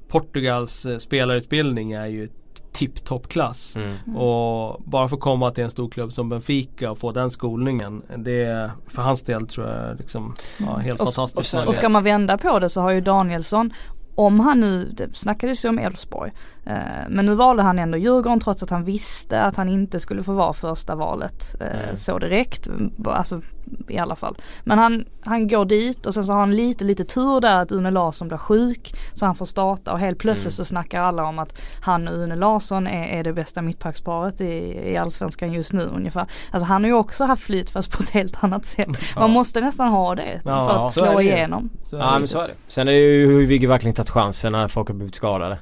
Portugals 0.07 0.85
eh, 0.85 0.97
spelarutbildning 0.97 1.91
är 1.91 2.07
ju 2.07 2.29
tipptoppklass. 2.73 3.75
Mm. 3.75 4.15
Och 4.15 4.81
bara 4.85 5.07
få 5.07 5.17
komma 5.17 5.51
till 5.51 5.63
en 5.63 5.71
stor 5.71 5.89
klubb 5.89 6.13
som 6.13 6.29
Benfica 6.29 6.91
och 6.91 6.97
få 6.97 7.11
den 7.11 7.31
skolningen. 7.31 8.01
Det 8.17 8.43
är 8.43 8.71
för 8.87 9.01
hans 9.01 9.21
del 9.21 9.47
tror 9.47 9.67
jag 9.67 9.97
liksom, 9.97 10.35
ja, 10.59 10.75
helt 10.75 10.99
och, 10.99 11.13
fantastiskt. 11.13 11.53
Och, 11.53 11.67
och 11.67 11.75
ska 11.75 11.89
man 11.89 12.03
vända 12.03 12.37
på 12.37 12.59
det 12.59 12.69
så 12.69 12.81
har 12.81 12.91
ju 12.91 13.01
Danielsson 13.01 13.73
om 14.15 14.39
han 14.39 14.59
nu, 14.59 14.89
det 14.93 15.15
snackades 15.15 15.65
ju 15.65 15.69
om 15.69 15.79
Elfsborg, 15.79 16.31
eh, 16.65 16.73
men 17.09 17.25
nu 17.25 17.35
valde 17.35 17.63
han 17.63 17.79
ändå 17.79 17.97
Djurgården 17.97 18.39
trots 18.39 18.63
att 18.63 18.69
han 18.69 18.83
visste 18.83 19.41
att 19.41 19.55
han 19.55 19.69
inte 19.69 19.99
skulle 19.99 20.23
få 20.23 20.33
vara 20.33 20.53
första 20.53 20.95
valet 20.95 21.55
eh, 21.59 21.83
mm. 21.83 21.97
så 21.97 22.19
direkt. 22.19 22.69
Alltså 23.05 23.41
i 23.87 23.97
alla 23.97 24.15
fall. 24.15 24.35
Men 24.63 24.79
han, 24.79 25.05
han 25.21 25.47
går 25.47 25.65
dit 25.65 26.05
och 26.05 26.13
sen 26.13 26.23
så 26.23 26.33
har 26.33 26.39
han 26.39 26.55
lite 26.55 26.83
lite 26.83 27.05
tur 27.05 27.41
där 27.41 27.61
att 27.61 27.71
Une 27.71 27.91
Larsson 27.91 28.27
blir 28.27 28.37
sjuk 28.37 28.93
så 29.13 29.25
han 29.25 29.35
får 29.35 29.45
starta 29.45 29.93
och 29.93 29.99
helt 29.99 30.19
plötsligt 30.19 30.53
mm. 30.53 30.55
så 30.55 30.65
snackar 30.65 31.01
alla 31.01 31.25
om 31.25 31.39
att 31.39 31.61
han 31.81 32.07
och 32.07 32.13
Une 32.13 32.35
Larsson 32.35 32.87
är, 32.87 33.19
är 33.19 33.23
det 33.23 33.33
bästa 33.33 33.61
mittbacksparet 33.61 34.41
i, 34.41 34.81
i 34.91 34.97
allsvenskan 34.97 35.53
just 35.53 35.73
nu 35.73 35.83
ungefär. 35.83 36.25
Alltså 36.51 36.65
han 36.65 36.83
har 36.83 36.87
ju 36.87 36.95
också 36.95 37.25
haft 37.25 37.43
flyt 37.43 37.69
fast 37.69 37.91
på 37.91 38.03
ett 38.03 38.09
helt 38.09 38.43
annat 38.43 38.65
sätt. 38.65 38.87
Ja. 39.15 39.19
Man 39.19 39.31
måste 39.31 39.61
nästan 39.61 39.87
ha 39.87 40.15
det 40.15 40.41
ja, 40.43 40.67
för 40.67 40.85
att 40.85 40.93
slå 40.93 41.21
igenom. 41.21 41.69
ja 41.91 42.19
men 42.19 42.27
så 42.27 42.39
är 42.39 42.47
det. 42.47 42.53
Sen 42.67 42.87
är 42.87 42.91
det 42.91 42.97
ju 42.99 43.27
hur 43.27 43.45
Vigge 43.45 43.67
verkligen 43.67 43.95
tagit 44.03 44.09
chansen 44.09 44.51
när 44.51 44.67
folk 44.67 44.87
har 44.87 44.95
blivit 44.95 45.15
skadade. 45.15 45.57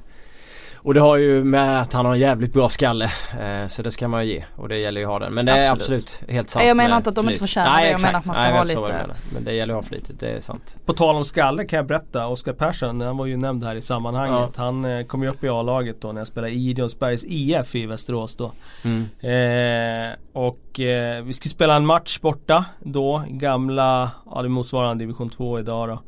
Och 0.83 0.93
det 0.93 0.99
har 0.99 1.17
ju 1.17 1.43
med 1.43 1.81
att 1.81 1.93
han 1.93 2.05
har 2.05 2.13
en 2.13 2.19
jävligt 2.19 2.53
bra 2.53 2.69
skalle. 2.69 3.11
Eh, 3.39 3.67
så 3.67 3.81
det 3.81 3.91
ska 3.91 4.07
man 4.07 4.27
ju 4.27 4.33
ge. 4.33 4.43
Och 4.55 4.69
det 4.69 4.77
gäller 4.77 5.01
ju 5.01 5.05
att 5.05 5.11
ha 5.11 5.19
den. 5.19 5.33
Men 5.33 5.45
det 5.45 5.51
är 5.51 5.71
absolut, 5.71 6.21
helt 6.27 6.49
sant. 6.49 6.65
Jag 6.65 6.77
menar 6.77 6.97
inte 6.97 7.09
att 7.09 7.15
de 7.15 7.29
inte 7.29 7.39
förtjänar 7.39 7.81
det. 7.81 7.89
Jag 7.89 8.01
menar 8.01 8.19
att 8.19 8.25
man 8.25 8.35
ska 8.35 8.43
Nej, 8.43 8.53
ha 8.53 8.63
lite. 8.63 9.05
Men 9.33 9.43
det 9.43 9.53
gäller 9.53 9.73
att 9.73 9.83
ha 9.83 9.89
flytet, 9.89 10.19
det 10.19 10.29
är 10.29 10.39
sant. 10.39 10.77
På 10.85 10.93
tal 10.93 11.15
om 11.15 11.25
skalle 11.25 11.65
kan 11.65 11.77
jag 11.77 11.85
berätta. 11.85 12.27
Oskar 12.27 12.53
Persson, 12.53 13.01
han 13.01 13.17
var 13.17 13.25
ju 13.25 13.37
nämnd 13.37 13.63
här 13.63 13.75
i 13.75 13.81
sammanhanget. 13.81 14.49
Ja. 14.57 14.63
Han 14.63 14.85
eh, 14.85 15.05
kom 15.05 15.23
ju 15.23 15.29
upp 15.29 15.43
i 15.43 15.49
A-laget 15.49 16.01
då 16.01 16.11
när 16.11 16.21
jag 16.21 16.27
spelade 16.27 16.53
i 16.53 16.69
Idrottsbergs 16.69 17.23
IF 17.23 17.75
i 17.75 17.85
Västerås 17.85 18.35
då. 18.35 18.51
Mm. 18.83 19.01
Eh, 19.19 20.15
och 20.33 20.79
eh, 20.79 21.23
vi 21.23 21.33
skulle 21.33 21.49
spela 21.49 21.75
en 21.75 21.85
match 21.85 22.19
borta 22.19 22.65
då. 22.79 23.23
Gamla, 23.27 24.11
ja 24.31 24.41
det 24.41 24.49
motsvarar 24.49 24.95
division 24.95 25.29
2 25.29 25.59
idag 25.59 25.89
då. 25.89 26.01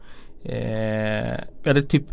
Eh, 0.49 1.39
vi 1.63 1.69
hade 1.69 1.81
typ 1.81 2.05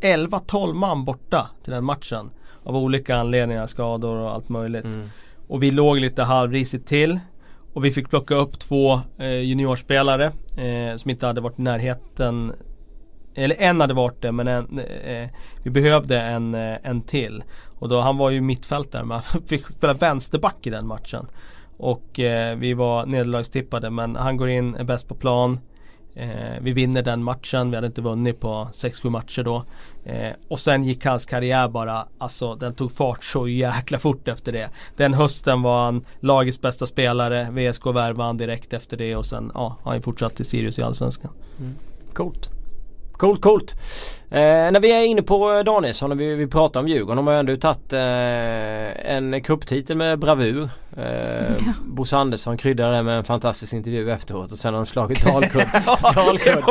11-12 0.00 0.72
man 0.72 1.04
borta 1.04 1.50
till 1.64 1.72
den 1.72 1.84
matchen. 1.84 2.30
Av 2.64 2.76
olika 2.76 3.16
anledningar, 3.16 3.66
skador 3.66 4.16
och 4.16 4.30
allt 4.30 4.48
möjligt. 4.48 4.84
Mm. 4.84 5.08
Och 5.48 5.62
vi 5.62 5.70
låg 5.70 5.98
lite 5.98 6.22
halvrisigt 6.22 6.86
till. 6.86 7.18
Och 7.72 7.84
vi 7.84 7.92
fick 7.92 8.10
plocka 8.10 8.34
upp 8.34 8.58
två 8.58 9.00
eh, 9.18 9.40
juniorspelare 9.40 10.24
eh, 10.56 10.96
som 10.96 11.10
inte 11.10 11.26
hade 11.26 11.40
varit 11.40 11.58
i 11.58 11.62
närheten. 11.62 12.52
Eller 13.34 13.56
en 13.58 13.80
hade 13.80 13.94
varit 13.94 14.22
det 14.22 14.32
men 14.32 14.48
en, 14.48 14.78
eh, 14.78 15.28
vi 15.62 15.70
behövde 15.70 16.20
en, 16.20 16.54
eh, 16.54 16.76
en 16.82 17.02
till. 17.02 17.44
Och 17.78 17.88
då, 17.88 18.00
han 18.00 18.16
var 18.16 18.30
ju 18.30 18.40
mittfältare 18.40 19.04
men 19.04 19.20
han 19.24 19.42
fick 19.46 19.66
spela 19.66 19.94
vänsterback 19.94 20.66
i 20.66 20.70
den 20.70 20.86
matchen. 20.86 21.26
Och 21.76 22.20
eh, 22.20 22.56
vi 22.56 22.74
var 22.74 23.06
nederlagstippade 23.06 23.90
men 23.90 24.16
han 24.16 24.36
går 24.36 24.48
in, 24.48 24.74
är 24.74 24.84
bäst 24.84 25.08
på 25.08 25.14
plan. 25.14 25.60
Eh, 26.16 26.60
vi 26.60 26.72
vinner 26.72 27.02
den 27.02 27.22
matchen, 27.22 27.70
vi 27.70 27.76
hade 27.76 27.86
inte 27.86 28.00
vunnit 28.00 28.40
på 28.40 28.68
6-7 28.72 29.10
matcher 29.10 29.42
då. 29.42 29.64
Eh, 30.04 30.32
och 30.48 30.60
sen 30.60 30.84
gick 30.84 31.04
hans 31.04 31.26
karriär 31.26 31.68
bara, 31.68 32.06
alltså 32.18 32.54
den 32.54 32.74
tog 32.74 32.92
fart 32.92 33.24
så 33.24 33.48
jäkla 33.48 33.98
fort 33.98 34.28
efter 34.28 34.52
det. 34.52 34.68
Den 34.96 35.14
hösten 35.14 35.62
var 35.62 35.84
han 35.84 36.04
lagets 36.20 36.60
bästa 36.60 36.86
spelare, 36.86 37.48
VSK 37.50 37.86
värvade 37.86 38.22
han 38.22 38.36
direkt 38.36 38.72
efter 38.72 38.96
det 38.96 39.16
och 39.16 39.26
sen 39.26 39.50
ja, 39.54 39.76
har 39.82 39.92
han 39.92 40.02
fortsatt 40.02 40.36
till 40.36 40.44
Sirius 40.44 40.78
i 40.78 40.82
Allsvenskan. 40.82 41.30
Mm. 41.58 41.74
Coolt. 42.12 42.50
Coolt, 43.12 43.40
coolt. 43.40 43.76
Eh, 44.30 44.72
när 44.72 44.80
vi 44.80 44.92
är 44.92 45.04
inne 45.04 45.22
på 45.22 45.62
Danielsson 45.62 46.12
och 46.12 46.20
vi, 46.20 46.34
vi 46.34 46.46
pratar 46.46 46.80
om 46.80 46.88
Djurgården. 46.88 47.16
De 47.16 47.26
har 47.26 47.34
ändå 47.34 47.56
tagit 47.56 47.92
eh, 47.92 49.12
en 49.16 49.42
kupptitel 49.42 49.96
med 49.96 50.18
bravur. 50.18 50.68
Eh, 50.96 51.04
ja. 51.04 51.72
Bosse 51.84 52.16
Andersson 52.16 52.56
kryddade 52.56 52.96
det 52.96 53.02
med 53.02 53.18
en 53.18 53.24
fantastisk 53.24 53.72
intervju 53.72 54.10
efteråt 54.10 54.52
och 54.52 54.58
sen 54.58 54.74
har 54.74 54.80
de 54.80 54.86
slagit 54.86 55.24
Dalkurd. 55.24 55.62
Dalkurd. 56.14 56.64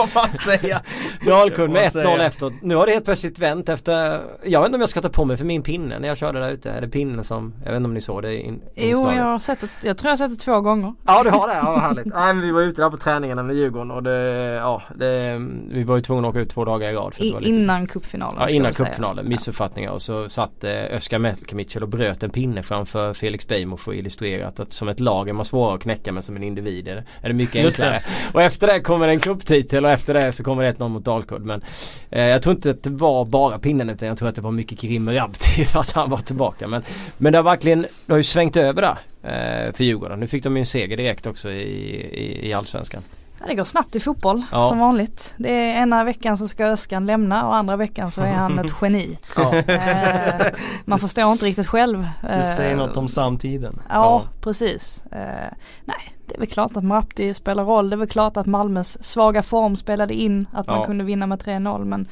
Dalkurd 1.26 1.70
med 1.70 1.92
1-0 1.92 2.26
efteråt. 2.26 2.54
Nu 2.62 2.76
har 2.76 2.86
det 2.86 2.92
helt 2.92 3.06
plötsligt 3.06 3.40
vänt 3.40 3.70
efter 3.70 4.22
Jag 4.44 4.60
vet 4.60 4.68
inte 4.68 4.76
om 4.76 4.82
jag 4.82 4.90
ska 4.90 5.02
ta 5.02 5.10
på 5.10 5.26
mig 5.26 5.38
för 5.38 5.46
min 5.46 5.62
pinne 5.62 6.00
när 6.00 6.08
jag 6.08 6.18
körde 6.18 6.40
där 6.40 6.50
ute. 6.50 6.72
Är 6.72 6.82
det 6.82 6.88
pinnen 6.88 7.24
som 7.24 7.54
Jag 7.64 7.72
vet 7.72 7.78
inte 7.78 7.88
om 7.88 7.94
ni 7.94 8.02
såg 8.02 8.22
det 8.22 8.42
in, 8.42 8.62
Jo 8.76 9.12
jag 9.12 9.24
har 9.24 9.40
sett 9.40 9.62
det. 9.62 9.88
Jag 9.88 9.98
tror 9.98 10.08
jag 10.10 10.12
har 10.12 10.28
sett 10.28 10.40
det 10.40 10.46
två 10.46 10.62
gånger. 10.62 10.94
Ja 11.06 11.24
du 11.24 11.30
har 11.30 11.48
det. 11.48 11.54
Ja 11.54 11.80
härligt. 11.80 12.06
Nej 12.06 12.34
men 12.34 12.42
vi 12.42 12.52
var 12.52 12.62
ute 12.62 12.82
där 12.82 12.90
på 12.90 12.98
träningarna 12.98 13.44
med 13.44 13.56
Djurgården 13.56 13.92
och 13.92 14.04
det 14.04 14.16
Ja 14.56 14.82
det, 14.96 15.42
Vi 15.70 15.84
var 15.84 15.96
ju 15.96 16.02
tvungna 16.02 16.28
att 16.28 16.32
åka 16.32 16.40
ut 16.40 16.50
två 16.50 16.66
dagar 16.66 16.90
i 16.90 16.94
rad. 16.94 17.14
För 17.14 17.24
I, 17.24 17.45
innan 17.46 17.88
cupfinalen. 17.88 18.42
Ja 18.42 18.50
innan 18.50 18.74
cupfinalen. 18.74 19.30
Missuppfattningar 19.30 19.92
och 19.92 20.02
så 20.02 20.30
satt 20.30 20.64
eh, 20.64 20.72
Özcan 20.72 21.22
Melkemic 21.22 21.76
och 21.76 21.90
bröt 21.90 22.24
en 22.24 22.30
pinne 22.30 22.64
framför 22.64 23.14
Felix 23.14 23.48
Beijmo 23.48 23.78
för 23.78 23.92
att 23.92 23.98
illustrerat 23.98 24.60
att 24.60 24.74
som 24.74 24.88
ett 24.88 25.00
lag 25.00 25.30
är 25.30 25.34
man 25.34 25.46
svårare 25.46 25.76
att 25.76 25.82
knäcka 25.82 26.12
men 26.12 26.24
som 26.24 26.36
en 26.36 26.44
individ 26.44 26.88
är 26.88 26.96
det, 26.96 27.04
är 27.22 27.28
det 27.28 27.34
mycket 27.34 27.66
enklare. 27.66 28.02
Och 28.34 28.42
efter 28.42 28.68
det 28.68 28.80
kommer 28.80 29.08
en 29.08 29.20
cuptitel 29.20 29.86
och 29.86 29.92
efter 29.92 30.14
det 30.14 30.32
så 30.32 30.44
kommer 30.44 30.64
det 30.64 30.72
1-0 30.72 30.88
mot 30.88 31.06
Dalkurd. 31.06 31.42
Men 31.42 31.62
eh, 32.10 32.24
jag 32.24 32.42
tror 32.42 32.56
inte 32.56 32.70
att 32.70 32.84
det 32.84 32.90
var 32.90 33.26
bara 33.26 33.60
pinnen 33.60 33.90
utan 33.90 34.08
jag 34.08 34.18
tror 34.18 34.30
att 34.30 34.36
det 34.36 34.42
var 34.42 34.52
mycket 34.52 34.80
Krim 34.80 35.10
Rabti 35.10 35.66
för 35.72 35.80
att 35.80 35.92
han 35.92 36.10
var 36.10 36.18
tillbaka. 36.18 36.68
Men, 36.68 36.84
men 37.18 37.32
det 37.32 37.40
har 37.40 37.44
verkligen, 37.44 37.82
det 37.82 38.14
har 38.14 38.18
ju 38.18 38.24
svängt 38.24 38.58
över 38.58 38.82
där 38.82 38.98
eh, 39.24 39.74
för 39.74 39.84
Djurgården. 39.84 40.20
Nu 40.20 40.28
fick 40.28 40.44
de 40.44 40.56
ju 40.56 40.60
en 40.60 40.66
seger 40.66 40.98
direkt 40.98 41.28
också 41.28 41.52
i, 41.52 41.62
i, 41.62 42.50
i 42.50 42.54
Allsvenskan. 42.54 43.02
Ja, 43.46 43.50
det 43.50 43.56
går 43.56 43.64
snabbt 43.64 43.96
i 43.96 44.00
fotboll 44.00 44.44
ja. 44.52 44.68
som 44.68 44.80
vanligt. 44.80 45.34
Det 45.38 45.50
är 45.50 45.82
ena 45.82 46.04
veckan 46.04 46.38
så 46.38 46.48
ska 46.48 46.66
Öskan 46.66 47.06
lämna 47.06 47.48
och 47.48 47.56
andra 47.56 47.76
veckan 47.76 48.12
så 48.12 48.22
är 48.22 48.34
han 48.34 48.60
ett 48.60 48.72
geni. 48.82 49.18
Ja. 49.36 49.56
Eh, 49.56 50.48
man 50.86 51.00
förstår 51.00 51.32
inte 51.32 51.46
riktigt 51.46 51.68
själv. 51.68 52.08
Det 52.22 52.54
säger 52.56 52.72
eh, 52.72 52.78
något 52.78 52.98
om 52.98 53.08
samtiden. 53.08 53.80
Ja, 53.90 53.94
ja. 53.94 54.24
precis. 54.42 55.04
Eh, 55.12 55.54
nej, 55.86 56.14
det 56.28 56.36
är 56.36 56.40
väl 56.40 56.48
klart 56.48 56.78
att 56.78 56.84
Marapti 56.84 57.34
spelar 57.34 57.64
roll. 57.64 57.90
Det 57.90 57.96
är 57.96 57.98
väl 57.98 58.08
klart 58.08 58.38
att 58.38 58.46
Malmös 58.46 59.04
svaga 59.04 59.44
form 59.44 59.76
spelade 59.76 60.14
in 60.14 60.48
att 60.54 60.68
man 60.68 60.86
kunde 60.86 61.04
vinna 61.04 61.28
med 61.28 61.44
3-0 61.44 61.86
men 61.86 62.08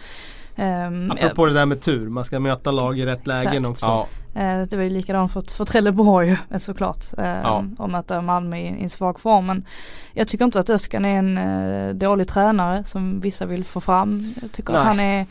Um, 0.56 1.12
Apropå 1.12 1.46
det 1.46 1.54
där 1.54 1.66
med 1.66 1.82
tur, 1.82 2.10
man 2.10 2.26
ska 2.26 2.40
möta 2.40 2.72
lag 2.72 3.00
i 3.00 3.06
rätt 3.06 3.28
lägen 3.28 3.66
också. 3.66 4.08
Uh, 4.36 4.68
det 4.70 4.76
var 4.76 4.84
ju 4.84 4.90
likadant 4.90 5.34
för, 5.34 5.42
för 5.42 5.66
Trelleborg 5.66 6.38
såklart. 6.58 7.06
Uh, 7.20 7.26
ja. 7.26 7.66
Och 7.78 7.90
möta 7.90 8.22
Malmö 8.22 8.58
i, 8.58 8.62
i 8.62 8.84
en 8.84 8.90
svag 8.90 9.20
form. 9.20 9.46
Men 9.46 9.66
jag 10.14 10.28
tycker 10.28 10.46
inte 10.46 10.60
att 10.60 10.70
Öskan 10.70 11.06
är 11.06 11.18
en 11.18 12.00
dålig 12.00 12.28
tränare 12.28 12.84
som 12.84 13.20
vissa 13.20 13.46
vill 13.46 13.64
få 13.64 13.80
fram. 13.80 14.34
Jag 14.42 14.52
tycker 14.52 14.74
Nej. 14.74 14.80
att 14.80 14.88
han 14.88 15.00
är 15.00 15.26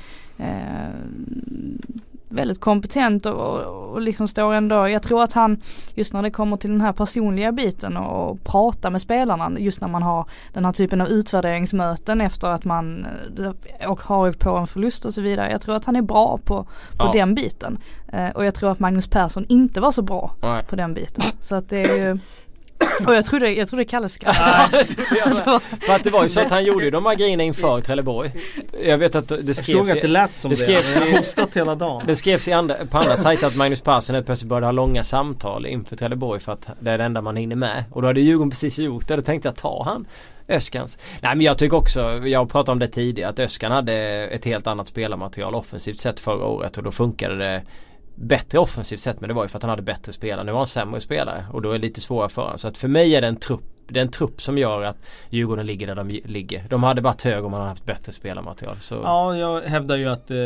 väldigt 2.32 2.60
kompetent 2.60 3.26
och, 3.26 3.60
och 3.92 4.00
liksom 4.00 4.28
står 4.28 4.54
ändå, 4.54 4.88
jag 4.88 5.02
tror 5.02 5.22
att 5.22 5.32
han 5.32 5.60
just 5.94 6.12
när 6.12 6.22
det 6.22 6.30
kommer 6.30 6.56
till 6.56 6.70
den 6.70 6.80
här 6.80 6.92
personliga 6.92 7.52
biten 7.52 7.96
och, 7.96 8.30
och 8.30 8.44
prata 8.44 8.90
med 8.90 9.00
spelarna 9.00 9.52
just 9.58 9.80
när 9.80 9.88
man 9.88 10.02
har 10.02 10.26
den 10.52 10.64
här 10.64 10.72
typen 10.72 11.00
av 11.00 11.08
utvärderingsmöten 11.08 12.20
efter 12.20 12.48
att 12.48 12.64
man 12.64 13.06
eh, 13.38 13.90
och 13.90 14.00
har 14.00 14.28
åkt 14.28 14.38
på 14.38 14.56
en 14.56 14.66
förlust 14.66 15.04
och 15.04 15.14
så 15.14 15.20
vidare. 15.20 15.50
Jag 15.50 15.60
tror 15.60 15.76
att 15.76 15.84
han 15.84 15.96
är 15.96 16.02
bra 16.02 16.38
på, 16.44 16.64
på 16.96 17.04
ja. 17.04 17.10
den 17.12 17.34
biten. 17.34 17.78
Eh, 18.12 18.30
och 18.30 18.44
jag 18.44 18.54
tror 18.54 18.72
att 18.72 18.78
Magnus 18.78 19.06
Persson 19.06 19.44
inte 19.48 19.80
var 19.80 19.90
så 19.90 20.02
bra 20.02 20.34
Nej. 20.42 20.62
på 20.64 20.76
den 20.76 20.94
biten. 20.94 21.24
Så 21.40 21.54
att 21.54 21.68
det 21.68 21.82
är 21.82 21.96
ju 21.96 22.18
och 23.06 23.14
jag 23.14 23.26
trodde, 23.26 23.52
jag 23.52 23.68
trodde 23.68 23.84
Kalle 23.84 24.08
skrattade. 24.08 24.84
För 25.80 25.94
att 25.94 26.04
det 26.04 26.10
var 26.10 26.22
ju 26.22 26.28
så 26.28 26.40
att 26.40 26.50
han 26.50 26.64
gjorde 26.64 26.90
de 26.90 27.06
här 27.06 27.14
grejerna 27.14 27.42
inför 27.42 27.80
Trelleborg. 27.80 28.32
Jag 28.84 28.98
vet 28.98 29.14
att 29.14 29.28
det 29.28 29.54
skrevs 29.54 29.68
Jag 29.68 29.86
såg 29.86 29.90
att 29.90 30.02
det 30.02 30.08
lät 30.08 30.36
som 30.38 30.50
det. 30.50 30.56
Skrevs 30.56 30.96
jag 30.96 31.02
har 31.02 31.18
hostat 31.18 31.56
hela 31.56 31.74
dagen. 31.74 32.02
Det 32.06 32.16
skrevs 32.16 32.48
i 32.48 32.52
andra, 32.52 32.74
på 32.90 32.98
andra 32.98 33.16
sajter 33.16 33.46
att 33.46 33.56
Magnus 33.56 33.80
Persson 33.80 34.14
helt 34.14 34.26
plötsligt 34.26 34.48
började 34.48 34.66
ha 34.66 34.72
långa 34.72 35.04
samtal 35.04 35.66
inför 35.66 35.96
Trelleborg 35.96 36.40
för 36.40 36.52
att 36.52 36.70
det 36.80 36.90
är 36.90 36.98
det 36.98 37.04
enda 37.04 37.22
man 37.22 37.36
hinner 37.36 37.56
med. 37.56 37.84
Och 37.90 38.02
då 38.02 38.08
hade 38.08 38.20
Djurgården 38.20 38.50
precis 38.50 38.78
gjort 38.78 39.08
det. 39.08 39.16
Då 39.16 39.22
tänkte 39.22 39.48
jag 39.48 39.56
ta 39.56 39.82
han 39.84 40.06
Öskans. 40.48 40.98
Nej 41.20 41.36
men 41.36 41.46
jag 41.46 41.58
tycker 41.58 41.76
också, 41.76 42.00
jag 42.26 42.50
pratade 42.50 42.72
om 42.72 42.78
det 42.78 42.88
tidigare, 42.88 43.30
att 43.30 43.38
Öskan 43.38 43.72
hade 43.72 43.94
ett 44.26 44.44
helt 44.44 44.66
annat 44.66 44.88
spelarmaterial 44.88 45.54
offensivt 45.54 45.98
sett 45.98 46.20
förra 46.20 46.46
året 46.46 46.76
och 46.76 46.82
då 46.82 46.90
funkade 46.90 47.36
det 47.38 47.62
bättre 48.14 48.58
offensivt 48.58 49.00
sett 49.00 49.20
men 49.20 49.28
det 49.28 49.34
var 49.34 49.44
ju 49.44 49.48
för 49.48 49.58
att 49.58 49.62
han 49.62 49.70
hade 49.70 49.82
bättre 49.82 50.12
spelare. 50.12 50.44
Nu 50.44 50.52
var 50.52 50.58
han 50.58 50.66
sämre 50.66 51.00
spelare 51.00 51.46
och 51.52 51.62
då 51.62 51.68
är 51.68 51.72
det 51.72 51.78
lite 51.78 52.00
svårare 52.00 52.28
för 52.28 52.42
honom. 52.42 52.58
Så 52.58 52.68
att 52.68 52.78
för 52.78 52.88
mig 52.88 53.16
är 53.16 53.20
det 53.20 53.26
en 53.26 53.36
trupp 53.36 53.71
det 53.92 54.00
är 54.00 54.02
en 54.02 54.10
trupp 54.10 54.42
som 54.42 54.58
gör 54.58 54.82
att 54.82 54.96
Djurgården 55.30 55.66
ligger 55.66 55.86
där 55.86 55.94
de 55.94 56.08
ligger. 56.24 56.66
De 56.68 56.82
hade 56.82 57.00
varit 57.00 57.22
högre 57.22 57.42
om 57.42 57.50
man 57.50 57.60
hade 57.60 57.70
haft 57.70 57.86
bättre 57.86 58.12
spelarmaterial. 58.12 58.76
Så. 58.80 58.94
Ja, 58.94 59.36
jag 59.36 59.60
hävdar 59.60 59.96
ju 59.96 60.08
att 60.08 60.30
eh, 60.30 60.36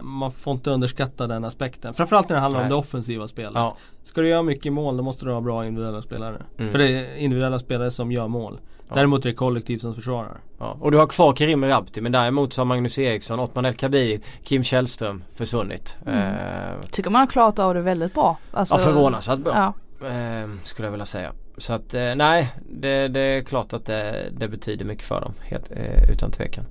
man 0.00 0.32
får 0.32 0.52
inte 0.52 0.70
underskatta 0.70 1.26
den 1.26 1.44
aspekten. 1.44 1.94
Framförallt 1.94 2.28
när 2.28 2.36
det 2.36 2.42
handlar 2.42 2.60
Nej. 2.60 2.64
om 2.64 2.70
det 2.70 2.76
offensiva 2.76 3.28
spelet. 3.28 3.52
Ja. 3.54 3.76
Ska 4.04 4.20
du 4.20 4.28
göra 4.28 4.42
mycket 4.42 4.72
mål 4.72 4.96
då 4.96 5.02
måste 5.02 5.24
du 5.24 5.32
ha 5.32 5.40
bra 5.40 5.66
individuella 5.66 6.02
spelare. 6.02 6.42
Mm. 6.58 6.72
För 6.72 6.78
det 6.78 6.88
är 6.88 7.16
individuella 7.16 7.58
spelare 7.58 7.90
som 7.90 8.12
gör 8.12 8.28
mål. 8.28 8.60
Ja. 8.88 8.94
Däremot 8.94 9.24
är 9.24 9.28
det 9.28 9.34
kollektiv 9.34 9.78
som 9.78 9.94
försvarar. 9.94 10.40
Ja. 10.58 10.76
Och 10.80 10.90
du 10.90 10.98
har 10.98 11.06
kvar 11.06 11.32
Karim 11.32 11.64
Rabti 11.64 12.00
men 12.00 12.12
däremot 12.12 12.52
så 12.52 12.60
har 12.60 12.66
Magnus 12.66 12.98
Eriksson, 12.98 13.40
Ottman 13.40 13.64
El 13.64 13.74
Kabir, 13.74 14.20
Kim 14.44 14.64
Källström 14.64 15.24
försvunnit. 15.34 15.96
Mm. 16.06 16.18
Eh, 16.18 16.80
Tycker 16.90 17.10
man 17.10 17.20
har 17.20 17.26
klarat 17.26 17.58
av 17.58 17.74
det 17.74 17.80
väldigt 17.80 18.14
bra. 18.14 18.38
Alltså, 18.50 18.74
ja 18.74 18.80
förvånansvärt 18.80 19.38
bra. 19.38 19.52
Ja. 19.54 19.72
Eh, 20.04 20.48
skulle 20.62 20.86
jag 20.86 20.92
vilja 20.92 21.06
säga. 21.06 21.32
Så 21.56 21.72
att 21.72 21.94
eh, 21.94 22.14
nej, 22.14 22.48
det, 22.70 23.08
det, 23.08 23.20
är 23.20 23.42
klart 23.42 23.72
att 23.72 23.86
det, 23.86 24.30
det, 24.38 24.48
betyder 24.48 24.84
mycket 24.84 25.04
för 25.04 25.20
dem. 25.20 25.34
Helt, 25.42 25.70
eh, 25.70 26.10
utan 26.10 26.30
tvekan. 26.30 26.64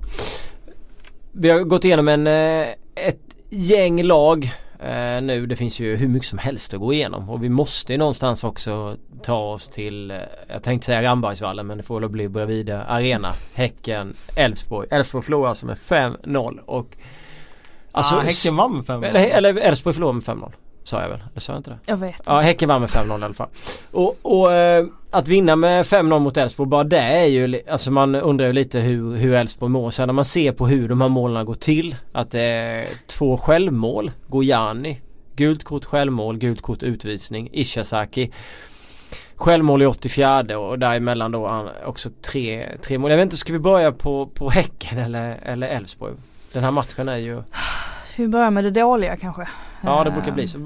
Vi 1.32 1.49
har 1.49 1.59
gått 1.59 1.86
igenom 1.86 2.07
en, 2.07 2.27
eh, 2.27 2.67
ett 2.95 3.19
gäng 3.49 4.03
lag 4.03 4.51
eh, 4.79 5.21
nu. 5.21 5.45
Det 5.45 5.55
finns 5.55 5.79
ju 5.79 5.95
hur 5.95 6.07
mycket 6.07 6.29
som 6.29 6.39
helst 6.39 6.73
att 6.73 6.79
gå 6.79 6.93
igenom. 6.93 7.29
Och 7.29 7.43
vi 7.43 7.49
måste 7.49 7.93
ju 7.93 7.97
någonstans 7.97 8.43
också 8.43 8.97
ta 9.23 9.39
oss 9.39 9.69
till, 9.69 10.11
eh, 10.11 10.17
jag 10.47 10.63
tänkte 10.63 10.86
säga 10.86 11.03
Rambergsvallen 11.03 11.67
men 11.67 11.77
det 11.77 11.84
får 11.84 11.99
väl 11.99 12.09
bli 12.09 12.29
Bravida 12.29 12.84
Arena. 12.84 13.34
Häcken, 13.53 14.15
Elfsborg. 14.36 14.88
Elfsborg 14.91 15.23
förlorar 15.23 15.49
alltså 15.49 15.65
med 15.65 15.77
5-0 15.77 16.59
och 16.65 16.95
Alltså, 17.93 18.15
ah, 18.15 18.19
häcken 18.19 18.55
vann 18.55 18.75
med 18.75 18.86
5-0. 18.86 19.17
Eller 19.17 19.57
Elfsborg 19.57 19.93
förlorade 19.93 20.15
med 20.15 20.23
5-0. 20.23 20.51
Sa 20.91 21.01
jag 21.01 21.09
väl? 21.09 21.19
Eller 21.31 21.39
sa 21.39 21.53
jag 21.53 21.59
inte 21.59 21.69
det? 21.69 21.77
Jag 21.85 21.97
vet 21.97 22.21
Ja 22.25 22.39
Häcken 22.39 22.69
vann 22.69 22.81
med 22.81 22.89
5-0 22.89 23.21
i 23.21 23.23
alla 23.23 23.33
fall. 23.33 23.47
Och, 23.91 24.17
och 24.21 24.53
äh, 24.53 24.85
att 25.11 25.27
vinna 25.27 25.55
med 25.55 25.85
5-0 25.85 26.19
mot 26.19 26.37
Elfsborg 26.37 26.69
bara 26.69 26.83
det 26.83 26.97
är 26.97 27.25
ju 27.25 27.61
Alltså 27.69 27.91
man 27.91 28.15
undrar 28.15 28.47
ju 28.47 28.53
lite 28.53 28.79
hur, 28.79 29.15
hur 29.15 29.33
Elfsborg 29.33 29.71
mår. 29.71 29.91
Sen 29.91 30.07
när 30.07 30.13
man 30.13 30.25
ser 30.25 30.51
på 30.51 30.67
hur 30.67 30.89
de 30.89 31.01
här 31.01 31.09
målen 31.09 31.45
går 31.45 31.55
till. 31.55 31.95
Att 32.11 32.31
det 32.31 32.41
är 32.41 32.87
två 33.07 33.37
självmål. 33.37 34.11
Gojani. 34.27 35.01
Gult 35.35 35.63
kort 35.63 35.85
självmål, 35.85 36.37
gult 36.37 36.61
kort 36.61 36.83
utvisning. 36.83 37.49
Ishazaki. 37.51 38.31
Självmål 39.35 39.81
i 39.81 39.85
84 39.85 40.57
och 40.57 40.79
däremellan 40.79 41.31
då 41.31 41.69
också 41.85 42.09
tre, 42.21 42.67
tre 42.81 42.97
mål. 42.97 43.11
Jag 43.11 43.17
vet 43.17 43.23
inte, 43.23 43.37
ska 43.37 43.53
vi 43.53 43.59
börja 43.59 43.91
på, 43.91 44.27
på 44.27 44.49
Häcken 44.49 44.97
eller, 44.97 45.39
eller 45.43 45.67
Elfsborg? 45.67 46.13
Den 46.53 46.63
här 46.63 46.71
matchen 46.71 47.09
är 47.09 47.17
ju 47.17 47.37
vi 48.20 48.28
börjar 48.28 48.51
med 48.51 48.64
det 48.64 48.72
dåliga 48.72 49.18
kanske. 49.18 49.47
Ja 49.82 50.03
det 50.03 50.12
brukar 50.12 50.32
bli 50.32 50.47
så. 50.47 50.59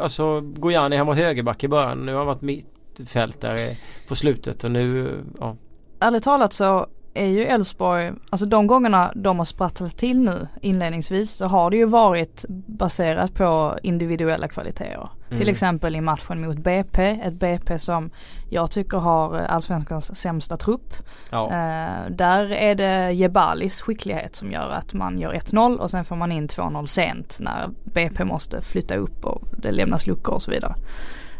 Alltså 0.00 0.40
Gojani 0.40 0.96
han 0.96 1.06
var 1.06 1.14
högerback 1.14 1.64
i 1.64 1.68
början. 1.68 2.06
Nu 2.06 2.12
har 2.12 2.18
han 2.18 2.26
varit 2.26 2.42
mittfältare 2.42 3.76
på 4.08 4.14
slutet 4.14 4.64
och 4.64 4.70
nu 4.70 5.18
ja. 5.40 5.56
Ärligt 6.00 6.22
talat 6.22 6.52
så 6.52 6.86
är 7.14 7.26
ju 7.26 7.44
Elfsborg, 7.44 8.12
alltså 8.30 8.46
de 8.46 8.66
gångerna 8.66 9.12
de 9.14 9.38
har 9.38 9.44
sprattlat 9.44 9.96
till 9.96 10.20
nu 10.20 10.48
inledningsvis 10.60 11.30
så 11.30 11.46
har 11.46 11.70
det 11.70 11.76
ju 11.76 11.84
varit 11.84 12.44
baserat 12.66 13.34
på 13.34 13.78
individuella 13.82 14.48
kvaliteter. 14.48 15.10
Mm. 15.26 15.38
Till 15.38 15.48
exempel 15.48 15.96
i 15.96 16.00
matchen 16.00 16.40
mot 16.40 16.58
BP, 16.58 17.20
ett 17.24 17.34
BP 17.34 17.78
som 17.78 18.10
jag 18.50 18.70
tycker 18.70 18.98
har 18.98 19.38
allsvenskans 19.38 20.16
sämsta 20.16 20.56
trupp. 20.56 20.94
Ja. 21.30 21.46
Eh, 21.46 22.10
där 22.10 22.52
är 22.52 22.74
det 22.74 23.12
Jebalis 23.12 23.80
skicklighet 23.80 24.36
som 24.36 24.52
gör 24.52 24.70
att 24.70 24.92
man 24.92 25.18
gör 25.18 25.32
1-0 25.32 25.76
och 25.76 25.90
sen 25.90 26.04
får 26.04 26.16
man 26.16 26.32
in 26.32 26.48
2-0 26.48 26.86
sent 26.86 27.36
när 27.40 27.70
BP 27.84 28.24
måste 28.24 28.60
flytta 28.62 28.96
upp 28.96 29.24
och 29.24 29.42
det 29.56 29.70
lämnas 29.70 30.06
luckor 30.06 30.34
och 30.34 30.42
så 30.42 30.50
vidare. 30.50 30.74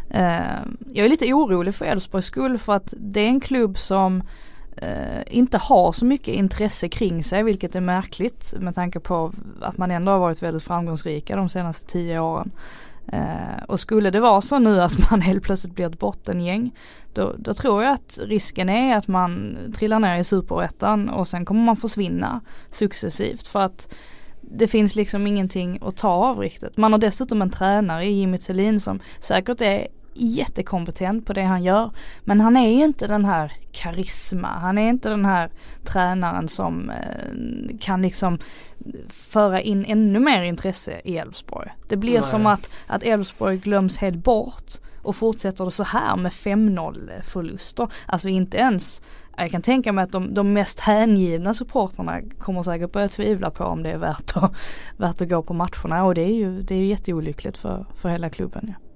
Eh, 0.09 0.61
jag 0.87 1.05
är 1.05 1.09
lite 1.09 1.33
orolig 1.33 1.75
för 1.75 1.85
Elfsborgs 1.85 2.25
skull 2.25 2.57
för 2.57 2.73
att 2.73 2.93
det 2.97 3.19
är 3.19 3.27
en 3.27 3.41
klubb 3.41 3.77
som 3.77 4.23
Eh, 4.77 5.23
inte 5.27 5.57
har 5.57 5.91
så 5.91 6.05
mycket 6.05 6.35
intresse 6.35 6.89
kring 6.89 7.23
sig 7.23 7.43
vilket 7.43 7.75
är 7.75 7.81
märkligt 7.81 8.53
med 8.59 8.75
tanke 8.75 8.99
på 8.99 9.33
att 9.61 9.77
man 9.77 9.91
ändå 9.91 10.11
har 10.11 10.19
varit 10.19 10.43
väldigt 10.43 10.63
framgångsrika 10.63 11.35
de 11.35 11.49
senaste 11.49 11.85
tio 11.85 12.19
åren. 12.19 12.51
Eh, 13.07 13.63
och 13.67 13.79
skulle 13.79 14.09
det 14.09 14.19
vara 14.19 14.41
så 14.41 14.59
nu 14.59 14.81
att 14.81 15.11
man 15.11 15.21
helt 15.21 15.43
plötsligt 15.43 15.75
blir 15.75 15.85
ett 15.85 15.99
bottengäng 15.99 16.75
då, 17.13 17.33
då 17.37 17.53
tror 17.53 17.83
jag 17.83 17.93
att 17.93 18.19
risken 18.21 18.69
är 18.69 18.97
att 18.97 19.07
man 19.07 19.57
trillar 19.77 19.99
ner 19.99 20.19
i 20.19 20.23
superettan 20.23 21.09
och 21.09 21.27
sen 21.27 21.45
kommer 21.45 21.63
man 21.63 21.77
försvinna 21.77 22.41
successivt 22.71 23.47
för 23.47 23.59
att 23.59 23.95
det 24.41 24.67
finns 24.67 24.95
liksom 24.95 25.27
ingenting 25.27 25.79
att 25.81 25.97
ta 25.97 26.09
av 26.09 26.39
riktigt. 26.39 26.77
Man 26.77 26.91
har 26.91 26.99
dessutom 26.99 27.41
en 27.41 27.49
tränare 27.49 28.05
i 28.05 28.11
Jimmy 28.11 28.37
Thelin 28.37 28.79
som 28.79 28.99
säkert 29.19 29.61
är 29.61 29.87
jättekompetent 30.13 31.25
på 31.25 31.33
det 31.33 31.43
han 31.43 31.63
gör. 31.63 31.91
Men 32.23 32.41
han 32.41 32.57
är 32.57 32.69
ju 32.69 32.83
inte 32.83 33.07
den 33.07 33.25
här 33.25 33.53
karisma, 33.71 34.47
han 34.47 34.77
är 34.77 34.89
inte 34.89 35.09
den 35.09 35.25
här 35.25 35.51
tränaren 35.83 36.47
som 36.47 36.89
eh, 36.89 37.77
kan 37.79 38.01
liksom 38.01 38.39
föra 39.07 39.61
in 39.61 39.85
ännu 39.85 40.19
mer 40.19 40.43
intresse 40.43 41.01
i 41.03 41.17
Elfsborg. 41.17 41.71
Det 41.87 41.95
blir 41.97 42.13
Nej. 42.13 42.23
som 42.23 42.45
att, 42.45 42.69
att 42.87 43.03
Elfsborg 43.03 43.57
glöms 43.57 43.97
helt 43.97 44.23
bort 44.23 44.71
och 45.01 45.15
fortsätter 45.15 45.65
det 45.65 45.71
så 45.71 45.83
här 45.83 46.15
med 46.15 46.31
5-0 46.31 47.21
förluster. 47.21 47.87
Alltså 48.05 48.27
inte 48.27 48.57
ens 48.57 49.01
jag 49.37 49.51
kan 49.51 49.61
tänka 49.61 49.93
mig 49.93 50.03
att 50.03 50.11
de, 50.11 50.33
de 50.33 50.53
mest 50.53 50.79
hängivna 50.79 51.53
supporterna 51.53 52.21
kommer 52.39 52.63
säkert 52.63 52.91
börja 52.91 53.07
tvivla 53.07 53.49
på 53.51 53.63
om 53.63 53.83
det 53.83 53.91
är 53.91 53.97
värt 53.97 54.37
att, 54.37 54.55
värt 54.97 55.21
att 55.21 55.29
gå 55.29 55.43
på 55.43 55.53
matcherna 55.53 56.03
och 56.05 56.15
det 56.15 56.21
är 56.21 56.33
ju, 56.33 56.61
det 56.61 56.75
är 56.75 56.79
ju 56.79 56.85
jätteolyckligt 56.85 57.57
för, 57.57 57.85
för 57.95 58.09
hela 58.09 58.29
klubben. 58.29 58.65
Ja. 58.67 58.92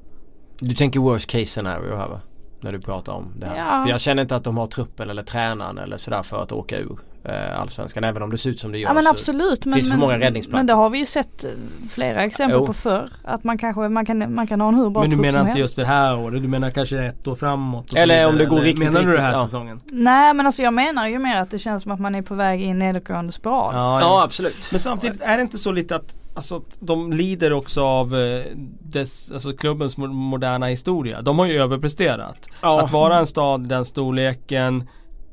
Du 0.60 0.76
tänker 0.76 0.99
worst 0.99 1.28
case 1.28 1.45
scenario 1.45 1.95
här 1.95 2.08
va? 2.08 2.22
När 2.62 2.72
du 2.72 2.80
pratar 2.80 3.14
om 3.14 3.34
det 3.36 3.45
här. 3.45 3.58
Ja. 3.58 3.84
För 3.84 3.89
jag 3.89 4.01
känner 4.01 4.22
inte 4.22 4.36
att 4.36 4.43
de 4.43 4.58
har 4.58 4.68
truppen 4.68 5.10
eller 5.10 5.24
tränaren 5.24 5.78
eller 5.78 5.97
sådär 5.97 6.24
för 6.24 6.43
att 6.43 6.51
åka 6.51 6.78
ur 6.78 6.99
eh, 7.24 7.60
Allsvenskan. 7.60 8.03
Även 8.03 8.22
om 8.22 8.30
det 8.30 8.38
ser 8.38 8.49
ut 8.49 8.60
som 8.60 8.72
det 8.72 8.78
gör. 8.78 8.89
Ja 8.89 8.93
men 8.93 9.08
absolut. 9.08 9.66
Men, 9.66 9.74
finns 9.74 9.89
men, 9.89 9.99
för 9.99 10.08
många 10.08 10.20
räddningsplatser. 10.20 10.58
Men 10.58 10.68
det 10.68 10.74
har 10.74 10.89
vi 10.89 10.97
ju 10.97 11.05
sett 11.05 11.45
eh, 11.45 11.51
flera 11.89 12.24
exempel 12.24 12.60
jo. 12.60 12.66
på 12.66 12.74
förr. 12.74 13.10
Att 13.24 13.43
man 13.43 13.58
kanske 13.58 13.89
man 13.89 14.05
kan, 14.05 14.34
man 14.34 14.47
kan 14.47 14.62
ha 14.62 14.68
en 14.68 14.76
hur 14.76 14.89
bra 14.89 15.01
Men 15.01 15.10
du 15.10 15.16
menar 15.16 15.39
inte 15.39 15.51
helst. 15.51 15.60
just 15.60 15.76
det 15.76 15.86
här 15.86 16.20
året? 16.20 16.41
Du 16.41 16.47
menar 16.47 16.72
kanske 16.72 17.05
ett 17.05 17.28
år 17.28 17.36
framåt? 17.36 17.93
eller 17.93 18.28
om 18.28 18.38
det 18.38 18.45
går 18.45 18.60
riktigt 18.60 18.86
Menar 18.86 19.03
du 19.03 19.16
det 19.16 19.22
här 19.22 19.34
ja. 19.34 19.43
säsongen? 19.43 19.82
Nej 19.86 20.34
men 20.34 20.45
alltså 20.45 20.62
jag 20.62 20.74
menar 20.74 21.08
ju 21.08 21.20
mer 21.20 21.41
att 21.41 21.51
det 21.51 21.60
känns 21.60 21.84
som 21.84 21.91
att 21.91 21.99
man 21.99 22.16
är 22.16 22.22
på 22.22 22.36
väg 22.36 22.62
in 22.62 22.68
i 22.68 22.70
en 22.70 22.80
nedåtgående 22.80 23.32
spiral. 23.32 23.72
Ja, 23.74 23.99
ja 23.99 24.24
absolut. 24.24 24.68
Men 24.72 24.80
samtidigt 24.80 25.22
är 25.22 25.36
det 25.36 25.41
inte 25.41 25.58
så 25.58 25.72
lite 25.72 25.95
att 25.95 26.16
Alltså 26.38 26.61
de 26.79 27.13
lider 27.13 27.53
också 27.53 27.83
av 27.83 28.15
eh, 28.15 28.45
dess, 28.79 29.31
alltså 29.31 29.53
klubbens 29.53 29.97
moderna 29.97 30.65
historia. 30.65 31.21
De 31.21 31.39
har 31.39 31.45
ju 31.45 31.59
överpresterat. 31.59 32.47
Ja. 32.61 32.81
Att 32.81 32.91
vara 32.91 33.17
en 33.17 33.27
stad 33.27 33.65
i 33.65 33.67
den 33.67 33.85
storleken 33.85 34.89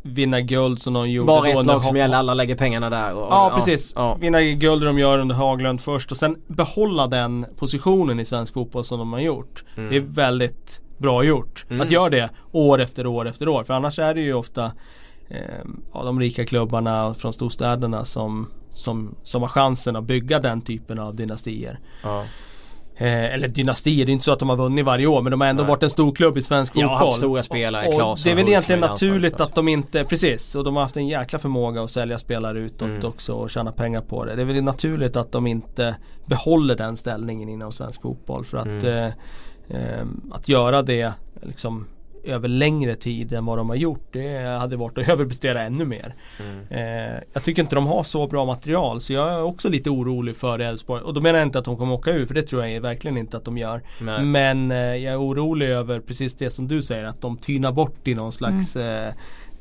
Vinna 0.06 0.40
guld 0.40 0.82
som 0.82 0.92
de 0.92 1.10
gjorde 1.10 1.26
Bara 1.26 1.48
ett 1.48 1.66
lag 1.66 1.84
som 1.84 1.96
gäller, 1.96 2.16
alla 2.16 2.34
lägger 2.34 2.56
pengarna 2.56 2.90
där 2.90 3.14
och, 3.14 3.26
Ja 3.30 3.52
precis, 3.54 3.92
ja. 3.96 4.14
vinna 4.14 4.42
guld 4.42 4.82
de 4.82 4.98
gör 4.98 5.18
under 5.18 5.34
Haglund 5.34 5.80
först 5.80 6.10
och 6.10 6.16
sen 6.16 6.36
behålla 6.46 7.06
den 7.06 7.46
positionen 7.58 8.20
i 8.20 8.24
svensk 8.24 8.54
fotboll 8.54 8.84
som 8.84 8.98
de 8.98 9.12
har 9.12 9.20
gjort. 9.20 9.64
Mm. 9.76 9.90
Det 9.90 9.96
är 9.96 10.00
väldigt 10.00 10.80
bra 10.98 11.24
gjort. 11.24 11.66
Mm. 11.68 11.80
Att 11.80 11.90
göra 11.90 12.10
det 12.10 12.30
år 12.52 12.80
efter 12.80 13.06
år 13.06 13.28
efter 13.28 13.48
år. 13.48 13.64
För 13.64 13.74
annars 13.74 13.98
är 13.98 14.14
det 14.14 14.20
ju 14.20 14.34
ofta 14.34 14.64
eh, 15.28 15.38
ja, 15.92 16.02
de 16.02 16.20
rika 16.20 16.46
klubbarna 16.46 17.14
från 17.14 17.32
storstäderna 17.32 18.04
som 18.04 18.46
som, 18.74 19.14
som 19.22 19.42
har 19.42 19.48
chansen 19.48 19.96
att 19.96 20.04
bygga 20.04 20.38
den 20.38 20.60
typen 20.60 20.98
av 20.98 21.14
dynastier. 21.14 21.78
Ja. 22.02 22.24
Eh, 22.96 23.34
eller 23.34 23.48
dynastier, 23.48 24.06
det 24.06 24.10
är 24.10 24.12
inte 24.12 24.24
så 24.24 24.32
att 24.32 24.38
de 24.38 24.48
har 24.48 24.56
vunnit 24.56 24.84
varje 24.84 25.06
år 25.06 25.22
men 25.22 25.30
de 25.30 25.40
har 25.40 25.48
ändå 25.48 25.62
Nej. 25.62 25.70
varit 25.70 25.82
en 25.82 25.90
stor 25.90 26.14
klubb 26.14 26.38
i 26.38 26.42
svensk 26.42 26.72
fotboll. 26.72 26.90
Ja, 26.90 27.06
haft 27.06 27.18
stora 27.18 27.42
spelare, 27.42 27.86
och, 27.86 28.10
och 28.10 28.18
Det 28.24 28.30
är 28.30 28.34
väl 28.34 28.48
egentligen 28.48 28.80
naturligt 28.80 29.40
att 29.40 29.54
de 29.54 29.68
inte, 29.68 30.04
precis, 30.04 30.54
och 30.54 30.64
de 30.64 30.76
har 30.76 30.82
haft 30.82 30.96
en 30.96 31.08
jäkla 31.08 31.38
förmåga 31.38 31.82
att 31.82 31.90
sälja 31.90 32.18
spelare 32.18 32.58
utåt 32.58 32.88
mm. 32.88 33.06
också 33.06 33.32
och 33.32 33.50
tjäna 33.50 33.72
pengar 33.72 34.00
på 34.00 34.24
det. 34.24 34.34
Det 34.34 34.42
är 34.42 34.46
väl 34.46 34.62
naturligt 34.62 35.16
att 35.16 35.32
de 35.32 35.46
inte 35.46 35.96
behåller 36.26 36.76
den 36.76 36.96
ställningen 36.96 37.48
inom 37.48 37.72
svensk 37.72 38.02
fotboll 38.02 38.44
för 38.44 38.58
att 38.58 38.66
mm. 38.66 38.86
eh, 38.86 39.06
eh, 39.68 40.06
att 40.32 40.48
göra 40.48 40.82
det 40.82 41.12
liksom 41.42 41.86
över 42.24 42.48
längre 42.48 42.94
tid 42.94 43.32
än 43.32 43.44
vad 43.44 43.58
de 43.58 43.68
har 43.68 43.76
gjort. 43.76 44.08
Det 44.12 44.58
hade 44.58 44.76
varit 44.76 44.98
att 44.98 45.08
överprestera 45.08 45.62
ännu 45.62 45.84
mer. 45.84 46.14
Mm. 46.40 46.64
Eh, 46.70 47.22
jag 47.32 47.44
tycker 47.44 47.62
inte 47.62 47.74
de 47.74 47.86
har 47.86 48.02
så 48.02 48.26
bra 48.26 48.44
material 48.44 49.00
så 49.00 49.12
jag 49.12 49.32
är 49.32 49.42
också 49.42 49.68
lite 49.68 49.90
orolig 49.90 50.36
för 50.36 50.58
Elfsborg. 50.58 51.02
Och 51.02 51.14
då 51.14 51.20
menar 51.20 51.38
jag 51.38 51.46
inte 51.46 51.58
att 51.58 51.64
de 51.64 51.76
kommer 51.76 51.94
åka 51.94 52.10
ur 52.10 52.26
för 52.26 52.34
det 52.34 52.42
tror 52.42 52.66
jag 52.66 52.80
verkligen 52.80 53.16
inte 53.16 53.36
att 53.36 53.44
de 53.44 53.58
gör. 53.58 53.82
Nej. 54.00 54.22
Men 54.22 54.70
eh, 54.70 54.78
jag 54.78 55.12
är 55.12 55.20
orolig 55.20 55.66
över 55.66 56.00
precis 56.00 56.34
det 56.34 56.50
som 56.50 56.68
du 56.68 56.82
säger 56.82 57.04
att 57.04 57.20
de 57.20 57.36
tynar 57.36 57.72
bort 57.72 58.08
i 58.08 58.14
någon 58.14 58.32
slags 58.32 58.76
mm. 58.76 59.08
eh, 59.08 59.14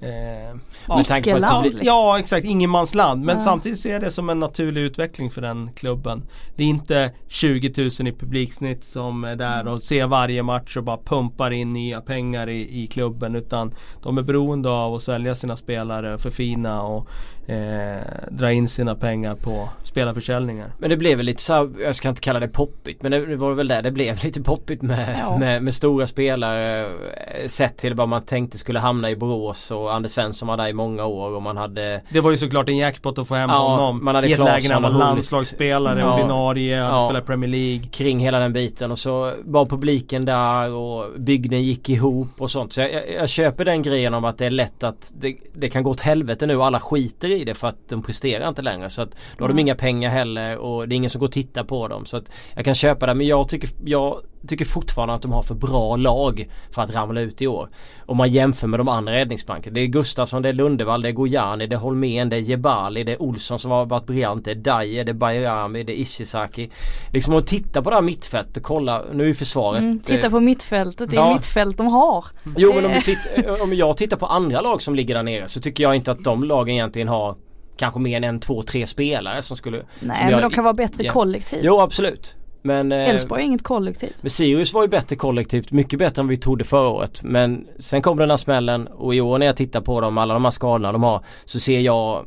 Eh, 0.04 0.56
ja, 0.88 1.66
ja 1.82 2.20
exakt, 2.20 2.46
ingenmansland. 2.46 3.26
Men 3.26 3.38
ja. 3.38 3.44
samtidigt 3.44 3.80
ser 3.80 3.94
jag 3.94 4.02
det 4.02 4.12
som 4.12 4.30
en 4.30 4.40
naturlig 4.40 4.82
utveckling 4.82 5.32
för 5.32 5.42
den 5.42 5.70
klubben. 5.74 6.24
Det 6.56 6.64
är 6.64 6.68
inte 6.68 7.12
20 7.28 7.74
000 8.00 8.08
i 8.08 8.12
publiksnitt 8.12 8.84
som 8.84 9.24
är 9.24 9.36
där 9.36 9.68
och 9.68 9.84
ser 9.84 10.08
varje 10.08 10.44
match 10.44 10.78
och 10.78 10.84
bara 10.84 10.98
pumpar 10.98 11.52
in 11.52 11.74
nya 11.74 12.02
pengar 12.02 12.50
i, 12.50 12.84
i 12.84 12.88
klubben. 12.88 13.36
Utan 13.36 13.74
de 14.04 14.18
är 14.18 14.22
beroende 14.22 14.70
av 14.70 14.96
att 14.96 15.04
sälja 15.04 15.36
sina 15.36 15.56
spelare, 15.56 16.18
förfina 16.18 16.84
och 16.84 17.10
eh, 17.48 18.02
dra 18.30 18.52
in 18.52 18.68
sina 18.68 18.96
pengar 18.96 19.36
på 19.36 19.70
spelarförsäljningar. 19.84 20.72
Men 20.78 20.90
det 20.90 20.98
blev 20.98 21.18
väl 21.18 21.26
lite 21.26 21.42
så 21.42 21.72
jag 21.80 21.96
ska 21.96 22.10
inte 22.10 22.22
kalla 22.22 22.40
det 22.40 22.48
poppigt 22.48 23.02
men 23.02 23.12
det 23.12 23.36
var 23.36 23.54
väl 23.54 23.68
där 23.68 23.82
det 23.82 23.92
blev 23.92 24.18
lite 24.24 24.42
poppigt 24.42 24.82
med, 24.82 25.20
ja. 25.22 25.38
med, 25.38 25.64
med, 25.64 25.76
stora 25.76 26.08
spelare 26.08 26.86
eh, 26.86 27.48
sett 27.48 27.78
till 27.78 27.94
vad 27.94 28.10
man 28.10 28.22
tänkte 28.22 28.58
skulle 28.58 28.80
hamna 28.80 29.10
i 29.10 29.16
Borås 29.16 29.72
och 29.72 29.94
Anders 29.94 30.12
Svensson 30.12 30.48
var 30.48 30.58
där 30.58 30.68
i 30.68 30.74
många 30.74 31.06
år 31.06 31.36
och 31.36 31.42
man 31.42 31.58
hade 31.58 32.02
Det 32.10 32.20
var 32.20 32.32
ju 32.32 32.38
såklart 32.38 32.70
en 32.70 32.78
jackpot 32.78 33.18
att 33.18 33.28
få 33.28 33.36
hem 33.36 33.50
ja, 33.50 33.56
honom 33.56 34.06
man 34.06 34.16
hade 34.16 34.28
i 34.28 34.32
ett 34.32 34.40
läge 34.40 34.68
när 34.68 34.74
han 34.74 34.84
var 34.84 34.90
landslagsspelare, 34.90 36.00
ja, 36.00 36.14
ordinarie, 36.14 36.82
han 36.82 36.94
ja, 36.94 37.08
spelade 37.08 37.26
Premier 37.26 37.50
League. 37.50 37.88
Kring 37.92 38.20
hela 38.20 38.40
den 38.40 38.54
biten 38.54 38.92
och 38.92 39.00
så 39.00 39.34
var 39.44 39.66
publiken 39.66 40.26
där 40.26 40.70
och 40.70 41.20
bygden 41.20 41.64
gick 41.64 41.90
ihop 41.90 42.42
och 42.42 42.52
sånt. 42.52 42.74
Så 42.74 42.82
jag, 42.82 42.94
jag, 42.94 43.14
jag 43.14 43.30
köper 43.30 43.66
den 43.66 43.82
grejen 43.82 44.14
om 44.14 44.26
att 44.26 44.38
det 44.38 44.46
är 44.46 44.52
lätt 44.52 44.84
att 44.84 45.12
det, 45.16 45.36
det 45.54 45.70
kan 45.70 45.84
gå 45.84 45.90
åt 45.90 46.02
helvete 46.02 46.46
nu 46.46 46.56
och 46.56 46.66
alla 46.66 46.80
skiter 46.80 47.33
i 47.34 47.44
det 47.44 47.54
för 47.54 47.68
att 47.68 47.90
de 47.90 48.04
presterar 48.04 48.50
inte 48.50 48.62
längre. 48.62 48.90
Så 48.90 49.02
att 49.02 49.16
då 49.38 49.44
har 49.44 49.50
de 49.50 49.60
inga 49.60 49.76
pengar 49.76 50.10
heller 50.10 50.58
och 50.58 50.88
det 50.88 50.96
är 50.96 50.98
ingen 50.98 51.10
som 51.10 51.20
går 51.20 51.28
och 51.28 51.34
tittar 51.34 51.64
på 51.64 51.88
dem. 51.88 52.06
Så 52.06 52.18
att 52.18 52.32
jag 52.56 52.66
kan 52.66 52.76
köpa 52.76 53.06
det 53.06 53.14
men 53.14 53.28
jag 53.28 53.50
tycker, 53.50 53.70
jag 53.86 54.22
tycker 54.48 54.66
fortfarande 54.66 55.14
att 55.14 55.22
de 55.22 55.32
har 55.32 55.42
för 55.42 55.56
bra 55.56 55.96
lag 55.96 56.50
för 56.72 56.82
att 56.82 56.96
ramla 56.96 57.22
ut 57.22 57.42
i 57.42 57.48
år. 57.48 57.70
Om 58.06 58.18
man 58.18 58.32
jämför 58.32 58.68
med 58.68 58.80
de 58.80 58.88
andra 58.88 59.14
räddningsplanken. 59.14 59.74
Det 59.74 59.82
är 59.82 59.86
Gustafsson, 59.86 60.42
det 60.42 60.50
är 60.50 60.54
Lundevall, 60.54 61.02
det 61.02 61.10
är 61.10 61.14
Gojani, 61.14 61.68
det 61.68 61.76
är 61.76 61.80
Holmén, 61.80 62.30
det 62.30 62.36
är 62.36 62.40
Jebali, 62.40 63.04
det 63.04 63.12
är 63.12 63.22
Olsson 63.22 63.60
som 63.60 63.72
har 63.72 63.86
varit 63.86 64.06
briljant, 64.06 64.46
det 64.46 64.52
är 64.52 64.56
Daje, 64.56 65.04
det 65.04 65.12
är 65.12 65.14
Bayrami, 65.14 65.84
det 65.84 65.94
är 65.94 66.02
Ishizaki. 66.02 66.70
Liksom 67.14 67.36
att 67.36 67.48
titta 67.48 67.82
på 67.82 67.90
det 67.90 67.96
här 67.96 68.04
mittfältet 68.04 68.58
och 68.58 68.64
kolla, 68.64 69.04
nu 69.14 69.30
är 69.30 69.34
försvaret. 69.34 69.82
Mm, 69.82 70.00
titta 70.00 70.30
på 70.30 70.40
mittfältet, 70.40 71.10
det 71.10 71.16
är 71.16 71.22
ja. 71.22 71.34
mittfält 71.34 71.78
de 71.78 71.88
har. 71.88 72.26
Jo 72.58 72.74
men 72.74 72.86
om, 72.86 73.02
tittar, 73.02 73.64
om 73.64 73.74
jag 73.74 73.98
tittar 73.98 74.18
på 74.18 74.26
andra 74.26 74.62
lag 74.62 74.82
som 74.82 74.96
ligger 74.96 75.16
där 75.16 75.24
nere 75.24 75.48
så 75.48 75.60
tycker 75.60 75.84
jag 75.84 75.96
inte 75.96 76.12
att 76.12 76.24
de 76.24 76.44
lagen 76.44 76.76
egentligen 76.76 77.08
har 77.08 77.36
kanske 77.78 78.00
mer 78.00 78.18
än 78.18 78.24
en, 78.24 78.40
två, 78.40 78.62
tre 78.62 78.88
spelare 78.88 79.42
som 79.42 79.58
skulle 79.58 79.78
Nej 79.78 79.86
som 80.00 80.26
men 80.26 80.30
jag, 80.30 80.42
de 80.42 80.52
kan 80.52 80.64
vara 80.64 80.74
bättre 80.74 81.04
ja. 81.04 81.12
kollektiv. 81.12 81.60
Jo 81.64 81.80
absolut. 81.80 82.36
Men 82.66 82.92
eh, 82.92 83.10
Elfsborg 83.10 83.42
är 83.42 83.46
inget 83.46 83.64
kollektiv. 83.64 84.14
Men 84.22 84.30
Sirius 84.30 84.74
var 84.74 84.82
ju 84.82 84.88
bättre 84.88 85.16
kollektivt, 85.16 85.72
mycket 85.72 86.00
bättre 86.00 86.22
än 86.22 86.28
vi 86.28 86.38
trodde 86.38 86.64
förra 86.64 86.88
året. 86.88 87.24
Men 87.24 87.68
sen 87.80 88.02
kom 88.02 88.18
den 88.18 88.30
här 88.30 88.38
smällen 88.38 88.88
och 88.88 89.16
i 89.16 89.22
år 89.22 89.38
när 89.38 89.46
jag 89.46 89.56
tittar 89.56 89.82
på 89.82 90.02
dem, 90.02 90.18
alla 90.18 90.34
de 90.34 90.44
här 90.44 90.52
skadorna 90.52 90.92
de 90.92 91.04
har, 91.04 91.26
så 91.46 91.60
ser 91.60 91.80
jag 91.80 92.26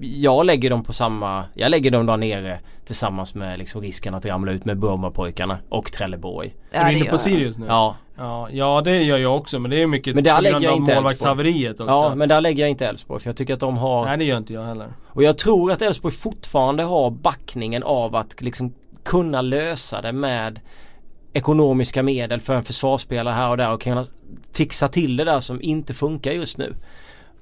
jag 0.00 0.46
lägger 0.46 0.70
dem 0.70 0.84
på 0.84 0.92
samma, 0.92 1.44
jag 1.54 1.70
lägger 1.70 1.90
dem 1.90 2.06
där 2.06 2.16
nere 2.16 2.60
tillsammans 2.84 3.34
med 3.34 3.58
liksom 3.58 3.80
risken 3.80 4.14
att 4.14 4.26
ramla 4.26 4.52
ut 4.52 4.64
med 4.64 4.78
Burma-pojkarna 4.78 5.58
och 5.68 5.92
Trelleborg. 5.92 6.54
Ja, 6.70 6.80
är 6.80 6.92
du 6.92 6.98
inne 6.98 7.10
på 7.10 7.18
Sirius 7.18 7.58
nu? 7.58 7.66
Ja. 7.66 7.96
ja. 8.16 8.48
Ja 8.50 8.80
det 8.84 9.02
gör 9.02 9.18
jag 9.18 9.36
också 9.36 9.58
men 9.58 9.70
det 9.70 9.82
är 9.82 9.86
mycket 9.86 10.14
men 10.14 10.24
där 10.24 10.36
på 10.36 10.42
grund 10.42 10.66
av 10.66 10.80
målvaktshaveriet 10.80 11.80
också. 11.80 11.92
Ja 11.92 12.14
men 12.14 12.28
där 12.28 12.40
lägger 12.40 12.62
jag 12.62 12.70
inte 12.70 12.86
Elfsborg 12.86 13.20
för 13.20 13.28
jag 13.28 13.36
tycker 13.36 13.54
att 13.54 13.60
de 13.60 13.76
har 13.76 14.04
Nej 14.04 14.18
det 14.18 14.24
gör 14.24 14.36
inte 14.36 14.52
jag 14.52 14.64
heller. 14.64 14.88
Och 15.06 15.22
jag 15.22 15.38
tror 15.38 15.72
att 15.72 15.82
Elfsborg 15.82 16.14
fortfarande 16.14 16.82
har 16.82 17.10
backningen 17.10 17.82
av 17.82 18.16
att 18.16 18.42
liksom 18.42 18.72
kunna 19.04 19.42
lösa 19.42 20.00
det 20.00 20.12
med 20.12 20.60
ekonomiska 21.32 22.02
medel 22.02 22.40
för 22.40 22.54
en 22.54 22.64
försvarsspelare 22.64 23.34
här 23.34 23.50
och 23.50 23.56
där 23.56 23.72
och 23.72 23.82
kunna 23.82 24.06
fixa 24.52 24.88
till 24.88 25.16
det 25.16 25.24
där 25.24 25.40
som 25.40 25.62
inte 25.62 25.94
funkar 25.94 26.32
just 26.32 26.58
nu. 26.58 26.74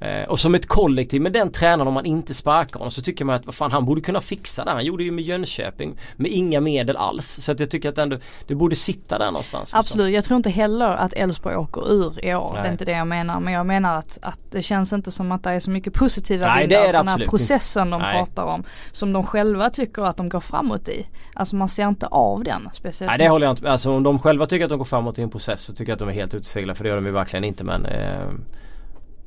Eh, 0.01 0.29
och 0.29 0.41
som 0.41 0.55
ett 0.55 0.67
kollektiv 0.67 1.23
med 1.23 1.33
den 1.33 1.53
tränaren 1.53 1.89
om 1.89 1.95
man 1.95 2.07
inte 2.07 2.35
sparkar 2.35 2.79
honom 2.79 2.91
så 2.91 3.03
tycker 3.03 3.25
man 3.25 3.37
att 3.37 3.47
vad 3.47 3.55
fan 3.55 3.73
han 3.73 3.85
borde 3.85 4.01
kunna 4.01 4.21
fixa 4.21 4.65
det. 4.65 4.71
Han 4.71 4.85
gjorde 4.85 5.05
ju 5.05 5.11
med 5.11 5.25
Jönköping 5.25 5.99
med 6.17 6.31
inga 6.31 6.61
medel 6.61 6.97
alls. 6.97 7.27
Så 7.27 7.53
att 7.53 7.61
jag 7.61 7.71
tycker 7.71 7.89
att 7.89 7.99
ändå 7.99 8.19
det 8.47 8.55
borde 8.55 8.77
sitta 8.77 9.19
där 9.19 9.27
någonstans. 9.27 9.75
Absolut, 9.75 10.15
jag 10.15 10.25
tror 10.25 10.37
inte 10.37 10.51
heller 10.51 10.89
att 10.89 11.13
Elfsborg 11.13 11.57
åker 11.57 11.93
ur 11.93 12.25
i 12.25 12.35
år. 12.35 12.51
Nej. 12.53 12.63
Det 12.63 12.69
är 12.69 12.73
inte 12.73 12.85
det 12.85 12.93
jag 12.93 13.07
menar. 13.07 13.41
Men 13.41 13.53
jag 13.53 13.67
menar 13.67 13.99
att, 13.99 14.19
att 14.23 14.41
det 14.51 14.63
känns 14.63 14.93
inte 14.93 15.11
som 15.11 15.33
att 15.33 15.45
det 15.45 15.51
är 15.51 15.61
så 15.61 15.71
mycket 15.71 15.95
positiva 15.95 16.47
Nej, 16.47 16.69
bilder 16.69 16.87
av 16.87 16.93
den 16.93 17.09
här 17.09 17.27
processen 17.27 17.91
de 17.91 18.03
Nej. 18.03 18.17
pratar 18.17 18.45
om. 18.45 18.65
Som 18.93 19.13
de 19.13 19.25
själva 19.25 19.71
tycker 19.71 20.03
att 20.03 20.17
de 20.17 20.29
går 20.29 20.41
framåt 20.41 20.89
i. 20.89 21.07
Alltså 21.35 21.57
man 21.57 21.69
ser 21.69 21.89
inte 21.89 22.07
av 22.07 22.45
den 22.45 22.69
speciellt. 22.73 23.11
Nej 23.11 23.19
det 23.19 23.29
håller 23.29 23.47
jag 23.47 23.53
inte 23.53 23.71
Alltså 23.71 23.93
om 23.93 24.03
de 24.03 24.19
själva 24.19 24.47
tycker 24.47 24.65
att 24.65 24.71
de 24.71 24.79
går 24.79 24.85
framåt 24.85 25.19
i 25.19 25.23
en 25.23 25.31
process 25.31 25.61
så 25.61 25.73
tycker 25.75 25.91
jag 25.91 25.95
att 25.95 26.01
de 26.01 26.09
är 26.09 26.13
helt 26.13 26.35
uteseglade. 26.35 26.77
För 26.77 26.85
det 26.85 26.89
gör 26.89 26.97
de 26.97 27.07
ju 27.07 27.13
verkligen 27.13 27.45
inte 27.45 27.65
men 27.65 27.87
eh, 27.87 28.29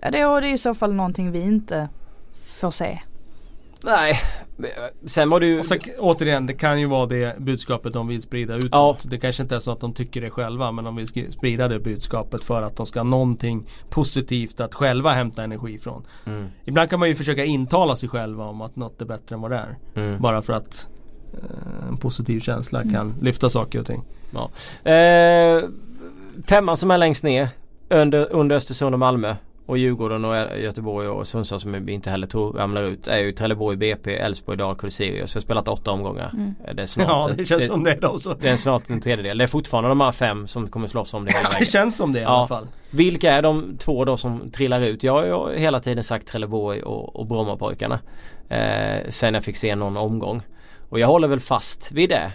Ja 0.01 0.11
det, 0.11 0.19
är 0.19 0.43
i 0.43 0.57
så 0.57 0.73
fall 0.73 0.93
någonting 0.93 1.31
vi 1.31 1.39
inte 1.39 1.89
får 2.33 2.71
se. 2.71 2.99
Nej, 3.83 4.19
sen 5.05 5.29
var 5.29 5.39
det 5.39 5.45
ju... 5.45 5.59
Och 5.59 5.65
sen, 5.65 5.79
återigen, 5.99 6.45
det 6.45 6.53
kan 6.53 6.79
ju 6.79 6.87
vara 6.87 7.05
det 7.05 7.39
budskapet 7.39 7.93
de 7.93 8.07
vill 8.07 8.21
sprida 8.21 8.55
utåt. 8.55 8.69
Ja. 8.71 8.97
Det 9.03 9.17
kanske 9.17 9.43
inte 9.43 9.55
är 9.55 9.59
så 9.59 9.71
att 9.71 9.79
de 9.79 9.93
tycker 9.93 10.21
det 10.21 10.29
själva 10.29 10.71
men 10.71 10.85
de 10.85 10.95
vill 10.95 11.31
sprida 11.31 11.67
det 11.67 11.79
budskapet 11.79 12.43
för 12.43 12.61
att 12.61 12.75
de 12.75 12.85
ska 12.85 12.99
ha 12.99 13.03
någonting 13.03 13.67
positivt 13.89 14.59
att 14.59 14.73
själva 14.73 15.09
hämta 15.09 15.43
energi 15.43 15.79
från. 15.79 16.03
Mm. 16.25 16.47
Ibland 16.65 16.89
kan 16.89 16.99
man 16.99 17.09
ju 17.09 17.15
försöka 17.15 17.45
intala 17.45 17.95
sig 17.95 18.09
själva 18.09 18.45
om 18.45 18.61
att 18.61 18.75
något 18.75 19.01
är 19.01 19.05
bättre 19.05 19.35
än 19.35 19.41
vad 19.41 19.51
det 19.51 19.57
är. 19.57 19.77
Mm. 19.95 20.21
Bara 20.21 20.41
för 20.41 20.53
att 20.53 20.87
eh, 21.33 21.87
en 21.87 21.97
positiv 21.97 22.39
känsla 22.39 22.81
mm. 22.81 22.93
kan 22.93 23.13
lyfta 23.21 23.49
saker 23.49 23.79
och 23.79 23.85
ting. 23.85 24.03
Ja. 24.33 24.49
Eh, 24.91 25.63
femman 26.47 26.77
som 26.77 26.91
är 26.91 26.97
längst 26.97 27.23
ner 27.23 27.49
under, 27.89 28.31
under 28.31 28.55
Östersund 28.55 28.95
och 28.95 28.99
Malmö 28.99 29.35
och 29.71 29.77
Djurgården 29.77 30.25
och 30.25 30.59
Göteborg 30.59 31.07
och 31.07 31.27
Sundsvall 31.27 31.59
som 31.59 31.85
vi 31.85 31.93
inte 31.93 32.09
heller 32.09 32.27
tror 32.27 32.53
ramlar 32.53 32.83
ut 32.83 33.07
är 33.07 33.17
ju 33.17 33.31
Trelleborg, 33.31 33.77
BP, 33.77 34.15
Elfsborg, 34.15 34.57
Dalkurd, 34.57 34.91
Sirius. 34.91 35.35
Vi 35.35 35.37
har 35.37 35.41
spelat 35.41 35.67
åtta 35.67 35.91
omgångar. 35.91 36.29
Mm. 36.33 36.55
Det 36.75 36.81
är 36.81 36.85
snart, 36.87 37.07
ja 37.07 37.29
det 37.37 37.45
känns 37.45 37.61
det, 37.61 37.67
som 37.67 37.83
det 37.83 38.07
också. 38.07 38.37
Det 38.41 38.49
är 38.49 38.57
snart 38.57 38.89
en 38.89 39.01
tredjedel. 39.01 39.37
Det 39.37 39.43
är 39.43 39.47
fortfarande 39.47 39.89
de 39.89 40.01
här 40.01 40.11
fem 40.11 40.47
som 40.47 40.67
kommer 40.67 40.87
slåss 40.87 41.13
om 41.13 41.25
det 41.25 41.31
hela 41.37 41.49
Det 41.59 41.65
känns 41.65 41.97
som 41.97 42.13
det 42.13 42.19
i 42.19 42.23
ja. 42.23 42.29
alla 42.29 42.47
fall. 42.47 42.67
Vilka 42.89 43.31
är 43.33 43.41
de 43.41 43.77
två 43.77 44.05
då 44.05 44.17
som 44.17 44.51
trillar 44.51 44.81
ut? 44.81 45.03
Jag 45.03 45.13
har 45.13 45.51
hela 45.51 45.79
tiden 45.79 46.03
sagt 46.03 46.27
Trelleborg 46.27 46.81
och, 46.81 47.15
och 47.15 47.27
Brommapojkarna. 47.27 47.99
Eh, 48.49 49.09
sen 49.09 49.33
jag 49.33 49.43
fick 49.43 49.57
se 49.57 49.75
någon 49.75 49.97
omgång. 49.97 50.41
Och 50.89 50.99
jag 50.99 51.07
håller 51.07 51.27
väl 51.27 51.39
fast 51.39 51.91
vid 51.91 52.09
det. 52.09 52.31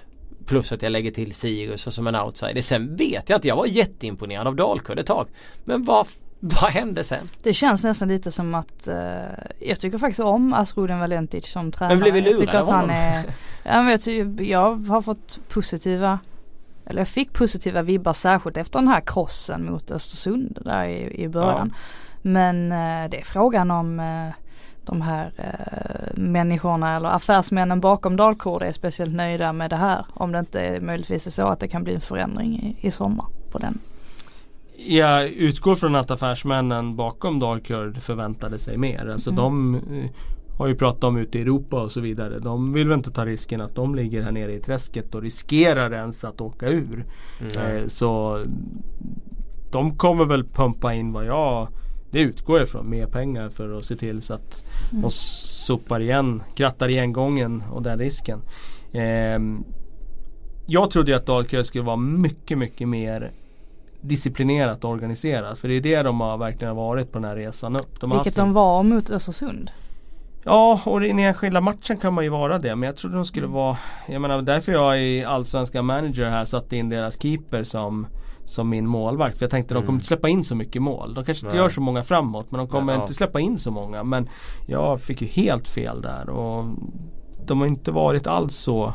Plus 0.47 0.73
att 0.73 0.83
jag 0.83 0.93
lägger 0.93 1.11
till 1.11 1.35
Sirius 1.35 1.87
och 1.87 1.93
som 1.93 2.07
en 2.07 2.17
outsider. 2.17 2.61
Sen 2.61 2.97
vet 2.97 3.31
jag 3.31 3.37
inte, 3.37 3.49
jag 3.49 3.57
var 3.57 3.67
jätteimponerad 3.67 4.47
av 4.47 4.57
Dalkurd 4.57 4.99
ett 4.99 5.07
tag. 5.07 5.27
Men 5.65 5.85
vad 5.85 6.07
vad 6.61 6.71
hände 6.71 7.05
sen? 7.05 7.29
Det 7.43 7.53
känns 7.53 7.85
nästan 7.85 8.09
lite 8.09 8.31
som 8.31 8.55
att 8.55 8.89
uh, 8.89 8.95
Jag 9.61 9.81
tycker 9.81 9.99
faktiskt 9.99 10.21
om 10.21 10.53
Asruden 10.53 10.99
Valentic 10.99 11.47
som 11.47 11.73
tränare. 11.73 11.95
Men 11.95 12.03
blev 12.03 12.15
vi 12.15 12.21
lurade 12.21 12.31
jag 12.31 12.47
tycker 12.47 12.59
att 12.59 12.69
han 12.69 12.91
är 12.91 13.25
jag, 13.65 13.85
vet, 13.85 14.07
jag 14.49 14.77
har 14.89 15.03
fått 15.03 15.41
positiva 15.49 16.19
Eller 16.87 17.01
jag 17.01 17.09
fick 17.09 17.33
positiva 17.33 17.83
vibbar 17.83 18.13
särskilt 18.13 18.57
efter 18.57 18.79
den 18.79 18.89
här 18.89 19.01
krossen 19.01 19.65
mot 19.65 19.91
Östersund 19.91 20.59
där 20.65 20.85
i, 20.85 21.23
i 21.23 21.29
början. 21.29 21.73
Ja. 21.75 21.81
Men 22.23 22.73
uh, 22.73 23.11
det 23.11 23.21
är 23.21 23.25
frågan 23.25 23.71
om 23.71 24.01
uh, 24.01 24.33
de 24.85 25.03
här 25.03 25.33
uh, 25.39 26.19
människorna 26.19 26.97
eller 26.97 27.09
affärsmännen 27.09 27.81
bakom 27.81 28.17
Dalkurd 28.17 28.63
är 28.63 28.73
speciellt 28.73 29.15
nöjda 29.15 29.53
med 29.53 29.71
det 29.71 29.77
här. 29.77 30.07
Om 30.15 30.33
det 30.33 30.39
inte 30.39 30.61
är 30.61 30.81
möjligtvis 30.81 31.27
är 31.27 31.31
så 31.31 31.47
att 31.47 31.61
det 31.61 31.69
kan 31.69 31.85
bli 31.85 31.95
en 31.95 32.01
förändring 32.01 32.77
i, 32.81 32.87
i 32.87 32.91
sommar 32.91 33.27
på 33.51 33.59
den 33.59 33.79
jag 34.79 35.29
utgår 35.29 35.77
från 35.77 35.95
att 35.95 36.11
affärsmännen 36.11 36.97
bakom 36.97 37.39
Darkgird 37.39 38.03
förväntade 38.03 38.59
sig 38.59 38.77
mer. 38.77 39.11
Alltså 39.13 39.31
mm. 39.31 39.43
de 39.43 39.75
eh, 39.75 40.11
har 40.59 40.67
ju 40.67 40.75
pratat 40.75 41.05
om 41.05 41.17
ute 41.17 41.39
i 41.39 41.43
Europa 41.43 41.83
och 41.83 41.93
så 41.93 42.01
vidare. 42.01 42.39
De 42.39 42.73
vill 42.73 42.89
väl 42.89 42.97
inte 42.97 43.11
ta 43.11 43.27
risken 43.27 43.61
att 43.61 43.75
de 43.75 43.95
ligger 43.95 44.23
här 44.23 44.33
nere 44.33 44.53
i 44.55 44.59
träsket 44.59 45.15
och 45.15 45.23
riskerar 45.23 45.93
ens 45.93 46.25
att 46.25 46.41
åka 46.41 46.69
ur. 46.69 47.05
Mm. 47.41 47.77
Eh, 47.77 47.87
så 47.87 48.41
de 49.71 49.97
kommer 49.97 50.25
väl 50.25 50.45
pumpa 50.45 50.95
in 50.95 51.13
vad 51.13 51.27
jag 51.27 51.69
det 52.11 52.21
utgår 52.21 52.63
ifrån 52.63 52.91
mer 52.91 53.07
pengar 53.07 53.49
för 53.49 53.79
att 53.79 53.85
se 53.85 53.97
till 53.97 54.23
så 54.23 54.35
att 54.35 54.65
mm. 54.91 55.03
de 55.03 55.11
sopar 55.11 56.01
igen, 56.01 56.43
krattar 56.55 56.89
igen 56.89 57.13
gången 57.13 57.63
och 57.73 57.83
den 57.83 57.99
risken. 57.99 58.41
Eh, 58.93 59.39
jag 60.67 60.91
trodde 60.91 61.17
att 61.17 61.27
Dalkurd 61.27 61.67
skulle 61.67 61.85
vara 61.85 61.97
mycket, 61.97 62.59
mycket 62.59 62.89
mer 62.89 63.33
disciplinerat 64.09 64.85
och 64.85 64.91
organiserat. 64.91 65.59
För 65.59 65.69
det 65.69 65.75
är 65.75 65.81
det 65.81 66.03
de 66.03 66.21
har 66.21 66.39
verkligen 66.39 66.77
varit 66.77 67.13
på 67.13 67.19
den 67.19 67.29
här 67.29 67.37
resan 67.37 67.77
upp. 67.77 68.01
De 68.01 68.11
Vilket 68.11 68.35
sin... 68.35 68.45
de 68.45 68.53
var 68.53 68.83
mot 68.83 69.11
Östersund. 69.11 69.71
Ja, 70.45 70.81
och 70.85 71.05
i 71.05 71.09
den 71.09 71.19
enskilda 71.19 71.61
matchen 71.61 71.97
kan 71.97 72.15
man 72.15 72.25
ju 72.25 72.31
vara 72.31 72.59
det. 72.59 72.77
Men 72.77 72.87
jag 72.87 72.97
trodde 72.97 73.17
de 73.17 73.25
skulle 73.25 73.47
vara, 73.47 73.77
jag 74.09 74.23
menar 74.23 74.43
därför 74.43 74.73
jag 74.73 75.03
i 75.03 75.25
allsvenska 75.25 75.83
manager 75.83 76.31
här 76.31 76.45
satte 76.45 76.77
in 76.77 76.89
deras 76.89 77.23
keeper 77.23 77.65
som 77.65 78.07
som 78.45 78.69
min 78.69 78.87
målvakt. 78.87 79.39
För 79.39 79.45
jag 79.45 79.51
tänkte 79.51 79.75
mm. 79.75 79.83
de 79.83 79.87
kommer 79.87 79.97
inte 79.97 80.07
släppa 80.07 80.29
in 80.29 80.45
så 80.45 80.55
mycket 80.55 80.83
mål. 80.83 81.15
De 81.15 81.25
kanske 81.25 81.47
inte 81.47 81.57
Nej. 81.57 81.65
gör 81.65 81.71
så 81.71 81.81
många 81.81 82.03
framåt 82.03 82.51
men 82.51 82.59
de 82.59 82.69
kommer 82.69 82.95
ja. 82.95 83.01
inte 83.01 83.15
släppa 83.15 83.41
in 83.41 83.59
så 83.59 83.71
många. 83.71 84.05
Men 84.05 84.29
jag 84.67 85.01
fick 85.01 85.23
ju 85.23 85.29
helt 85.29 85.69
fel 85.69 86.03
där 86.03 86.29
och 86.29 86.65
de 87.47 87.61
har 87.61 87.67
inte 87.67 87.91
varit 87.91 88.27
alls 88.27 88.57
så 88.57 88.93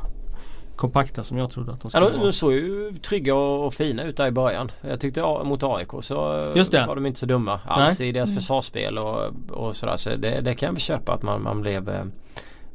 kompakta 0.82 1.24
som 1.24 1.38
jag 1.38 1.52
trodde 1.52 1.72
att 1.72 1.82
de 1.82 1.92
skulle 1.92 2.06
ja, 2.06 2.12
vara. 2.12 2.24
De 2.24 2.34
såg 2.34 2.54
ju 2.54 2.94
trygga 3.02 3.36
och 3.36 3.74
fina 3.74 4.04
ut 4.04 4.18
där 4.18 4.28
i 4.28 4.32
början. 4.32 4.72
Jag 4.82 5.00
tyckte 5.00 5.22
mot 5.22 5.64
AIK 5.64 5.90
så 6.02 6.52
Just 6.56 6.72
det. 6.72 6.86
var 6.88 6.96
de 6.96 7.06
inte 7.06 7.20
så 7.20 7.26
dumma 7.26 7.60
alls 7.66 8.00
Nej. 8.00 8.10
i 8.10 8.12
deras 8.12 8.30
mm. 8.30 8.42
försvarsspel 8.42 8.98
och, 8.98 9.34
och 9.50 9.76
sådär. 9.76 9.98
Så 9.98 10.10
det, 10.10 10.42
det 10.42 10.56
kan 10.56 10.68
jag 10.68 10.74
väl 10.74 10.82
köpa 10.82 11.14
att 11.14 11.22
man, 11.22 11.44
man 11.44 11.62
blev 11.62 11.90
eh, 11.90 12.04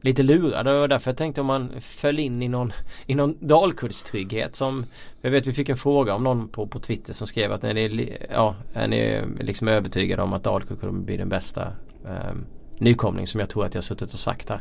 lite 0.01 0.23
lurad 0.23 0.69
och 0.69 0.89
därför 0.89 1.11
jag 1.11 1.17
tänkte 1.17 1.41
om 1.41 1.47
man 1.47 1.71
föll 1.81 2.19
in 2.19 2.43
i 2.43 2.49
någon, 2.49 2.73
i 3.07 3.15
någon 3.15 3.37
dalkullstrygghet 3.41 4.57
som 4.57 4.85
Jag 5.21 5.31
vet 5.31 5.47
vi 5.47 5.53
fick 5.53 5.69
en 5.69 5.77
fråga 5.77 6.15
om 6.15 6.25
någon 6.25 6.49
på, 6.49 6.67
på 6.67 6.81
Twitter 6.81 7.13
som 7.13 7.27
skrev 7.27 7.53
att 7.53 7.65
är 7.65 7.75
ni, 7.75 8.19
ja, 8.31 8.55
är 8.73 8.89
ni 8.89 9.23
liksom 9.41 9.69
övertygade 9.69 10.23
om 10.23 10.33
att 10.33 10.45
Dalkurd 10.45 10.81
kommer 10.81 10.93
bli 10.93 11.17
den 11.17 11.29
bästa 11.29 11.63
eh, 12.05 12.35
nykomling 12.79 13.27
som 13.27 13.41
jag 13.41 13.49
tror 13.49 13.65
att 13.65 13.75
jag 13.75 13.85
suttit 13.85 14.13
och 14.13 14.19
sagt 14.19 14.49
här. 14.49 14.61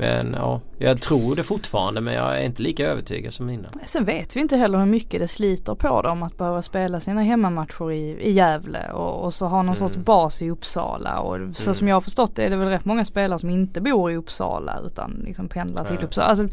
Men 0.00 0.32
ja, 0.32 0.60
jag 0.78 1.00
tror 1.00 1.36
det 1.36 1.42
fortfarande 1.42 2.00
men 2.00 2.14
jag 2.14 2.40
är 2.40 2.44
inte 2.44 2.62
lika 2.62 2.86
övertygad 2.86 3.34
som 3.34 3.50
innan. 3.50 3.72
Sen 3.84 4.04
vet 4.04 4.36
vi 4.36 4.40
inte 4.40 4.56
heller 4.56 4.78
hur 4.78 4.86
mycket 4.86 5.20
det 5.20 5.28
sliter 5.28 5.74
på 5.74 6.02
dem 6.02 6.22
att 6.22 6.38
behöva 6.38 6.62
spela 6.62 7.00
sina 7.00 7.22
hemmamatcher 7.22 7.92
i, 7.92 8.16
i 8.20 8.32
Gävle 8.32 8.90
och, 8.92 9.24
och 9.24 9.34
så 9.34 9.46
ha 9.46 9.62
någon 9.62 9.76
mm. 9.76 9.88
sorts 9.88 9.96
bas 9.96 10.42
i 10.42 10.50
Uppsala 10.50 11.20
och 11.20 11.36
så 11.54 11.62
mm. 11.64 11.74
som 11.74 11.88
jag 11.88 11.96
har 11.96 12.00
förstått 12.00 12.36
det 12.36 12.44
är 12.44 12.50
det 12.50 12.56
väl 12.56 12.68
rätt 12.68 12.84
många 12.84 13.04
spelare 13.04 13.38
som 13.38 13.50
inte 13.50 13.80
bor 13.80 14.10
i 14.10 14.16
Uppsala 14.16 14.80
utan 14.86 15.22
liksom 15.24 15.48
pendlar 15.48 15.84
till 15.84 16.04
Uppsala. 16.04 16.26
Alltså, 16.26 16.44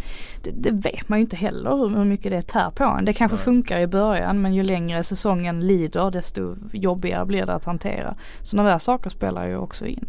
det, 0.44 0.52
det, 0.52 0.72
vet 0.72 1.10
man 1.10 1.20
ju 1.20 1.24
inte 1.24 1.36
heller 1.36 1.72
hur, 1.72 1.90
hur 1.90 2.06
mycket 2.06 2.32
det 2.32 2.42
tär 2.42 2.72
på 2.72 2.84
en. 2.84 3.06
Det 3.06 3.14
kanske 3.14 3.38
Nej. 3.38 3.44
funkar 3.44 3.80
i 3.80 3.88
början 3.88 4.42
men 4.42 4.54
ju 4.54 4.64
längre 4.64 5.04
säsongen 5.04 5.68
lider 5.68 6.12
desto 6.12 6.56
jobbigare 6.72 7.26
blir 7.26 7.46
det 7.46 7.54
att 7.54 7.66
hantera. 7.66 8.16
Sådana 8.42 8.70
där 8.70 8.78
saker 8.78 9.10
spelar 9.10 9.48
ju 9.48 9.58
också 9.58 9.86
in. 9.86 10.06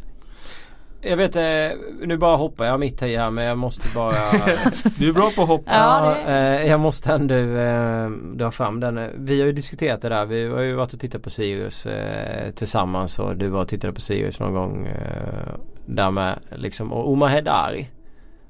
Jag 1.01 1.16
vet 1.16 1.36
eh, 1.36 1.78
nu 2.07 2.16
bara 2.16 2.36
hoppar 2.36 2.64
jag 2.64 2.80
mitt 2.80 3.03
i 3.03 3.16
här 3.16 3.30
men 3.30 3.44
jag 3.44 3.59
måste 3.59 3.88
bara 3.94 4.11
Du 4.99 5.09
är 5.09 5.12
bra 5.12 5.30
på 5.36 5.42
att 5.42 5.49
hoppa. 5.49 5.74
Ja, 5.74 6.16
det... 6.26 6.66
jag 6.66 6.80
måste 6.80 7.12
ändå 7.12 7.34
eh, 7.34 8.11
dra 8.11 8.51
fram 8.51 8.80
den. 8.80 9.11
Vi 9.14 9.40
har 9.40 9.46
ju 9.46 9.53
diskuterat 9.53 10.03
det 10.03 10.09
där. 10.09 10.26
Vi 10.26 10.49
har 10.49 10.61
ju 10.61 10.74
varit 10.74 10.94
och 10.94 11.01
tittat 11.01 11.22
på 11.22 11.30
Sirius 11.30 11.86
eh, 11.86 12.51
tillsammans 12.51 13.18
och 13.18 13.36
du 13.36 13.49
var 13.49 13.61
och 13.61 13.68
tittade 13.68 13.92
på 13.92 14.01
Sirius 14.01 14.40
någon 14.40 14.55
gång 14.55 14.88
där 15.86 16.11
med 16.11 16.38
liksom. 16.51 16.92
Och 16.92 17.11
Omar 17.11 17.28
Hedari 17.28 17.88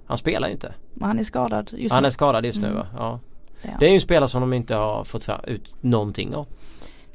Han 0.06 0.18
spelar 0.18 0.48
ju 0.48 0.54
inte. 0.54 0.74
Men 0.94 1.08
han 1.08 1.18
är 1.18 1.22
skadad 1.22 1.70
just 1.72 1.92
nu. 1.92 1.96
Han 1.96 2.04
är 2.04 2.10
skadad 2.10 2.44
just 2.44 2.58
mm. 2.58 2.70
nu 2.70 2.76
va? 2.76 2.86
Ja. 2.96 3.20
Det 3.62 3.68
är, 3.68 3.76
det 3.78 3.86
är 3.86 3.88
ju 3.88 3.94
en 3.94 4.00
spelare 4.00 4.28
som 4.28 4.40
de 4.40 4.52
inte 4.52 4.74
har 4.74 5.04
fått 5.04 5.28
ut 5.44 5.74
någonting 5.80 6.34
av. 6.34 6.46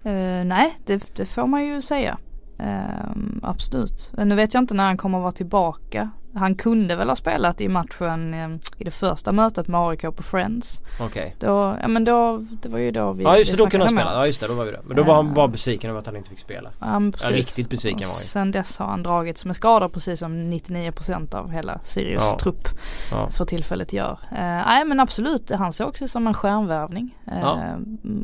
Uh, 0.06 0.46
nej 0.46 0.78
det, 0.86 1.16
det 1.16 1.26
får 1.26 1.48
man 1.48 1.66
ju 1.66 1.82
säga. 1.82 2.18
Um, 2.64 3.40
absolut. 3.44 4.12
Nu 4.18 4.36
vet 4.36 4.54
jag 4.54 4.64
inte 4.64 4.74
när 4.74 4.84
han 4.84 4.98
kommer 4.98 5.18
att 5.18 5.22
vara 5.22 5.32
tillbaka. 5.32 6.10
Han 6.36 6.56
kunde 6.56 6.96
väl 6.96 7.10
ha 7.10 7.16
spelat 7.16 7.62
i 7.62 7.68
matchen 7.68 8.34
um, 8.34 8.60
i 8.78 8.84
det 8.84 8.92
första 8.92 9.32
mötet 9.32 9.68
med 9.68 9.82
AIK 9.82 10.02
på 10.02 10.24
Friends. 10.24 10.82
Okej. 11.00 11.36
Okay. 11.38 11.50
ja 11.82 11.88
men 11.88 12.06
då, 12.06 12.46
det 12.62 12.70
var 12.70 12.80
ju 12.80 12.92
då 12.92 13.14
vi 13.14 13.24
Ja 13.24 13.38
just 13.38 13.52
det, 13.52 13.58
då 13.58 13.70
kunde 13.70 13.86
han 13.86 13.96
spela. 13.96 14.14
Ja 14.14 14.26
just 14.26 14.40
det, 14.40 14.48
då 14.48 14.54
var 14.54 14.66
vi 14.66 14.72
det. 14.72 14.82
Men 14.84 14.98
då 14.98 15.04
var 15.04 15.16
han 15.16 15.34
bara 15.34 15.48
besviken 15.48 15.90
över 15.90 16.00
att 16.00 16.06
han 16.06 16.16
inte 16.16 16.30
fick 16.30 16.40
spela. 16.40 16.70
Um, 16.96 17.12
precis. 17.12 17.30
Ja, 17.30 17.36
riktigt 17.36 17.70
besviken 17.70 18.00
var 18.00 18.06
han 18.06 18.14
Sen 18.14 18.52
dess 18.52 18.78
har 18.78 18.86
han 18.86 19.04
dragits 19.04 19.46
med 19.46 19.56
skador 19.56 19.90
precis 19.90 20.20
som 20.20 20.52
99% 20.52 21.36
av 21.36 21.52
hela 21.52 21.80
Sirius 21.84 22.24
ja. 22.32 22.40
trupp 22.40 22.68
ja. 23.12 23.30
för 23.30 23.46
tillfället 23.46 23.94
gör. 23.94 24.12
Uh, 24.12 24.38
nej 24.40 24.86
men 24.86 25.00
absolut, 25.00 25.52
han 25.52 25.74
ser 25.74 25.86
också 25.86 26.08
som 26.08 26.28
en 26.28 26.34
stjärnvärvning. 26.34 27.18
Uh, 27.28 27.40
ja. 27.42 27.78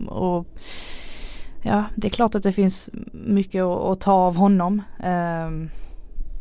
och 0.07 0.47
ja, 1.69 1.83
det 1.95 2.07
är 2.07 2.09
klart 2.09 2.35
att 2.35 2.43
det 2.43 2.51
finns 2.51 2.89
mycket 3.13 3.63
att, 3.63 4.01
ta 4.01 4.13
av 4.13 4.35
honom. 4.35 4.81
Um, 5.47 5.69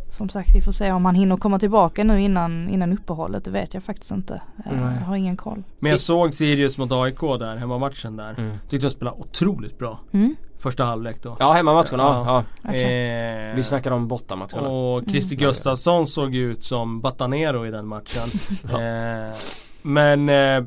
som 0.09 0.29
sagt 0.29 0.49
vi 0.55 0.61
får 0.61 0.73
se 0.73 0.93
om 0.93 1.05
han 1.05 1.15
hinner 1.15 1.37
komma 1.37 1.59
tillbaka 1.59 2.05
nu 2.05 2.21
innan, 2.21 2.69
innan 2.69 2.93
uppehållet. 2.93 3.45
Det 3.45 3.51
vet 3.51 3.75
jag 3.75 3.83
faktiskt 3.83 4.11
inte. 4.11 4.43
Jag 4.65 5.07
har 5.07 5.17
ingen 5.17 5.37
koll. 5.37 5.63
Men 5.79 5.91
jag 5.91 6.01
såg 6.01 6.35
Sirius 6.35 6.79
mot 6.79 6.93
AIK 6.93 7.21
där, 7.21 7.57
hemmamatchen 7.57 8.17
där. 8.17 8.35
Mm. 8.39 8.57
Tyckte 8.69 8.85
jag 8.85 8.93
spelade 8.93 9.17
otroligt 9.17 9.79
bra. 9.79 9.99
Mm. 10.13 10.37
Första 10.59 10.85
halvlek 10.85 11.23
då. 11.23 11.37
Ja 11.41 11.53
hemmamatcherna, 11.53 12.03
ja. 12.03 12.45
ja. 12.63 12.71
Okay. 12.71 12.83
Eh, 12.83 13.57
vi 13.57 13.63
snackar 13.65 13.91
om 13.91 14.09
bortamatcherna. 14.09 14.69
Och 14.69 15.11
Christer 15.11 15.37
mm. 15.37 15.49
Gustafsson 15.49 16.07
såg 16.07 16.35
ut 16.35 16.65
som 16.65 17.01
Batanero 17.01 17.67
i 17.67 17.71
den 17.71 17.87
matchen. 17.87 18.29
eh, 18.65 19.35
men 19.83 20.29
eh, 20.29 20.65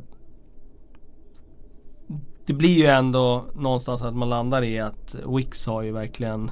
det 2.52 2.56
blir 2.56 2.78
ju 2.78 2.86
ändå 2.86 3.46
någonstans 3.56 4.02
att 4.02 4.16
man 4.16 4.30
landar 4.30 4.64
i 4.64 4.80
att 4.80 5.16
Wix 5.38 5.66
har 5.66 5.82
ju 5.82 5.92
verkligen 5.92 6.52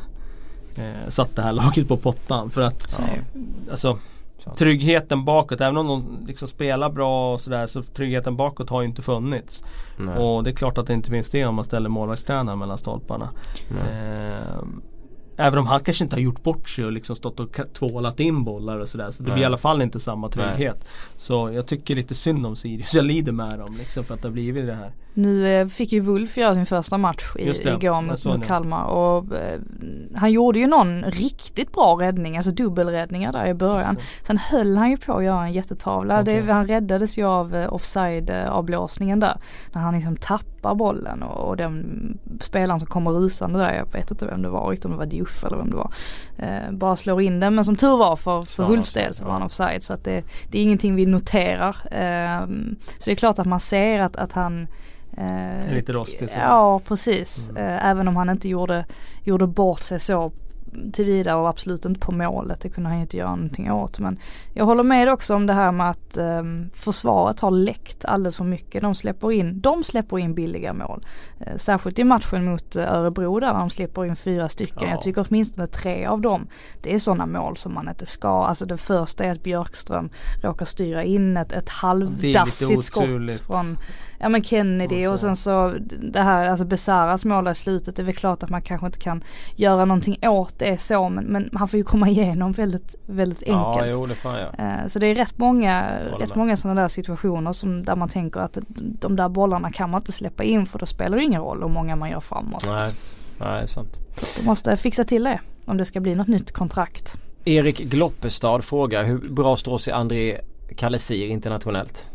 eh, 0.75 1.09
satt 1.09 1.35
det 1.35 1.41
här 1.41 1.53
laget 1.63 1.87
på 1.87 1.97
pottan. 1.97 2.49
För 2.49 2.61
att 2.61 2.99
ja. 2.99 3.05
alltså, 3.71 3.97
tryggheten 4.57 5.25
bakåt, 5.25 5.61
även 5.61 5.77
om 5.77 5.87
de 5.87 6.25
liksom 6.27 6.47
spelar 6.47 6.89
bra 6.89 7.33
och 7.33 7.41
sådär 7.41 7.67
så 7.67 7.83
tryggheten 7.83 8.35
bakåt 8.35 8.69
har 8.69 8.81
ju 8.81 8.87
inte 8.87 9.01
funnits. 9.01 9.63
Nej. 9.97 10.17
Och 10.17 10.43
det 10.43 10.49
är 10.49 10.55
klart 10.55 10.77
att 10.77 10.87
det 10.87 10.93
inte 10.93 11.09
finns 11.09 11.29
det 11.29 11.45
om 11.45 11.55
man 11.55 11.65
ställer 11.65 11.89
målvaktstränaren 11.89 12.59
mellan 12.59 12.77
stolparna. 12.77 13.29
Eh, 13.69 14.63
Även 15.41 15.59
om 15.59 15.67
han 15.67 15.79
kanske 15.79 16.03
inte 16.03 16.15
har 16.15 16.21
gjort 16.21 16.43
bort 16.43 16.69
sig 16.69 16.85
och 16.85 16.91
liksom 16.91 17.15
stått 17.15 17.39
och 17.39 17.59
tvålat 17.73 18.19
in 18.19 18.43
bollar 18.43 18.79
och 18.79 18.89
sådär. 18.89 19.11
Så 19.11 19.23
det 19.23 19.31
blir 19.31 19.41
i 19.41 19.45
alla 19.45 19.57
fall 19.57 19.81
inte 19.81 19.99
samma 19.99 20.29
trygghet. 20.29 20.77
Nej. 20.79 20.89
Så 21.15 21.51
jag 21.53 21.67
tycker 21.67 21.95
lite 21.95 22.15
synd 22.15 22.45
om 22.45 22.55
Sirius. 22.55 22.95
Jag 22.95 23.05
lider 23.05 23.31
med 23.31 23.59
dem 23.59 23.75
liksom 23.77 24.03
för 24.03 24.13
att 24.13 24.21
det 24.21 24.27
har 24.27 24.33
blivit 24.33 24.67
det 24.67 24.73
här. 24.73 24.91
Nu 25.13 25.47
eh, 25.47 25.67
fick 25.67 25.91
ju 25.91 25.99
Wulf 25.99 26.37
göra 26.37 26.55
sin 26.55 26.65
första 26.65 26.97
match 26.97 27.35
i, 27.35 27.49
igår 27.49 28.01
mot, 28.01 28.25
mot 28.25 28.45
Kalmar 28.45 28.83
och 28.83 29.35
eh, 29.35 29.59
han 30.15 30.31
gjorde 30.31 30.59
ju 30.59 30.67
någon 30.67 31.03
riktigt 31.03 31.71
bra 31.71 31.97
räddning, 31.99 32.37
alltså 32.37 32.51
dubbelräddningar 32.51 33.31
där 33.31 33.47
i 33.47 33.53
början. 33.53 33.97
Sen 34.23 34.37
höll 34.37 34.77
han 34.77 34.89
ju 34.89 34.97
på 34.97 35.13
att 35.13 35.23
göra 35.23 35.43
en 35.43 35.53
jättetavla. 35.53 36.21
Okay. 36.21 36.41
Det, 36.41 36.51
han 36.51 36.67
räddades 36.67 37.17
ju 37.17 37.27
av 37.27 37.55
eh, 37.55 37.73
offside 37.73 38.29
avblåsningen 38.49 39.19
där. 39.19 39.37
När 39.71 39.81
han 39.81 39.93
liksom 39.93 40.17
tappar 40.61 40.75
bollen 40.75 41.23
och, 41.23 41.49
och 41.49 41.57
den 41.57 42.17
spelaren 42.41 42.79
som 42.79 42.87
kommer 42.87 43.11
rusande 43.11 43.59
där, 43.59 43.73
jag 43.73 43.93
vet 43.93 44.11
inte 44.11 44.25
vem 44.25 44.41
det 44.41 44.49
var, 44.49 44.69
riktigt 44.69 44.85
om 44.85 44.91
det 44.91 44.97
var 44.97 45.05
Diouf 45.05 45.43
eller 45.43 45.57
vem 45.57 45.69
det 45.69 45.75
var. 45.75 45.93
Eh, 46.37 46.71
bara 46.71 46.95
slår 46.95 47.21
in 47.21 47.39
den 47.39 47.55
men 47.55 47.65
som 47.65 47.75
tur 47.75 47.97
var 47.97 48.15
för, 48.15 48.41
för 48.41 48.65
Wulfs 48.65 48.93
del 48.93 49.13
så 49.13 49.25
var 49.25 49.31
han 49.31 49.43
offside 49.43 49.83
så 49.83 49.93
att 49.93 50.03
det, 50.03 50.23
det 50.51 50.59
är 50.59 50.63
ingenting 50.63 50.95
vi 50.95 51.05
noterar. 51.05 51.75
Eh, 51.91 52.47
så 52.97 53.05
det 53.05 53.11
är 53.11 53.15
klart 53.15 53.39
att 53.39 53.47
man 53.47 53.59
ser 53.59 53.99
att, 53.99 54.15
att 54.15 54.33
han 54.33 54.67
Eh, 55.17 55.73
lite 55.73 55.91
rostig 55.91 56.29
så. 56.29 56.39
Ja 56.39 56.81
precis. 56.87 57.49
Mm. 57.49 57.63
Eh, 57.63 57.85
även 57.85 58.07
om 58.07 58.15
han 58.15 58.29
inte 58.29 58.49
gjorde, 58.49 58.85
gjorde 59.23 59.47
bort 59.47 59.79
sig 59.79 59.99
så 59.99 60.31
tillvida 60.93 61.35
och 61.35 61.49
absolut 61.49 61.85
inte 61.85 61.99
på 61.99 62.11
målet. 62.11 62.61
Det 62.61 62.69
kunde 62.69 62.89
han 62.89 62.97
ju 62.97 63.01
inte 63.01 63.17
göra 63.17 63.35
någonting 63.35 63.71
åt. 63.71 63.99
Men 63.99 64.19
jag 64.53 64.65
håller 64.65 64.83
med 64.83 65.09
också 65.09 65.35
om 65.35 65.47
det 65.47 65.53
här 65.53 65.71
med 65.71 65.89
att 65.89 66.17
um, 66.17 66.69
försvaret 66.73 67.39
har 67.39 67.51
läckt 67.51 68.05
alldeles 68.05 68.37
för 68.37 68.43
mycket. 68.43 68.81
De 68.81 68.95
släpper 68.95 69.31
in, 69.31 69.61
de 69.61 69.83
släpper 69.83 70.19
in 70.19 70.33
billiga 70.33 70.73
mål. 70.73 71.05
Uh, 71.41 71.57
särskilt 71.57 71.99
i 71.99 72.03
matchen 72.03 72.45
mot 72.45 72.75
uh, 72.75 72.93
Örebro 72.93 73.39
där 73.39 73.53
de 73.53 73.69
släpper 73.69 74.05
in 74.05 74.15
fyra 74.15 74.49
stycken. 74.49 74.87
Ja. 74.87 74.89
Jag 74.89 75.01
tycker 75.01 75.25
åtminstone 75.29 75.67
tre 75.67 76.05
av 76.05 76.21
dem. 76.21 76.47
Det 76.81 76.95
är 76.95 76.99
sådana 76.99 77.25
mål 77.25 77.57
som 77.57 77.73
man 77.73 77.89
inte 77.89 78.05
ska. 78.05 78.43
Alltså 78.43 78.65
det 78.65 78.77
första 78.77 79.23
är 79.23 79.31
att 79.31 79.43
Björkström 79.43 80.09
råkar 80.41 80.65
styra 80.65 81.03
in 81.03 81.37
ett, 81.37 81.51
ett 81.51 81.69
halvdassigt 81.69 82.83
skott 82.83 83.41
från 83.45 83.77
ja 84.19 84.29
men 84.29 84.43
Kennedy 84.43 85.07
och, 85.07 85.13
och 85.13 85.19
sen 85.19 85.35
så 85.35 85.75
det 86.01 86.21
här 86.21 86.47
alltså 86.47 86.65
Besaras 86.65 87.25
mål 87.25 87.47
i 87.47 87.55
slutet. 87.55 87.95
Det 87.95 88.01
är 88.01 88.05
väl 88.05 88.15
klart 88.15 88.43
att 88.43 88.49
man 88.49 88.61
kanske 88.61 88.85
inte 88.85 88.99
kan 88.99 89.23
göra 89.55 89.85
någonting 89.85 90.17
åt 90.21 90.59
det 90.59 90.77
så 90.77 91.09
men, 91.09 91.25
men 91.25 91.49
han 91.53 91.67
får 91.67 91.77
ju 91.77 91.83
komma 91.83 92.09
igenom 92.09 92.51
väldigt, 92.51 92.95
väldigt 93.05 93.43
enkelt. 93.43 93.87
Ja, 93.87 93.93
jo, 93.93 94.05
det 94.05 94.15
får 94.15 94.37
jag. 94.37 94.59
Uh, 94.59 94.87
så 94.87 94.99
det 94.99 95.07
är 95.07 95.15
rätt 95.15 95.37
många, 95.37 95.99
rätt 96.19 96.35
många 96.35 96.57
sådana 96.57 96.81
där 96.81 96.87
situationer 96.87 97.51
som, 97.51 97.85
där 97.85 97.95
man 97.95 98.09
tänker 98.09 98.39
att 98.39 98.57
de 98.77 99.15
där 99.15 99.29
bollarna 99.29 99.71
kan 99.71 99.89
man 99.89 100.01
inte 100.01 100.11
släppa 100.11 100.43
in 100.43 100.65
för 100.65 100.79
då 100.79 100.85
spelar 100.85 101.17
det 101.17 101.23
ingen 101.23 101.41
roll 101.41 101.61
hur 101.61 101.69
många 101.69 101.95
man 101.95 102.09
gör 102.09 102.19
framåt. 102.19 102.65
Nej, 102.71 102.91
nej 103.39 103.67
sant. 103.67 103.97
Så 104.15 104.41
du 104.41 104.47
måste 104.47 104.77
fixa 104.77 105.03
till 105.03 105.23
det 105.23 105.39
om 105.65 105.77
det 105.77 105.85
ska 105.85 105.99
bli 105.99 106.15
något 106.15 106.27
nytt 106.27 106.51
kontrakt. 106.51 107.17
Erik 107.45 107.79
Gloppestad 107.79 108.63
frågar 108.63 109.03
hur 109.03 109.17
bra 109.17 109.55
står 109.55 109.77
sig 109.77 109.93
André 109.93 110.41
Kalesir 110.75 111.27
internationellt? 111.27 112.09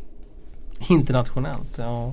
Internationellt, 0.88 1.78
ja. 1.78 2.12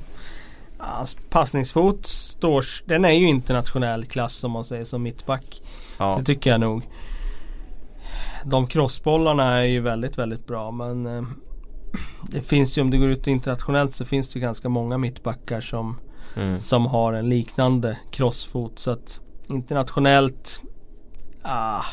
Alltså, 0.78 1.18
passningsfot 1.30 2.08
står, 2.08 2.66
den 2.86 3.06
är 3.06 3.12
ju 3.12 3.28
internationell 3.28 4.06
klass 4.06 4.44
om 4.44 4.52
man 4.52 4.66
säger 4.66 4.84
som 4.84 5.04
mittback. 5.04 5.62
Ja. 5.98 6.16
Det 6.20 6.26
tycker 6.26 6.50
jag 6.50 6.60
nog. 6.60 6.90
De 8.46 8.68
crossbollarna 8.68 9.58
är 9.58 9.64
ju 9.64 9.80
väldigt, 9.80 10.18
väldigt 10.18 10.48
bra 10.48 10.72
men 10.72 11.06
eh, 11.06 11.24
det 12.22 12.42
finns 12.42 12.78
ju 12.78 12.82
om 12.82 12.92
det 12.92 12.98
går 12.98 13.10
ut 13.10 13.28
internationellt 13.28 13.94
så 13.94 14.06
finns 14.06 14.30
det 14.30 14.40
ganska 14.40 14.70
många 14.70 14.98
mittbackar 14.98 15.62
som, 15.62 15.98
mm. 16.36 16.60
som 16.60 16.86
har 16.86 17.14
en 17.14 17.30
liknande 17.30 17.98
crossfot. 18.12 18.80
Så 18.80 18.92
att 18.92 19.22
internationellt, 19.48 20.62
ah, 21.42 21.84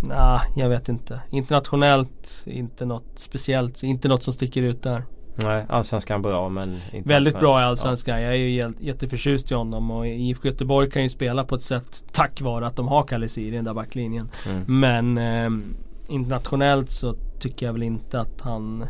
Nej, 0.00 0.40
jag 0.56 0.68
vet 0.68 0.88
inte. 0.88 1.20
Internationellt, 1.30 2.42
inte 2.46 2.84
något 2.84 3.12
speciellt. 3.14 3.82
Inte 3.82 4.08
något 4.08 4.22
som 4.22 4.32
sticker 4.32 4.62
ut 4.62 4.82
där. 4.82 5.02
Nej, 5.38 5.66
allsvenskan 5.68 6.22
bra 6.22 6.48
men 6.48 6.78
Väldigt 7.04 7.38
bra 7.38 7.60
i 7.60 7.64
allsvenskan. 7.64 8.22
Ja. 8.22 8.26
Jag 8.26 8.34
är 8.34 8.38
ju 8.38 8.72
jätteförtjust 8.80 9.50
i 9.50 9.54
honom 9.54 9.90
och 9.90 10.06
IFK 10.06 10.48
Göteborg 10.48 10.90
kan 10.90 11.02
ju 11.02 11.08
spela 11.08 11.44
på 11.44 11.54
ett 11.54 11.62
sätt 11.62 12.04
tack 12.12 12.40
vare 12.40 12.66
att 12.66 12.76
de 12.76 12.88
har 12.88 13.02
Kalle 13.02 13.28
i 13.36 13.50
den 13.50 13.64
där 13.64 13.74
backlinjen. 13.74 14.30
Mm. 14.50 14.80
Men 14.80 15.18
eh, 15.18 15.74
internationellt 16.14 16.90
så 16.90 17.14
tycker 17.38 17.66
jag 17.66 17.72
väl 17.72 17.82
inte 17.82 18.20
att 18.20 18.40
han 18.40 18.84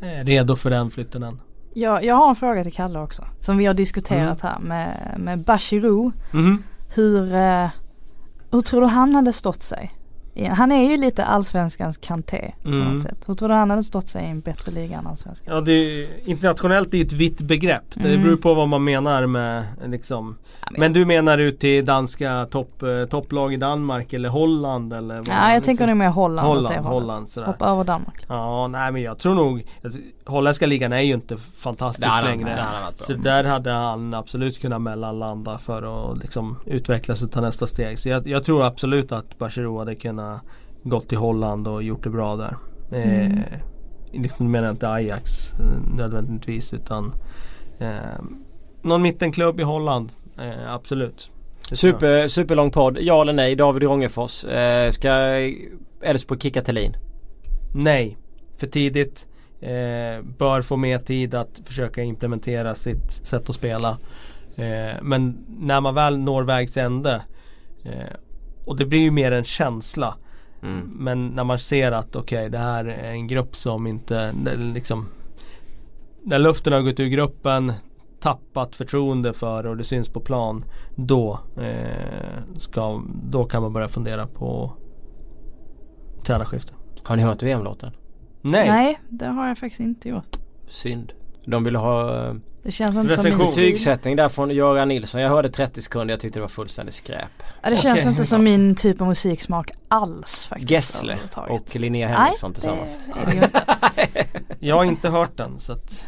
redo 0.00 0.56
för 0.56 0.70
den 0.70 0.90
flytten 0.90 1.22
än. 1.22 1.40
Ja, 1.74 2.02
jag 2.02 2.14
har 2.14 2.28
en 2.28 2.34
fråga 2.34 2.64
till 2.64 2.72
Kalle 2.72 2.98
också. 2.98 3.24
Som 3.40 3.56
vi 3.56 3.66
har 3.66 3.74
diskuterat 3.74 4.42
mm. 4.42 4.52
här 4.52 4.58
med, 4.58 5.14
med 5.20 5.38
Bashirou. 5.38 6.12
Mm. 6.32 6.62
Hur, 6.94 7.34
eh, 7.34 7.68
hur 8.50 8.60
tror 8.60 8.80
du 8.80 8.86
han 8.86 9.14
hade 9.14 9.32
stått 9.32 9.62
sig? 9.62 9.92
Han 10.48 10.72
är 10.72 10.90
ju 10.90 10.96
lite 10.96 11.24
allsvenskans 11.24 11.96
Kanté 11.96 12.52
på 12.62 12.68
mm. 12.68 12.94
något 12.94 13.02
sätt. 13.02 13.16
Hur 13.26 13.34
tror 13.34 13.48
du 13.48 13.54
han 13.54 13.70
hade 13.70 13.84
stått 13.84 14.08
sig 14.08 14.24
i 14.24 14.28
en 14.28 14.40
bättre 14.40 14.72
liga 14.72 14.98
än 14.98 15.06
allsvenskan? 15.06 15.54
Ja, 15.54 15.60
det 15.60 15.72
är, 15.72 16.08
internationellt 16.28 16.94
är 16.94 16.98
ju 16.98 17.04
ett 17.04 17.12
vitt 17.12 17.40
begrepp. 17.40 17.96
Mm. 17.96 18.10
Det 18.10 18.18
beror 18.18 18.36
på 18.36 18.54
vad 18.54 18.68
man 18.68 18.84
menar 18.84 19.26
med 19.26 19.64
liksom. 19.86 20.36
Ja, 20.60 20.68
men, 20.70 20.80
men, 20.80 20.92
du 20.92 21.04
menar 21.04 21.38
ut 21.38 21.60
till 21.60 21.84
danska 21.84 22.46
topp, 22.50 22.82
eh, 22.82 23.04
topplag 23.04 23.54
i 23.54 23.56
Danmark 23.56 24.12
eller 24.12 24.28
Holland 24.28 24.92
eller? 24.92 25.16
Vad 25.16 25.28
ja, 25.28 25.48
jag 25.48 25.56
liksom? 25.56 25.62
tänker 25.62 25.86
nog 25.86 25.96
mer 25.96 26.08
Holland. 26.08 26.48
Holland, 26.48 26.86
Holland 26.86 27.30
sådär. 27.30 27.46
Hoppa 27.46 27.66
över 27.66 27.84
Danmark. 27.84 28.24
Ja, 28.28 28.68
nej 28.68 28.92
men 28.92 29.02
jag 29.02 29.18
tror 29.18 29.34
nog 29.34 29.64
Holländska 30.24 30.66
ligan 30.66 30.92
är 30.92 31.00
ju 31.00 31.14
inte 31.14 31.36
fantastisk 31.36 32.16
det 32.16 32.28
längre. 32.28 32.66
Det 32.98 33.04
så 33.04 33.12
där 33.12 33.44
hade 33.44 33.70
han 33.70 34.14
absolut 34.14 34.60
kunnat 34.60 34.82
mellanlanda 34.82 35.58
för 35.58 36.10
att 36.12 36.18
liksom 36.18 36.56
utvecklas 36.66 37.22
och 37.22 37.30
ta 37.30 37.40
nästa 37.40 37.66
steg. 37.66 37.98
Så 37.98 38.08
jag, 38.08 38.26
jag 38.26 38.44
tror 38.44 38.64
absolut 38.64 39.12
att 39.12 39.38
Bachirou 39.38 39.78
hade 39.78 39.94
kunnat 39.94 40.19
gått 40.82 41.08
till 41.08 41.18
Holland 41.18 41.68
och 41.68 41.82
gjort 41.82 42.04
det 42.04 42.10
bra 42.10 42.36
där. 42.36 42.56
Mm. 42.92 43.32
Eh, 43.32 43.58
liksom 44.12 44.50
menar 44.50 44.66
jag 44.66 44.74
inte 44.74 44.90
Ajax 44.90 45.52
eh, 45.52 45.96
nödvändigtvis 45.96 46.74
utan 46.74 47.12
eh, 47.78 48.22
någon 48.82 49.02
mittenklubb 49.02 49.60
i 49.60 49.62
Holland. 49.62 50.12
Eh, 50.38 50.74
absolut. 50.74 51.30
Super, 51.72 52.28
superlång 52.28 52.70
podd. 52.70 52.98
Ja 53.00 53.22
eller 53.22 53.32
nej 53.32 53.56
David 53.56 53.82
Rongefors. 53.82 54.44
Eh, 54.44 54.90
ska 54.90 55.10
Elfsborg 56.02 56.40
kicka 56.40 56.62
Thelin? 56.62 56.96
Nej. 57.74 58.16
För 58.56 58.66
tidigt. 58.66 59.26
Eh, 59.60 60.22
bör 60.38 60.62
få 60.62 60.76
mer 60.76 60.98
tid 60.98 61.34
att 61.34 61.60
försöka 61.64 62.02
implementera 62.02 62.74
sitt 62.74 63.10
sätt 63.10 63.48
att 63.48 63.54
spela. 63.54 63.98
Eh, 64.56 65.02
men 65.02 65.44
när 65.48 65.80
man 65.80 65.94
väl 65.94 66.18
når 66.18 66.42
vägs 66.42 66.76
ände 66.76 67.22
eh, 67.84 68.16
och 68.70 68.76
det 68.76 68.86
blir 68.86 69.00
ju 69.00 69.10
mer 69.10 69.32
en 69.32 69.44
känsla. 69.44 70.14
Mm. 70.62 70.90
Men 70.94 71.28
när 71.28 71.44
man 71.44 71.58
ser 71.58 71.92
att 71.92 72.16
okej 72.16 72.38
okay, 72.38 72.48
det 72.48 72.58
här 72.58 72.84
är 72.84 73.10
en 73.10 73.26
grupp 73.26 73.56
som 73.56 73.86
inte 73.86 74.32
liksom 74.56 75.06
När 76.22 76.38
luften 76.38 76.72
har 76.72 76.80
gått 76.80 77.00
ur 77.00 77.06
gruppen 77.06 77.72
Tappat 78.20 78.76
förtroende 78.76 79.32
för 79.32 79.66
och 79.66 79.76
det 79.76 79.84
syns 79.84 80.08
på 80.08 80.20
plan 80.20 80.64
Då 80.94 81.38
eh, 81.56 82.42
ska, 82.56 83.02
Då 83.30 83.44
kan 83.44 83.62
man 83.62 83.72
börja 83.72 83.88
fundera 83.88 84.26
på 84.26 84.72
Tränarskifte 86.24 86.72
Har 87.04 87.16
ni 87.16 87.22
hört 87.22 87.42
VM-låten? 87.42 87.92
Nej. 88.40 88.68
Nej, 88.68 89.00
det 89.08 89.26
har 89.26 89.48
jag 89.48 89.58
faktiskt 89.58 89.80
inte 89.80 90.08
gjort. 90.08 90.36
Synd. 90.68 91.12
De 91.44 91.64
ville 91.64 91.78
ha 91.78 92.34
det 92.62 92.70
känns 92.70 92.96
inte 92.96 93.16
som 93.16 93.30
min 93.30 93.38
Betygsättning 93.38 94.16
där 94.16 94.28
från 94.28 94.50
Göran 94.50 94.88
Nilsson. 94.88 95.20
Jag 95.20 95.30
hörde 95.30 95.50
30 95.50 95.82
sekunder. 95.82 96.12
Jag 96.12 96.20
tyckte 96.20 96.38
det 96.38 96.40
var 96.40 96.48
fullständigt 96.48 96.94
skräp. 96.94 97.42
Ja, 97.62 97.70
det 97.70 97.76
känns 97.76 97.98
okay. 97.98 98.10
inte 98.10 98.24
som 98.24 98.44
min 98.44 98.74
typ 98.74 99.00
av 99.00 99.06
musiksmak 99.06 99.70
alls 99.88 100.46
faktiskt. 100.46 100.70
Gessle 100.70 101.18
och 101.48 101.76
Linnea 101.76 102.08
Henriksson 102.08 102.54
tillsammans. 102.54 103.00
Det 103.14 103.20
är 103.20 103.40
det 103.40 103.44
inte. 103.44 103.62
jag 104.58 104.76
har 104.76 104.84
inte 104.84 105.08
hört 105.08 105.36
den 105.36 105.58
så 105.58 105.72
att 105.72 106.06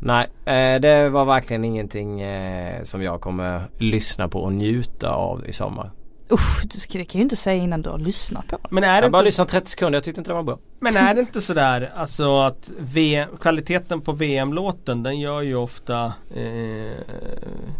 Nej, 0.00 0.28
eh, 0.44 0.80
det 0.80 1.08
var 1.08 1.24
verkligen 1.24 1.64
ingenting 1.64 2.20
eh, 2.20 2.82
som 2.82 3.02
jag 3.02 3.20
kommer 3.20 3.62
lyssna 3.78 4.28
på 4.28 4.40
och 4.40 4.52
njuta 4.52 5.10
av 5.10 5.46
i 5.46 5.52
sommar. 5.52 5.90
Usch, 6.32 6.62
du 6.92 7.04
kan 7.04 7.18
ju 7.18 7.22
inte 7.22 7.36
säga 7.36 7.62
innan 7.62 7.82
du 7.82 7.90
har 7.90 7.98
lyssnat 7.98 8.48
på 8.48 8.58
Men 8.70 8.84
är 8.84 9.00
det 9.00 9.04
Jag 9.04 9.12
bara 9.12 9.22
lyssnat 9.22 9.48
30 9.48 9.70
sekunder, 9.70 9.96
jag 9.96 10.04
tyckte 10.04 10.20
inte 10.20 10.30
det 10.30 10.34
var 10.34 10.42
bra. 10.42 10.58
Men 10.80 10.96
är 10.96 11.14
det 11.14 11.20
inte 11.20 11.40
sådär 11.40 11.92
alltså 11.96 12.38
att 12.38 12.70
VM, 12.78 13.28
kvaliteten 13.40 14.00
på 14.00 14.12
VM-låten 14.12 15.02
den 15.02 15.20
gör 15.20 15.42
ju 15.42 15.56
ofta 15.56 16.04
eh, 16.36 16.98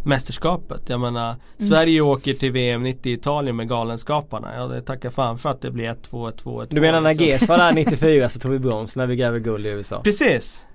mästerskapet. 0.04 0.88
Jag 0.88 1.00
menar 1.00 1.34
mm. 1.58 1.70
Sverige 1.70 2.00
åker 2.00 2.34
till 2.34 2.52
VM 2.52 2.82
90 2.82 3.10
i 3.10 3.14
Italien 3.14 3.56
med 3.56 3.68
Galenskaparna. 3.68 4.54
Ja 4.56 4.66
det 4.66 4.82
tackar 4.82 5.10
fan 5.10 5.38
för 5.38 5.50
att 5.50 5.60
det 5.60 5.70
blir 5.70 5.88
1-2, 5.88 5.94
1-2, 6.10 6.32
1-2. 6.42 6.66
Du 6.70 6.80
menar 6.80 7.00
när 7.00 7.10
liksom. 7.10 7.26
GES 7.26 7.48
var 7.48 7.58
där 7.58 7.72
94 7.72 8.28
så 8.28 8.38
tog 8.38 8.52
vi 8.52 8.58
brons 8.58 8.96
när 8.96 9.06
vi 9.06 9.16
gräver 9.16 9.38
guld 9.38 9.66
i 9.66 9.68
USA? 9.68 10.00
Precis! 10.02 10.66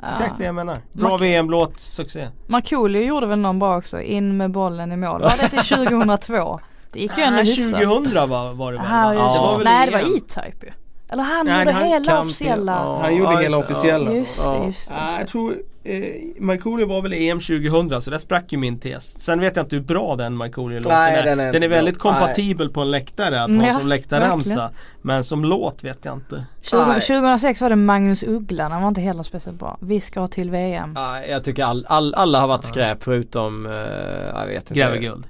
Ah. 0.00 0.12
Exakt 0.12 0.38
det 0.38 0.44
jag 0.44 0.54
menar. 0.54 0.78
Bra 0.92 1.08
Mark 1.08 1.22
VM-låt, 1.22 1.80
succé. 1.80 2.28
Markoolio 2.46 3.02
gjorde 3.02 3.26
väl 3.26 3.38
någon 3.38 3.58
bra 3.58 3.78
också, 3.78 4.00
in 4.00 4.36
med 4.36 4.50
bollen 4.50 4.92
i 4.92 4.96
mål. 4.96 5.20
Var 5.20 5.36
det 5.38 5.48
till 5.48 5.58
2002? 5.76 6.60
Det 6.92 7.00
gick 7.00 7.18
ju 7.18 7.22
ändå 7.22 7.40
hyfsat. 7.40 7.80
2000 7.80 8.28
var, 8.30 8.54
var 8.54 8.72
det 8.72 8.78
väl? 8.78 8.86
Aha, 8.86 9.14
ja. 9.14 9.34
det 9.34 9.40
var 9.40 9.56
väl 9.56 9.64
Nej 9.64 9.86
det 9.86 9.92
var 9.92 10.16
E-Type 10.16 10.66
ju. 10.66 10.72
Eller 11.10 11.22
han 11.22 11.46
Nej, 11.46 11.58
gjorde 11.58 11.72
han, 11.72 11.84
hela 11.84 12.20
officiella. 12.20 12.72
Ja, 12.72 12.98
han 13.02 13.16
gjorde 13.16 13.32
ja, 13.32 13.38
hela 13.38 13.56
officiella. 13.56 14.12
Just 14.12 14.50
det, 14.50 14.66
just 14.66 14.88
det. 14.88 14.94
Ja, 14.94 15.18
jag 15.18 15.28
tror 15.28 15.54
eh, 15.84 15.98
Markoolio 16.38 16.86
var 16.86 17.02
väl 17.02 17.12
EM 17.12 17.40
2000 17.40 18.02
så 18.02 18.10
där 18.10 18.18
sprack 18.18 18.52
ju 18.52 18.58
min 18.58 18.78
tes. 18.78 19.20
Sen 19.20 19.40
vet 19.40 19.56
jag 19.56 19.64
inte 19.64 19.76
hur 19.76 19.82
bra 19.82 20.16
den 20.16 20.36
Markoolio-låten 20.36 20.98
är. 20.98 21.24
Den 21.24 21.40
är, 21.40 21.52
den 21.52 21.62
är 21.62 21.68
väldigt 21.68 21.98
bra. 21.98 22.12
kompatibel 22.12 22.66
Nej. 22.66 22.74
på 22.74 22.80
en 22.80 22.90
läktare 22.90 23.42
att 23.42 23.50
ha 23.50 23.72
som 23.72 23.86
läktarramsa. 23.86 24.70
Men 25.02 25.24
som 25.24 25.44
låt 25.44 25.84
vet 25.84 26.04
jag 26.04 26.14
inte. 26.14 26.44
20, 26.62 26.78
2006 27.00 27.60
var 27.60 27.70
det 27.70 27.76
Magnus 27.76 28.22
Uggla, 28.22 28.68
den 28.68 28.82
var 28.82 28.88
inte 28.88 29.00
heller 29.00 29.22
speciellt 29.22 29.58
bra. 29.58 29.78
Vi 29.80 30.00
ska 30.00 30.28
till 30.28 30.50
VM. 30.50 30.92
Nej, 30.92 31.30
jag 31.30 31.44
tycker 31.44 31.64
all, 31.64 31.86
all, 31.88 32.14
alla 32.14 32.40
har 32.40 32.48
varit 32.48 32.64
skräp 32.64 33.04
förutom, 33.04 33.66
uh, 33.66 33.72
jag 33.72 34.46
vet 34.46 34.62
inte. 34.62 34.74
Gräver 34.74 34.96
guld. 34.96 35.26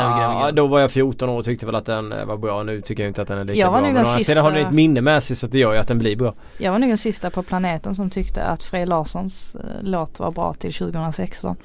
Ja, 0.00 0.50
då 0.52 0.66
var 0.66 0.80
jag 0.80 0.90
14 0.90 1.28
år 1.28 1.38
och 1.38 1.44
tyckte 1.44 1.66
väl 1.66 1.74
att 1.74 1.86
den 1.86 2.12
eh, 2.12 2.24
var 2.24 2.36
bra. 2.36 2.62
Nu 2.62 2.80
tycker 2.80 3.02
jag 3.02 3.10
inte 3.10 3.22
att 3.22 3.28
den 3.28 3.38
är 3.38 3.44
lika 3.44 3.58
jag 3.58 3.70
var 3.70 3.80
bra. 3.80 3.92
Den 3.92 4.04
sista... 4.04 4.32
Sedan 4.32 4.44
har 4.44 4.52
den 4.52 4.66
ett 4.66 4.72
minne 4.72 5.00
med 5.00 5.22
sig 5.22 5.36
så 5.36 5.46
det 5.46 5.58
gör 5.58 5.72
ju 5.72 5.78
att 5.78 5.88
den 5.88 5.98
blir 5.98 6.16
bra. 6.16 6.34
Jag 6.58 6.72
var 6.72 6.78
nog 6.78 6.90
den 6.90 6.98
sista 6.98 7.30
på 7.30 7.42
planeten 7.42 7.94
som 7.94 8.10
tyckte 8.10 8.44
att 8.44 8.62
Frej 8.62 8.86
Larssons 8.86 9.54
eh, 9.54 9.60
låt 9.82 10.18
var 10.18 10.30
bra 10.30 10.52
till 10.52 10.72
2016. 10.72 11.56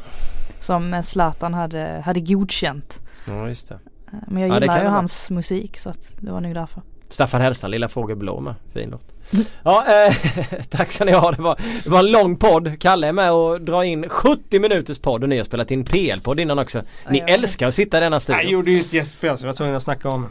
Som 0.59 0.93
eh, 0.93 1.01
Zlatan 1.01 1.53
hade, 1.53 2.01
hade 2.05 2.19
godkänt. 2.19 3.01
Ja 3.27 3.47
just 3.47 3.69
det. 3.69 3.79
Men 4.27 4.43
jag 4.43 4.61
gillar 4.61 4.77
ja, 4.77 4.83
ju 4.83 4.89
hans 4.89 5.29
musik 5.29 5.77
så 5.77 5.89
att 5.89 6.13
det 6.19 6.31
var 6.31 6.41
nog 6.41 6.53
därför. 6.53 6.81
Staffan 7.09 7.41
Hellstrand, 7.41 7.71
Lilla 7.71 7.89
Fågel 7.89 8.17
Blå 8.17 8.39
med. 8.39 8.55
Fin 8.73 8.89
låt. 8.89 9.18
Ja, 9.63 10.05
eh, 10.05 10.15
tack 10.69 10.91
ska 10.91 11.05
ni 11.05 11.11
ha. 11.11 11.31
Det 11.31 11.41
var, 11.41 11.59
det 11.83 11.89
var 11.89 11.99
en 11.99 12.11
lång 12.11 12.35
podd. 12.35 12.79
Kalle 12.79 13.07
är 13.07 13.11
med 13.11 13.31
och 13.31 13.61
drar 13.61 13.83
in 13.83 14.09
70 14.09 14.59
minuters 14.59 14.99
podd 14.99 15.23
och 15.23 15.29
ni 15.29 15.37
har 15.37 15.43
spelat 15.43 15.71
in 15.71 15.83
PL-podd 15.83 16.39
innan 16.39 16.59
också. 16.59 16.81
Ni 17.09 17.19
ja, 17.19 17.27
älskar 17.27 17.67
att 17.67 17.73
sitta 17.73 17.97
i 17.97 18.01
denna 18.01 18.19
studio. 18.19 18.41
Jag 18.41 18.51
gjorde 18.51 18.71
ju 18.71 18.79
ett 18.79 18.93
gästspel 18.93 19.37
så 19.37 19.45
jag 19.45 19.49
var 19.49 19.55
tvungen 19.55 19.75
att 19.75 19.83
snacka 19.83 20.09
om. 20.09 20.27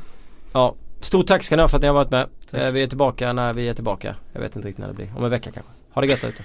Ja, 0.53 0.75
stort 1.01 1.27
tack 1.27 1.43
ska 1.43 1.57
ni 1.57 1.63
ha 1.63 1.69
för 1.69 1.77
att 1.77 1.83
ni 1.83 1.89
har 1.89 1.95
varit 1.95 2.11
med. 2.11 2.27
Eh, 2.53 2.73
vi 2.73 2.83
är 2.83 2.87
tillbaka 2.87 3.33
när 3.33 3.53
vi 3.53 3.69
är 3.69 3.75
tillbaka. 3.75 4.15
Jag 4.33 4.41
vet 4.41 4.57
inte 4.57 4.69
riktigt 4.69 4.81
när 4.81 4.89
det 4.89 4.95
blir. 4.95 5.13
Om 5.17 5.25
en 5.25 5.31
vecka 5.31 5.51
kanske. 5.51 5.73
Ha 5.91 6.03
det 6.03 6.09
gött 6.09 6.25
ute. 6.25 6.43